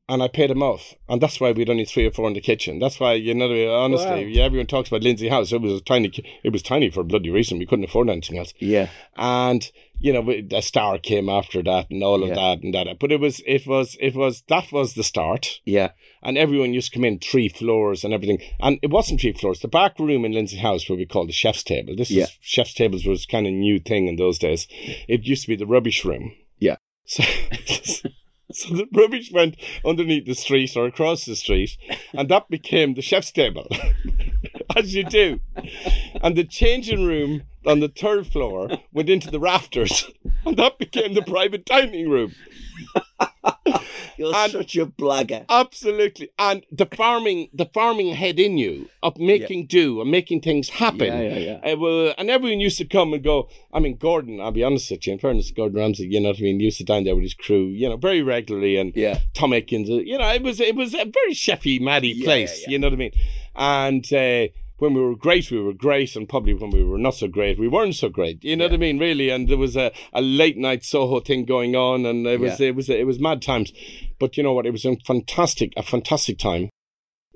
And 0.09 0.23
I 0.23 0.27
paid 0.27 0.49
him 0.49 0.63
off, 0.63 0.95
and 1.07 1.21
that's 1.21 1.39
why 1.39 1.51
we'd 1.51 1.69
only 1.69 1.85
three 1.85 2.05
or 2.05 2.11
four 2.11 2.27
in 2.27 2.33
the 2.33 2.41
kitchen. 2.41 2.79
That's 2.79 2.99
why 2.99 3.13
you 3.13 3.33
know, 3.35 3.45
honestly, 3.75 4.09
Wow. 4.09 4.15
yeah, 4.15 4.43
everyone 4.43 4.65
talks 4.67 4.89
about 4.89 5.03
Lindsay 5.03 5.29
House. 5.29 5.53
It 5.53 5.61
was 5.61 5.73
a 5.73 5.81
tiny, 5.81 6.11
it 6.43 6.51
was 6.51 6.63
tiny 6.63 6.89
for 6.89 7.01
a 7.01 7.03
bloody 7.03 7.29
reason. 7.29 7.59
We 7.59 7.67
couldn't 7.67 7.85
afford 7.85 8.09
anything 8.09 8.37
else 8.39 8.53
Yeah. 8.59 8.89
and 9.15 9.69
you 10.01 10.13
know 10.13 10.23
a 10.51 10.61
star 10.61 10.97
came 10.97 11.27
after 11.27 11.61
that 11.61 11.91
and 11.91 12.01
all 12.03 12.23
of 12.23 12.29
Yeah. 12.29 12.35
that 12.35 12.63
and 12.63 12.73
that 12.73 12.87
but 12.99 13.11
it 13.11 13.19
was 13.19 13.41
it 13.45 13.67
was 13.67 13.97
it 13.99 14.15
was 14.15 14.43
that 14.47 14.71
was 14.71 14.93
the 14.93 15.03
start 15.03 15.59
Yeah. 15.65 15.89
and 16.23 16.37
everyone 16.37 16.73
used 16.73 16.93
to 16.93 16.97
come 16.97 17.03
in 17.03 17.19
three 17.19 17.49
floors 17.49 18.05
and 18.05 18.13
everything 18.13 18.39
and 18.61 18.79
it 18.81 18.91
wasn't 18.91 19.19
three 19.19 19.33
floors 19.33 19.59
the 19.59 19.67
back 19.67 19.99
room 19.99 20.23
in 20.23 20.31
Lindsay 20.31 20.55
House 20.57 20.87
where 20.87 20.97
we 20.97 21.05
called 21.05 21.27
the 21.27 21.33
chef's 21.33 21.63
table 21.63 21.97
this 21.97 22.09
Yeah. 22.11 22.23
is 22.23 22.37
chef's 22.39 22.73
tables 22.73 23.05
was 23.05 23.25
kind 23.25 23.45
of 23.45 23.51
new 23.51 23.77
thing 23.77 24.07
in 24.07 24.15
those 24.15 24.39
days 24.39 24.67
it 25.09 25.25
used 25.25 25.41
to 25.43 25.49
be 25.49 25.57
the 25.57 25.67
rubbish 25.67 26.05
room 26.05 26.31
Yeah. 26.59 26.77
so 27.05 27.21
So 28.69 28.75
the 28.75 28.87
rubbish 28.93 29.31
went 29.31 29.55
underneath 29.85 30.25
the 30.25 30.35
street 30.35 30.75
or 30.75 30.85
across 30.85 31.23
the 31.23 31.35
street, 31.37 31.77
and 32.13 32.27
that 32.27 32.49
became 32.49 32.93
the 32.93 33.01
chef's 33.01 33.31
table, 33.31 33.67
as 34.75 34.93
you 34.93 35.05
do. 35.05 35.39
And 36.21 36.35
the 36.35 36.43
changing 36.43 37.05
room 37.05 37.43
on 37.65 37.79
the 37.79 37.87
third 37.87 38.27
floor 38.27 38.69
went 38.91 39.09
into 39.09 39.31
the 39.31 39.39
rafters, 39.39 40.11
and 40.45 40.57
that 40.57 40.77
became 40.77 41.13
the 41.13 41.21
private 41.21 41.63
dining 41.63 42.09
room. 42.09 42.35
You're 44.17 44.35
And- 44.35 44.51
such 44.51 44.75
a 44.75 44.85
blagger. 44.85 45.45
Absolutely. 45.47 46.29
And 46.37 46.65
the 46.71 46.85
farming, 46.85 47.49
the 47.53 47.65
farming 47.65 48.13
head 48.15 48.39
in 48.39 48.57
you 48.57 48.89
of 49.01 49.17
making 49.17 49.67
do 49.67 50.01
and 50.01 50.11
making 50.11 50.41
things 50.41 50.69
happen. 50.69 51.07
Yeah, 51.07 51.21
yeah, 51.21 51.59
yeah. 51.63 51.73
Uh, 51.73 51.77
well, 51.77 52.13
and 52.17 52.29
everyone 52.29 52.59
used 52.59 52.77
to 52.79 52.85
come 52.85 53.13
and 53.13 53.23
go. 53.23 53.47
I 53.73 53.79
mean, 53.79 53.95
Gordon, 53.95 54.41
I'll 54.41 54.51
be 54.51 54.63
honest 54.63 54.91
with 54.91 55.07
you, 55.07 55.13
in 55.13 55.19
fairness, 55.19 55.51
Gordon 55.51 55.77
Ramsay, 55.79 56.07
you 56.07 56.19
know 56.19 56.29
what 56.29 56.39
I 56.39 56.41
mean, 56.41 56.59
used 56.59 56.79
to 56.79 56.83
down 56.83 57.05
there 57.05 57.15
with 57.15 57.23
his 57.23 57.33
crew, 57.33 57.65
you 57.67 57.87
know, 57.87 57.97
very 57.97 58.21
regularly. 58.21 58.75
And 58.77 58.93
Yeah. 58.95 59.19
Tom 59.33 59.53
Aikens, 59.53 59.89
uh, 59.89 59.93
you 59.93 60.17
know, 60.17 60.27
it 60.33 60.43
was 60.43 60.59
it 60.59 60.75
was 60.75 60.93
a 60.93 61.05
very 61.05 61.33
chefy, 61.33 61.79
maddy 61.79 62.09
Yeah, 62.09 62.25
place, 62.25 62.63
yeah. 62.63 62.71
you 62.71 62.79
know 62.79 62.87
what 62.87 62.93
I 62.93 62.97
mean? 62.97 63.11
And 63.55 64.13
uh, 64.13 64.47
when 64.79 64.93
we 64.93 65.01
were 65.01 65.15
great, 65.15 65.51
we 65.51 65.61
were 65.61 65.73
great, 65.73 66.15
and 66.15 66.27
probably 66.27 66.53
when 66.53 66.71
we 66.71 66.83
were 66.83 66.97
not 66.97 67.15
so 67.15 67.27
great, 67.27 67.59
we 67.59 67.67
weren't 67.67 67.95
so 67.95 68.09
great. 68.09 68.43
You 68.43 68.55
know 68.55 68.65
what 68.65 68.73
I 68.73 68.77
mean? 68.77 68.97
Really, 68.97 69.29
and 69.29 69.47
there 69.47 69.57
was 69.57 69.75
a, 69.77 69.91
a 70.13 70.21
late 70.21 70.57
night 70.57 70.83
Soho 70.83 71.19
thing 71.19 71.45
going 71.45 71.75
on, 71.75 72.05
and 72.05 72.25
it 72.25 72.39
was 72.39 72.59
Yeah. 72.59 72.67
it 72.69 72.75
was 72.75 72.89
it 72.89 73.05
was 73.05 73.19
mad 73.19 73.41
times. 73.41 73.71
But 74.19 74.37
you 74.37 74.43
know 74.43 74.53
what? 74.53 74.65
It 74.65 74.71
was 74.71 74.85
a 74.85 74.95
fantastic 75.05 75.73
a 75.77 75.83
fantastic 75.83 76.37
time. 76.39 76.69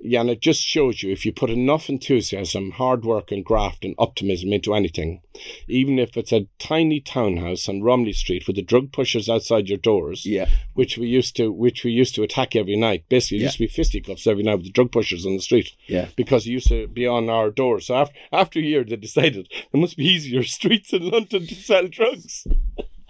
Yeah, 0.05 0.19
and 0.19 0.29
it 0.29 0.41
just 0.41 0.61
shows 0.61 1.01
you 1.01 1.11
if 1.13 1.25
you 1.25 1.31
put 1.31 1.49
enough 1.49 1.87
enthusiasm, 1.87 2.71
hard 2.71 3.05
work, 3.05 3.31
and 3.31 3.43
graft 3.45 3.85
and 3.85 3.95
optimism 3.97 4.51
into 4.51 4.73
anything, 4.75 5.21
even 5.69 5.97
if 5.97 6.17
it's 6.17 6.33
a 6.33 6.47
tiny 6.59 6.99
townhouse 6.99 7.69
on 7.69 7.81
Romilly 7.81 8.11
Street 8.11 8.45
with 8.45 8.57
the 8.57 8.61
drug 8.61 8.91
pushers 8.91 9.29
outside 9.29 9.69
your 9.69 9.77
doors, 9.77 10.25
Yeah. 10.25 10.49
which 10.73 10.97
we 10.97 11.07
used 11.07 11.37
to 11.37 11.53
which 11.53 11.85
we 11.85 11.91
used 11.91 12.15
to 12.15 12.23
attack 12.23 12.53
every 12.53 12.75
night. 12.75 13.05
Basically, 13.07 13.37
it 13.37 13.41
Yeah. 13.41 13.45
used 13.45 13.57
to 13.59 13.63
be 13.63 13.67
fisticuffs 13.67 14.27
every 14.27 14.43
night 14.43 14.55
with 14.55 14.65
the 14.65 14.71
drug 14.73 14.91
pushers 14.91 15.25
on 15.25 15.35
the 15.37 15.41
street 15.41 15.71
Yeah. 15.87 16.09
because 16.17 16.45
it 16.45 16.51
used 16.51 16.67
to 16.67 16.87
be 16.87 17.07
on 17.07 17.29
our 17.29 17.49
doors. 17.49 17.87
So 17.87 17.95
after 17.95 18.13
after 18.33 18.59
a 18.59 18.63
year, 18.63 18.83
they 18.83 18.97
decided 18.97 19.47
there 19.71 19.79
must 19.79 19.95
be 19.95 20.05
easier 20.05 20.43
streets 20.57 20.91
in 20.91 21.09
London 21.09 21.47
to 21.47 21.55
sell 21.55 21.87
drugs. 21.87 22.45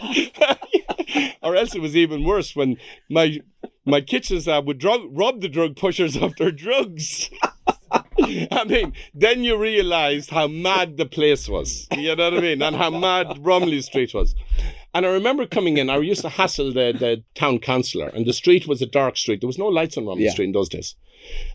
or 1.41 1.55
else 1.55 1.75
it 1.75 1.81
was 1.81 1.95
even 1.95 2.23
worse 2.23 2.55
when 2.55 2.77
my 3.09 3.39
my 3.85 4.01
kitchen 4.01 4.39
staff 4.41 4.63
would 4.65 4.77
drug, 4.77 5.01
rob 5.11 5.41
the 5.41 5.49
drug 5.49 5.75
pushers 5.75 6.15
of 6.15 6.35
their 6.37 6.51
drugs. 6.51 7.29
I 7.91 8.63
mean, 8.65 8.93
then 9.13 9.43
you 9.43 9.57
realised 9.57 10.29
how 10.29 10.47
mad 10.47 10.97
the 10.97 11.05
place 11.05 11.49
was. 11.49 11.87
You 11.95 12.15
know 12.15 12.31
what 12.31 12.37
I 12.37 12.41
mean? 12.41 12.61
And 12.61 12.75
how 12.75 12.89
mad 12.89 13.45
Romilly 13.45 13.81
Street 13.81 14.13
was. 14.13 14.35
And 14.93 15.05
I 15.05 15.09
remember 15.09 15.45
coming 15.47 15.77
in, 15.77 15.89
I 15.89 15.97
used 15.97 16.21
to 16.21 16.29
hassle 16.29 16.71
the, 16.71 16.93
the 16.97 17.23
town 17.33 17.59
councillor, 17.59 18.07
and 18.09 18.25
the 18.25 18.33
street 18.33 18.67
was 18.67 18.81
a 18.81 18.85
dark 18.85 19.17
street. 19.17 19.41
There 19.41 19.47
was 19.47 19.57
no 19.57 19.67
lights 19.67 19.97
on 19.97 20.05
Romilly 20.05 20.25
Yeah. 20.25 20.31
Street 20.31 20.45
in 20.45 20.51
those 20.51 20.69
days. 20.69 20.95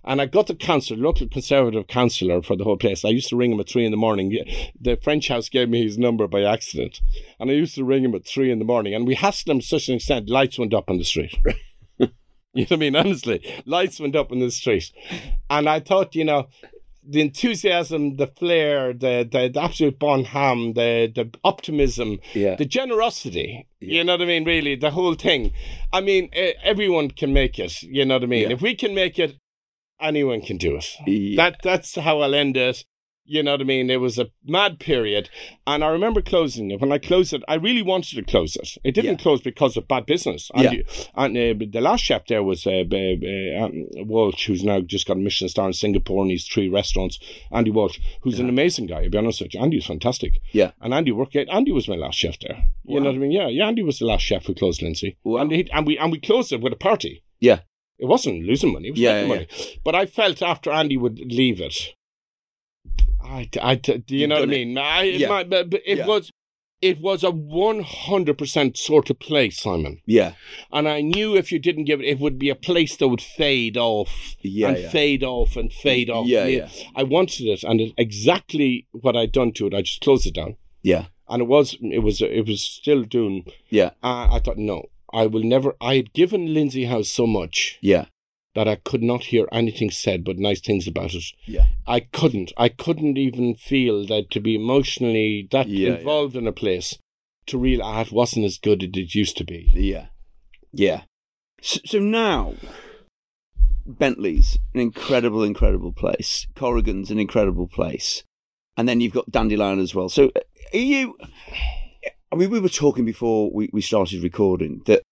And 0.02 0.20
I 0.20 0.26
got 0.26 0.46
the 0.46 0.54
councillor, 0.54 0.98
local 0.98 1.28
conservative 1.28 1.86
councillor 1.86 2.42
for 2.42 2.56
the 2.56 2.64
whole 2.64 2.78
place. 2.78 3.04
I 3.04 3.10
used 3.10 3.28
to 3.28 3.36
ring 3.36 3.52
him 3.52 3.60
at 3.60 3.68
three 3.68 3.84
in 3.84 3.90
the 3.90 3.96
morning. 3.98 4.36
The 4.80 4.96
French 4.96 5.28
house 5.28 5.48
gave 5.48 5.68
me 5.68 5.84
his 5.84 5.98
number 5.98 6.26
by 6.26 6.42
accident. 6.42 7.00
And 7.38 7.50
I 7.50 7.54
used 7.54 7.74
to 7.74 7.84
ring 7.84 8.04
him 8.04 8.14
at 8.14 8.26
three 8.26 8.50
in 8.50 8.58
the 8.58 8.64
morning. 8.64 8.94
And 8.94 9.06
we 9.06 9.14
hassled 9.14 9.48
him 9.48 9.60
to 9.60 9.66
such 9.66 9.88
an 9.88 9.96
extent, 9.96 10.30
lights 10.30 10.58
went 10.58 10.72
up 10.74 10.88
on 10.90 10.98
the 10.98 11.04
street. 11.04 11.36
You 12.54 12.62
know 12.62 12.68
what 12.70 12.72
I 12.72 12.76
mean? 12.76 12.96
Honestly, 12.96 13.62
lights 13.66 14.00
went 14.00 14.16
up 14.16 14.32
in 14.32 14.40
the 14.40 14.50
street. 14.50 14.90
And 15.50 15.68
I 15.68 15.80
thought, 15.80 16.14
you 16.14 16.24
know, 16.24 16.48
the 17.10 17.20
enthusiasm, 17.22 18.16
the 18.16 18.26
flair, 18.26 18.92
the, 18.92 19.26
the, 19.30 19.48
the 19.48 19.60
absolute 19.62 19.98
bon 19.98 20.24
ham, 20.24 20.74
the, 20.74 21.10
the 21.14 21.30
optimism, 21.42 22.18
Yeah. 22.34 22.54
the 22.56 22.66
generosity, 22.66 23.66
you 23.80 24.04
know 24.04 24.12
what 24.14 24.22
I 24.22 24.26
mean? 24.26 24.44
Really, 24.44 24.76
the 24.76 24.90
whole 24.90 25.14
thing. 25.14 25.52
I 25.92 26.00
mean, 26.02 26.28
everyone 26.62 27.10
can 27.10 27.32
make 27.32 27.58
it, 27.58 27.82
you 27.82 28.04
know 28.04 28.16
what 28.16 28.24
I 28.24 28.26
mean? 28.26 28.42
Yeah. 28.50 28.54
If 28.56 28.60
we 28.60 28.74
can 28.74 28.94
make 28.94 29.18
it, 29.18 29.36
anyone 30.00 30.42
can 30.42 30.58
do 30.58 30.76
it. 30.76 30.86
Yeah. 31.06 31.36
That 31.50 31.60
That's 31.62 31.94
how 31.96 32.20
I'll 32.20 32.34
end 32.34 32.56
it. 32.56 32.84
You 33.30 33.42
know 33.42 33.52
what 33.52 33.60
I 33.60 33.64
mean? 33.64 33.90
It 33.90 34.00
was 34.00 34.18
a 34.18 34.30
mad 34.46 34.80
period. 34.80 35.28
And 35.66 35.84
I 35.84 35.88
remember 35.88 36.22
closing 36.22 36.70
it. 36.70 36.80
When 36.80 36.90
I 36.92 36.96
closed 36.96 37.34
it, 37.34 37.42
I 37.46 37.56
really 37.56 37.82
wanted 37.82 38.16
to 38.16 38.22
close 38.22 38.56
it. 38.56 38.70
It 38.82 38.92
didn't 38.94 39.18
Yeah. 39.18 39.22
close 39.22 39.42
because 39.42 39.76
of 39.76 39.86
bad 39.86 40.06
business. 40.06 40.50
Yeah. 40.56 40.72
And, 41.14 41.36
and 41.36 41.62
uh, 41.62 41.66
the 41.70 41.82
last 41.82 42.02
chef 42.04 42.26
there 42.26 42.42
was 42.42 42.66
uh, 42.66 42.70
uh, 42.90 42.96
uh, 42.96 43.64
um, 43.66 43.84
Walsh, 44.08 44.46
who's 44.46 44.64
now 44.64 44.80
just 44.80 45.06
got 45.06 45.18
a 45.18 45.20
Michelin 45.20 45.50
star 45.50 45.66
in 45.66 45.74
Singapore 45.74 46.22
and 46.22 46.30
he's 46.30 46.46
three 46.46 46.70
restaurants. 46.70 47.18
Andy 47.52 47.70
Walsh, 47.70 47.98
who's 48.22 48.38
an 48.40 48.48
amazing 48.48 48.86
guy, 48.86 49.04
to 49.04 49.10
be 49.10 49.18
honest 49.18 49.42
with 49.42 49.52
you. 49.52 49.60
Andy 49.60 49.76
was 49.76 49.86
fantastic. 49.86 50.40
Yeah. 50.52 50.70
And 50.80 50.94
Andy 50.94 51.12
worked. 51.12 51.36
Andy 51.36 51.70
was 51.72 51.86
my 51.86 51.96
last 51.96 52.16
chef 52.16 52.38
there. 52.40 52.64
You 52.84 52.94
Wow. 52.96 53.00
know 53.02 53.10
what 53.10 53.16
I 53.16 53.18
mean? 53.18 53.32
Yeah, 53.32 53.48
yeah. 53.48 53.66
Andy 53.68 53.82
was 53.82 53.98
the 53.98 54.06
last 54.06 54.22
chef 54.22 54.46
who 54.46 54.54
closed 54.54 54.80
Lindsay. 54.80 55.18
Wow. 55.22 55.42
And, 55.42 55.52
he, 55.52 55.70
and 55.70 55.86
we 55.86 55.98
and 55.98 56.10
we 56.10 56.18
closed 56.18 56.50
it 56.52 56.62
with 56.62 56.72
a 56.72 56.76
party. 56.76 57.22
Yeah. 57.40 57.60
It 57.98 58.06
wasn't 58.06 58.44
losing 58.44 58.72
money. 58.72 58.88
It 58.88 58.92
was 58.92 59.00
Yeah, 59.00 59.12
making 59.26 59.28
yeah, 59.30 59.34
money. 59.34 59.48
But 59.84 59.94
I 59.96 60.06
felt 60.06 60.40
after 60.40 60.70
Andy 60.70 60.96
would 60.96 61.18
leave 61.18 61.60
it, 61.60 61.74
I, 63.22 63.48
I, 63.60 63.74
do 63.74 64.02
you 64.08 64.26
know 64.26 64.36
what 64.40 64.48
I 64.48 64.52
it. 64.52 64.66
mean? 64.66 64.78
I, 64.78 65.02
Yeah. 65.02 65.28
my, 65.28 65.44
but, 65.44 65.70
but 65.70 65.82
it 65.86 65.98
Yeah. 65.98 66.06
was 66.06 66.30
it 66.80 67.00
was 67.00 67.24
a 67.24 67.32
100% 67.32 68.76
sort 68.76 69.10
of 69.10 69.18
place, 69.18 69.60
Simon. 69.60 70.00
Yeah. 70.06 70.34
And 70.70 70.88
I 70.88 71.00
knew 71.00 71.34
if 71.36 71.50
you 71.50 71.58
didn't 71.58 71.84
give 71.86 72.00
it, 72.00 72.06
it 72.06 72.20
would 72.20 72.38
be 72.38 72.50
a 72.50 72.54
place 72.54 72.96
that 72.96 73.08
would 73.08 73.20
fade 73.20 73.76
off 73.76 74.36
Yeah, 74.42 74.68
and 74.68 74.78
yeah. 74.78 74.88
fade 74.88 75.24
off 75.24 75.56
and 75.56 75.72
fade 75.72 76.08
off. 76.08 76.26
Yeah, 76.28 76.44
yeah. 76.46 76.68
I 76.94 77.02
wanted 77.02 77.46
it, 77.46 77.64
and 77.64 77.80
it, 77.80 77.94
exactly 77.98 78.86
what 78.92 79.16
I'd 79.16 79.32
done 79.32 79.52
to 79.54 79.66
it, 79.66 79.74
I 79.74 79.82
just 79.82 80.00
closed 80.02 80.26
it 80.26 80.34
down. 80.34 80.56
Yeah. 80.82 81.06
And 81.28 81.42
it 81.42 81.48
was, 81.48 81.76
it 81.82 81.98
was, 82.04 82.22
it 82.22 82.46
was 82.46 82.62
still 82.62 83.02
doing. 83.02 83.44
Yeah. 83.70 83.90
Uh, 84.02 84.28
I 84.30 84.38
thought, 84.38 84.56
no, 84.58 84.84
I 85.12 85.26
will 85.26 85.42
never. 85.42 85.74
I 85.80 85.96
had 85.96 86.12
given 86.12 86.54
Lindsay 86.54 86.84
House 86.84 87.08
so 87.08 87.26
much 87.26 87.78
Yeah. 87.82 88.06
That 88.58 88.66
I 88.66 88.74
could 88.74 89.04
not 89.04 89.26
hear 89.26 89.46
anything 89.52 89.88
said 89.88 90.24
but 90.24 90.36
nice 90.36 90.60
things 90.60 90.88
about 90.88 91.14
it. 91.14 91.22
Yeah. 91.46 91.66
I 91.86 92.00
couldn't. 92.00 92.52
I 92.56 92.68
couldn't 92.68 93.16
even 93.16 93.54
feel 93.54 94.04
that 94.08 94.32
to 94.32 94.40
be 94.40 94.56
emotionally 94.56 95.46
that 95.52 95.68
Yeah, 95.68 95.90
yeah. 95.90 95.98
involved 95.98 96.34
in 96.34 96.48
a 96.48 96.52
place 96.52 96.98
to 97.46 97.56
real 97.56 97.80
it 98.00 98.10
wasn't 98.10 98.46
as 98.46 98.58
good 98.58 98.82
as 98.82 98.90
it 98.92 99.14
used 99.14 99.36
to 99.36 99.44
be. 99.44 99.70
Yeah. 99.74 100.06
Yeah. 100.72 101.02
So, 101.62 101.78
so 101.84 101.98
now, 102.00 102.54
Bentley's 103.86 104.58
an 104.74 104.80
incredible, 104.80 105.44
incredible 105.44 105.92
place. 105.92 106.48
Corrigan's 106.56 107.12
an 107.12 107.20
incredible 107.20 107.68
place. 107.68 108.24
And 108.76 108.88
then 108.88 109.00
you've 109.00 109.14
got 109.14 109.30
Dandelion 109.30 109.78
as 109.78 109.94
well. 109.94 110.08
So 110.08 110.32
uh, 110.34 110.40
are 110.74 110.78
you. 110.78 111.16
I 112.32 112.34
mean, 112.34 112.50
we 112.50 112.58
were 112.58 112.68
talking 112.68 113.04
before 113.04 113.52
we, 113.52 113.70
we 113.72 113.82
started 113.82 114.20
recording 114.20 114.82
that 114.86 115.02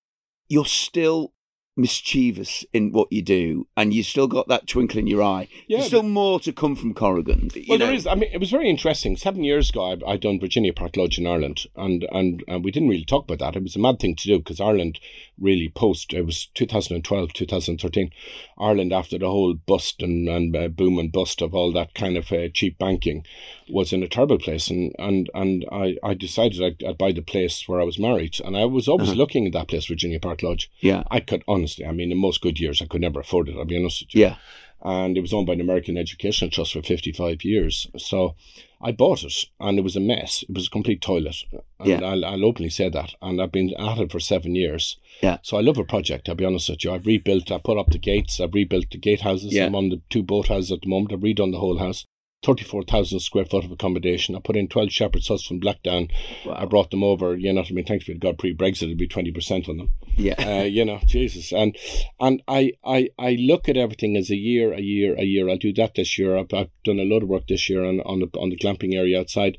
you're 0.49 0.67
still 0.67 1.33
mischievous 1.77 2.65
in 2.73 2.91
what 2.93 3.13
you 3.13 3.23
do 3.23 3.67
and 3.77 3.93
you 3.93 4.03
still 4.03 4.27
got 4.27 4.49
that 4.49 4.67
twinkle 4.67 4.99
in 4.99 5.07
your 5.07 5.23
eye. 5.23 5.47
Yeah, 5.69 5.79
There's 5.79 5.89
still 5.89 6.03
more 6.03 6.41
to 6.41 6.53
come 6.53 6.75
from 6.75 6.95
Corrigan. 6.95 7.51
Well, 7.69 7.79
know. 7.79 7.87
there 7.87 7.95
is. 7.95 8.07
I 8.07 8.15
mean, 8.15 8.31
it 8.33 8.39
was 8.41 8.51
very 8.51 8.69
interesting. 8.69 9.17
Seven 9.17 9.45
years 9.45 9.71
ago, 9.71 9.93
I, 10.07 10.13
I 10.13 10.17
done 10.17 10.41
Virginia 10.41 10.73
Park 10.73 10.97
Lodge 10.97 11.19
in 11.19 11.27
Ireland, 11.27 11.67
and, 11.77 12.07
and 12.11 12.43
and 12.49 12.65
we 12.65 12.71
didn't 12.71 12.89
really 12.89 13.05
talk 13.05 13.25
about 13.25 13.39
that. 13.41 13.57
It 13.57 13.63
was 13.63 13.77
a 13.77 13.79
mad 13.79 13.99
thing 14.01 14.17
to 14.17 14.27
do 14.27 14.39
because 14.39 14.61
Ireland 14.61 14.99
really 15.39 15.69
post. 15.69 16.13
It 16.15 16.23
was 16.25 16.47
2012, 16.55 17.33
2013. 17.33 18.11
Ireland 18.59 18.93
after 18.93 19.19
the 19.19 19.29
whole 19.29 19.55
bust 19.55 20.03
and 20.03 20.29
and 20.29 20.57
uh, 20.57 20.69
boom 20.69 20.99
and 20.99 21.13
bust 21.13 21.43
of 21.43 21.55
all 21.55 21.73
that 21.73 21.95
kind 21.95 22.17
of 22.17 22.33
uh, 22.33 22.49
cheap 22.53 22.79
banking 22.79 23.25
was 23.69 23.93
in 23.93 24.03
a 24.03 24.09
terrible 24.09 24.39
place, 24.39 24.69
and 24.71 24.95
and 24.99 25.29
and 25.35 25.65
I 25.71 25.97
I 26.03 26.15
decided 26.15 26.63
I'd, 26.63 26.83
I'd 26.87 26.99
buy 26.99 27.13
the 27.13 27.21
place 27.23 27.65
where 27.69 27.81
I 27.81 27.85
was 27.85 27.99
married, 27.99 28.41
and 28.45 28.57
I 28.57 28.65
was 28.65 28.89
always 28.89 29.11
Uh-huh. 29.11 29.19
looking 29.19 29.47
at 29.47 29.53
that 29.53 29.69
place, 29.69 29.87
Virginia 29.87 30.19
Park 30.19 30.43
Lodge. 30.43 30.71
Yeah. 30.81 31.03
I 31.11 31.21
could 31.21 31.45
honestly, 31.67 31.85
I 31.85 31.93
mean, 31.93 32.13
in 32.13 32.19
most 32.19 32.41
good 32.41 32.61
years, 32.61 32.81
I 32.81 32.87
could 32.87 33.01
never 33.01 33.21
afford 33.21 33.49
it. 33.49 33.57
I'll 33.57 33.65
be 33.65 33.77
honest 33.79 34.03
with 34.03 34.15
you 34.15 34.21
Yeah. 34.23 34.37
and 34.83 35.17
it 35.19 35.21
was 35.21 35.33
owned 35.33 35.47
by 35.49 35.55
the 35.57 35.63
American 35.63 35.97
Educational 35.97 36.51
Trust 36.51 36.73
for 36.75 36.83
55 36.83 37.45
years. 37.45 37.89
So 37.99 38.37
I 38.81 38.93
bought 38.93 39.25
it 39.25 39.35
and 39.59 39.79
it 39.79 39.83
was 39.83 39.97
a 39.97 40.01
mess. 40.01 40.45
It 40.49 40.55
was 40.55 40.67
a 40.69 40.71
complete 40.71 41.01
toilet. 41.01 41.37
And 41.81 41.89
Yeah. 41.89 42.01
I'll, 42.03 42.25
I'll 42.25 42.45
openly 42.45 42.71
say 42.71 42.89
that. 42.91 43.15
And 43.21 43.41
I've 43.43 43.51
been 43.53 43.75
at 43.79 43.99
it 43.99 44.13
for 44.13 44.21
seven 44.21 44.55
years. 44.55 44.97
Yeah. 45.23 45.39
So 45.43 45.57
I 45.57 45.61
love 45.63 45.79
a 45.79 45.85
project, 45.85 46.29
I'll 46.29 46.35
be 46.37 46.45
honest 46.45 46.69
with 46.69 46.85
you. 46.85 46.93
I've 46.93 47.07
rebuilt, 47.07 47.51
I 47.51 47.59
put 47.59 47.79
up 47.79 47.91
the 47.91 47.99
gates, 47.99 48.39
I've 48.41 48.55
rebuilt 48.55 48.91
the 48.93 48.99
gatehouses. 48.99 49.53
Yeah. 49.53 49.67
I'm 49.67 49.75
on 49.75 49.89
the 49.89 50.01
two 50.11 50.23
boathouses 50.23 50.71
at 50.73 50.83
the 50.83 50.89
moment. 50.89 51.13
I've 51.13 51.21
redone 51.21 51.53
the 51.53 51.59
whole 51.59 51.79
house. 51.79 52.05
34,000 52.45 53.21
square 53.21 53.45
foot 53.45 53.65
of 53.65 53.73
accommodation. 53.73 54.37
I 54.37 54.41
put 54.41 54.57
in 54.57 54.69
12 54.69 54.91
shepherd's 54.93 55.29
huts 55.29 55.47
from 55.47 55.61
Blackdown. 55.61 56.11
I 56.51 56.65
brought 56.65 56.91
them 56.91 57.03
over, 57.03 57.37
you 57.37 57.53
know 57.53 57.63
what 57.63 57.71
I 57.71 57.75
mean? 57.75 57.85
Thanks 57.85 58.05
be 58.05 58.13
to 58.13 58.19
God, 58.19 58.39
pre 58.39 58.55
Brexit, 58.55 58.85
it'd 58.85 58.99
be 58.99 59.09
20% 59.09 59.69
on 59.69 59.77
them 59.79 59.91
Yeah. 60.17 60.35
uh, 60.39 60.65
you 60.65 60.85
know, 60.85 61.01
Jesus, 61.07 61.53
and 61.53 61.77
and 62.21 62.43
I, 62.49 62.73
I 62.85 63.09
I 63.19 63.33
look 63.41 63.69
at 63.69 63.77
everything 63.77 64.17
as 64.17 64.31
a 64.31 64.37
year, 64.37 64.73
a 64.73 64.81
year, 64.81 65.15
a 65.19 65.25
year. 65.25 65.49
I'll 65.49 65.57
do 65.59 65.73
that 65.75 65.95
this 65.95 66.19
year. 66.19 66.37
I've, 66.37 66.53
I've 66.55 66.71
done 66.85 66.99
a 67.01 67.05
lot 67.05 67.23
of 67.23 67.29
work 67.29 67.49
this 67.49 67.69
year 67.69 67.85
on 67.85 68.01
on 68.01 68.21
the 68.21 68.29
on 68.39 68.51
the 68.51 68.57
glamping 68.57 68.95
area 68.95 69.19
outside, 69.21 69.59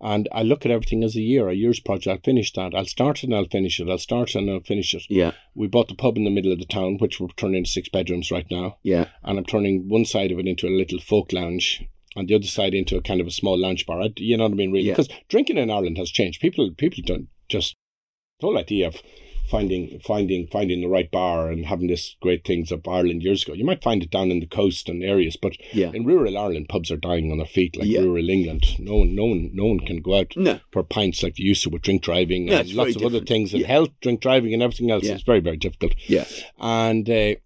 and 0.00 0.28
I 0.30 0.42
look 0.42 0.64
at 0.64 0.70
everything 0.70 1.02
as 1.02 1.16
a 1.16 1.20
year, 1.20 1.48
a 1.48 1.54
year's 1.54 1.80
project. 1.80 2.08
I'll 2.08 2.22
finish 2.24 2.52
that. 2.52 2.74
I'll 2.74 2.84
start 2.84 3.18
it 3.18 3.24
and 3.24 3.34
I'll 3.34 3.46
finish 3.46 3.80
it. 3.80 3.88
I'll 3.88 3.98
start 3.98 4.30
it 4.30 4.38
and 4.38 4.50
I'll 4.50 4.60
finish 4.60 4.94
it. 4.94 5.04
Yeah. 5.08 5.32
We 5.54 5.66
bought 5.66 5.88
the 5.88 5.94
pub 5.96 6.16
in 6.16 6.24
the 6.24 6.30
middle 6.30 6.52
of 6.52 6.58
the 6.60 6.66
town, 6.66 6.98
which 6.98 7.18
we're 7.18 7.28
turning 7.36 7.56
into 7.58 7.70
six 7.70 7.88
bedrooms 7.88 8.30
right 8.30 8.46
now, 8.50 8.76
Yeah. 8.82 9.06
and 9.24 9.38
I'm 9.38 9.44
turning 9.44 9.88
one 9.88 10.04
side 10.04 10.30
of 10.30 10.38
it 10.38 10.46
into 10.46 10.68
a 10.68 10.76
little 10.76 11.00
folk 11.00 11.32
lounge. 11.32 11.84
And 12.18 12.26
the 12.28 12.34
other 12.34 12.46
side 12.46 12.74
into 12.74 12.96
a 12.96 13.02
kind 13.02 13.20
of 13.20 13.26
a 13.26 13.30
small 13.30 13.56
lounge 13.58 13.86
bar. 13.86 14.00
I, 14.02 14.12
you 14.16 14.36
know 14.36 14.44
what 14.44 14.52
I 14.52 14.56
mean, 14.56 14.72
really? 14.72 14.86
Yeah. 14.88 14.94
Because 14.94 15.08
drinking 15.28 15.56
in 15.58 15.70
Ireland 15.70 15.98
has 15.98 16.10
changed. 16.10 16.40
People, 16.40 16.70
people 16.76 17.02
don't 17.06 17.28
just 17.48 17.76
the 18.40 18.46
whole 18.46 18.58
idea 18.58 18.86
of 18.88 18.96
finding 19.48 19.98
finding 20.00 20.46
finding 20.48 20.82
the 20.82 20.88
right 20.88 21.10
bar 21.10 21.50
and 21.50 21.64
having 21.66 21.86
this 21.88 22.16
great 22.20 22.44
things 22.44 22.70
of 22.70 22.86
Ireland 22.86 23.22
years 23.22 23.44
ago. 23.44 23.54
You 23.54 23.64
might 23.64 23.82
find 23.82 24.02
it 24.02 24.10
down 24.10 24.30
in 24.30 24.40
the 24.40 24.46
coast 24.46 24.88
and 24.90 25.02
areas, 25.02 25.36
but 25.40 25.52
Yeah. 25.72 25.90
in 25.94 26.04
rural 26.04 26.36
Ireland, 26.36 26.68
pubs 26.68 26.90
are 26.90 26.96
dying 26.98 27.32
on 27.32 27.38
their 27.38 27.46
feet 27.46 27.76
like 27.76 27.88
Yeah. 27.88 28.00
rural 28.00 28.28
England. 28.28 28.78
No 28.78 28.96
one, 28.96 29.14
no 29.14 29.24
one, 29.24 29.50
no 29.54 29.64
one 29.66 29.80
can 29.80 30.02
go 30.02 30.16
out 30.18 30.34
No. 30.36 30.60
for 30.70 30.82
pints 30.82 31.22
like 31.22 31.36
they 31.36 31.44
used 31.44 31.62
to 31.62 31.70
with 31.70 31.80
drink 31.82 32.02
driving 32.02 32.48
Yeah, 32.48 32.60
and 32.60 32.74
lots 32.74 32.96
of 32.96 33.02
other 33.04 33.20
things 33.20 33.54
and 33.54 33.62
Yeah. 33.62 33.68
health, 33.68 33.90
drink 34.02 34.20
driving, 34.20 34.52
and 34.52 34.62
everything 34.62 34.90
else. 34.90 35.04
Yeah. 35.04 35.14
It's 35.14 35.22
very 35.22 35.40
very 35.40 35.56
difficult. 35.56 35.94
Yeah. 36.06 36.26
And 36.60 37.08
uh, 37.08 37.36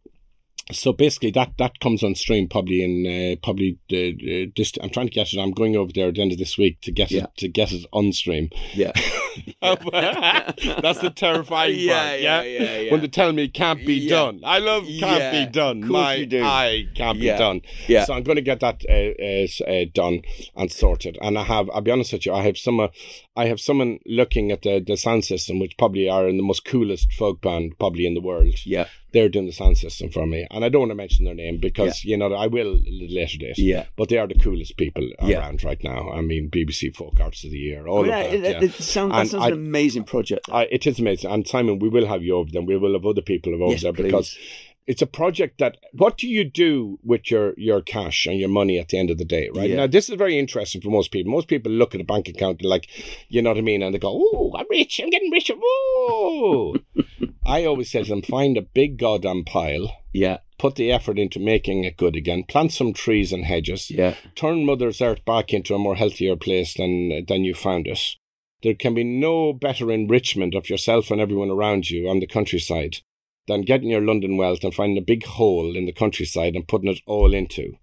so 0.72 0.92
basically, 0.92 1.30
that 1.32 1.52
that 1.58 1.78
comes 1.80 2.02
on 2.02 2.14
stream 2.14 2.48
probably 2.48 2.82
in 2.82 3.06
uh, 3.06 3.36
probably 3.42 3.78
uh, 3.92 3.96
uh, 3.96 4.50
this. 4.56 4.72
I'm 4.82 4.90
trying 4.90 5.06
to 5.06 5.12
get 5.12 5.32
it. 5.32 5.38
I'm 5.38 5.52
going 5.52 5.76
over 5.76 5.92
there 5.94 6.08
at 6.08 6.14
the 6.14 6.22
end 6.22 6.32
of 6.32 6.38
this 6.38 6.58
week 6.58 6.80
to 6.82 6.90
get 6.92 7.10
Yeah. 7.10 7.24
it 7.24 7.36
to 7.38 7.48
get 7.48 7.72
it 7.72 7.86
on 7.92 8.12
stream. 8.12 8.50
Yeah. 8.74 8.92
That's 9.62 11.00
the 11.00 11.12
terrifying 11.14 11.74
Yeah, 11.78 12.08
part. 12.08 12.20
yeah, 12.20 12.42
Yeah, 12.42 12.60
yeah, 12.60 12.78
yeah. 12.80 12.92
When 12.92 13.00
they 13.00 13.08
tell 13.08 13.32
me 13.32 13.44
it 13.44 13.54
can't 13.54 13.84
be 13.86 13.94
Yeah. 13.94 14.10
done. 14.16 14.40
I 14.44 14.58
love 14.58 14.84
can't 14.84 15.00
Yeah, 15.20 15.44
be 15.46 15.50
done. 15.50 15.82
of 15.82 15.88
course 15.88 15.92
My 15.92 16.14
you 16.14 16.26
do. 16.26 16.42
eye 16.44 16.84
can't 16.94 17.18
Yeah, 17.18 17.34
be 17.34 17.38
done. 17.38 17.60
yeah. 17.88 18.04
So 18.04 18.14
I'm 18.14 18.22
going 18.22 18.36
to 18.36 18.42
get 18.42 18.60
that 18.60 18.82
uh, 18.88 19.70
uh, 19.70 19.70
uh, 19.72 19.84
done 19.94 20.22
and 20.56 20.70
sorted. 20.70 21.16
And 21.22 21.38
I 21.38 21.44
have. 21.44 21.70
I'll 21.70 21.80
be 21.80 21.90
honest 21.90 22.12
with 22.12 22.26
you. 22.26 22.34
I 22.34 22.42
have 22.42 22.58
someone. 22.58 22.90
I 23.34 23.46
have 23.46 23.60
someone 23.60 23.98
looking 24.04 24.52
at 24.52 24.62
the 24.62 24.78
the 24.86 24.96
sound 24.96 25.24
system, 25.24 25.58
which 25.58 25.78
probably 25.78 26.08
are 26.08 26.28
in 26.28 26.36
the 26.36 26.42
most 26.42 26.64
coolest 26.64 27.12
folk 27.14 27.40
band 27.40 27.78
probably 27.78 28.06
in 28.06 28.14
the 28.14 28.20
world. 28.20 28.54
Yeah. 28.66 28.86
They're 29.12 29.28
doing 29.28 29.44
the 29.46 29.52
sound 29.52 29.76
system 29.76 30.10
for 30.10 30.26
me, 30.26 30.46
and 30.50 30.64
I 30.64 30.70
don't 30.70 30.80
want 30.82 30.90
to 30.90 30.94
mention 30.94 31.24
their 31.26 31.34
name 31.34 31.58
because 31.58 32.02
you 32.04 32.16
know 32.16 32.32
I 32.32 32.46
will 32.46 32.78
later 32.86 33.38
date. 33.38 33.58
Yeah. 33.58 33.86
But 33.96 34.08
they 34.08 34.18
are 34.18 34.26
the 34.26 34.34
coolest 34.34 34.76
people 34.76 35.08
Yeah. 35.22 35.40
around 35.40 35.64
right 35.64 35.82
now. 35.82 36.10
I 36.10 36.20
mean, 36.22 36.50
BBC 36.50 36.94
Folk 36.94 37.20
Arts 37.20 37.44
of 37.44 37.50
the 37.50 37.58
Year, 37.58 37.86
all 37.86 38.00
oh, 38.00 38.04
Yeah, 38.04 38.18
of 38.20 38.30
that. 38.30 38.34
it, 38.34 38.42
yeah. 38.42 38.56
it, 38.58 38.62
it 38.64 38.72
sounds, 38.74 39.12
that 39.12 39.28
sounds 39.28 39.44
I- 39.44 39.48
an 39.48 39.52
amazing 39.54 40.04
project. 40.04 40.48
I, 40.50 40.64
it 40.64 40.86
is 40.86 40.98
amazing. 40.98 41.30
And 41.30 41.46
Simon, 41.46 41.78
we 41.78 41.88
will 41.90 42.06
have 42.06 42.22
you 42.22 42.36
over 42.36 42.50
them. 42.50 42.64
We 42.66 42.76
will 42.76 42.94
have 42.94 43.04
other 43.06 43.22
people 43.22 43.54
over 43.54 43.72
Yes, 43.72 43.82
there 43.82 43.92
because 43.92 44.30
please. 44.34 44.38
It's 44.86 45.02
a 45.02 45.06
project 45.06 45.58
that 45.58 45.76
what 45.92 46.18
do 46.18 46.26
you 46.28 46.42
do 46.44 46.98
with 47.04 47.30
your 47.30 47.54
your 47.56 47.80
cash 47.80 48.26
and 48.26 48.38
your 48.38 48.48
money 48.48 48.78
at 48.78 48.88
the 48.88 48.98
end 48.98 49.10
of 49.10 49.18
the 49.18 49.24
day, 49.24 49.48
right? 49.54 49.70
Yeah. 49.70 49.76
Now 49.76 49.86
this 49.86 50.08
is 50.08 50.16
very 50.16 50.38
interesting 50.38 50.80
for 50.80 50.90
most 50.90 51.10
people. 51.12 51.30
Most 51.32 51.48
people 51.48 51.70
look 51.70 51.94
at 51.94 52.00
a 52.00 52.04
bank 52.04 52.28
account 52.28 52.60
and 52.60 52.68
like, 52.68 52.88
you 53.28 53.40
know 53.42 53.50
what 53.50 53.58
I 53.58 53.62
mean, 53.62 53.82
and 53.82 53.94
they 53.94 53.98
go, 53.98 54.10
Oh, 54.12 54.52
I'm 54.58 54.66
rich, 54.70 55.00
I'm 55.00 55.10
getting 55.10 55.30
richer. 55.30 55.54
I 57.46 57.64
always 57.64 57.90
say 57.90 58.02
to 58.02 58.08
them, 58.08 58.22
find 58.22 58.56
a 58.56 58.62
big 58.62 58.98
goddamn 58.98 59.44
pile, 59.44 59.92
Yeah. 60.12 60.38
put 60.58 60.76
the 60.76 60.92
effort 60.92 61.18
into 61.18 61.40
making 61.40 61.84
it 61.84 61.96
good 61.96 62.14
again, 62.16 62.44
plant 62.44 62.72
some 62.72 62.92
trees 62.92 63.32
and 63.32 63.44
hedges, 63.44 63.90
Yeah. 63.90 64.14
turn 64.34 64.64
Mother's 64.64 65.00
Earth 65.00 65.24
back 65.24 65.52
into 65.52 65.74
a 65.74 65.78
more 65.78 65.96
healthier 65.96 66.36
place 66.36 66.74
than 66.74 67.24
than 67.26 67.44
you 67.44 67.54
found 67.54 67.86
it. 67.86 68.00
There 68.62 68.74
can 68.74 68.94
be 68.94 69.02
no 69.04 69.52
better 69.52 69.90
enrichment 69.90 70.54
of 70.54 70.70
yourself 70.70 71.10
and 71.10 71.20
everyone 71.20 71.50
around 71.50 71.90
you 71.90 72.08
on 72.08 72.20
the 72.20 72.26
countryside 72.28 72.98
than 73.48 73.62
getting 73.62 73.88
your 73.90 74.00
London 74.00 74.36
wealth 74.36 74.62
and 74.62 74.72
finding 74.72 74.98
a 74.98 75.02
big 75.04 75.24
hole 75.26 75.74
in 75.76 75.84
the 75.84 75.92
countryside 75.92 76.54
and 76.54 76.68
putting 76.68 76.88
it 76.88 77.00
all 77.06 77.34
into. 77.34 77.76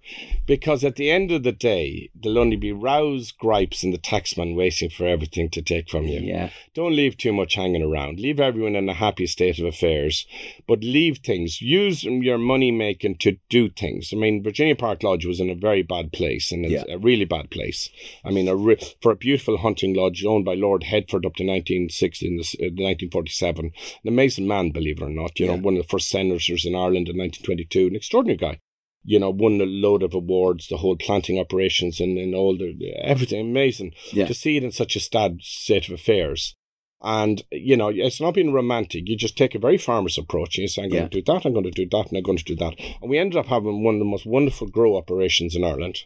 Because 0.45 0.83
at 0.85 0.95
the 0.95 1.11
end 1.11 1.31
of 1.31 1.43
the 1.43 1.51
day, 1.51 2.09
there'll 2.15 2.37
only 2.39 2.55
be 2.55 2.71
rows, 2.71 3.31
gripes, 3.31 3.83
and 3.83 3.93
the 3.93 3.97
taxman 3.97 4.55
waiting 4.55 4.89
for 4.89 5.05
everything 5.05 5.49
to 5.49 5.61
take 5.61 5.89
from 5.89 6.05
you. 6.07 6.21
Yeah. 6.21 6.49
Don't 6.73 6.95
leave 6.95 7.17
too 7.17 7.33
much 7.33 7.55
hanging 7.55 7.83
around. 7.83 8.19
Leave 8.19 8.39
everyone 8.39 8.75
in 8.75 8.87
a 8.87 8.93
happy 8.93 9.27
state 9.27 9.59
of 9.59 9.65
affairs, 9.65 10.25
but 10.67 10.81
leave 10.81 11.17
things. 11.17 11.61
Use 11.61 12.03
your 12.05 12.37
money 12.37 12.71
making 12.71 13.15
to 13.17 13.37
do 13.49 13.69
things. 13.69 14.11
I 14.13 14.15
mean, 14.15 14.41
Virginia 14.41 14.75
Park 14.75 15.03
Lodge 15.03 15.25
was 15.25 15.39
in 15.41 15.49
a 15.49 15.55
very 15.55 15.81
bad 15.83 16.13
place, 16.13 16.51
and 16.53 16.65
Yeah. 16.69 16.83
a 16.89 16.97
really 16.97 17.25
bad 17.25 17.49
place. 17.49 17.89
I 18.23 18.31
mean, 18.31 18.47
a 18.47 18.55
re- 18.55 18.77
for 19.01 19.11
a 19.11 19.15
beautiful 19.17 19.57
hunting 19.57 19.93
lodge 19.93 20.23
owned 20.23 20.45
by 20.45 20.53
Lord 20.55 20.83
Headfort 20.83 21.25
up 21.25 21.35
to 21.35 21.43
1960, 21.43 22.27
in 22.27 22.37
the, 22.37 22.43
uh, 22.59 22.69
1947. 22.71 23.65
An 23.65 24.07
amazing 24.07 24.47
man, 24.47 24.71
believe 24.71 25.01
it 25.01 25.03
or 25.03 25.09
not. 25.09 25.39
You 25.39 25.47
know, 25.47 25.55
Yeah. 25.55 25.58
One 25.63 25.75
of 25.75 25.81
the 25.81 25.87
first 25.87 26.09
senators 26.09 26.65
in 26.65 26.75
Ireland 26.75 27.09
in 27.09 27.17
1922. 27.17 27.87
An 27.87 27.95
extraordinary 27.95 28.37
guy 28.37 28.59
you 29.03 29.19
know, 29.19 29.29
won 29.29 29.59
a 29.61 29.65
load 29.65 30.03
of 30.03 30.13
awards, 30.13 30.67
the 30.67 30.77
whole 30.77 30.95
planting 30.95 31.39
operations 31.39 31.99
and, 31.99 32.17
and 32.17 32.35
all 32.35 32.57
the 32.57 32.93
everything 33.01 33.39
amazing. 33.39 33.93
Yeah. 34.11 34.27
To 34.27 34.33
see 34.33 34.57
it 34.57 34.63
in 34.63 34.71
such 34.71 34.95
a 34.95 34.99
sad 34.99 35.39
state 35.41 35.87
of 35.87 35.93
affairs. 35.93 36.55
And, 37.01 37.43
you 37.49 37.77
know, 37.77 37.87
it's 37.87 38.19
not 38.19 38.33
being 38.33 38.51
romantic. 38.51 39.07
You 39.07 39.15
just 39.15 39.37
take 39.37 39.55
a 39.55 39.59
very 39.59 39.77
farmer's 39.77 40.17
approach 40.17 40.57
and 40.57 40.63
you 40.63 40.67
say, 40.67 40.83
I'm 40.83 40.89
going 40.89 41.03
Yeah. 41.03 41.07
to 41.07 41.21
do 41.21 41.33
that, 41.33 41.45
I'm 41.45 41.53
going 41.53 41.63
to 41.63 41.71
do 41.71 41.87
that, 41.89 42.09
and 42.09 42.17
I'm 42.17 42.23
going 42.23 42.37
to 42.39 42.43
do 42.43 42.57
that. 42.57 42.75
And 43.01 43.09
we 43.09 43.17
ended 43.17 43.37
up 43.37 43.45
having 43.45 43.83
one 43.83 43.95
of 43.95 43.99
the 43.99 44.05
most 44.05 44.25
wonderful 44.25 44.67
grow 44.67 44.97
operations 44.97 45.55
in 45.55 45.63
Ireland 45.63 45.99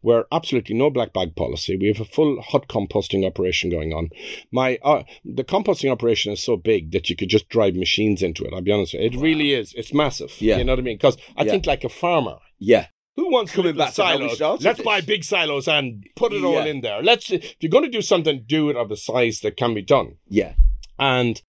where 0.00 0.26
absolutely 0.32 0.74
no 0.74 0.90
black 0.90 1.12
bag 1.12 1.34
policy. 1.36 1.76
We 1.76 1.88
have 1.88 2.00
a 2.00 2.04
full 2.04 2.40
hot 2.42 2.68
composting 2.68 3.26
operation 3.26 3.70
going 3.70 3.92
on. 3.92 4.10
My 4.50 4.78
uh, 4.82 5.02
the 5.24 5.44
composting 5.44 5.90
operation 5.90 6.32
is 6.32 6.42
so 6.42 6.56
big 6.56 6.92
that 6.92 7.08
you 7.10 7.16
could 7.16 7.28
just 7.28 7.48
drive 7.48 7.74
machines 7.74 8.22
into 8.22 8.44
it. 8.44 8.52
I'll 8.54 8.60
be 8.62 8.72
honest, 8.72 8.94
with 8.94 9.02
you. 9.02 9.18
it 9.18 9.22
really 9.22 9.52
is. 9.52 9.72
It's 9.74 9.92
massive. 9.94 10.32
Yeah. 10.40 10.58
you 10.58 10.64
know 10.64 10.72
what 10.72 10.78
I 10.80 10.82
mean? 10.82 10.96
Because 10.96 11.16
I 11.36 11.44
Yeah. 11.44 11.50
think 11.52 11.66
like 11.66 11.84
a 11.84 11.88
farmer, 11.88 12.38
Yeah. 12.58 12.86
Who 13.16 13.30
wants 13.30 13.52
Coming 13.52 13.76
back 13.76 13.92
to 13.94 14.04
how 14.04 14.18
we 14.18 14.34
silos? 14.34 14.62
Let's 14.64 14.78
this. 14.78 14.84
buy 14.86 15.02
big 15.02 15.22
silos 15.22 15.68
and 15.68 16.04
put 16.16 16.32
it 16.32 16.42
all 16.42 16.64
in 16.64 16.80
there. 16.80 17.02
Let's 17.02 17.30
if 17.30 17.56
you're 17.60 17.68
going 17.68 17.84
to 17.84 17.90
do 17.90 18.00
something, 18.00 18.44
do 18.46 18.70
it 18.70 18.76
of 18.76 18.90
a 18.90 18.96
size 18.96 19.40
that 19.40 19.58
can 19.58 19.74
be 19.74 19.82
done. 19.82 20.16
Yeah. 20.28 20.54
And 20.98 21.42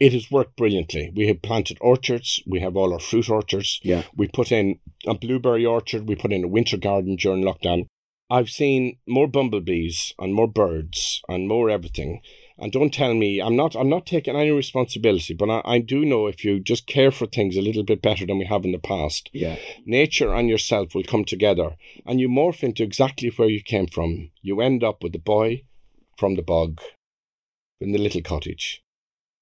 it 0.00 0.12
has 0.12 0.30
worked 0.30 0.56
brilliantly. 0.56 1.12
We 1.14 1.26
have 1.26 1.42
planted 1.42 1.78
orchards. 1.80 2.40
We 2.46 2.60
have 2.60 2.76
all 2.76 2.92
our 2.92 3.00
fruit 3.00 3.28
orchards. 3.28 3.80
Yeah. 3.82 4.04
We 4.16 4.28
put 4.28 4.52
in 4.52 4.78
a 5.06 5.14
blueberry 5.14 5.66
orchard. 5.66 6.08
We 6.08 6.14
put 6.14 6.32
in 6.32 6.44
a 6.44 6.48
winter 6.48 6.76
garden 6.76 7.16
during 7.16 7.42
lockdown. 7.42 7.86
I've 8.30 8.50
seen 8.50 8.98
more 9.06 9.26
bumblebees 9.26 10.12
and 10.18 10.34
more 10.34 10.46
birds 10.48 11.22
and 11.28 11.48
more 11.48 11.70
everything. 11.70 12.20
And 12.58 12.70
don't 12.72 12.92
tell 12.92 13.14
me 13.14 13.40
I'm 13.40 13.56
not 13.56 13.74
I'm 13.74 13.88
not 13.88 14.04
taking 14.04 14.36
any 14.36 14.50
responsibility, 14.50 15.32
but 15.32 15.48
I, 15.48 15.62
I 15.64 15.78
do 15.78 16.04
know 16.04 16.26
if 16.26 16.44
you 16.44 16.60
just 16.60 16.86
care 16.86 17.10
for 17.10 17.26
things 17.26 17.56
a 17.56 17.62
little 17.62 17.84
bit 17.84 18.02
better 18.02 18.26
than 18.26 18.38
we 18.38 18.44
have 18.44 18.64
in 18.64 18.72
the 18.72 18.78
past, 18.78 19.30
Yeah. 19.32 19.56
nature 19.86 20.34
and 20.34 20.48
yourself 20.48 20.94
will 20.94 21.04
come 21.04 21.24
together 21.24 21.76
and 22.04 22.20
you 22.20 22.28
morph 22.28 22.62
into 22.62 22.82
exactly 22.82 23.30
where 23.30 23.48
you 23.48 23.62
came 23.62 23.86
from. 23.86 24.30
You 24.42 24.60
end 24.60 24.84
up 24.84 25.02
with 25.02 25.12
the 25.12 25.18
boy 25.20 25.62
from 26.18 26.34
the 26.34 26.42
bog 26.42 26.80
in 27.80 27.92
the 27.92 27.98
little 27.98 28.22
cottage 28.22 28.82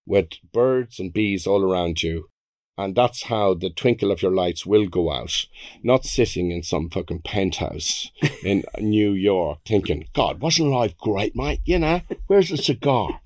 with 0.07 0.29
birds 0.53 0.99
and 0.99 1.13
bees 1.13 1.47
all 1.47 1.63
around 1.63 2.03
you. 2.03 2.31
And 2.79 2.95
that's 2.95 3.25
how 3.25 3.55
the 3.55 3.71
twinkle 3.71 4.11
of 4.11 4.21
your 4.21 4.35
lights 4.35 4.67
will 4.67 4.87
go 4.87 5.11
out. 5.11 5.47
Not 5.83 6.05
sitting 6.05 6.51
in 6.51 6.63
some 6.63 6.91
fucking 6.91 7.23
penthouse 7.23 8.11
in 8.45 8.65
New 8.79 9.13
York 9.13 9.61
thinking, 9.67 10.09
God, 10.13 10.41
wasn't 10.41 10.69
life 10.69 10.97
great, 10.99 11.35
mate? 11.35 11.61
You 11.65 11.79
know, 11.79 12.03
where's 12.27 12.51
the 12.51 12.59
cigar? 12.59 13.21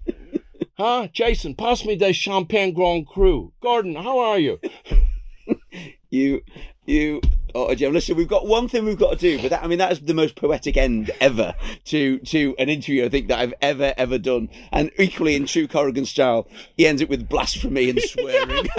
Huh? 0.78 1.08
Jason, 1.12 1.56
pass 1.56 1.84
me 1.84 1.96
the 1.96 2.12
Champagne 2.12 2.72
Grand 2.72 3.06
Cru. 3.06 3.52
Gordon, 3.60 3.96
how 3.96 4.18
are 4.18 4.38
you? 4.38 4.60
You, 6.10 6.42
you, 6.86 7.20
oh, 7.54 7.74
Jim, 7.74 7.92
listen, 7.92 8.16
we've 8.16 8.28
got 8.28 8.46
one 8.46 8.68
thing 8.68 8.84
we've 8.84 8.98
got 8.98 9.12
to 9.12 9.16
do, 9.16 9.40
but 9.40 9.50
that, 9.50 9.62
I 9.62 9.66
mean, 9.66 9.78
that 9.78 9.92
is 9.92 10.00
the 10.00 10.14
most 10.14 10.36
poetic 10.36 10.76
end 10.76 11.10
ever 11.20 11.54
to, 11.86 12.18
to 12.18 12.54
an 12.58 12.68
interview 12.68 13.04
I 13.04 13.08
think 13.08 13.28
that 13.28 13.38
I've 13.38 13.54
ever, 13.60 13.94
ever 13.96 14.18
done. 14.18 14.48
And 14.72 14.90
equally 14.98 15.34
in 15.34 15.46
true 15.46 15.68
Corrigan 15.68 16.06
style, 16.06 16.48
he 16.76 16.86
ends 16.86 17.02
it 17.02 17.08
with 17.08 17.28
blasphemy 17.28 17.90
and 17.90 18.00
swearing. 18.00 18.66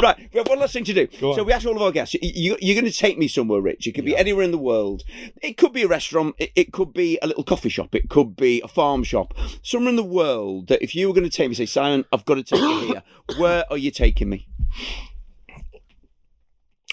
right, 0.00 0.28
we 0.32 0.38
have 0.38 0.48
one 0.48 0.58
last 0.58 0.72
thing 0.72 0.84
to 0.84 0.92
do. 0.92 1.08
So 1.18 1.42
we 1.42 1.52
ask 1.52 1.66
all 1.66 1.76
of 1.76 1.82
our 1.82 1.92
guests, 1.92 2.14
you, 2.14 2.56
you're 2.60 2.80
going 2.80 2.90
to 2.90 2.96
take 2.96 3.18
me 3.18 3.28
somewhere, 3.28 3.60
Rich. 3.60 3.86
It 3.86 3.92
could 3.92 4.04
be 4.04 4.16
anywhere 4.16 4.44
in 4.44 4.50
the 4.50 4.58
world. 4.58 5.02
It 5.42 5.56
could 5.56 5.72
be 5.72 5.82
a 5.82 5.88
restaurant. 5.88 6.34
It, 6.38 6.52
it 6.54 6.72
could 6.72 6.92
be 6.92 7.18
a 7.22 7.26
little 7.26 7.44
coffee 7.44 7.68
shop. 7.68 7.94
It 7.94 8.08
could 8.08 8.36
be 8.36 8.60
a 8.62 8.68
farm 8.68 9.04
shop. 9.04 9.34
Somewhere 9.62 9.90
in 9.90 9.96
the 9.96 10.02
world 10.02 10.68
that 10.68 10.82
if 10.82 10.94
you 10.94 11.08
were 11.08 11.14
going 11.14 11.28
to 11.28 11.36
take 11.36 11.48
me, 11.48 11.54
say, 11.54 11.66
Simon, 11.66 12.04
I've 12.12 12.24
got 12.24 12.34
to 12.34 12.42
take 12.42 12.60
you 12.60 12.80
here. 12.80 13.02
Where 13.38 13.64
are 13.70 13.78
you 13.78 13.90
taking 13.90 14.28
me? 14.28 14.48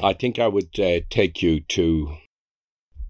I 0.01 0.13
think 0.13 0.39
I 0.39 0.47
would 0.47 0.79
uh, 0.79 0.99
take 1.09 1.41
you 1.41 1.59
to. 1.61 2.17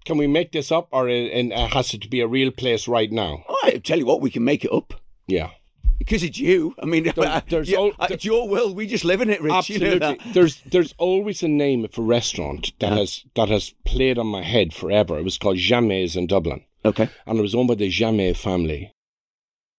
Can 0.04 0.16
we 0.16 0.26
make 0.26 0.52
this 0.52 0.72
up, 0.72 0.88
or 0.92 1.08
it, 1.08 1.30
and 1.32 1.52
it 1.52 1.72
has 1.72 1.92
it 1.94 2.00
to 2.02 2.08
be 2.08 2.20
a 2.20 2.26
real 2.26 2.50
place 2.50 2.88
right 2.88 3.12
now? 3.12 3.44
I 3.62 3.80
tell 3.84 3.98
you 3.98 4.06
what, 4.06 4.20
we 4.20 4.30
can 4.30 4.44
make 4.44 4.64
it 4.64 4.72
up. 4.72 4.94
Yeah, 5.26 5.50
Because 5.98 6.22
it's 6.24 6.38
you. 6.38 6.74
I 6.82 6.86
mean, 6.86 7.04
there's 7.48 7.68
you- 7.70 7.76
al- 7.76 7.92
uh, 8.00 8.08
it's 8.10 8.24
your 8.24 8.48
world. 8.48 8.74
We 8.76 8.86
just 8.86 9.04
live 9.04 9.20
in 9.20 9.30
it, 9.30 9.40
Rich. 9.42 9.52
absolutely. 9.52 9.92
You 9.94 9.98
know 9.98 10.16
there's 10.32 10.60
there's 10.62 10.94
always 10.98 11.42
a 11.42 11.48
name 11.48 11.84
of 11.84 11.96
a 11.98 12.02
restaurant 12.02 12.72
that 12.80 12.92
has 12.92 13.24
that 13.36 13.48
has 13.50 13.74
played 13.84 14.18
on 14.18 14.26
my 14.26 14.42
head 14.42 14.72
forever. 14.72 15.18
It 15.18 15.24
was 15.24 15.38
called 15.38 15.58
Jammet 15.58 16.16
in 16.16 16.26
Dublin, 16.26 16.64
Okay. 16.84 17.08
and 17.26 17.38
it 17.38 17.42
was 17.42 17.54
owned 17.54 17.68
by 17.68 17.74
the 17.76 17.90
Jammet 17.90 18.36
family. 18.36 18.90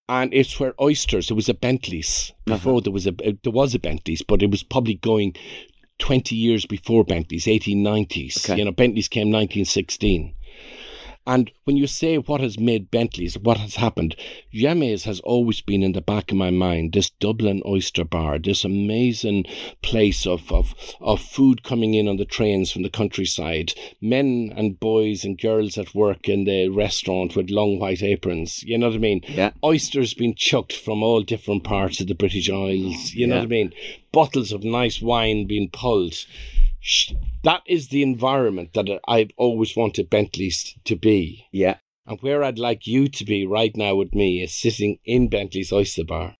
And 0.08 0.34
it's 0.34 0.60
where 0.60 0.74
oysters. 0.80 1.32
It 1.32 1.36
was 1.36 1.48
a 1.50 1.54
Bentley's 1.54 2.34
before 2.46 2.82
there 2.82 2.92
was 2.94 3.08
a 3.08 3.12
there 3.12 3.52
was 3.52 3.74
a 3.74 3.80
Bentley's, 3.80 4.22
but 4.22 4.44
it 4.44 4.52
was 4.52 4.62
probably 4.64 4.96
going 4.96 5.36
twenty 6.02 6.36
years 6.36 6.66
before 6.66 7.06
Bentley's, 7.06 7.48
eighteen 7.48 7.82
nineties. 7.84 8.38
Okay. 8.44 8.58
You 8.60 8.66
know, 8.66 8.72
Bentley's 8.72 9.08
came 9.08 9.32
nineteen 9.32 9.66
sixteen. 9.66 10.34
And 11.28 11.52
when 11.66 11.78
you 11.78 11.86
say 11.86 12.18
what 12.18 12.42
has 12.42 12.58
made 12.60 12.90
Bentley's, 12.90 13.38
what 13.38 13.58
has 13.58 13.76
happened, 13.76 14.16
Jammet 14.52 15.04
has 15.04 15.20
always 15.20 15.62
been 15.62 15.84
in 15.84 15.92
the 15.92 16.02
back 16.02 16.32
of 16.32 16.38
my 16.38 16.50
mind. 16.50 16.94
This 16.94 17.12
Dublin 17.12 17.62
Oyster 17.66 18.04
Bar, 18.04 18.40
this 18.40 18.66
amazing 18.66 19.46
place 19.84 20.26
of, 20.26 20.52
of, 20.52 20.74
of 21.00 21.22
food 21.22 21.64
coming 21.64 21.94
in 21.94 22.08
on 22.08 22.18
the 22.18 22.26
trains 22.26 22.72
from 22.72 22.82
the 22.82 22.90
countryside, 22.90 23.74
men 24.02 24.52
and 24.56 24.80
boys 24.80 25.24
and 25.24 25.40
girls 25.40 25.78
at 25.78 25.94
work 25.94 26.28
in 26.28 26.46
the 26.46 26.70
restaurant 26.70 27.36
with 27.36 27.52
long 27.52 27.78
white 27.78 28.02
aprons. 28.02 28.64
You 28.64 28.80
know 28.80 28.88
what 28.88 28.96
I 28.96 29.00
mean? 29.00 29.22
Yeah. 29.28 29.52
Oysters 29.64 30.16
being 30.16 30.34
chucked 30.36 30.74
from 30.74 31.04
all 31.04 31.22
different 31.22 31.64
parts 31.64 32.00
of 32.02 32.08
the 32.08 32.16
British 32.16 32.50
Isles. 32.50 33.14
You 33.14 33.28
know 33.28 33.36
Yeah. 33.36 33.42
what 33.42 33.46
I 33.46 33.50
mean? 33.50 33.74
Bottles 34.12 34.52
of 34.52 34.64
nice 34.64 35.02
wine 35.02 35.46
being 35.46 35.70
pulled 35.70 36.26
that 37.44 37.62
is 37.68 37.90
the 37.90 38.04
environment 38.04 38.74
that 38.74 39.00
I've 39.08 39.32
always 39.38 39.76
wanted 39.76 40.10
Bentley's 40.10 40.76
to 40.86 40.96
be. 40.96 41.46
Yeah. 41.52 41.78
And 42.06 42.20
where 42.22 42.44
I'd 42.44 42.60
like 42.60 42.88
you 42.88 43.08
to 43.08 43.26
be 43.26 43.46
right 43.46 43.76
now 43.76 43.96
with 43.96 44.14
me 44.14 44.42
is 44.42 44.54
sitting 44.54 44.98
in 45.06 45.30
Bentley's 45.30 45.72
Oyster 45.72 46.04
Bar, 46.04 46.36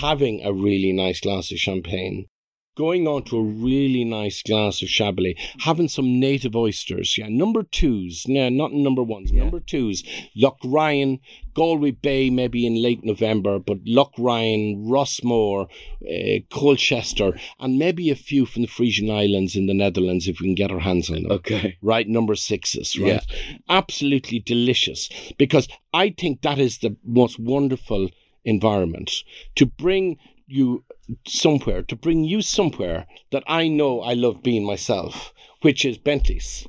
having 0.00 0.42
a 0.42 0.52
really 0.52 0.92
nice 0.92 1.20
glass 1.20 1.52
of 1.52 1.58
champagne, 1.58 2.26
going 2.74 3.06
on 3.06 3.22
to 3.24 3.36
a 3.36 3.42
really 3.42 4.04
nice 4.04 4.42
glass 4.42 4.82
of 4.82 4.88
Chablis, 4.88 5.34
having 5.60 5.88
some 5.88 6.18
native 6.18 6.56
oysters, 6.56 7.18
yeah, 7.18 7.28
number 7.28 7.62
twos, 7.62 8.24
no, 8.26 8.48
not 8.48 8.72
number 8.72 9.02
ones, 9.02 9.30
number 9.32 9.60
twos, 9.60 10.02
Loch 10.34 10.58
Ryan, 10.64 11.20
Galway 11.54 11.90
Bay, 11.90 12.30
maybe 12.30 12.66
in 12.66 12.82
late 12.82 13.04
November, 13.04 13.58
but 13.58 13.78
Loch 13.84 14.12
Ryan, 14.18 14.86
Rossmore, 14.88 15.68
uh, 16.02 16.40
Colchester, 16.50 17.38
and 17.60 17.78
maybe 17.78 18.10
a 18.10 18.14
few 18.16 18.46
from 18.46 18.62
the 18.62 18.68
Frisian 18.68 19.10
Islands 19.10 19.54
in 19.54 19.66
the 19.66 19.74
Netherlands 19.74 20.26
if 20.26 20.40
we 20.40 20.46
can 20.46 20.54
get 20.54 20.70
our 20.72 20.80
hands 20.80 21.10
on 21.10 21.24
them 21.24 21.32
Okay. 21.32 21.76
right? 21.82 22.08
Number 22.08 22.34
sixes, 22.34 22.98
right? 22.98 23.22
Absolutely 23.68 24.38
delicious 24.38 25.08
because 25.36 25.68
I 25.92 26.10
think 26.10 26.40
that 26.42 26.58
is 26.58 26.78
the 26.78 26.96
most 27.04 27.38
wonderful 27.38 28.08
environment 28.44 29.10
to 29.56 29.66
bring 29.66 30.16
you 30.46 30.84
somewhere, 31.26 31.82
to 31.82 31.96
bring 31.96 32.24
you 32.24 32.42
somewhere 32.42 33.06
that 33.30 33.44
I 33.46 33.68
know 33.68 34.00
I 34.00 34.14
love 34.14 34.42
being 34.42 34.64
myself, 34.64 35.32
which 35.62 35.84
is 35.84 35.98
Bentley's. 35.98 36.66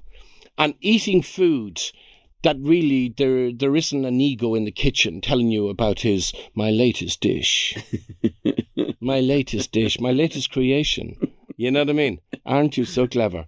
And 0.57 0.75
eating 0.81 1.21
food 1.21 1.81
that 2.43 2.57
really 2.59 3.13
there 3.17 3.51
there 3.51 3.75
isn't 3.75 4.05
an 4.05 4.21
ego 4.21 4.53
in 4.53 4.65
the 4.65 4.71
kitchen 4.71 5.21
telling 5.21 5.49
you 5.49 5.69
about 5.69 6.01
his 6.01 6.33
my 6.53 6.69
latest 6.69 7.21
dish. 7.21 7.75
my 8.99 9.19
latest 9.19 9.71
dish, 9.71 9.99
my 9.99 10.11
latest 10.11 10.51
creation. 10.51 11.15
You 11.55 11.71
know 11.71 11.81
what 11.81 11.89
I 11.89 11.93
mean? 11.93 12.19
Aren't 12.45 12.77
you 12.77 12.85
so 12.85 13.07
clever? 13.07 13.45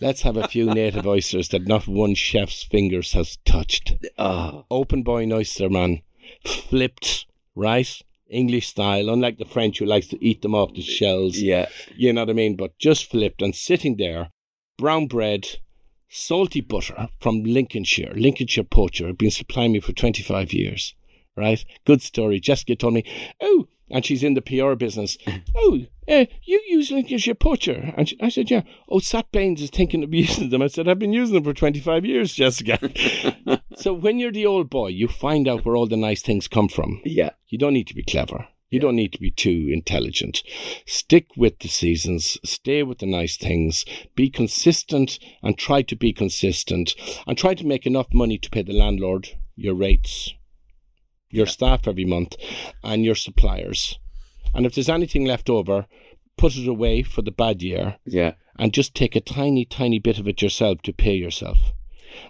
Let's 0.00 0.22
have 0.22 0.36
a 0.36 0.48
few 0.48 0.66
native 0.66 1.06
oysters 1.06 1.48
that 1.50 1.66
not 1.66 1.86
one 1.86 2.14
chef's 2.14 2.62
fingers 2.62 3.12
has 3.12 3.38
touched. 3.44 3.94
Oh, 4.18 4.64
Open 4.70 5.02
boy 5.02 5.30
oyster 5.30 5.68
man, 5.68 6.02
flipped, 6.44 7.26
right? 7.54 8.00
English 8.30 8.68
style, 8.68 9.08
unlike 9.08 9.38
the 9.38 9.44
French 9.44 9.78
who 9.78 9.84
likes 9.84 10.06
to 10.08 10.24
eat 10.24 10.42
them 10.42 10.54
off 10.54 10.74
the 10.74 10.82
shells. 10.82 11.38
yeah. 11.38 11.68
You 11.96 12.12
know 12.12 12.22
what 12.22 12.30
I 12.30 12.34
mean? 12.34 12.56
But 12.56 12.78
just 12.78 13.10
flipped 13.10 13.42
and 13.42 13.54
sitting 13.54 13.96
there, 13.96 14.30
brown 14.78 15.06
bread, 15.06 15.58
salty 16.08 16.60
butter 16.60 17.08
from 17.20 17.44
Lincolnshire. 17.44 18.12
Lincolnshire 18.14 18.64
poacher 18.64 19.06
have 19.06 19.18
been 19.18 19.30
supplying 19.30 19.72
me 19.72 19.80
for 19.80 19.92
25 19.92 20.52
years, 20.52 20.94
right? 21.36 21.64
Good 21.84 22.02
story. 22.02 22.40
Jessica 22.40 22.76
told 22.76 22.94
me, 22.94 23.04
oh, 23.40 23.66
and 23.90 24.04
she's 24.04 24.22
in 24.22 24.34
the 24.34 24.42
PR 24.42 24.74
business. 24.74 25.18
oh, 25.56 25.80
uh, 26.08 26.26
you 26.44 26.62
use 26.68 26.90
Lincolnshire 26.90 27.34
poacher? 27.34 27.92
And 27.96 28.08
she, 28.08 28.16
I 28.20 28.28
said, 28.28 28.50
yeah. 28.50 28.62
Oh, 28.88 29.00
Sat 29.00 29.30
Baines 29.32 29.60
is 29.60 29.70
thinking 29.70 30.04
of 30.04 30.14
using 30.14 30.50
them. 30.50 30.62
I 30.62 30.68
said, 30.68 30.88
I've 30.88 30.98
been 30.98 31.12
using 31.12 31.34
them 31.34 31.44
for 31.44 31.52
25 31.52 32.04
years, 32.04 32.32
Jessica. 32.34 32.78
so 33.76 33.92
when 33.92 34.18
you're 34.18 34.32
the 34.32 34.46
old 34.46 34.70
boy, 34.70 34.88
you 34.88 35.08
find 35.08 35.48
out 35.48 35.64
where 35.64 35.76
all 35.76 35.86
the 35.86 35.96
nice 35.96 36.22
things 36.22 36.48
come 36.48 36.68
from. 36.68 37.00
Yeah. 37.04 37.30
You 37.48 37.58
don't 37.58 37.74
need 37.74 37.88
to 37.88 37.94
be 37.94 38.04
clever. 38.04 38.46
You 38.70 38.78
don't 38.78 38.94
need 38.94 39.12
to 39.14 39.20
be 39.20 39.32
too 39.32 39.68
intelligent. 39.72 40.44
Stick 40.86 41.26
with 41.36 41.58
the 41.58 41.66
seasons, 41.66 42.38
stay 42.44 42.84
with 42.84 42.98
the 42.98 43.06
nice 43.06 43.36
things, 43.36 43.84
be 44.14 44.30
consistent 44.30 45.18
and 45.42 45.58
try 45.58 45.82
to 45.82 45.96
be 45.96 46.12
consistent 46.12 46.94
and 47.26 47.36
try 47.36 47.54
to 47.54 47.66
make 47.66 47.84
enough 47.84 48.06
money 48.14 48.38
to 48.38 48.48
pay 48.48 48.62
the 48.62 48.72
landlord, 48.72 49.30
your 49.56 49.74
rates, 49.74 50.34
your 51.30 51.46
staff 51.46 51.86
every 51.86 52.04
month, 52.04 52.36
and 52.82 53.04
your 53.04 53.14
suppliers. 53.14 53.98
And 54.54 54.66
if 54.66 54.74
there's 54.74 54.88
anything 54.88 55.24
left 55.24 55.48
over, 55.48 55.86
put 56.36 56.56
it 56.56 56.66
away 56.66 57.02
for 57.02 57.22
the 57.22 57.30
bad 57.30 57.62
year 57.62 57.96
Yeah. 58.04 58.32
and 58.58 58.72
just 58.72 58.94
take 58.94 59.14
a 59.14 59.20
tiny, 59.20 59.64
tiny 59.64 59.98
bit 59.98 60.18
of 60.18 60.26
it 60.26 60.42
yourself 60.42 60.82
to 60.82 60.92
pay 60.92 61.14
yourself. 61.14 61.58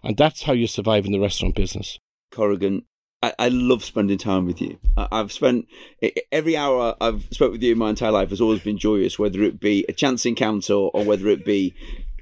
And 0.03 0.17
that's 0.17 0.43
how 0.43 0.53
you 0.53 0.67
survive 0.67 1.07
in 1.07 1.13
the 1.13 1.21
restaurant 1.21 1.55
business. 1.55 1.99
Corrigan, 2.31 2.85
I, 3.23 3.33
I 3.39 3.49
love 3.49 3.83
spending 3.85 4.19
time 4.19 4.47
with 4.47 4.61
you. 4.61 4.79
I, 4.97 5.09
I've 5.11 5.33
spent 5.33 5.67
every 6.31 6.57
hour 6.57 6.97
I've 7.01 7.29
spent 7.31 7.53
with 7.53 7.63
you 7.63 7.73
in 7.73 7.79
my 7.79 7.91
entire 7.91 8.11
life 8.11 8.31
has 8.31 8.41
always 8.41 8.61
been 8.61 8.79
joyous, 8.79 9.19
whether 9.19 9.43
it 9.43 9.61
be 9.61 9.85
a 9.89 9.93
chance 9.93 10.27
encounter 10.27 10.75
or 10.75 11.05
whether 11.05 11.29
it 11.29 11.45
be 11.45 11.75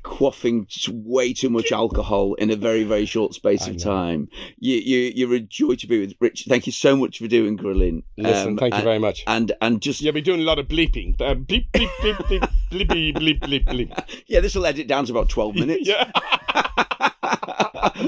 quaffing 0.08 0.66
way 1.04 1.32
too 1.32 1.50
much 1.50 1.70
alcohol 1.72 2.34
in 2.34 2.50
a 2.50 2.56
very 2.56 2.84
very 2.84 3.04
short 3.06 3.34
space 3.34 3.66
of 3.66 3.76
time. 3.82 4.28
You 4.58 4.76
you 4.76 5.12
you're 5.14 5.34
a 5.34 5.40
joy 5.40 5.74
to 5.76 5.86
be 5.86 6.00
with, 6.00 6.14
Rich. 6.20 6.46
Thank 6.48 6.66
you 6.66 6.72
so 6.72 6.96
much 6.96 7.18
for 7.18 7.26
doing 7.28 7.56
grilling. 7.56 8.02
Listen, 8.16 8.48
Um, 8.48 8.56
thank 8.56 8.72
you 8.74 8.78
and- 8.78 8.84
very 8.84 8.98
much. 8.98 9.22
And 9.26 9.52
and 9.60 9.80
just 9.82 10.00
You'll 10.00 10.12
be 10.14 10.20
doing 10.20 10.40
a 10.40 10.44
lot 10.44 10.58
of 10.58 10.66
bleeping. 10.68 11.20
Uh, 11.20 11.34
bleep, 11.34 11.70
bleep, 11.72 11.88
bleep, 12.00 12.16
bleep, 12.16 12.48
bleep, 12.70 12.88
bleep, 13.18 13.42
bleep, 13.42 13.64
bleep, 13.66 14.22
yeah, 14.26 14.40
this 14.40 14.54
will 14.54 14.66
edit 14.66 14.86
down 14.88 15.04
to 15.06 15.12
about 15.12 15.28
twelve 15.28 15.54
minutes. 15.54 15.88
Yeah. 15.94 16.10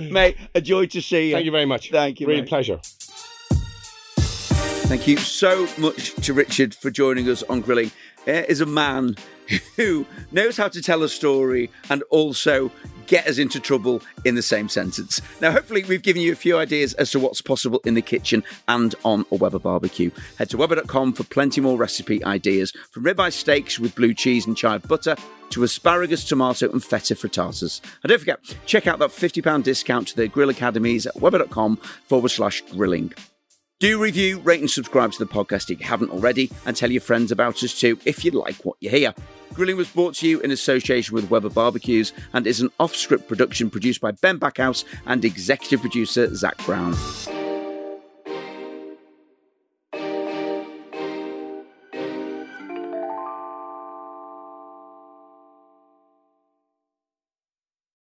mate, 0.11 0.37
a 0.55 0.61
joy 0.61 0.87
to 0.87 1.01
see 1.03 1.29
you. 1.29 1.35
Thank 1.35 1.45
you 1.45 1.51
very 1.51 1.67
much. 1.67 1.91
Thank 1.91 2.21
you, 2.21 2.27
Real 2.27 2.41
mate. 2.41 2.49
pleasure. 2.49 2.81
Thank 4.89 5.07
you 5.07 5.17
so 5.19 5.69
much 5.79 6.15
to 6.27 6.33
Richard 6.33 6.75
for 6.75 6.91
joining 6.91 7.29
us 7.29 7.43
on 7.45 7.61
Grilling. 7.61 7.91
Here 8.25 8.45
is 8.49 8.61
a 8.61 8.67
man 8.67 9.17
who 9.77 10.07
knows 10.33 10.57
how 10.57 10.69
to 10.69 10.83
tell 10.83 11.03
a 11.03 11.09
story 11.09 11.71
and 11.89 12.03
also 12.11 12.71
get 13.11 13.27
us 13.27 13.39
into 13.39 13.59
trouble 13.59 14.01
in 14.25 14.37
the 14.37 14.43
same 14.43 14.69
sentence. 14.69 15.21
Now, 15.41 15.51
hopefully, 15.51 15.83
we've 15.85 16.03
given 16.03 16.23
you 16.23 16.33
a 16.33 16.37
few 16.37 16.57
ideas 16.57 16.95
as 16.95 17.11
to 17.11 17.19
what's 17.19 17.43
possible 17.43 17.81
in 17.85 17.95
the 17.95 18.03
kitchen 18.03 18.45
and 18.69 18.95
on 19.05 19.27
a 19.33 19.35
Weber 19.35 19.59
barbecue. 19.59 20.13
Head 20.39 20.51
to 20.51 20.57
Weber.com 20.57 21.15
for 21.15 21.25
plenty 21.25 21.61
more 21.61 21.77
recipe 21.77 22.23
ideas 22.25 22.73
from 22.93 23.05
ribeye 23.05 23.33
steaks 23.33 23.81
with 23.81 23.97
blue 23.97 24.15
cheese 24.15 24.47
and 24.47 24.57
chive 24.57 24.87
butter 24.87 25.17
to 25.51 25.65
asparagus, 25.65 26.25
tomato, 26.25 26.71
and 26.71 26.85
feta 26.85 27.17
frittatas. 27.17 27.81
And 28.05 28.11
don't 28.11 28.21
forget, 28.21 28.39
check 28.65 28.87
out 28.87 29.01
that 29.01 29.11
£50 29.11 29.65
discount 29.65 30.07
to 30.09 30.17
the 30.17 30.29
Grill 30.29 30.51
Academies 30.51 31.07
at 31.07 31.21
Weber.com 31.21 31.77
forward 32.07 32.29
slash 32.29 32.63
grilling. 32.71 33.13
Do 33.81 33.99
review, 33.99 34.41
rate, 34.41 34.61
and 34.61 34.71
subscribe 34.71 35.11
to 35.13 35.19
the 35.19 35.25
podcast 35.25 35.71
if 35.71 35.81
you 35.81 35.87
haven't 35.87 36.11
already, 36.11 36.51
and 36.67 36.77
tell 36.77 36.91
your 36.91 37.01
friends 37.01 37.33
about 37.33 37.63
us 37.63 37.81
too 37.81 37.99
if 38.05 38.27
you 38.27 38.31
like 38.31 38.57
what 38.57 38.77
you 38.81 38.91
hear. 38.91 39.15
Grilling 39.55 39.79
was 39.79 39.89
brought 39.89 40.15
to 40.17 40.29
you 40.29 40.39
in 40.41 40.51
association 40.51 41.15
with 41.15 41.31
Weber 41.31 41.49
Barbecues 41.49 42.13
and 42.35 42.47
is 42.47 42.61
an 42.61 42.69
off 42.79 42.95
script 42.95 43.27
production 43.27 43.71
produced 43.71 44.03
by 44.03 44.11
Ben 44.11 44.39
Backhouse 44.39 44.85
and 45.07 45.25
executive 45.25 45.81
producer 45.81 46.35
Zach 46.35 46.59
Brown. 46.67 46.95